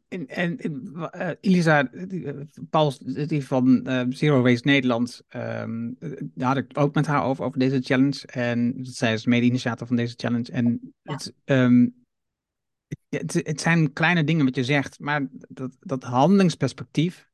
En, 0.08 0.28
en 0.28 0.58
uh, 0.96 1.30
Elisa, 1.42 1.92
uh, 1.92 2.42
Paul 2.70 2.94
die 3.28 3.46
van 3.46 3.84
uh, 3.88 4.02
Zero 4.10 4.42
Waste 4.42 4.68
Nederland, 4.68 5.22
um, 5.36 5.96
daar 6.34 6.48
had 6.48 6.58
ik 6.58 6.78
ook 6.78 6.96
met 6.96 7.06
haar 7.06 7.24
over, 7.24 7.44
over 7.44 7.60
deze 7.60 7.82
challenge. 7.82 8.28
En 8.28 8.76
zij 8.82 9.14
is 9.14 9.26
mede-initiator 9.26 9.88
van 9.88 9.96
deze 9.96 10.14
challenge. 10.18 10.52
En 10.52 10.94
ja. 11.02 11.14
het, 11.14 11.34
um, 11.46 11.96
het, 13.10 13.34
het, 13.34 13.62
zijn 13.62 13.94
kleine 13.94 14.24
dingen 14.24 14.46
wat 14.46 14.56
je 14.56 14.64
zegt, 14.64 15.00
maar 15.00 15.28
dat, 15.32 15.78
dat 15.80 16.04
handelingsperspectief, 16.04 17.30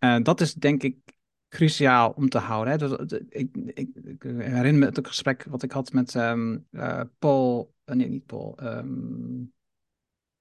uh, 0.00 0.18
dat 0.22 0.40
is 0.40 0.54
denk 0.54 0.82
ik 0.82 0.96
cruciaal 1.48 2.10
om 2.10 2.28
te 2.28 2.38
houden. 2.38 2.72
Hè? 2.72 2.78
Dat, 2.78 3.12
ik, 3.12 3.56
ik, 3.56 3.88
ik, 4.04 4.22
herinner 4.22 4.74
me 4.74 4.86
het 4.86 5.06
gesprek 5.06 5.44
wat 5.44 5.62
ik 5.62 5.72
had 5.72 5.92
met 5.92 6.14
um, 6.14 6.66
uh, 6.70 7.00
Paul, 7.18 7.74
nee 7.84 8.08
niet 8.08 8.26
Paul, 8.26 8.58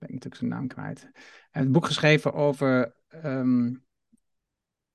ben 0.03 0.15
ik 0.15 0.23
natuurlijk 0.23 0.35
zijn 0.35 0.49
naam 0.49 0.67
kwijt. 0.67 1.01
Hij 1.01 1.11
heeft 1.51 1.65
een 1.65 1.71
boek 1.71 1.85
geschreven 1.85 2.33
over 2.33 2.95
um, 3.25 3.85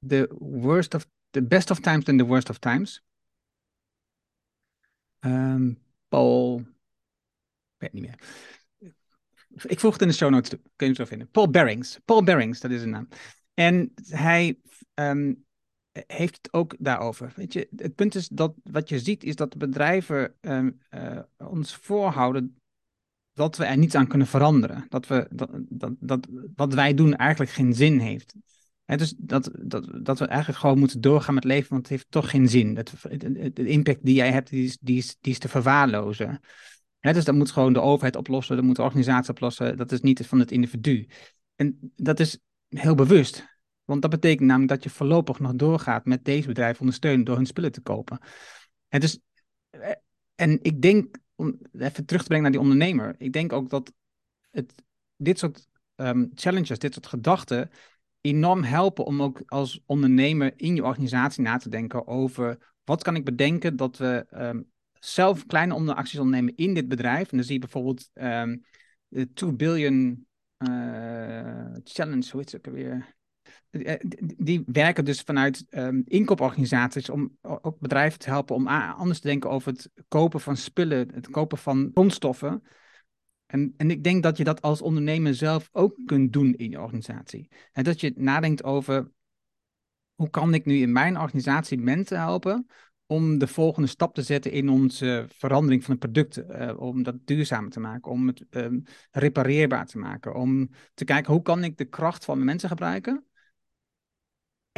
the 0.06 0.34
worst 0.38 0.94
of, 0.94 1.06
the 1.30 1.42
best 1.42 1.70
of 1.70 1.80
times 1.80 2.06
and 2.06 2.18
the 2.18 2.26
worst 2.26 2.50
of 2.50 2.58
times. 2.58 3.04
Paul, 6.08 6.58
ik 6.58 7.76
weet 7.76 7.92
niet 7.92 8.02
meer. 8.02 8.18
Ik 9.66 9.80
voeg 9.80 9.92
het 9.92 10.02
in 10.02 10.08
de 10.08 10.14
show 10.14 10.30
notes 10.30 10.48
toe. 10.48 10.60
Kun 10.76 10.86
je 10.86 10.86
het 10.86 10.96
zo 10.96 11.04
vinden. 11.04 11.30
Paul 11.30 11.50
Barings. 11.50 11.98
Paul 12.04 12.24
Barings, 12.24 12.60
dat 12.60 12.70
is 12.70 12.78
zijn 12.78 12.90
naam. 12.90 13.08
En 13.54 13.92
hij 14.04 14.60
um, 14.94 15.46
heeft 16.06 16.36
het 16.36 16.52
ook 16.52 16.76
daarover. 16.78 17.32
Weet 17.36 17.52
je, 17.52 17.68
het 17.76 17.94
punt 17.94 18.14
is 18.14 18.28
dat 18.28 18.54
wat 18.62 18.88
je 18.88 18.98
ziet, 18.98 19.24
is 19.24 19.36
dat 19.36 19.52
de 19.52 19.58
bedrijven 19.58 20.36
uh, 20.40 21.18
ons 21.36 21.76
voorhouden 21.76 22.57
dat 23.38 23.56
we 23.56 23.64
er 23.64 23.78
niets 23.78 23.94
aan 23.94 24.06
kunnen 24.06 24.26
veranderen. 24.26 24.86
Dat, 24.88 25.06
we, 25.06 25.26
dat, 25.30 25.50
dat, 25.68 25.92
dat 26.00 26.28
wat 26.54 26.74
wij 26.74 26.94
doen 26.94 27.16
eigenlijk 27.16 27.50
geen 27.50 27.74
zin 27.74 27.98
heeft. 27.98 28.34
He, 28.84 28.96
dus 28.96 29.14
dat, 29.18 29.50
dat, 29.62 29.90
dat 30.02 30.18
we 30.18 30.26
eigenlijk 30.26 30.60
gewoon 30.60 30.78
moeten 30.78 31.00
doorgaan 31.00 31.34
met 31.34 31.44
leven, 31.44 31.68
want 31.68 31.82
het 31.82 31.90
heeft 31.90 32.06
toch 32.10 32.30
geen 32.30 32.48
zin. 32.48 32.76
Het, 32.76 32.92
de 33.56 33.66
impact 33.66 34.04
die 34.04 34.14
jij 34.14 34.32
hebt, 34.32 34.50
die 34.50 34.64
is, 34.64 34.78
die 34.80 34.98
is, 34.98 35.16
die 35.20 35.32
is 35.32 35.38
te 35.38 35.48
verwaarlozen. 35.48 36.40
He, 36.98 37.12
dus 37.12 37.24
dat 37.24 37.34
moet 37.34 37.50
gewoon 37.50 37.72
de 37.72 37.80
overheid 37.80 38.16
oplossen, 38.16 38.56
dat 38.56 38.64
moet 38.64 38.76
de 38.76 38.82
organisatie 38.82 39.30
oplossen. 39.30 39.76
Dat 39.76 39.92
is 39.92 40.00
niet 40.00 40.26
van 40.26 40.38
het 40.38 40.50
individu. 40.50 41.08
En 41.56 41.92
dat 41.96 42.20
is 42.20 42.38
heel 42.68 42.94
bewust. 42.94 43.46
Want 43.84 44.02
dat 44.02 44.10
betekent 44.10 44.48
namelijk 44.48 44.72
dat 44.72 44.82
je 44.82 44.90
voorlopig 44.90 45.38
nog 45.38 45.54
doorgaat 45.54 46.04
met 46.04 46.24
deze 46.24 46.46
bedrijven 46.46 46.80
ondersteunen 46.80 47.24
door 47.24 47.36
hun 47.36 47.46
spullen 47.46 47.72
te 47.72 47.80
kopen. 47.80 48.18
En, 48.88 49.00
dus, 49.00 49.20
eh, 49.70 49.90
en 50.34 50.58
ik 50.62 50.82
denk, 50.82 51.16
om 51.38 51.58
even 51.72 52.04
terug 52.04 52.20
te 52.22 52.28
brengen 52.28 52.42
naar 52.42 52.52
die 52.52 52.60
ondernemer, 52.60 53.14
ik 53.18 53.32
denk 53.32 53.52
ook 53.52 53.70
dat 53.70 53.92
het, 54.50 54.74
dit 55.16 55.38
soort 55.38 55.68
um, 55.96 56.30
challenges, 56.34 56.78
dit 56.78 56.92
soort 56.94 57.06
gedachten, 57.06 57.70
enorm 58.20 58.62
helpen 58.62 59.04
om 59.04 59.22
ook 59.22 59.42
als 59.46 59.80
ondernemer 59.86 60.52
in 60.56 60.74
je 60.74 60.84
organisatie 60.84 61.42
na 61.42 61.56
te 61.56 61.68
denken 61.68 62.06
over 62.06 62.74
wat 62.84 63.02
kan 63.02 63.16
ik 63.16 63.24
bedenken 63.24 63.76
dat 63.76 63.96
we 63.96 64.26
um, 64.30 64.70
zelf 64.92 65.46
kleine 65.46 65.74
onderacties 65.74 66.18
ondernemen 66.18 66.56
in 66.56 66.74
dit 66.74 66.88
bedrijf. 66.88 67.30
En 67.30 67.36
dan 67.36 67.46
zie 67.46 67.54
je 67.54 67.60
bijvoorbeeld 67.60 68.10
um, 68.14 68.64
de 69.08 69.32
2 69.32 69.52
billion 69.52 70.26
uh, 70.68 71.66
challenge, 71.84 72.30
hoe 72.30 72.40
heet 72.40 72.52
het 72.52 72.56
ook 72.56 72.66
alweer? 72.66 73.17
Eh, 73.70 73.94
die 74.36 74.62
werken 74.66 75.04
dus 75.04 75.20
vanuit 75.20 75.66
um, 75.70 76.02
inkooporganisaties 76.04 77.10
om 77.10 77.36
ook 77.40 77.78
bedrijven 77.78 78.18
te 78.18 78.28
helpen 78.30 78.54
om 78.54 78.66
anders 78.66 79.20
te 79.20 79.26
denken 79.26 79.50
over 79.50 79.72
het 79.72 79.90
kopen 80.08 80.40
van 80.40 80.56
spullen, 80.56 81.08
het 81.14 81.30
kopen 81.30 81.58
van 81.58 81.90
grondstoffen. 81.94 82.62
En, 83.46 83.74
en 83.76 83.90
ik 83.90 84.04
denk 84.04 84.22
dat 84.22 84.36
je 84.36 84.44
dat 84.44 84.62
als 84.62 84.82
ondernemer 84.82 85.34
zelf 85.34 85.68
ook 85.72 85.98
kunt 86.04 86.32
doen 86.32 86.54
in 86.54 86.70
je 86.70 86.80
organisatie. 86.80 87.50
En 87.72 87.84
dat 87.84 88.00
je 88.00 88.12
nadenkt 88.16 88.64
over 88.64 89.10
hoe 90.14 90.30
kan 90.30 90.54
ik 90.54 90.64
nu 90.64 90.76
in 90.76 90.92
mijn 90.92 91.18
organisatie 91.18 91.78
mensen 91.78 92.18
helpen 92.18 92.66
om 93.06 93.38
de 93.38 93.46
volgende 93.46 93.88
stap 93.88 94.14
te 94.14 94.22
zetten 94.22 94.52
in 94.52 94.68
onze 94.68 95.26
verandering 95.28 95.84
van 95.84 95.94
de 95.94 96.00
producten. 96.00 96.62
Uh, 96.62 96.80
om 96.80 97.02
dat 97.02 97.26
duurzamer 97.26 97.70
te 97.70 97.80
maken, 97.80 98.10
om 98.10 98.26
het 98.26 98.44
um, 98.50 98.82
repareerbaar 99.10 99.86
te 99.86 99.98
maken. 99.98 100.34
Om 100.34 100.70
te 100.94 101.04
kijken 101.04 101.32
hoe 101.32 101.42
kan 101.42 101.64
ik 101.64 101.76
de 101.76 101.84
kracht 101.84 102.24
van 102.24 102.34
mijn 102.34 102.46
mensen 102.46 102.68
gebruiken 102.68 103.26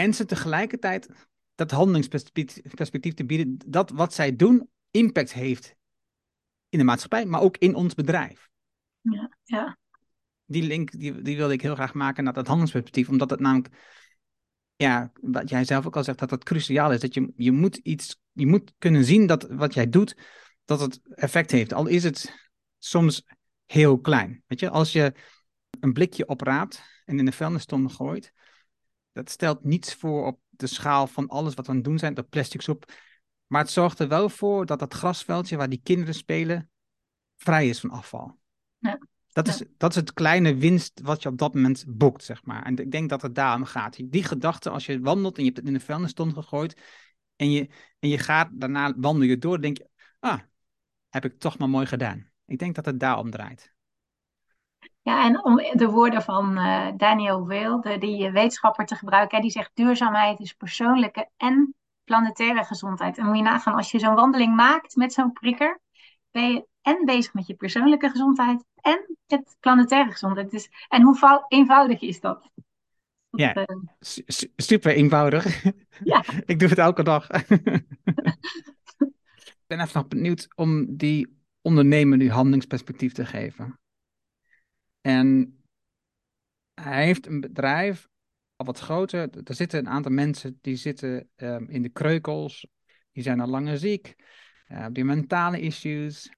en 0.01 0.15
ze 0.15 0.25
tegelijkertijd 0.25 1.09
dat 1.55 1.71
handelingsperspectief 1.71 3.15
te 3.15 3.25
bieden, 3.25 3.57
dat 3.67 3.91
wat 3.91 4.15
zij 4.15 4.37
doen 4.37 4.69
impact 4.91 5.33
heeft 5.33 5.75
in 6.69 6.79
de 6.79 6.85
maatschappij, 6.85 7.27
maar 7.27 7.41
ook 7.41 7.57
in 7.57 7.75
ons 7.75 7.95
bedrijf. 7.95 8.49
Ja, 9.01 9.37
ja. 9.45 9.79
Die 10.45 10.63
link 10.63 10.91
die, 10.91 11.23
die 11.23 11.37
wilde 11.37 11.53
ik 11.53 11.63
heel 11.63 11.75
graag 11.75 11.95
maken 11.95 12.25
naar 12.25 12.33
dat 12.33 12.47
handelingsperspectief, 12.47 13.09
omdat 13.09 13.31
het 13.31 13.41
namelijk, 13.41 13.69
ja, 14.77 15.13
wat 15.21 15.49
jij 15.49 15.65
zelf 15.65 15.87
ook 15.87 15.97
al 15.97 16.05
zegt, 16.05 16.19
dat 16.19 16.31
het 16.31 16.45
cruciaal 16.45 16.93
is. 16.93 17.01
Dat 17.01 17.15
je, 17.15 17.33
je 17.37 17.53
moet 17.53 17.77
iets, 17.77 18.21
je 18.33 18.47
moet 18.47 18.73
kunnen 18.79 19.05
zien 19.05 19.27
dat 19.27 19.49
wat 19.51 19.75
jij 19.75 19.89
doet, 19.89 20.17
dat 20.65 20.81
het 20.81 21.01
effect 21.15 21.51
heeft. 21.51 21.73
Al 21.73 21.87
is 21.87 22.05
het 22.05 22.51
soms 22.79 23.25
heel 23.67 24.01
klein. 24.01 24.43
Weet 24.47 24.61
je, 24.61 24.71
als 24.71 24.93
je 24.93 25.15
een 25.81 25.93
blikje 25.93 26.27
opraapt 26.27 26.83
en 27.05 27.19
in 27.19 27.25
de 27.25 27.33
vuilniston 27.33 27.91
gooit, 27.91 28.33
dat 29.13 29.31
stelt 29.31 29.65
niets 29.65 29.95
voor 29.95 30.27
op 30.27 30.41
de 30.49 30.67
schaal 30.67 31.07
van 31.07 31.29
alles 31.29 31.55
wat 31.55 31.65
we 31.65 31.71
aan 31.71 31.79
het 31.79 31.87
doen 31.87 31.99
zijn, 31.99 32.15
dat 32.15 32.29
plastic 32.29 32.61
soep. 32.61 32.93
Maar 33.47 33.61
het 33.61 33.71
zorgt 33.71 33.99
er 33.99 34.09
wel 34.09 34.29
voor 34.29 34.67
dat 34.67 34.79
dat 34.79 34.95
grasveldje 34.95 35.57
waar 35.57 35.69
die 35.69 35.81
kinderen 35.83 36.15
spelen, 36.15 36.71
vrij 37.37 37.69
is 37.69 37.81
van 37.81 37.91
afval. 37.91 38.39
Ja. 38.79 38.99
Dat, 39.33 39.49
is, 39.49 39.63
dat 39.77 39.91
is 39.91 39.97
het 39.97 40.13
kleine 40.13 40.55
winst 40.55 41.01
wat 41.03 41.23
je 41.23 41.29
op 41.29 41.39
dat 41.39 41.55
moment 41.55 41.85
boekt, 41.89 42.25
zeg 42.25 42.45
maar. 42.45 42.63
En 42.63 42.77
ik 42.77 42.91
denk 42.91 43.09
dat 43.09 43.23
het 43.23 43.35
daarom 43.35 43.65
gaat. 43.65 43.97
Die 44.11 44.25
gedachte, 44.25 44.71
als 44.71 44.87
je 44.87 45.01
wandelt 45.01 45.37
en 45.37 45.45
je 45.45 45.49
hebt 45.49 45.61
het 45.61 45.69
in 45.69 45.79
de 45.79 45.85
vuilniston 45.85 46.33
gegooid, 46.33 46.81
en 47.37 47.51
je, 47.51 47.69
en 47.99 48.09
je 48.09 48.19
gaat 48.19 48.49
daarna 48.53 48.95
wandel 48.97 49.29
je 49.29 49.39
door, 49.39 49.61
denk 49.61 49.79
je, 49.79 49.89
ah, 50.19 50.41
heb 51.09 51.25
ik 51.25 51.39
toch 51.39 51.59
maar 51.59 51.69
mooi 51.69 51.87
gedaan. 51.87 52.31
Ik 52.47 52.59
denk 52.59 52.75
dat 52.75 52.85
het 52.85 53.01
daarom 53.01 53.31
draait. 53.31 53.75
Ja, 55.03 55.25
en 55.25 55.45
om 55.45 55.57
de 55.57 55.89
woorden 55.91 56.23
van 56.23 56.59
uh, 56.59 56.89
Daniel 56.97 57.47
Weil, 57.47 57.99
die 57.99 58.31
wetenschapper, 58.31 58.87
te 58.87 58.95
gebruiken, 58.95 59.41
die 59.41 59.51
zegt 59.51 59.71
duurzaamheid 59.75 60.41
is 60.41 60.53
persoonlijke 60.53 61.29
en 61.37 61.75
planetaire 62.05 62.65
gezondheid. 62.65 63.19
En 63.19 63.27
moet 63.27 63.37
je 63.37 63.43
nagaan, 63.43 63.75
als 63.75 63.91
je 63.91 63.99
zo'n 63.99 64.15
wandeling 64.15 64.57
maakt 64.57 64.97
met 64.97 65.13
zo'n 65.13 65.33
prikker, 65.33 65.81
ben 66.31 66.53
je 66.53 66.67
en 66.83 67.05
bezig 67.05 67.35
met 67.35 67.47
je 67.47 67.55
persoonlijke 67.55 68.11
gezondheid 68.11 68.65
en 68.81 69.17
met 69.27 69.57
planetaire 69.61 70.11
gezondheid. 70.11 70.51
Dus, 70.51 70.71
en 70.89 71.03
hoe 71.03 71.45
eenvoudig 71.49 72.01
is 72.01 72.21
dat? 72.21 72.51
ja, 73.31 73.57
uh, 73.57 73.65
super 74.57 74.95
eenvoudig. 74.95 75.65
Ja. 76.05 76.25
Ik 76.47 76.59
doe 76.59 76.69
het 76.69 76.79
elke 76.79 77.03
dag. 77.03 77.31
Ik 79.61 79.77
ben 79.79 79.81
even 79.81 80.01
nog 80.01 80.09
benieuwd 80.09 80.49
om 80.55 80.97
die 80.97 81.39
ondernemer 81.63 82.17
nu 82.17 82.31
handelingsperspectief 82.31 83.13
te 83.13 83.27
geven. 83.27 83.79
En 85.01 85.59
hij 86.75 87.05
heeft 87.05 87.27
een 87.27 87.41
bedrijf, 87.41 88.09
al 88.57 88.67
wat 88.67 88.79
groter. 88.79 89.29
Er 89.45 89.55
zitten 89.55 89.79
een 89.79 89.89
aantal 89.89 90.13
mensen 90.13 90.59
die 90.61 90.77
zitten 90.77 91.29
um, 91.37 91.69
in 91.69 91.83
de 91.83 91.89
kreukels. 91.89 92.67
Die 93.13 93.23
zijn 93.23 93.41
al 93.41 93.49
langer 93.49 93.79
ziek. 93.79 94.15
Uh, 94.69 94.87
die 94.93 95.05
mentale 95.05 95.61
issues. 95.61 96.31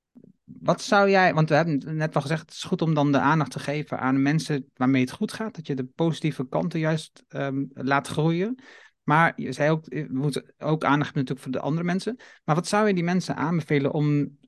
Wat 0.45 0.83
zou 0.83 1.11
jij, 1.11 1.35
want 1.35 1.49
we 1.49 1.55
hebben 1.55 1.97
net 1.97 2.13
wel 2.13 2.23
gezegd, 2.23 2.41
het 2.41 2.51
is 2.51 2.63
goed 2.63 2.83
om 2.83 2.95
dan 2.95 3.13
de 3.13 3.19
aandacht 3.19 3.51
te 3.51 3.59
geven 3.59 3.99
aan 3.99 4.23
mensen 4.23 4.71
waarmee 4.75 5.03
het 5.03 5.11
goed 5.11 5.33
gaat. 5.33 5.55
Dat 5.55 5.67
je 5.67 5.75
de 5.75 5.85
positieve 5.85 6.49
kanten 6.49 6.81
juist 6.81 7.25
um, 7.29 7.71
laat 7.73 8.09
groeien. 8.09 8.63
Maar 9.03 9.33
je 9.37 9.53
zei 9.53 9.71
ook, 9.71 9.85
we 9.85 10.07
moeten 10.11 10.55
ook 10.59 10.85
aandacht 10.85 11.15
natuurlijk 11.15 11.41
voor 11.41 11.53
de 11.53 11.61
andere 11.61 11.85
mensen. 11.85 12.17
Maar 12.45 12.55
wat 12.55 12.69
zou 12.69 12.87
je 12.87 12.95
die 12.95 13.05
mensen 13.05 13.37
aanbevelen 13.37 13.93
om 13.93 14.39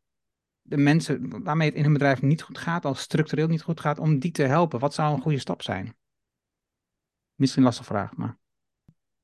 de 0.66 0.76
mensen 0.76 1.42
waarmee 1.44 1.68
het 1.68 1.76
in 1.76 1.82
hun 1.82 1.92
bedrijf 1.92 2.22
niet 2.22 2.42
goed 2.42 2.58
gaat, 2.58 2.84
als 2.84 3.00
structureel 3.00 3.48
niet 3.48 3.62
goed 3.62 3.80
gaat, 3.80 3.98
om 3.98 4.18
die 4.18 4.30
te 4.30 4.42
helpen? 4.42 4.80
Wat 4.80 4.94
zou 4.94 5.14
een 5.14 5.22
goede 5.22 5.38
stap 5.38 5.62
zijn? 5.62 5.96
Misschien 7.34 7.62
een 7.62 7.68
lastige 7.68 7.92
vraag, 7.92 8.16
maar. 8.16 8.38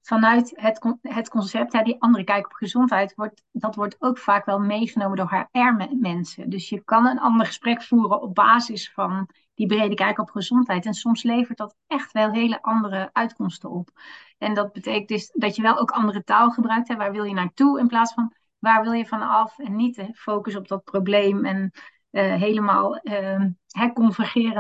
Vanuit 0.03 0.53
het, 0.57 0.97
het 1.01 1.29
concept, 1.29 1.85
die 1.85 2.01
andere 2.01 2.25
kijk 2.25 2.45
op 2.45 2.53
gezondheid, 2.53 3.15
wordt, 3.15 3.45
dat 3.51 3.75
wordt 3.75 3.97
ook 3.99 4.19
vaak 4.19 4.45
wel 4.45 4.61
meegenomen 4.61 5.17
door 5.17 5.49
HR-mensen. 5.51 6.51
Dus 6.51 6.69
je 6.69 6.85
kan 6.85 7.07
een 7.07 7.21
ander 7.21 7.47
gesprek 7.47 7.83
voeren 7.83 8.23
op 8.23 8.35
basis 8.35 8.93
van 8.93 9.29
die 9.55 9.67
brede 9.67 9.95
kijk 9.95 10.19
op 10.19 10.31
gezondheid. 10.31 10.87
En 10.87 10.95
soms 10.95 11.23
levert 11.23 11.59
dat 11.59 11.77
echt 11.87 12.13
wel 12.13 12.31
hele 12.31 12.63
andere 12.63 13.11
uitkomsten 13.13 13.71
op. 13.71 13.91
En 14.39 14.55
dat 14.55 14.73
betekent 14.73 15.09
dus 15.09 15.31
dat 15.35 15.57
je 15.57 15.63
wel 15.63 15.79
ook 15.79 15.91
andere 15.91 16.25
taal 16.25 16.51
gebruikt. 16.51 16.89
Hè. 16.89 16.97
Waar 16.97 17.13
wil 17.13 17.25
je 17.25 17.35
naartoe 17.35 17.79
in 17.81 17.87
plaats 17.87 18.15
van 18.15 18.33
waar 18.61 18.83
wil 18.83 18.93
je 18.93 19.07
van 19.07 19.23
af 19.23 19.59
en 19.59 19.77
niet 19.77 20.09
focus 20.15 20.57
op 20.57 20.69
dat 20.69 20.85
probleem 20.85 21.45
en 21.45 21.73
uh, 22.11 22.35
helemaal 22.35 23.01
uh, 23.03 23.45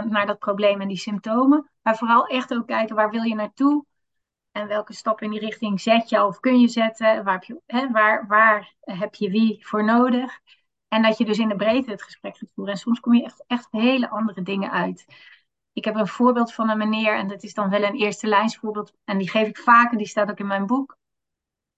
naar 0.08 0.26
dat 0.26 0.38
probleem 0.38 0.80
en 0.80 0.88
die 0.88 0.96
symptomen. 0.96 1.70
Maar 1.82 1.96
vooral 1.96 2.26
echt 2.26 2.54
ook 2.54 2.66
kijken 2.66 2.96
waar 2.96 3.10
wil 3.10 3.22
je 3.22 3.34
naartoe 3.34 3.84
en 4.52 4.68
welke 4.68 4.92
stappen 4.92 5.26
in 5.26 5.32
die 5.32 5.40
richting 5.40 5.80
zet 5.80 6.08
je 6.08 6.24
of 6.24 6.40
kun 6.40 6.60
je 6.60 6.68
zetten. 6.68 7.24
Waar 7.24 7.34
heb 7.34 7.44
je, 7.44 7.60
hè, 7.66 7.90
waar, 7.90 8.26
waar 8.26 8.74
heb 8.80 9.14
je 9.14 9.30
wie 9.30 9.66
voor 9.66 9.84
nodig? 9.84 10.40
En 10.88 11.02
dat 11.02 11.18
je 11.18 11.24
dus 11.24 11.38
in 11.38 11.48
de 11.48 11.56
breedte 11.56 11.90
het 11.90 12.02
gesprek 12.02 12.36
gaat 12.36 12.50
voeren. 12.54 12.74
En 12.74 12.80
soms 12.80 13.00
kom 13.00 13.14
je 13.14 13.24
echt, 13.24 13.44
echt 13.46 13.68
hele 13.70 14.10
andere 14.10 14.42
dingen 14.42 14.70
uit. 14.70 15.04
Ik 15.72 15.84
heb 15.84 15.94
een 15.94 16.06
voorbeeld 16.06 16.52
van 16.52 16.68
een 16.68 16.78
meneer, 16.78 17.16
en 17.16 17.28
dat 17.28 17.42
is 17.42 17.54
dan 17.54 17.70
wel 17.70 17.82
een 17.82 17.94
eerste 17.94 18.26
lijnsvoorbeeld. 18.26 18.92
En 19.04 19.18
die 19.18 19.30
geef 19.30 19.48
ik 19.48 19.58
vaker, 19.58 19.98
die 19.98 20.06
staat 20.06 20.30
ook 20.30 20.38
in 20.38 20.46
mijn 20.46 20.66
boek. 20.66 20.98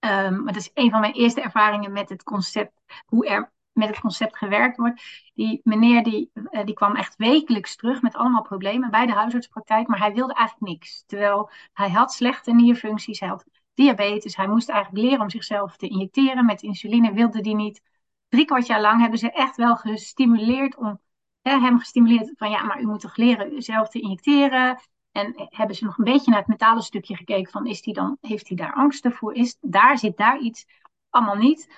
Um, 0.05 0.43
maar 0.43 0.53
dat 0.53 0.61
is 0.61 0.71
een 0.73 0.91
van 0.91 0.99
mijn 0.99 1.13
eerste 1.13 1.41
ervaringen 1.41 1.91
met 1.91 2.09
het 2.09 2.23
concept 2.23 2.71
hoe 3.05 3.27
er 3.27 3.51
met 3.71 3.87
het 3.87 3.99
concept 3.99 4.37
gewerkt 4.37 4.77
wordt. 4.77 5.03
Die 5.33 5.61
meneer 5.63 6.03
die, 6.03 6.31
eh, 6.33 6.65
die 6.65 6.73
kwam 6.73 6.95
echt 6.95 7.15
wekelijks 7.15 7.75
terug 7.75 8.01
met 8.01 8.15
allemaal 8.15 8.41
problemen 8.41 8.91
bij 8.91 9.05
de 9.05 9.13
huisartspraktijk, 9.13 9.87
maar 9.87 9.99
hij 9.99 10.13
wilde 10.13 10.33
eigenlijk 10.33 10.71
niks. 10.71 11.03
Terwijl 11.05 11.49
hij 11.73 11.89
had 11.89 12.13
slechte 12.13 12.53
nierfuncties, 12.53 13.19
hij 13.19 13.29
had 13.29 13.45
diabetes, 13.73 14.35
hij 14.35 14.47
moest 14.47 14.69
eigenlijk 14.69 15.05
leren 15.05 15.21
om 15.21 15.29
zichzelf 15.29 15.77
te 15.77 15.87
injecteren. 15.87 16.45
Met 16.45 16.61
insuline 16.61 17.13
wilde 17.13 17.41
die 17.41 17.55
niet. 17.55 17.81
Drie 18.29 18.45
kwart 18.45 18.67
jaar 18.67 18.81
lang 18.81 19.01
hebben 19.01 19.19
ze 19.19 19.31
echt 19.31 19.55
wel 19.55 19.75
gestimuleerd 19.75 20.75
om 20.75 21.01
hè, 21.41 21.59
hem 21.59 21.79
gestimuleerd 21.79 22.31
van 22.35 22.49
ja, 22.49 22.63
maar 22.63 22.81
u 22.81 22.85
moet 22.85 22.99
toch 22.99 23.15
leren 23.15 23.61
zelf 23.61 23.89
te 23.89 23.99
injecteren. 23.99 24.79
En 25.13 25.33
hebben 25.35 25.75
ze 25.75 25.83
nog 25.83 25.97
een 25.97 26.03
beetje 26.03 26.31
naar 26.31 26.39
het 26.39 26.49
metalen 26.49 26.83
stukje 26.83 27.15
gekeken 27.15 27.51
van 27.51 27.67
is 27.67 27.81
die 27.81 27.93
dan, 27.93 28.17
heeft 28.21 28.47
hij 28.47 28.57
daar 28.57 28.73
angsten 28.73 29.11
voor? 29.11 29.33
Is, 29.33 29.57
daar 29.61 29.97
zit 29.97 30.17
daar 30.17 30.39
iets 30.39 30.65
allemaal 31.09 31.35
niet. 31.35 31.73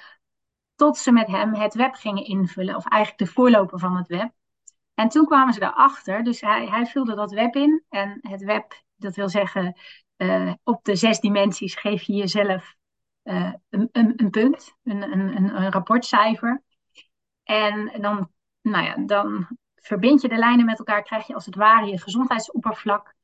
Tot 0.76 0.98
ze 0.98 1.12
met 1.12 1.28
hem 1.28 1.54
het 1.54 1.74
web 1.74 1.94
gingen 1.94 2.26
invullen, 2.26 2.76
of 2.76 2.88
eigenlijk 2.88 3.24
de 3.26 3.36
voorloper 3.36 3.80
van 3.80 3.96
het 3.96 4.08
web. 4.08 4.32
En 4.94 5.10
toen 5.10 5.26
kwamen 5.26 5.54
ze 5.54 5.60
daarachter, 5.60 6.24
dus 6.24 6.42
hij, 6.42 6.68
hij 6.68 6.86
vulde 6.86 7.16
dat 7.16 7.32
web 7.32 7.56
in. 7.56 7.84
En 7.90 8.18
het 8.22 8.44
web, 8.44 8.84
dat 8.96 9.16
wil 9.16 9.30
zeggen, 9.30 9.76
uh, 10.18 10.54
op 10.64 10.84
de 10.84 10.96
zes 10.96 11.20
dimensies 11.20 11.76
geef 11.76 12.02
je 12.02 12.14
jezelf 12.14 12.76
uh, 13.24 13.54
een, 13.70 13.90
een, 13.92 14.14
een, 14.16 14.30
punt, 14.30 14.76
een, 14.84 15.02
een, 15.12 15.56
een 15.56 15.72
rapportcijfer. 15.72 16.64
En 17.44 18.02
dan, 18.02 18.32
nou 18.62 18.86
ja, 18.86 18.96
dan 19.06 19.48
verbind 19.76 20.22
je 20.22 20.28
de 20.28 20.38
lijnen 20.38 20.66
met 20.66 20.78
elkaar, 20.80 21.04
krijg 21.04 21.28
je 21.28 21.34
als 21.34 21.46
het 21.46 21.56
ware 21.56 21.86
je 21.86 22.00
gezondheidsoppervlak. 22.00 23.16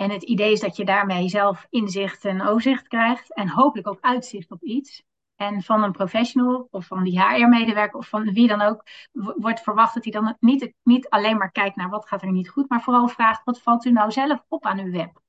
En 0.00 0.10
het 0.10 0.22
idee 0.22 0.52
is 0.52 0.60
dat 0.60 0.76
je 0.76 0.84
daarmee 0.84 1.28
zelf 1.28 1.66
inzicht 1.70 2.24
en 2.24 2.42
overzicht 2.42 2.88
krijgt 2.88 3.34
en 3.34 3.48
hopelijk 3.48 3.88
ook 3.88 4.00
uitzicht 4.00 4.50
op 4.50 4.62
iets. 4.62 5.02
En 5.36 5.62
van 5.62 5.82
een 5.82 5.92
professional 5.92 6.68
of 6.70 6.86
van 6.86 7.04
die 7.04 7.22
HR-medewerker 7.22 7.98
of 7.98 8.08
van 8.08 8.32
wie 8.32 8.48
dan 8.48 8.60
ook 8.60 8.84
wordt 9.14 9.60
verwacht 9.60 9.94
dat 9.94 10.04
hij 10.04 10.12
dan 10.12 10.36
niet, 10.40 10.72
niet 10.82 11.08
alleen 11.08 11.36
maar 11.36 11.50
kijkt 11.50 11.76
naar 11.76 11.88
wat 11.88 12.06
gaat 12.06 12.22
er 12.22 12.32
niet 12.32 12.48
goed, 12.48 12.68
maar 12.68 12.82
vooral 12.82 13.08
vraagt 13.08 13.44
wat 13.44 13.60
valt 13.60 13.84
u 13.84 13.90
nou 13.90 14.10
zelf 14.10 14.44
op 14.48 14.66
aan 14.66 14.78
uw 14.78 14.90
web. 14.90 15.22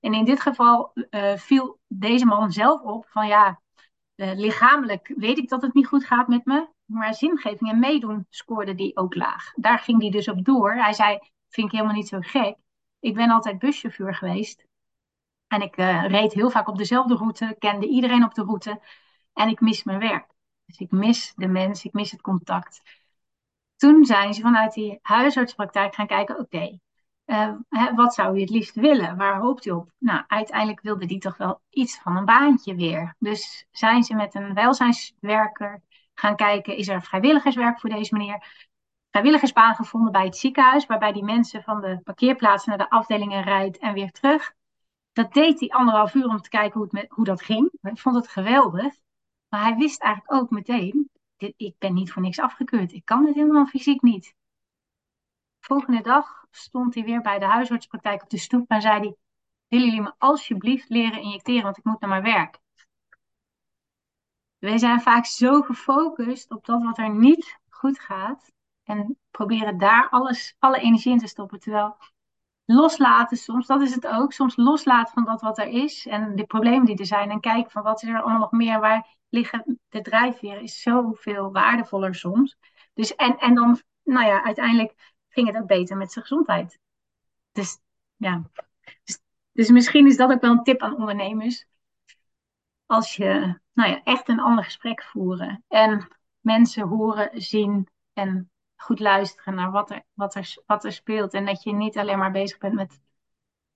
En 0.00 0.14
in 0.14 0.24
dit 0.24 0.40
geval 0.40 0.92
uh, 1.10 1.36
viel 1.36 1.78
deze 1.86 2.26
man 2.26 2.52
zelf 2.52 2.82
op 2.82 3.06
van 3.08 3.26
ja, 3.26 3.60
uh, 4.16 4.32
lichamelijk 4.34 5.12
weet 5.16 5.38
ik 5.38 5.48
dat 5.48 5.62
het 5.62 5.74
niet 5.74 5.86
goed 5.86 6.04
gaat 6.04 6.28
met 6.28 6.44
me, 6.44 6.68
maar 6.84 7.14
zingeving 7.14 7.70
en 7.70 7.78
meedoen 7.78 8.26
scoorde 8.30 8.74
die 8.74 8.96
ook 8.96 9.14
laag. 9.14 9.52
Daar 9.54 9.78
ging 9.78 10.00
hij 10.00 10.10
dus 10.10 10.28
op 10.28 10.44
door. 10.44 10.72
Hij 10.72 10.92
zei, 10.92 11.18
vind 11.48 11.66
ik 11.66 11.72
helemaal 11.72 11.96
niet 11.96 12.08
zo 12.08 12.18
gek. 12.20 12.56
Ik 13.00 13.14
ben 13.14 13.30
altijd 13.30 13.58
buschauffeur 13.58 14.14
geweest. 14.14 14.66
En 15.46 15.62
ik 15.62 15.76
uh, 15.76 16.06
reed 16.08 16.32
heel 16.32 16.50
vaak 16.50 16.68
op 16.68 16.78
dezelfde 16.78 17.14
route, 17.14 17.56
kende 17.58 17.86
iedereen 17.86 18.24
op 18.24 18.34
de 18.34 18.42
route. 18.42 18.80
En 19.32 19.48
ik 19.48 19.60
mis 19.60 19.84
mijn 19.84 19.98
werk. 19.98 20.26
Dus 20.64 20.78
ik 20.78 20.90
mis 20.90 21.32
de 21.34 21.46
mens, 21.46 21.84
ik 21.84 21.92
mis 21.92 22.10
het 22.10 22.20
contact. 22.20 22.82
Toen 23.76 24.04
zijn 24.04 24.34
ze 24.34 24.40
vanuit 24.40 24.72
die 24.72 24.98
huisartspraktijk 25.02 25.94
gaan 25.94 26.06
kijken, 26.06 26.38
oké, 26.38 26.78
uh, 27.26 27.54
wat 27.94 28.14
zou 28.14 28.36
u 28.36 28.40
het 28.40 28.50
liefst 28.50 28.74
willen? 28.74 29.16
Waar 29.16 29.40
hoopt 29.40 29.66
u 29.66 29.70
op? 29.70 29.92
Nou, 29.98 30.24
uiteindelijk 30.26 30.80
wilde 30.80 31.06
die 31.06 31.18
toch 31.18 31.36
wel 31.36 31.60
iets 31.70 31.98
van 31.98 32.16
een 32.16 32.24
baantje 32.24 32.74
weer. 32.74 33.14
Dus 33.18 33.66
zijn 33.70 34.02
ze 34.02 34.14
met 34.14 34.34
een 34.34 34.54
welzijnswerker 34.54 35.82
gaan 36.14 36.36
kijken, 36.36 36.76
is 36.76 36.88
er 36.88 37.02
vrijwilligerswerk 37.02 37.80
voor 37.80 37.90
deze 37.90 38.14
meneer? 38.14 38.66
Vrijwilligersbaan 39.16 39.74
gevonden 39.74 40.12
bij 40.12 40.24
het 40.24 40.36
ziekenhuis, 40.36 40.86
waarbij 40.86 41.12
die 41.12 41.24
mensen 41.24 41.62
van 41.62 41.80
de 41.80 42.00
parkeerplaats 42.04 42.64
naar 42.64 42.78
de 42.78 42.90
afdelingen 42.90 43.42
rijdt 43.42 43.78
en 43.78 43.92
weer 43.92 44.10
terug. 44.10 44.52
Dat 45.12 45.32
deed 45.32 45.60
hij 45.60 45.68
anderhalf 45.68 46.14
uur 46.14 46.28
om 46.28 46.40
te 46.40 46.48
kijken 46.48 46.72
hoe, 46.72 46.82
het 46.82 46.92
met, 46.92 47.10
hoe 47.10 47.24
dat 47.24 47.42
ging. 47.42 47.72
Ik 47.82 47.98
vond 47.98 48.16
het 48.16 48.28
geweldig. 48.28 48.94
Maar 49.48 49.62
hij 49.62 49.76
wist 49.76 50.02
eigenlijk 50.02 50.42
ook 50.42 50.50
meteen, 50.50 51.10
dit, 51.36 51.54
ik 51.56 51.74
ben 51.78 51.94
niet 51.94 52.12
voor 52.12 52.22
niks 52.22 52.38
afgekeurd. 52.38 52.92
Ik 52.92 53.04
kan 53.04 53.24
dit 53.24 53.34
helemaal 53.34 53.66
fysiek 53.66 54.02
niet. 54.02 54.34
Volgende 55.60 56.00
dag 56.00 56.44
stond 56.50 56.94
hij 56.94 57.04
weer 57.04 57.20
bij 57.20 57.38
de 57.38 57.46
huisartspraktijk 57.46 58.22
op 58.22 58.30
de 58.30 58.38
stoep 58.38 58.70
en 58.70 58.80
zei 58.80 58.98
hij, 58.98 59.16
willen 59.68 59.86
jullie 59.86 60.02
me 60.02 60.14
alsjeblieft 60.18 60.88
leren 60.88 61.22
injecteren, 61.22 61.62
want 61.62 61.78
ik 61.78 61.84
moet 61.84 62.00
naar 62.00 62.10
mijn 62.10 62.22
werk. 62.22 62.58
Wij 64.58 64.78
zijn 64.78 65.00
vaak 65.00 65.26
zo 65.26 65.62
gefocust 65.62 66.50
op 66.50 66.64
dat 66.64 66.82
wat 66.82 66.98
er 66.98 67.14
niet 67.14 67.58
goed 67.68 68.00
gaat 68.00 68.54
en 68.86 69.18
proberen 69.30 69.78
daar 69.78 70.08
alles, 70.10 70.56
alle 70.58 70.80
energie 70.80 71.12
in 71.12 71.18
te 71.18 71.26
stoppen. 71.26 71.60
Terwijl 71.60 71.96
loslaten 72.64 73.36
soms, 73.36 73.66
dat 73.66 73.80
is 73.80 73.94
het 73.94 74.06
ook, 74.06 74.32
soms 74.32 74.56
loslaten 74.56 75.12
van 75.12 75.24
dat 75.24 75.40
wat 75.40 75.58
er 75.58 75.66
is 75.66 76.06
en 76.06 76.36
de 76.36 76.44
problemen 76.44 76.86
die 76.86 76.98
er 76.98 77.06
zijn 77.06 77.30
en 77.30 77.40
kijken 77.40 77.70
van 77.70 77.82
wat 77.82 78.02
is 78.02 78.08
er 78.08 78.22
allemaal 78.22 78.40
nog 78.40 78.50
meer, 78.50 78.80
waar 78.80 79.16
liggen 79.28 79.80
de 79.88 80.00
drijfveren, 80.00 80.62
is 80.62 80.82
zoveel 80.82 81.52
waardevoller 81.52 82.14
soms. 82.14 82.56
Dus 82.94 83.14
en, 83.14 83.38
en 83.38 83.54
dan, 83.54 83.80
nou 84.02 84.26
ja, 84.26 84.44
uiteindelijk 84.44 85.14
ging 85.28 85.46
het 85.46 85.56
ook 85.56 85.66
beter 85.66 85.96
met 85.96 86.12
zijn 86.12 86.24
gezondheid. 86.24 86.78
Dus 87.52 87.78
ja, 88.16 88.42
dus, 89.04 89.18
dus 89.52 89.70
misschien 89.70 90.06
is 90.06 90.16
dat 90.16 90.30
ook 90.30 90.40
wel 90.40 90.50
een 90.50 90.62
tip 90.62 90.82
aan 90.82 90.96
ondernemers. 90.96 91.66
Als 92.86 93.16
je 93.16 93.60
nou 93.72 93.90
ja, 93.90 94.02
echt 94.02 94.28
een 94.28 94.40
ander 94.40 94.64
gesprek 94.64 95.02
voeren 95.02 95.64
en 95.68 96.08
mensen 96.40 96.88
horen, 96.88 97.42
zien 97.42 97.88
en 98.12 98.50
goed 98.76 99.00
luisteren 99.00 99.54
naar 99.54 99.70
wat 99.70 99.90
er, 99.90 100.02
wat, 100.12 100.34
er, 100.34 100.54
wat 100.66 100.84
er 100.84 100.92
speelt. 100.92 101.34
En 101.34 101.44
dat 101.44 101.62
je 101.62 101.72
niet 101.72 101.98
alleen 101.98 102.18
maar 102.18 102.30
bezig 102.30 102.58
bent 102.58 102.74
met 102.74 103.00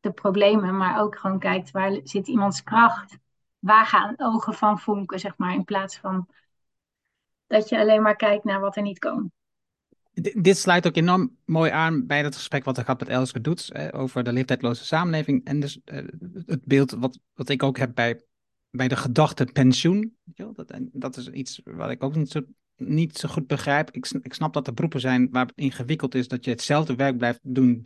de 0.00 0.12
problemen, 0.12 0.76
maar 0.76 1.00
ook 1.00 1.18
gewoon 1.18 1.38
kijkt 1.38 1.70
waar 1.70 2.00
zit 2.04 2.28
iemands 2.28 2.62
kracht. 2.62 3.18
Waar 3.58 3.86
gaan 3.86 4.14
ogen 4.16 4.54
van 4.54 4.78
vonken, 4.78 5.18
zeg 5.18 5.36
maar, 5.36 5.54
in 5.54 5.64
plaats 5.64 5.98
van 5.98 6.28
dat 7.46 7.68
je 7.68 7.78
alleen 7.78 8.02
maar 8.02 8.16
kijkt 8.16 8.44
naar 8.44 8.60
wat 8.60 8.76
er 8.76 8.82
niet 8.82 8.98
kan. 8.98 9.32
dit 10.12 10.56
sluit 10.56 10.86
ook 10.86 10.96
enorm 10.96 11.36
mooi 11.44 11.70
aan 11.70 12.06
bij 12.06 12.22
het 12.22 12.36
gesprek 12.36 12.64
wat 12.64 12.78
ik 12.78 12.86
had 12.86 13.00
met 13.00 13.08
Elske 13.08 13.40
Doets 13.40 13.74
over 13.92 14.22
de 14.22 14.32
leeftijdloze 14.32 14.84
samenleving. 14.84 15.44
En 15.44 15.60
dus 15.60 15.80
uh, 15.84 15.96
het 16.46 16.64
beeld 16.64 16.90
wat, 16.90 17.18
wat 17.34 17.48
ik 17.48 17.62
ook 17.62 17.78
heb 17.78 17.94
bij, 17.94 18.22
bij 18.70 18.88
de 18.88 18.96
gedachte 18.96 19.44
pensioen. 19.44 20.16
Dat, 20.24 20.78
dat 20.92 21.16
is 21.16 21.28
iets 21.28 21.60
wat 21.64 21.90
ik 21.90 22.02
ook 22.02 22.14
niet 22.14 22.30
zo 22.30 22.40
niet 22.80 23.18
zo 23.18 23.28
goed 23.28 23.46
begrijp. 23.46 23.90
Ik, 23.90 24.10
ik 24.22 24.34
snap 24.34 24.52
dat 24.52 24.66
er 24.66 24.74
beroepen 24.74 25.00
zijn 25.00 25.28
waar 25.30 25.46
het 25.46 25.56
ingewikkeld 25.56 26.14
is 26.14 26.28
dat 26.28 26.44
je 26.44 26.50
hetzelfde 26.50 26.94
werk 26.94 27.16
blijft 27.16 27.40
doen. 27.42 27.84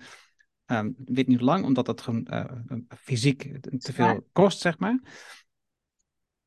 Um, 0.66 0.94
weet 1.04 1.26
niet 1.26 1.40
lang, 1.40 1.64
omdat 1.64 1.86
dat 1.86 2.00
gewoon 2.00 2.26
uh, 2.30 2.44
fysiek 2.98 3.62
te 3.78 3.92
veel 3.92 4.28
kost, 4.32 4.60
zeg 4.60 4.78
maar. 4.78 5.00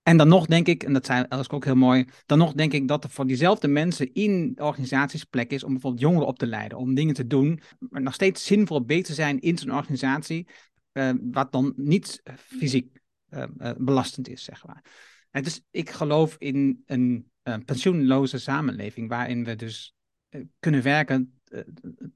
En 0.04 0.18
dan 0.18 0.28
nog 0.28 0.46
denk 0.46 0.68
ik, 0.68 0.84
en 0.84 0.94
dat 0.94 1.06
zei 1.06 1.26
Elske 1.30 1.56
ook 1.56 1.66
heel 1.66 1.76
mooi, 1.76 2.06
dan 2.26 2.38
nog 2.38 2.54
denk 2.54 2.74
ik 2.74 2.88
dat 2.88 3.04
er 3.04 3.10
voor 3.10 3.28
diezelfde 3.28 3.68
mensen 3.68 4.14
in 4.14 4.54
organisaties 4.56 5.24
plek 5.24 5.52
is 5.52 5.64
om 5.64 5.72
bijvoorbeeld 5.72 6.02
jongeren 6.02 6.28
op 6.28 6.40
te 6.40 6.48
leiden, 6.48 6.78
om 6.78 6.94
dingen 6.94 7.14
te 7.14 7.28
doen, 7.28 7.62
maar 7.90 8.02
nog 8.02 8.14
steeds 8.14 8.46
zinvol 8.46 8.86
beter 8.86 9.14
zijn 9.14 9.40
in 9.40 9.58
zo'n 9.58 9.76
organisatie, 9.76 10.48
uh, 10.94 11.12
wat 11.32 11.52
dan 11.52 11.74
niet 11.76 12.22
fysiek 12.36 13.00
uh, 13.30 13.44
belastend 13.78 14.28
is, 14.28 14.44
zeg 14.44 14.66
maar. 14.66 14.84
En 15.32 15.44
dus 15.44 15.62
ik 15.72 15.90
geloof 15.90 16.36
in 16.38 16.84
een 16.86 17.32
een 17.54 17.66
pensioenloze 17.66 18.40
samenleving, 18.40 19.10
waarin 19.10 19.44
we 19.44 19.56
dus 19.56 19.96
eh, 20.30 20.42
kunnen 20.60 20.84
werken 20.84 21.40
uh, 21.50 21.62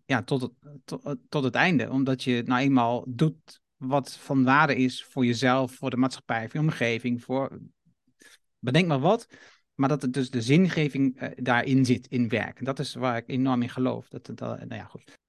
ja, 0.05 0.23
tot, 0.23 0.41
het, 0.41 0.51
tot, 0.85 1.17
tot 1.29 1.43
het 1.43 1.55
einde. 1.55 1.89
Omdat 1.89 2.23
je 2.23 2.43
nou 2.45 2.61
eenmaal 2.61 3.03
doet 3.07 3.61
wat 3.77 4.11
van 4.11 4.43
waarde 4.43 4.75
is 4.75 5.03
voor 5.03 5.25
jezelf, 5.25 5.71
voor 5.71 5.89
de 5.89 5.97
maatschappij, 5.97 6.49
voor 6.49 6.59
je 6.59 6.67
omgeving, 6.67 7.23
voor 7.23 7.59
bedenk 8.59 8.87
maar 8.87 8.99
wat. 8.99 9.27
Maar 9.75 9.89
dat 9.89 10.01
het 10.01 10.13
dus 10.13 10.29
de 10.29 10.41
zingeving 10.41 11.35
daarin 11.35 11.85
zit, 11.85 12.07
in 12.07 12.29
werk. 12.29 12.59
En 12.59 12.65
dat 12.65 12.79
is 12.79 12.93
waar 12.93 13.17
ik 13.17 13.27
enorm 13.27 13.61
in 13.61 13.69
geloof. 13.69 14.07
Dat, 14.07 14.25
dat, 14.25 14.39
nou 14.39 14.75
ja, 14.75 14.83
goed. 14.83 15.19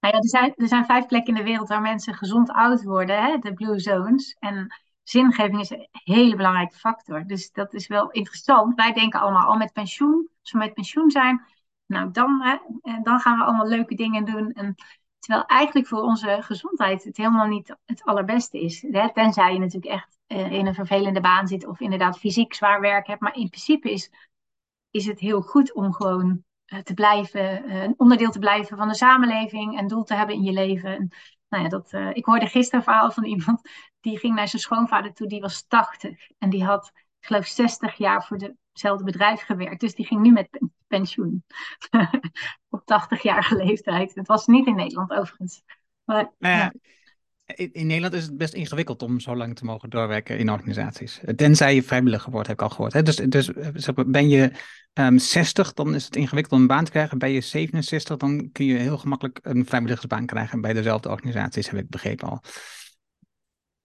Nou 0.00 0.14
ja, 0.14 0.20
er, 0.20 0.28
zijn, 0.28 0.52
er 0.56 0.68
zijn 0.68 0.84
vijf 0.84 1.06
plekken 1.06 1.34
in 1.34 1.40
de 1.40 1.48
wereld 1.48 1.68
waar 1.68 1.80
mensen 1.80 2.14
gezond 2.14 2.50
oud 2.50 2.82
worden, 2.82 3.22
hè? 3.22 3.38
de 3.38 3.52
Blue 3.52 3.78
Zones. 3.78 4.36
En 4.38 4.66
zingeving 5.04 5.60
is 5.60 5.70
een 5.70 5.88
hele 5.90 6.36
belangrijke 6.36 6.76
factor. 6.76 7.26
Dus 7.26 7.52
dat 7.52 7.74
is 7.74 7.86
wel 7.86 8.10
interessant. 8.10 8.74
Wij 8.74 8.92
denken 8.92 9.20
allemaal 9.20 9.46
al 9.46 9.56
met 9.56 9.72
pensioen, 9.72 10.28
als 10.40 10.52
we 10.52 10.58
met 10.58 10.74
pensioen 10.74 11.10
zijn, 11.10 11.46
nou 11.86 12.10
dan, 12.10 12.42
hè, 12.42 12.56
dan 13.02 13.20
gaan 13.20 13.38
we 13.38 13.44
allemaal 13.44 13.68
leuke 13.68 13.94
dingen 13.94 14.24
doen. 14.24 14.52
En, 14.52 14.74
terwijl 15.18 15.46
eigenlijk 15.46 15.86
voor 15.86 16.02
onze 16.02 16.38
gezondheid 16.40 17.04
het 17.04 17.16
helemaal 17.16 17.46
niet 17.46 17.76
het 17.84 18.04
allerbeste 18.04 18.60
is. 18.60 18.82
Hè? 18.90 19.12
Tenzij 19.12 19.52
je 19.52 19.58
natuurlijk 19.58 19.92
echt 19.92 20.18
uh, 20.28 20.52
in 20.52 20.66
een 20.66 20.74
vervelende 20.74 21.20
baan 21.20 21.48
zit 21.48 21.66
of 21.66 21.80
inderdaad 21.80 22.18
fysiek 22.18 22.54
zwaar 22.54 22.80
werk 22.80 23.06
hebt. 23.06 23.20
Maar 23.20 23.36
in 23.36 23.48
principe 23.48 23.90
is, 23.90 24.10
is 24.90 25.06
het 25.06 25.20
heel 25.20 25.40
goed 25.40 25.74
om 25.74 25.92
gewoon 25.92 26.44
uh, 26.66 26.78
te 26.78 26.94
blijven, 26.94 27.74
een 27.74 27.94
onderdeel 27.96 28.30
te 28.30 28.38
blijven 28.38 28.76
van 28.76 28.88
de 28.88 28.94
samenleving 28.94 29.78
en 29.78 29.86
doel 29.86 30.02
te 30.02 30.14
hebben 30.14 30.36
in 30.36 30.42
je 30.42 30.52
leven. 30.52 31.12
Nou 31.54 31.66
ja, 31.66 31.72
dat, 31.72 31.92
uh, 31.92 32.10
ik 32.12 32.24
hoorde 32.24 32.46
gisteren 32.46 32.78
een 32.78 32.84
verhaal 32.84 33.10
van 33.10 33.24
iemand 33.24 33.60
die 34.00 34.18
ging 34.18 34.34
naar 34.34 34.48
zijn 34.48 34.62
schoonvader 34.62 35.12
toe, 35.12 35.26
die 35.28 35.40
was 35.40 35.66
80. 35.66 36.30
En 36.38 36.50
die 36.50 36.64
had, 36.64 36.90
ik 36.94 37.26
geloof, 37.26 37.46
60 37.46 37.94
jaar 37.94 38.24
voor 38.24 38.36
hetzelfde 38.72 39.04
bedrijf 39.04 39.40
gewerkt. 39.40 39.80
Dus 39.80 39.94
die 39.94 40.06
ging 40.06 40.20
nu 40.20 40.32
met 40.32 40.60
pensioen. 40.86 41.44
Op 42.68 42.80
80-jarige 42.80 43.56
leeftijd. 43.56 44.14
Het 44.14 44.26
was 44.26 44.46
niet 44.46 44.66
in 44.66 44.74
Nederland 44.74 45.10
overigens. 45.10 45.62
Maar, 46.04 46.32
nou 46.38 46.56
ja, 46.56 46.72
in, 47.46 47.86
Nederland 47.86 48.14
is 48.14 48.22
het 48.22 48.36
best 48.36 48.54
ingewikkeld 48.54 49.02
om 49.02 49.20
zo 49.20 49.36
lang 49.36 49.56
te 49.56 49.64
mogen 49.64 49.90
doorwerken 49.90 50.38
in 50.38 50.50
organisaties. 50.50 51.20
Tenzij 51.36 51.74
je 51.74 51.82
vrijwilliger 51.82 52.30
wordt, 52.30 52.46
heb 52.48 52.56
ik 52.56 52.62
al 52.62 52.70
gehoord. 52.70 52.92
Hè? 52.92 53.02
Dus, 53.02 53.16
dus 53.16 53.50
ben 54.06 54.28
je 54.28 54.42
um, 54.42 54.52
ehm, 54.92 55.18
60, 55.18 55.72
dan 55.72 55.94
is 55.94 56.04
het 56.04 56.16
ingewikkeld 56.16 56.54
om 56.54 56.60
een 56.60 56.66
baan 56.66 56.84
te 56.84 56.90
krijgen. 56.90 57.18
Ben 57.18 57.30
je 57.30 57.40
67, 57.40 58.16
dan 58.16 58.52
kun 58.52 58.66
je 58.66 58.76
heel 58.76 58.98
gemakkelijk 58.98 59.38
een 59.42 59.66
vrijwilligersbaan 59.66 60.26
krijgen 60.26 60.60
bij 60.60 60.72
dezelfde 60.72 61.08
organisaties, 61.08 61.70
heb 61.70 61.80
ik 61.80 61.88
begrepen 61.88 62.28
al. 62.28 62.42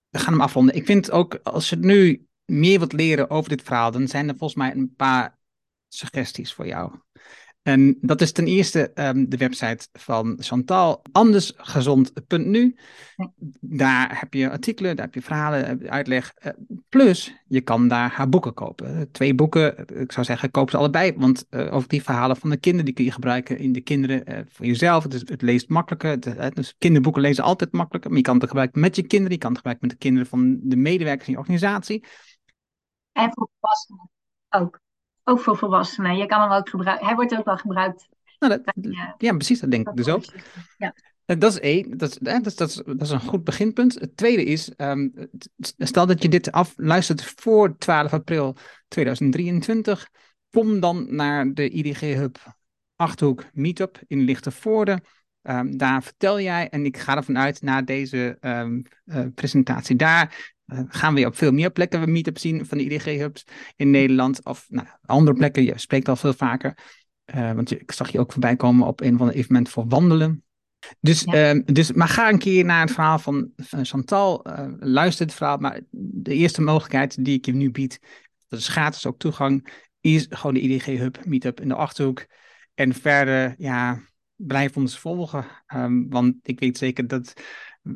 We 0.10 0.20
gaan 0.20 0.34
hem 0.34 0.42
afronden. 0.42 0.76
Ik 0.76 0.86
vind 0.86 1.12
ook, 1.12 1.40
als 1.44 1.70
je 1.70 1.76
nu 1.76 2.28
meer 2.46 2.78
wilt 2.78 2.94
leren 2.94 3.30
over 3.30 3.50
dit 3.50 3.62
verhaal, 3.62 3.92
dan 3.92 4.08
zijn 4.08 4.28
er 4.28 4.38
volgens 4.38 4.60
mij 4.60 4.72
een 4.72 4.94
paar 4.96 5.38
suggesties 5.88 6.54
voor 6.54 6.68
jou. 6.68 6.92
En 7.70 7.98
dat 8.02 8.22
is 8.22 8.32
ten 8.32 8.46
eerste 8.46 8.92
um, 8.96 9.30
de 9.30 9.38
website 9.38 9.88
van 9.92 10.36
Chantal, 10.40 11.02
andersgezond.nu. 11.12 12.76
Daar 13.60 14.20
heb 14.20 14.34
je 14.34 14.50
artikelen, 14.50 14.96
daar 14.96 15.06
heb 15.06 15.14
je 15.14 15.22
verhalen, 15.22 15.90
uitleg. 15.90 16.34
Uh, 16.46 16.52
plus, 16.90 17.36
je 17.48 17.62
kan 17.62 17.88
daar 17.88 18.12
haar 18.12 18.30
boeken 18.30 18.54
kopen. 18.54 19.12
Twee 19.12 19.36
boeken, 19.36 19.88
ik 20.00 20.12
zou 20.12 20.26
zeggen, 20.26 20.52
koop 20.52 20.70
ze 20.70 20.78
allebei. 20.78 21.14
Want 21.18 21.46
uh, 21.50 21.74
over 21.74 21.90
die 21.90 22.04
verhalen 22.04 22.38
van 22.38 22.50
de 22.50 22.58
kinderen, 22.58 22.86
die 22.86 22.94
kun 22.94 23.06
je 23.06 23.12
gebruiken 23.12 23.58
in 23.58 23.72
de 23.72 23.82
kinderen 23.82 24.32
uh, 24.32 24.40
voor 24.50 24.66
jezelf. 24.66 25.04
Het, 25.04 25.30
het 25.30 25.42
leest 25.42 25.70
makkelijker. 25.70 26.10
Het, 26.42 26.56
dus 26.56 26.76
kinderboeken 26.78 27.22
lezen 27.22 27.44
altijd 27.44 27.72
makkelijker. 27.72 28.10
Maar 28.10 28.20
je 28.20 28.26
kan 28.26 28.38
het 28.38 28.48
gebruiken 28.48 28.82
met 28.82 28.96
je 28.96 29.04
kinderen. 29.04 29.34
Je 29.34 29.40
kan 29.40 29.50
het 29.50 29.58
gebruiken 29.58 29.88
met 29.88 29.98
de 29.98 30.04
kinderen 30.04 30.30
van 30.30 30.60
de 30.62 30.76
medewerkers 30.76 31.28
in 31.28 31.34
je 31.34 31.40
organisatie. 31.40 32.06
En 33.12 33.32
voor 33.34 33.50
volwassenen 33.60 34.10
ook 34.50 34.80
ook 35.30 35.40
voor 35.40 35.58
volwassenen. 35.58 36.18
Je 36.18 36.26
kan 36.26 36.42
hem 36.42 36.52
ook 36.52 36.70
gebruiken. 36.70 37.06
Hij 37.06 37.16
wordt 37.16 37.38
ook 37.38 37.46
wel 37.46 37.58
gebruikt. 37.58 38.08
Nou, 38.40 38.62
dat, 38.64 38.74
ja, 39.18 39.34
precies, 39.34 39.60
dat 39.60 39.72
denk 39.72 39.90
ik 39.90 39.96
dus 39.96 40.08
ook. 40.08 40.24
Ja. 40.78 40.94
Eh, 41.26 41.40
dat 41.40 41.52
is 41.52 41.60
één, 41.60 41.98
dat 41.98 42.10
is, 42.10 42.18
dat, 42.18 42.46
is, 42.46 42.56
dat, 42.56 42.70
is, 42.70 42.76
dat 42.86 43.02
is 43.02 43.10
een 43.10 43.20
goed 43.20 43.44
beginpunt. 43.44 43.94
Het 44.00 44.18
tweede 44.18 44.44
is, 44.44 44.72
um, 44.78 45.30
stel 45.78 46.06
dat 46.06 46.22
je 46.22 46.30
dit 46.30 46.52
afluistert 46.52 47.24
voor 47.24 47.78
12 47.78 48.14
april 48.14 48.56
2023, 48.88 50.10
kom 50.50 50.80
dan 50.80 51.16
naar 51.16 51.54
de 51.54 51.70
IDG 51.70 52.00
Hub 52.00 52.38
Achterhoek 52.96 53.46
Meetup 53.54 54.02
in 54.08 54.22
Lichtenvoorde. 54.22 55.02
Um, 55.42 55.78
daar 55.78 56.04
vertel 56.04 56.40
jij, 56.40 56.70
en 56.70 56.86
ik 56.86 56.98
ga 56.98 57.16
ervan 57.16 57.38
uit 57.38 57.62
na 57.62 57.82
deze 57.82 58.38
um, 58.42 58.84
uh, 59.06 59.26
presentatie 59.36 59.96
daar, 59.96 60.54
gaan 60.88 61.14
we 61.14 61.26
op 61.26 61.38
veel 61.38 61.52
meer 61.52 61.72
plekken 61.72 62.12
meetup 62.12 62.38
zien 62.38 62.66
van 62.66 62.78
de 62.78 62.84
IDG-hubs 62.84 63.44
in 63.76 63.90
Nederland. 63.92 64.46
Of 64.46 64.66
nou, 64.70 64.88
andere 65.06 65.38
plekken, 65.38 65.64
je 65.64 65.78
spreekt 65.78 66.10
al 66.10 66.16
veel 66.16 66.34
vaker. 66.34 66.78
Uh, 67.36 67.52
want 67.52 67.70
je, 67.70 67.80
ik 67.80 67.92
zag 67.92 68.12
je 68.12 68.20
ook 68.20 68.32
voorbij 68.32 68.56
komen 68.56 68.88
op 68.88 69.02
een 69.02 69.18
van 69.18 69.28
de 69.28 69.34
evenementen 69.34 69.74
voor 69.74 69.88
wandelen. 69.88 70.44
Dus, 71.00 71.22
ja. 71.22 71.54
uh, 71.54 71.62
dus, 71.66 71.92
maar 71.92 72.08
ga 72.08 72.30
een 72.30 72.38
keer 72.38 72.66
naar 72.66 72.82
het 72.82 72.92
verhaal 72.92 73.20
van, 73.20 73.52
Chantal. 73.56 74.48
Uh, 74.48 74.68
luister 74.80 75.26
het 75.26 75.36
verhaal. 75.36 75.58
Maar 75.58 75.82
de 75.92 76.34
eerste 76.34 76.62
mogelijkheid 76.62 77.26
die 77.26 77.38
ik 77.38 77.46
je 77.46 77.54
nu 77.54 77.72
bied, 77.72 78.00
dat 78.48 78.60
is 78.60 78.68
gratis 78.68 79.06
ook 79.06 79.20
toegang, 79.20 79.72
is 80.02 80.26
gewoon 80.30 80.54
de 80.54 80.62
IDG-hub 80.62 81.26
meetup 81.26 81.62
in 81.62 81.68
de 81.68 81.76
Achterhoek. 81.76 82.26
En 82.74 82.94
verder, 82.94 83.56
ja, 83.58 84.02
blijf 84.36 84.78
ons 84.78 85.00
volgen. 85.00 85.46
Um, 85.76 86.10
want 86.10 86.36
ik 86.42 86.60
weet 86.60 86.78
zeker 86.78 87.08
dat 87.08 87.34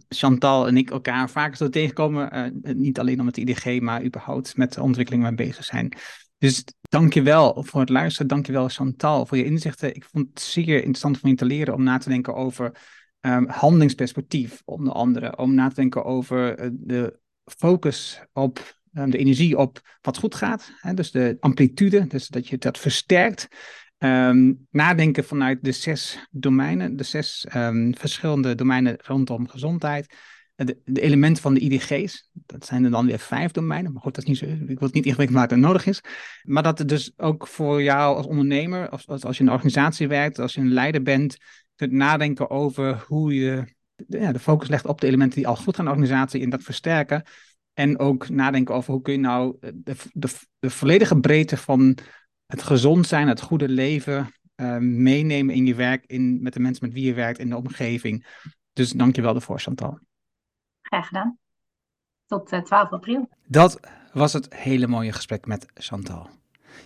Chantal 0.10 0.68
en 0.68 0.78
ik 0.78 0.92
elkaar 0.92 1.30
vaker 1.30 1.58
zo 1.58 1.70
tegenkomen. 1.70 2.54
Uh, 2.64 2.76
niet 2.76 3.00
alleen 3.00 3.20
om 3.20 3.28
het 3.28 3.38
IDG, 3.38 3.80
maar 3.80 4.04
überhaupt 4.04 4.58
met 4.58 4.74
de 4.74 4.82
ontwikkeling 4.82 5.24
waar 5.24 5.36
we 5.36 5.44
bezig 5.44 5.66
zijn. 5.66 5.94
Dus 6.38 6.64
dankjewel 6.82 7.64
voor 7.64 7.80
het 7.80 7.90
luisteren. 7.90 8.28
Dankjewel 8.28 8.70
Chantal 8.70 9.26
voor 9.26 9.38
je 9.38 9.46
inzichten. 9.46 9.96
Ik 9.96 10.04
vond 10.04 10.28
het 10.30 10.42
zeer 10.42 10.76
interessant 10.76 11.22
om 11.22 11.30
je 11.30 11.36
te 11.36 11.46
leren 11.46 11.74
om 11.74 11.84
na 11.84 11.98
te 11.98 12.10
denken 12.10 12.36
over 12.36 12.78
um, 13.22 13.48
handelingsperspectief, 13.48 14.62
onder 14.66 14.94
andere. 14.94 15.38
Om 15.38 15.54
na 15.54 15.68
te 15.68 15.76
denken 15.76 16.04
over 16.04 16.60
uh, 16.60 16.70
de 16.72 17.20
focus 17.46 18.22
op 18.34 18.78
um, 18.94 19.10
de 19.10 19.18
energie 19.18 19.58
op 19.58 19.98
wat 20.02 20.18
goed 20.18 20.36
gaat. 20.36 20.72
Hè? 20.76 20.94
Dus 20.94 21.12
de 21.12 21.38
amplitude, 21.40 22.08
dus 22.08 22.28
dat 22.28 22.48
je 22.48 22.58
dat 22.58 22.78
versterkt. 22.78 23.48
Um, 24.04 24.68
nadenken 24.72 25.24
vanuit 25.24 25.64
de 25.64 25.72
zes 25.72 26.28
domeinen, 26.32 26.96
de 26.96 27.04
zes 27.04 27.48
um, 27.56 27.96
verschillende 27.96 28.56
domeinen 28.56 28.98
rondom 29.02 29.48
gezondheid. 29.48 30.16
De, 30.56 31.02
elementen 31.02 31.42
van 31.42 31.54
de 31.54 31.60
IDG's, 31.60 32.30
dat 32.32 32.66
zijn 32.66 32.84
er 32.84 32.92
dan 32.92 33.06
weer 33.06 33.20
vijf 33.20 33.52
domeinen. 33.52 33.94
Maar 33.94 34.02
goed, 34.02 34.16
dat 34.16 34.24
is 34.24 34.30
niet 34.30 34.38
zo, 34.38 34.46
ik 34.46 34.80
wil 34.80 34.88
het 34.88 34.94
niet 34.94 35.06
ingewikkeld 35.06 35.40
maken 35.40 35.60
dat 35.60 35.68
nodig 35.68 35.86
is. 35.86 36.02
Maar 36.42 36.64
dat 36.64 36.78
het 36.78 36.90
dus 36.90 37.12
ook 37.18 37.48
voor 37.48 37.84
jou 37.84 38.16
als 38.16 38.26
ondernemer, 38.26 38.90
als, 38.90 39.08
als, 39.08 39.26
als 39.26 39.38
je 39.38 39.44
in 39.44 39.50
een 39.50 39.56
organisatie 39.56 40.08
werkt, 40.08 40.40
als 40.40 40.54
je 40.54 40.62
een 40.62 40.74
leider 40.74 41.02
bent, 41.02 41.38
kunt 41.76 41.92
nadenken 41.92 42.50
over 42.50 43.04
hoe 43.08 43.34
je 43.34 43.76
de, 43.96 44.20
ja, 44.20 44.32
de 44.32 44.40
focus 44.40 44.70
legt 44.70 44.86
op 44.86 45.02
de 45.02 45.08
elementen 45.08 45.38
die 45.38 45.48
al 45.48 45.56
goed 45.56 45.76
gaan 45.76 45.86
in 45.86 45.92
de 45.92 45.98
organisatie 45.98 46.42
en 46.42 46.50
dat 46.50 46.64
versterken. 46.64 47.24
En 47.74 48.00
ook 48.00 48.30
nadenken 48.30 48.76
over 48.76 48.94
hoe 48.94 49.02
kun 49.02 49.14
je 49.14 49.20
nou 49.20 49.58
de, 49.60 49.96
de, 50.14 50.28
de 50.60 50.70
volledige 50.70 51.20
breedte 51.20 51.58
van 51.58 51.98
het 52.54 52.64
gezond 52.64 53.08
zijn, 53.08 53.28
het 53.28 53.42
goede 53.42 53.70
leven 53.70 54.34
uh, 54.56 54.78
meenemen 54.78 55.56
in 55.56 55.66
je 55.66 55.76
werk, 55.76 56.06
in, 56.06 56.42
met 56.42 56.54
de 56.54 56.60
mensen 56.60 56.86
met 56.86 56.94
wie 56.94 57.06
je 57.06 57.14
werkt, 57.14 57.40
in 57.40 57.50
de 57.50 57.58
omgeving. 57.58 58.26
Dus 58.74 58.92
dank 58.92 59.16
je 59.16 59.22
wel 59.22 59.36
ervoor, 59.36 59.60
Chantal. 59.60 60.00
Graag 60.82 61.08
gedaan. 61.08 61.38
Tot 62.26 62.52
uh, 62.52 62.60
eh, 62.60 62.66
12 62.66 62.90
april. 62.90 63.30
Dat 63.48 63.80
was 64.12 64.34
het 64.34 64.54
hele 64.54 64.88
mooie 64.88 65.12
gesprek 65.12 65.46
met 65.46 65.66
Chantal. 65.74 66.30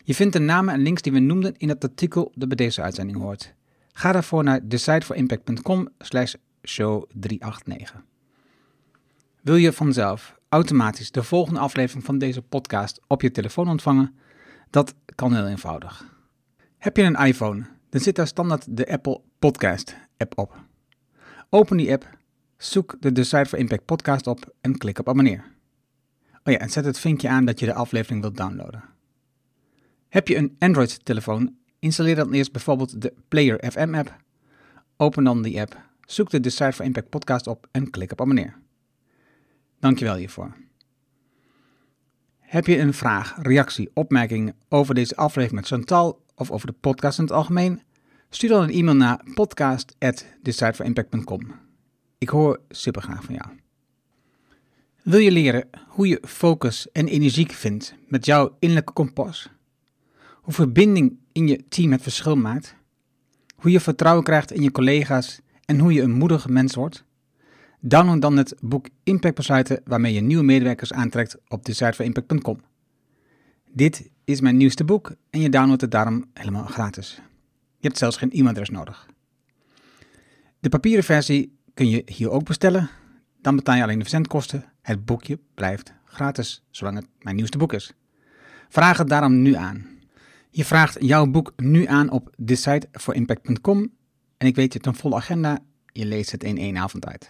Je 0.03 0.15
vindt 0.15 0.33
de 0.33 0.39
namen 0.39 0.73
en 0.73 0.81
links 0.81 1.01
die 1.01 1.11
we 1.11 1.19
noemden 1.19 1.57
in 1.57 1.69
het 1.69 1.83
artikel 1.83 2.31
dat 2.35 2.47
bij 2.47 2.57
deze 2.57 2.81
uitzending 2.81 3.17
hoort. 3.17 3.53
Ga 3.91 4.11
daarvoor 4.11 4.43
naar 4.43 4.67
decideforimpact.com 4.67 5.89
slash 5.99 6.33
show 6.63 7.09
389. 7.13 8.03
Wil 9.41 9.55
je 9.55 9.73
vanzelf 9.73 10.39
automatisch 10.49 11.11
de 11.11 11.23
volgende 11.23 11.59
aflevering 11.59 12.05
van 12.05 12.17
deze 12.17 12.41
podcast 12.41 13.01
op 13.07 13.21
je 13.21 13.31
telefoon 13.31 13.69
ontvangen? 13.69 14.15
Dat 14.69 14.93
kan 15.15 15.35
heel 15.35 15.47
eenvoudig. 15.47 16.15
Heb 16.77 16.97
je 16.97 17.03
een 17.03 17.25
iPhone, 17.25 17.65
dan 17.89 18.01
zit 18.01 18.15
daar 18.15 18.27
standaard 18.27 18.77
de 18.77 18.91
Apple 18.91 19.21
Podcast 19.39 19.95
app 20.17 20.37
op. 20.37 20.55
Open 21.49 21.77
die 21.77 21.91
app, 21.91 22.17
zoek 22.57 22.95
de 22.99 23.11
Decide 23.11 23.45
for 23.45 23.59
Impact 23.59 23.85
podcast 23.85 24.27
op 24.27 24.53
en 24.61 24.77
klik 24.77 24.99
op 24.99 25.09
abonneer. 25.09 25.43
Oh 26.43 26.53
ja, 26.53 26.59
en 26.59 26.69
zet 26.69 26.85
het 26.85 26.99
vinkje 26.99 27.29
aan 27.29 27.45
dat 27.45 27.59
je 27.59 27.65
de 27.65 27.73
aflevering 27.73 28.21
wilt 28.21 28.37
downloaden. 28.37 28.83
Heb 30.09 30.27
je 30.27 30.35
een 30.35 30.55
Android-telefoon, 30.59 31.55
installeer 31.79 32.15
dan 32.15 32.33
eerst 32.33 32.51
bijvoorbeeld 32.51 33.01
de 33.01 33.13
Player 33.27 33.71
FM 33.71 33.95
app. 33.95 34.15
Open 34.97 35.23
dan 35.23 35.41
die 35.41 35.61
app, 35.61 35.81
zoek 36.05 36.29
de 36.29 36.39
Decide 36.39 36.73
for 36.73 36.85
Impact 36.85 37.09
podcast 37.09 37.47
op 37.47 37.67
en 37.71 37.89
klik 37.89 38.11
op 38.11 38.21
abonneer. 38.21 38.57
Dankjewel 39.79 40.15
hiervoor. 40.15 40.55
Heb 42.47 42.67
je 42.67 42.77
een 42.77 42.93
vraag, 42.93 43.35
reactie, 43.41 43.89
opmerking 43.93 44.53
over 44.69 44.95
deze 44.95 45.15
aflevering 45.15 45.59
met 45.59 45.69
Chantal 45.69 46.21
of 46.35 46.51
over 46.51 46.67
de 46.67 46.73
podcast 46.73 47.17
in 47.17 47.23
het 47.23 47.33
algemeen? 47.33 47.81
Stuur 48.29 48.49
dan 48.49 48.63
een 48.63 48.69
e-mail 48.69 48.95
naar 48.95 49.21
podcast.decideforimpact.com. 49.33 51.55
Ik 52.17 52.29
hoor 52.29 52.59
super 52.69 53.01
graag 53.01 53.23
van 53.23 53.35
jou. 53.35 53.47
Wil 55.03 55.19
je 55.19 55.31
leren 55.31 55.69
hoe 55.87 56.07
je 56.07 56.21
focus 56.27 56.91
en 56.91 57.07
energiek 57.07 57.51
vindt 57.51 57.95
met 58.07 58.25
jouw 58.25 58.55
innerlijke 58.59 58.93
kompas? 58.93 59.49
Hoe 60.33 60.53
verbinding 60.53 61.17
in 61.31 61.47
je 61.47 61.67
team 61.67 61.91
het 61.91 62.01
verschil 62.01 62.35
maakt? 62.35 62.75
Hoe 63.55 63.71
je 63.71 63.79
vertrouwen 63.79 64.23
krijgt 64.23 64.51
in 64.51 64.63
je 64.63 64.71
collega's 64.71 65.41
en 65.65 65.79
hoe 65.79 65.93
je 65.93 66.01
een 66.01 66.11
moedige 66.11 66.51
mens 66.51 66.75
wordt? 66.75 67.05
Download 67.79 68.21
dan 68.21 68.37
het 68.37 68.55
boek 68.59 68.89
Impact 69.03 69.35
Besluiten 69.35 69.81
waarmee 69.85 70.13
je 70.13 70.21
nieuwe 70.21 70.43
medewerkers 70.43 70.93
aantrekt 70.93 71.37
op 71.47 71.65
de 71.65 71.73
site 71.73 71.93
van 71.93 72.05
impact.com. 72.05 72.59
Dit 73.71 74.09
is 74.23 74.41
mijn 74.41 74.57
nieuwste 74.57 74.83
boek 74.83 75.15
en 75.29 75.41
je 75.41 75.49
downloadt 75.49 75.81
het 75.81 75.91
daarom 75.91 76.25
helemaal 76.33 76.65
gratis. 76.65 77.21
Je 77.77 77.87
hebt 77.87 77.97
zelfs 77.97 78.17
geen 78.17 78.31
e-mailadres 78.31 78.69
nodig. 78.69 79.07
De 80.59 80.69
papieren 80.69 81.03
versie 81.03 81.57
kun 81.73 81.89
je 81.89 82.01
hier 82.05 82.29
ook 82.29 82.45
bestellen. 82.45 82.89
Dan 83.41 83.55
betaal 83.55 83.75
je 83.75 83.83
alleen 83.83 83.97
de 83.97 84.03
verzendkosten. 84.03 84.65
Het 84.81 85.05
boekje 85.05 85.39
blijft 85.53 85.93
gratis, 86.05 86.63
zolang 86.71 86.97
het 86.97 87.07
mijn 87.19 87.35
nieuwste 87.35 87.57
boek 87.57 87.73
is. 87.73 87.93
Vraag 88.69 88.97
het 88.97 89.09
daarom 89.09 89.41
nu 89.41 89.55
aan. 89.55 89.85
Je 90.49 90.65
vraagt 90.65 90.97
jouw 90.99 91.25
boek 91.25 91.53
nu 91.55 91.85
aan 91.85 92.09
op 92.09 92.33
decideforimpact.com 92.37 93.91
en 94.37 94.47
ik 94.47 94.55
weet 94.55 94.73
je 94.73 94.79
hebt 94.79 94.85
een 94.85 95.01
volle 95.01 95.15
agenda. 95.15 95.59
Je 95.91 96.05
leest 96.05 96.31
het 96.31 96.43
in 96.43 96.57
één 96.57 96.77
avond 96.77 97.05
uit. 97.05 97.29